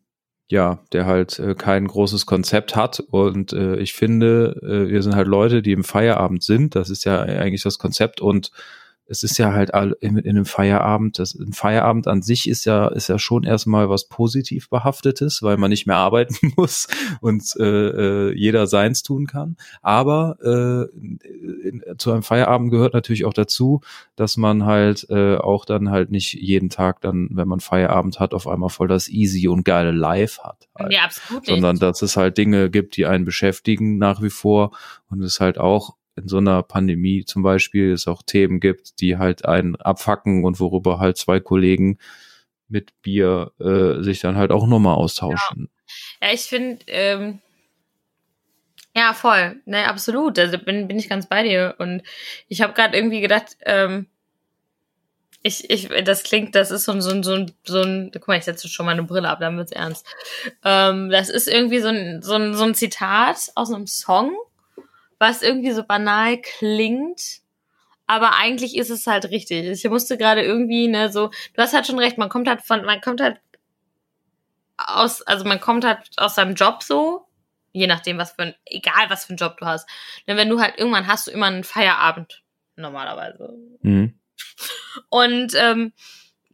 ja, 0.48 0.78
der 0.92 1.06
halt 1.06 1.38
äh, 1.38 1.54
kein 1.54 1.86
großes 1.86 2.26
Konzept 2.26 2.74
hat. 2.74 3.00
Und 3.00 3.52
äh, 3.52 3.76
ich 3.76 3.92
finde, 3.92 4.56
äh, 4.62 4.90
wir 4.90 5.02
sind 5.02 5.14
halt 5.14 5.28
Leute, 5.28 5.62
die 5.62 5.72
im 5.72 5.84
Feierabend 5.84 6.42
sind. 6.42 6.74
Das 6.74 6.90
ist 6.90 7.04
ja 7.04 7.20
eigentlich 7.20 7.62
das 7.62 7.78
Konzept. 7.78 8.20
Und 8.20 8.50
es 9.08 9.22
ist 9.22 9.38
ja 9.38 9.52
halt 9.52 9.70
in, 10.00 10.18
in 10.18 10.28
einem 10.28 10.44
Feierabend, 10.44 11.18
das, 11.18 11.34
ein 11.34 11.54
Feierabend 11.54 12.06
an 12.06 12.20
sich 12.20 12.48
ist 12.48 12.66
ja, 12.66 12.88
ist 12.88 13.08
ja 13.08 13.18
schon 13.18 13.44
erstmal 13.44 13.88
was 13.88 14.08
positiv 14.08 14.68
behaftetes, 14.68 15.42
weil 15.42 15.56
man 15.56 15.70
nicht 15.70 15.86
mehr 15.86 15.96
arbeiten 16.08 16.52
muss 16.56 16.88
und 17.20 17.42
äh, 17.58 18.28
äh, 18.28 18.34
jeder 18.34 18.66
seins 18.66 19.02
tun 19.02 19.26
kann. 19.26 19.56
Aber 19.80 20.36
äh, 20.42 20.98
in, 21.68 21.82
zu 21.96 22.12
einem 22.12 22.22
Feierabend 22.22 22.70
gehört 22.70 22.92
natürlich 22.92 23.24
auch 23.24 23.32
dazu, 23.32 23.80
dass 24.14 24.36
man 24.36 24.66
halt 24.66 25.06
äh, 25.08 25.36
auch 25.36 25.64
dann 25.64 25.90
halt 25.90 26.10
nicht 26.10 26.34
jeden 26.34 26.68
Tag 26.68 27.00
dann, 27.00 27.28
wenn 27.32 27.48
man 27.48 27.60
Feierabend 27.60 28.20
hat, 28.20 28.34
auf 28.34 28.46
einmal 28.46 28.68
voll 28.68 28.88
das 28.88 29.08
easy 29.08 29.48
und 29.48 29.64
geile 29.64 29.92
Live 29.92 30.40
hat. 30.40 30.68
Halt. 30.78 30.92
Ja, 30.92 31.04
absolut. 31.04 31.46
Sondern 31.46 31.78
dass 31.78 32.02
es 32.02 32.16
halt 32.16 32.36
Dinge 32.36 32.68
gibt, 32.70 32.96
die 32.96 33.06
einen 33.06 33.24
beschäftigen 33.24 33.96
nach 33.96 34.20
wie 34.20 34.30
vor 34.30 34.72
und 35.08 35.22
es 35.22 35.40
halt 35.40 35.58
auch 35.58 35.96
in 36.18 36.28
so 36.28 36.38
einer 36.38 36.62
Pandemie 36.62 37.24
zum 37.24 37.42
Beispiel 37.42 37.92
es 37.92 38.06
auch 38.06 38.22
Themen 38.22 38.60
gibt, 38.60 39.00
die 39.00 39.16
halt 39.18 39.44
einen 39.44 39.76
abfacken 39.76 40.44
und 40.44 40.60
worüber 40.60 40.98
halt 40.98 41.16
zwei 41.16 41.40
Kollegen 41.40 41.98
mit 42.68 43.00
Bier 43.02 43.52
äh, 43.60 44.02
sich 44.02 44.20
dann 44.20 44.36
halt 44.36 44.50
auch 44.50 44.66
nochmal 44.66 44.94
austauschen. 44.94 45.70
Ja, 46.20 46.28
ja 46.28 46.34
ich 46.34 46.42
finde, 46.42 46.84
ähm, 46.86 47.40
ja, 48.94 49.14
voll, 49.14 49.60
ne, 49.64 49.86
absolut. 49.86 50.38
Also 50.38 50.58
bin, 50.58 50.88
bin 50.88 50.98
ich 50.98 51.08
ganz 51.08 51.28
bei 51.28 51.42
dir. 51.42 51.76
Und 51.78 52.02
ich 52.48 52.62
habe 52.62 52.72
gerade 52.72 52.96
irgendwie 52.96 53.20
gedacht, 53.20 53.56
ähm, 53.64 54.06
ich, 55.42 55.70
ich, 55.70 55.88
das 56.04 56.24
klingt, 56.24 56.54
das 56.54 56.70
ist 56.70 56.84
so 56.84 56.92
ein, 56.92 57.00
so 57.00 57.10
ein, 57.10 57.22
so 57.22 57.34
ein, 57.34 57.52
so 57.64 57.82
ein 57.82 58.10
guck 58.12 58.26
mal, 58.28 58.38
ich 58.38 58.44
setze 58.44 58.68
schon 58.68 58.86
mal 58.86 58.92
eine 58.92 59.04
Brille 59.04 59.28
ab, 59.28 59.38
dann 59.40 59.56
wird's 59.56 59.72
ernst. 59.72 60.04
Ähm, 60.64 61.10
das 61.10 61.28
ist 61.28 61.48
irgendwie 61.48 61.78
so 61.78 61.88
ein, 61.88 62.22
so 62.22 62.34
ein, 62.34 62.54
so 62.54 62.64
ein 62.64 62.74
Zitat 62.74 63.52
aus 63.54 63.72
einem 63.72 63.86
Song 63.86 64.36
was 65.18 65.42
irgendwie 65.42 65.72
so 65.72 65.82
banal 65.82 66.40
klingt, 66.40 67.40
aber 68.06 68.36
eigentlich 68.36 68.76
ist 68.76 68.90
es 68.90 69.06
halt 69.06 69.26
richtig. 69.30 69.66
Ich 69.66 69.90
musste 69.90 70.16
gerade 70.16 70.42
irgendwie, 70.42 70.88
ne, 70.88 71.12
so, 71.12 71.28
du 71.54 71.62
hast 71.62 71.74
halt 71.74 71.86
schon 71.86 71.98
recht, 71.98 72.18
man 72.18 72.28
kommt 72.28 72.48
halt 72.48 72.62
von, 72.62 72.84
man 72.84 73.00
kommt 73.00 73.20
halt 73.20 73.40
aus, 74.76 75.22
also 75.22 75.44
man 75.44 75.60
kommt 75.60 75.84
halt 75.84 75.98
aus 76.16 76.36
seinem 76.36 76.54
Job 76.54 76.82
so, 76.82 77.26
je 77.72 77.86
nachdem, 77.86 78.18
was 78.18 78.32
für 78.32 78.42
ein, 78.42 78.54
egal 78.64 79.10
was 79.10 79.24
für 79.24 79.30
einen 79.30 79.38
Job 79.38 79.56
du 79.58 79.66
hast. 79.66 79.88
Denn 80.26 80.36
wenn 80.36 80.48
du 80.48 80.60
halt 80.60 80.78
irgendwann 80.78 81.06
hast 81.06 81.26
du 81.26 81.30
immer 81.30 81.46
einen 81.46 81.64
Feierabend, 81.64 82.42
normalerweise. 82.76 83.54
Mhm. 83.82 84.18
Und 85.10 85.52
ähm, 85.56 85.92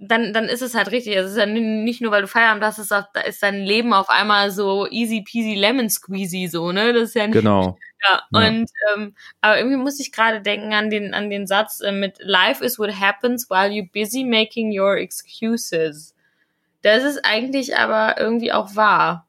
dann, 0.08 0.32
dann 0.32 0.46
ist 0.46 0.62
es 0.62 0.74
halt 0.74 0.90
richtig. 0.90 1.16
Es 1.16 1.30
ist 1.30 1.36
ja 1.36 1.46
nicht 1.46 2.00
nur, 2.00 2.12
weil 2.12 2.22
du 2.22 2.28
Feierabend 2.28 2.64
hast, 2.64 2.78
ist 2.78 2.92
auch, 2.92 3.04
da 3.12 3.20
ist 3.20 3.42
dein 3.42 3.62
Leben 3.62 3.92
auf 3.92 4.08
einmal 4.08 4.50
so 4.50 4.86
easy 4.88 5.22
peasy 5.22 5.54
lemon 5.54 5.88
squeezy 5.88 6.48
so, 6.48 6.72
ne? 6.72 6.92
Das 6.92 7.10
ist 7.10 7.14
ja 7.14 7.26
nicht, 7.26 7.34
genau. 7.34 7.78
Ja, 8.02 8.22
ja. 8.32 8.48
und 8.48 8.70
ähm, 8.94 9.14
aber 9.40 9.58
irgendwie 9.58 9.76
muss 9.76 10.00
ich 10.00 10.12
gerade 10.12 10.42
denken 10.42 10.74
an 10.74 10.90
den 10.90 11.14
an 11.14 11.30
den 11.30 11.46
Satz 11.46 11.80
äh, 11.80 11.92
mit 11.92 12.18
Life 12.20 12.64
is 12.64 12.78
what 12.78 13.00
happens 13.00 13.48
while 13.48 13.70
you're 13.70 13.90
busy 13.90 14.24
making 14.24 14.78
your 14.78 14.96
excuses. 14.96 16.14
Das 16.82 17.02
ist 17.02 17.24
eigentlich 17.24 17.78
aber 17.78 18.20
irgendwie 18.20 18.52
auch 18.52 18.76
wahr. 18.76 19.26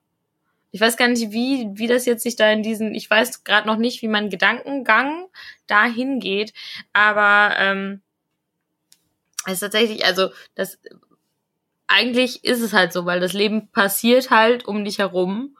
Ich 0.71 0.81
weiß 0.81 0.97
gar 0.97 1.07
nicht, 1.07 1.31
wie 1.31 1.69
wie 1.73 1.87
das 1.87 2.05
jetzt 2.05 2.23
sich 2.23 2.35
da 2.35 2.51
in 2.51 2.63
diesen. 2.63 2.93
Ich 2.95 3.09
weiß 3.09 3.45
gerade 3.45 3.65
noch 3.65 3.77
nicht, 3.77 4.01
wie 4.01 4.09
mein 4.09 4.29
Gedankengang 4.29 5.27
dahin 5.67 6.19
geht, 6.19 6.53
aber 6.91 7.55
ähm, 7.57 8.01
es 8.04 8.04
ist 9.53 9.59
tatsächlich, 9.59 10.05
also 10.05 10.29
das 10.55 10.79
eigentlich 11.87 12.43
ist 12.43 12.61
es 12.61 12.73
halt 12.73 12.93
so, 12.93 13.05
weil 13.05 13.19
das 13.19 13.33
Leben 13.33 13.69
passiert 13.71 14.31
halt 14.31 14.65
um 14.65 14.83
dich 14.85 14.99
herum 14.99 15.55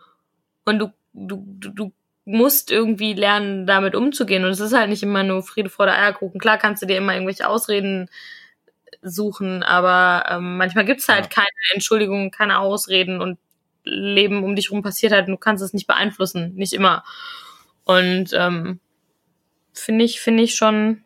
und 0.65 0.79
du 0.79 0.91
du 1.13 1.43
du 1.59 1.91
musst 2.25 2.71
irgendwie 2.71 3.13
lernen, 3.13 3.67
damit 3.67 3.95
umzugehen. 3.95 4.43
Und 4.43 4.49
es 4.49 4.59
ist 4.59 4.73
halt 4.73 4.89
nicht 4.89 5.03
immer 5.03 5.23
nur 5.23 5.43
Friede, 5.43 5.69
Freude, 5.69 5.93
Eierkuchen. 5.93 6.39
Klar 6.39 6.57
kannst 6.57 6.81
du 6.81 6.87
dir 6.87 6.97
immer 6.97 7.13
irgendwelche 7.13 7.47
Ausreden 7.47 8.09
suchen, 9.03 9.61
aber 9.61 10.25
ähm, 10.29 10.57
manchmal 10.57 10.85
gibt's 10.85 11.07
halt 11.07 11.25
ja. 11.25 11.29
keine 11.29 11.47
Entschuldigung, 11.73 12.31
keine 12.31 12.59
Ausreden 12.59 13.21
und 13.21 13.37
Leben 13.83 14.43
um 14.43 14.55
dich 14.55 14.71
rum 14.71 14.81
passiert 14.81 15.11
halt 15.11 15.27
und 15.27 15.33
du 15.33 15.37
kannst 15.37 15.63
es 15.63 15.73
nicht 15.73 15.85
beeinflussen, 15.85 16.55
nicht 16.55 16.73
immer. 16.73 17.03
Und 17.83 18.31
ähm, 18.33 18.79
finde 19.73 20.05
ich, 20.05 20.19
finde 20.19 20.41
ich 20.41 20.55
schon, 20.55 21.04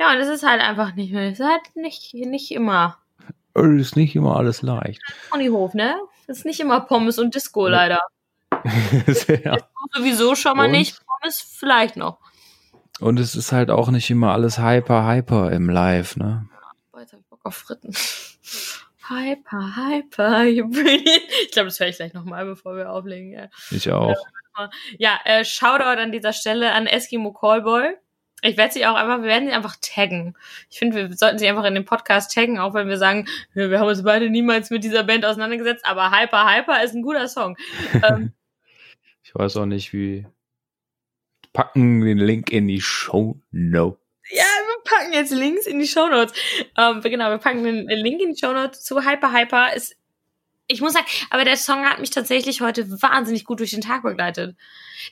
ja, 0.00 0.12
und 0.14 0.16
es 0.16 0.28
ist 0.28 0.42
halt 0.42 0.62
einfach 0.62 0.94
nicht 0.94 1.12
mehr, 1.12 1.30
es 1.30 1.38
ist 1.38 1.46
halt 1.46 1.76
nicht, 1.76 2.14
nicht 2.14 2.50
immer. 2.52 2.96
Es 3.52 3.66
ist 3.66 3.96
nicht 3.96 4.16
immer 4.16 4.36
alles 4.36 4.62
leicht. 4.62 5.02
Ponyhof, 5.28 5.74
ne? 5.74 5.94
Es 6.26 6.38
ist 6.38 6.44
nicht 6.46 6.58
immer 6.58 6.80
Pommes 6.80 7.18
und 7.18 7.34
Disco, 7.34 7.68
leider. 7.68 8.00
ja. 9.44 9.58
sowieso 9.92 10.34
schon 10.34 10.56
mal 10.56 10.66
und? 10.66 10.72
nicht, 10.72 10.98
Pommes 11.04 11.40
vielleicht 11.40 11.96
noch. 11.96 12.18
Und 12.98 13.20
es 13.20 13.34
ist 13.34 13.52
halt 13.52 13.70
auch 13.70 13.90
nicht 13.90 14.08
immer 14.08 14.32
alles 14.32 14.58
hyper, 14.58 15.06
hyper 15.06 15.52
im 15.52 15.68
Live, 15.68 16.16
ne? 16.16 16.48
Boah, 16.92 17.00
jetzt 17.00 17.12
hab 17.12 17.20
ich 17.20 17.26
Bock 17.26 17.40
auf 17.44 17.56
Fritten. 17.56 17.92
Hyper, 19.10 19.74
hyper. 19.74 20.44
Ich 20.44 21.50
glaube, 21.50 21.66
das 21.66 21.80
höre 21.80 21.88
ich 21.88 21.96
gleich 21.96 22.14
nochmal, 22.14 22.44
bevor 22.44 22.76
wir 22.76 22.92
auflegen. 22.92 23.32
Ja. 23.32 23.48
Ich 23.72 23.90
auch. 23.90 24.14
Ja, 24.98 25.18
äh, 25.24 25.44
Shoutout 25.44 26.00
an 26.00 26.12
dieser 26.12 26.32
Stelle 26.32 26.72
an 26.72 26.86
Eskimo 26.86 27.32
Callboy. 27.32 27.96
Ich 28.42 28.56
werde 28.56 28.72
sie 28.72 28.86
auch 28.86 28.94
einfach, 28.94 29.18
wir 29.18 29.28
werden 29.28 29.48
sie 29.48 29.54
einfach 29.54 29.76
taggen. 29.80 30.36
Ich 30.70 30.78
finde, 30.78 31.08
wir 31.10 31.16
sollten 31.16 31.38
sie 31.38 31.48
einfach 31.48 31.64
in 31.64 31.74
den 31.74 31.84
Podcast 31.84 32.34
taggen, 32.34 32.58
auch 32.58 32.74
wenn 32.74 32.88
wir 32.88 32.98
sagen, 32.98 33.26
wir 33.54 33.78
haben 33.78 33.88
uns 33.88 34.02
beide 34.02 34.30
niemals 34.30 34.70
mit 34.70 34.84
dieser 34.84 35.04
Band 35.04 35.24
auseinandergesetzt, 35.24 35.84
aber 35.84 36.10
Hyper 36.10 36.48
Hyper 36.50 36.82
ist 36.82 36.94
ein 36.94 37.02
guter 37.02 37.28
Song. 37.28 37.56
ähm, 38.08 38.32
ich 39.22 39.34
weiß 39.34 39.56
auch 39.58 39.66
nicht, 39.66 39.92
wie, 39.92 40.26
packen 41.52 42.04
den 42.04 42.18
Link 42.18 42.52
in 42.52 42.68
die 42.68 42.80
Show 42.80 43.40
Notes. 43.50 43.98
Ja, 44.32 44.44
wir 44.44 44.84
packen 44.84 45.12
jetzt 45.12 45.32
Links 45.32 45.66
in 45.66 45.80
die 45.80 45.88
Show 45.88 46.08
Notes. 46.08 46.32
Ähm, 46.78 47.00
genau, 47.02 47.30
wir 47.30 47.38
packen 47.38 47.64
den 47.64 47.88
Link 47.88 48.20
in 48.20 48.34
die 48.34 48.38
Show 48.38 48.52
Notes 48.52 48.82
zu 48.82 49.04
Hyper 49.04 49.32
Hyper. 49.32 49.74
Ist, 49.74 49.96
ich 50.70 50.80
muss 50.80 50.92
sagen, 50.92 51.06
aber 51.30 51.44
der 51.44 51.56
Song 51.56 51.84
hat 51.84 52.00
mich 52.00 52.10
tatsächlich 52.10 52.60
heute 52.60 52.90
wahnsinnig 53.02 53.44
gut 53.44 53.60
durch 53.60 53.72
den 53.72 53.80
Tag 53.80 54.02
begleitet. 54.02 54.56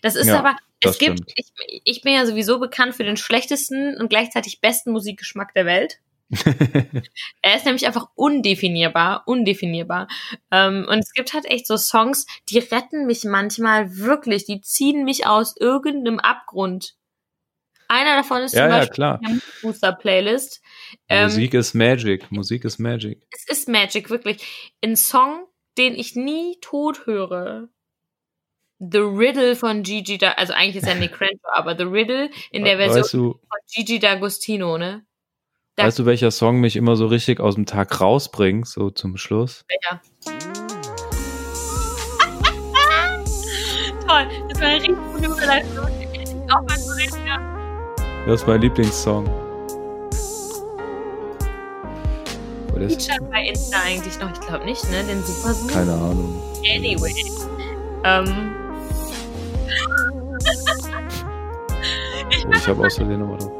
Das 0.02 0.14
ist 0.14 0.28
Ja, 0.28 0.38
aber, 0.38 0.56
das 0.80 0.92
es 0.92 0.98
gibt, 0.98 1.20
ich, 1.34 1.52
ich 1.84 2.02
bin 2.02 2.14
ja 2.14 2.24
sowieso 2.26 2.58
bekannt 2.60 2.94
für 2.94 3.04
den 3.04 3.16
schlechtesten 3.16 3.96
und 3.96 4.08
gleichzeitig 4.08 4.60
besten 4.60 4.92
Musikgeschmack 4.92 5.54
der 5.54 5.66
Welt. 5.66 5.98
Er 7.42 7.56
ist 7.56 7.64
nämlich 7.64 7.86
einfach 7.86 8.08
undefinierbar, 8.14 9.22
undefinierbar. 9.26 10.08
Ähm, 10.50 10.86
und 10.88 10.98
es 10.98 11.12
gibt 11.12 11.32
halt 11.32 11.46
echt 11.46 11.66
so 11.66 11.76
Songs, 11.76 12.26
die 12.50 12.58
retten 12.58 13.06
mich 13.06 13.24
manchmal 13.24 13.96
wirklich, 13.96 14.44
die 14.44 14.60
ziehen 14.60 15.04
mich 15.04 15.26
aus 15.26 15.56
irgendeinem 15.58 16.18
Abgrund. 16.18 16.94
Einer 17.88 18.16
davon 18.16 18.42
ist 18.42 18.52
ja, 18.52 18.64
zum 18.64 18.70
ja, 18.70 18.78
Beispiel 18.78 18.94
klar. 18.94 19.20
die 19.26 19.40
Booster 19.62 19.92
Playlist. 19.92 20.60
Ähm, 21.08 21.24
Musik 21.24 21.54
ist 21.54 21.74
Magic. 21.74 22.30
Musik 22.30 22.64
ist 22.66 22.78
Magic. 22.78 23.22
Es 23.30 23.48
ist 23.48 23.68
Magic, 23.68 24.10
wirklich. 24.10 24.74
Ein 24.84 24.94
Song, 24.94 25.47
den 25.78 25.94
ich 25.94 26.16
nie 26.16 26.58
tot 26.60 27.06
höre. 27.06 27.68
The 28.80 28.98
Riddle 28.98 29.56
von 29.56 29.82
Gigi 29.82 30.18
Da, 30.18 30.32
also 30.32 30.52
eigentlich 30.52 30.76
ist 30.76 30.86
er 30.86 30.94
Nick 30.94 31.12
Crenshaw, 31.18 31.52
aber 31.54 31.76
The 31.76 31.84
Riddle 31.84 32.30
in 32.50 32.64
der 32.64 32.76
Version 32.76 33.02
Weißt 33.02 33.14
du, 33.14 33.32
von 33.32 33.58
Gigi 33.72 33.98
D'Agostino, 33.98 34.78
ne? 34.78 35.04
Da- 35.76 35.84
weißt 35.84 35.98
du, 36.00 36.06
welcher 36.06 36.30
Song 36.30 36.60
mich 36.60 36.76
immer 36.76 36.96
so 36.96 37.06
richtig 37.06 37.40
aus 37.40 37.54
dem 37.54 37.66
Tag 37.66 38.00
rausbringt, 38.00 38.66
so 38.66 38.90
zum 38.90 39.16
Schluss? 39.16 39.64
Ja. 39.90 40.00
Toll, 44.06 44.26
das 44.48 44.60
war 44.60 44.68
eine 44.68 44.76
richtig 44.82 44.96
gute 45.12 45.26
Überleitung. 45.26 45.78
Auch 46.50 46.62
mal 46.62 46.78
so 46.78 46.92
richtig, 46.94 47.26
ja. 47.26 47.38
Das 48.26 48.40
ist 48.42 48.46
mein 48.46 48.60
Lieblingssong. 48.60 49.47
Oder 52.74 52.84
ist, 52.86 53.10
bei 53.30 53.46
Insta 53.46 53.78
eigentlich 53.84 54.18
noch, 54.18 54.32
ich 54.32 54.40
glaube 54.40 54.64
nicht, 54.64 54.88
ne? 54.90 55.04
Den 55.04 55.22
Super 55.24 55.54
Zoom. 55.54 55.68
keine 55.68 55.92
Ahnung. 55.92 56.42
Anyway. 56.58 57.14
Ähm. 58.04 58.54
ich 62.30 62.44
ich 62.44 62.68
habe 62.68 62.80
Versehen 62.80 63.20
nochmal 63.20 63.38
drauf. 63.38 63.52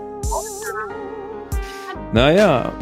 Naja, 2.13 2.73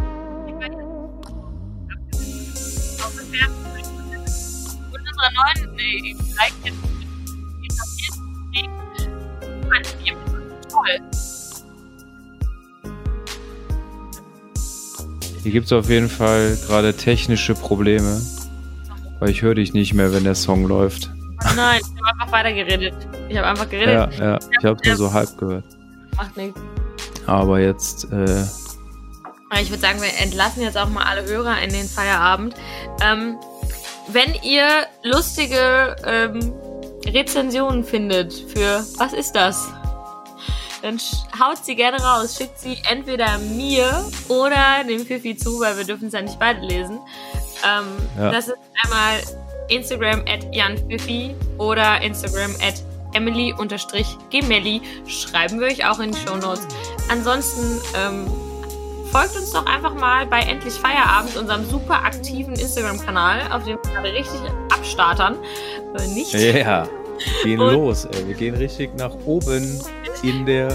unserer 5.17 5.31
neuen, 5.33 5.75
nee, 5.77 6.17
like 6.37 6.53
jetzt 10.05 10.71
toll. 10.71 11.26
Hier 15.47 15.53
gibt's 15.53 15.73
auf 15.73 15.89
jeden 15.89 16.09
Fall 16.09 16.59
gerade 16.67 16.93
technische 16.93 17.55
Probleme. 17.55 18.21
Weil 19.21 19.31
ich 19.31 19.43
höre 19.43 19.55
dich 19.55 19.75
nicht 19.75 19.95
mehr, 19.95 20.13
wenn 20.13 20.25
der 20.25 20.35
Song 20.35 20.67
läuft. 20.67 21.09
Nein, 21.55 21.81
ich 21.81 22.03
habe 22.03 22.21
einfach 22.21 22.33
weitergeredet. 22.33 22.95
Ich 23.29 23.37
habe 23.39 23.47
einfach 23.47 23.71
geredet. 23.71 24.19
Ja, 24.19 24.33
ja. 24.33 24.39
Ich 24.59 24.65
habe 24.65 24.77
nur 24.85 24.97
so 24.97 25.13
halb 25.13 25.39
gehört. 25.39 25.65
Macht 26.17 26.37
nichts. 26.37 26.61
Aber 27.27 27.61
jetzt, 27.61 28.11
äh, 28.11 28.43
Ich 29.61 29.71
würde 29.71 29.83
sagen, 29.83 30.03
wir 30.03 30.11
entlassen 30.21 30.63
jetzt 30.63 30.77
auch 30.77 30.89
mal 30.89 31.05
alle 31.05 31.25
Hörer 31.25 31.63
in 31.63 31.71
den 31.71 31.87
Feierabend. 31.87 32.57
Ähm, 33.01 33.37
wenn 34.09 34.35
ihr 34.43 34.67
lustige 35.05 35.95
ähm, 36.05 36.53
Rezensionen 37.07 37.85
findet 37.85 38.35
für 38.35 38.85
Was 38.99 39.13
ist 39.13 39.31
das? 39.37 39.69
Dann 40.83 40.99
haut 41.41 41.65
sie 41.65 41.75
gerne 41.75 41.99
raus. 41.99 42.37
Schickt 42.37 42.59
sie 42.59 42.79
entweder 42.91 43.39
mir 43.39 44.05
oder 44.29 44.85
dem 44.87 45.05
Fifi 45.07 45.37
zu, 45.37 45.61
weil 45.61 45.77
wir 45.77 45.85
dürfen 45.85 46.09
es 46.09 46.13
ja 46.15 46.23
nicht 46.23 46.39
beide 46.39 46.61
lesen. 46.61 47.01
Ähm, 47.65 47.87
Ja. 48.19 48.31
Das 48.31 48.49
ist 48.49 48.57
einmal 48.85 49.21
Instagram 49.69 50.21
at 50.29 50.55
janfifi 50.55 51.35
oder 51.59 52.01
Instagram 52.03 52.55
at 52.63 52.83
emily-gemelli. 53.15 54.83
Schreiben 55.07 55.61
wir 55.61 55.69
euch 55.69 55.87
auch 55.87 55.99
in 56.01 56.13
die 56.13 56.19
Show 56.19 56.37
Notes. 56.37 56.67
Ansonsten 57.09 57.81
ähm, 57.97 58.27
folgt 59.11 59.37
uns 59.37 59.53
doch 59.53 59.67
einfach 59.67 59.95
mal 59.95 60.27
bei 60.27 60.41
Endlich 60.41 60.75
Feierabend, 60.75 61.37
unserem 61.37 61.65
super 61.69 62.05
aktiven 62.05 62.55
Instagram-Kanal, 62.55 63.51
auf 63.53 63.65
dem 63.65 63.79
wir 63.83 63.93
gerade 63.93 64.13
richtig 64.13 64.41
abstartern. 64.73 65.37
Äh, 65.99 66.07
nicht? 66.09 66.33
ja, 66.33 66.87
gehen 67.43 67.61
Und- 67.61 67.73
los. 67.75 68.05
Ey. 68.07 68.27
Wir 68.29 68.35
gehen 68.35 68.55
richtig 68.55 68.97
nach 68.97 69.13
oben 69.25 69.81
in 70.23 70.47
der, 70.47 70.69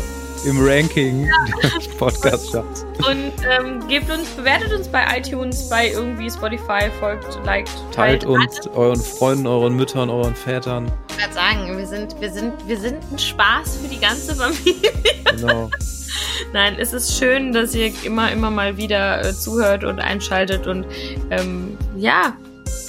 im 0.46 0.58
Ranking 0.66 1.28
des 1.64 1.88
Podcast-Charts. 1.98 2.86
Und 3.00 3.32
ähm, 3.50 3.88
gebt 3.88 4.10
uns, 4.12 4.28
bewertet 4.30 4.74
uns 4.74 4.88
bei 4.88 5.04
iTunes, 5.18 5.70
bei 5.70 5.89
irgendwie 5.92 6.30
Spotify, 6.30 6.89
folgt, 7.00 7.39
liked, 7.46 7.72
Teilt 7.92 8.26
uns 8.26 8.68
euren 8.76 9.00
Freunden, 9.02 9.48
euren 9.48 9.76
Müttern, 9.76 10.10
euren 10.10 10.36
Vätern. 10.36 10.92
Ich 11.10 11.18
würde 11.22 11.34
sagen, 11.34 11.78
wir 11.78 11.86
sind, 11.88 12.20
wir, 12.20 12.32
sind, 12.32 12.54
wir 12.68 12.78
sind 12.80 12.98
ein 13.12 13.20
Spaß 13.20 13.78
für 13.78 13.88
die 13.88 14.00
ganze 14.00 14.36
Familie. 14.36 14.92
Genau. 15.26 15.70
Nein, 16.54 16.76
es 16.80 16.92
ist 16.94 17.18
schön, 17.18 17.54
dass 17.54 17.74
ihr 17.76 17.92
immer, 18.04 18.32
immer 18.32 18.52
mal 18.52 18.76
wieder 18.78 19.24
äh, 19.24 19.34
zuhört 19.34 19.84
und 19.84 20.00
einschaltet. 20.00 20.68
Und 20.68 20.86
ähm, 21.30 21.78
ja, 21.96 22.34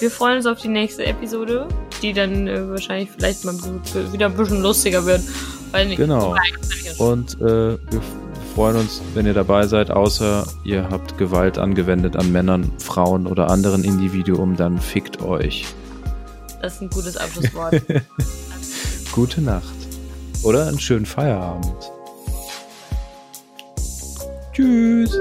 wir 0.00 0.10
freuen 0.10 0.36
uns 0.38 0.46
auf 0.46 0.60
die 0.60 0.68
nächste 0.68 1.04
Episode, 1.06 1.68
die 2.02 2.12
dann 2.12 2.48
äh, 2.48 2.68
wahrscheinlich 2.68 3.10
vielleicht 3.10 3.44
mal 3.44 3.54
wieder 4.12 4.26
ein 4.26 4.36
bisschen 4.36 4.62
lustiger 4.62 5.04
wird. 5.06 5.22
Genau. 5.96 6.34
Und 6.98 7.40
äh, 7.40 7.78
wir 7.78 8.00
freuen 8.54 8.76
uns, 8.76 9.00
wenn 9.14 9.26
ihr 9.26 9.32
dabei 9.32 9.66
seid, 9.66 9.90
außer 9.90 10.46
ihr 10.64 10.88
habt 10.90 11.16
Gewalt 11.16 11.56
angewendet 11.56 12.16
an 12.16 12.30
Männern, 12.30 12.70
Frauen 12.78 13.26
oder 13.26 13.50
anderen 13.50 13.84
Individuen, 13.84 14.56
dann 14.56 14.78
fickt 14.78 15.22
euch. 15.22 15.66
Das 16.60 16.74
ist 16.74 16.82
ein 16.82 16.90
gutes 16.90 17.16
Abschlusswort. 17.16 17.82
Gute 19.12 19.40
Nacht. 19.40 19.74
Oder 20.42 20.68
einen 20.68 20.80
schönen 20.80 21.06
Feierabend. 21.06 21.92
Tschüss. 24.52 25.16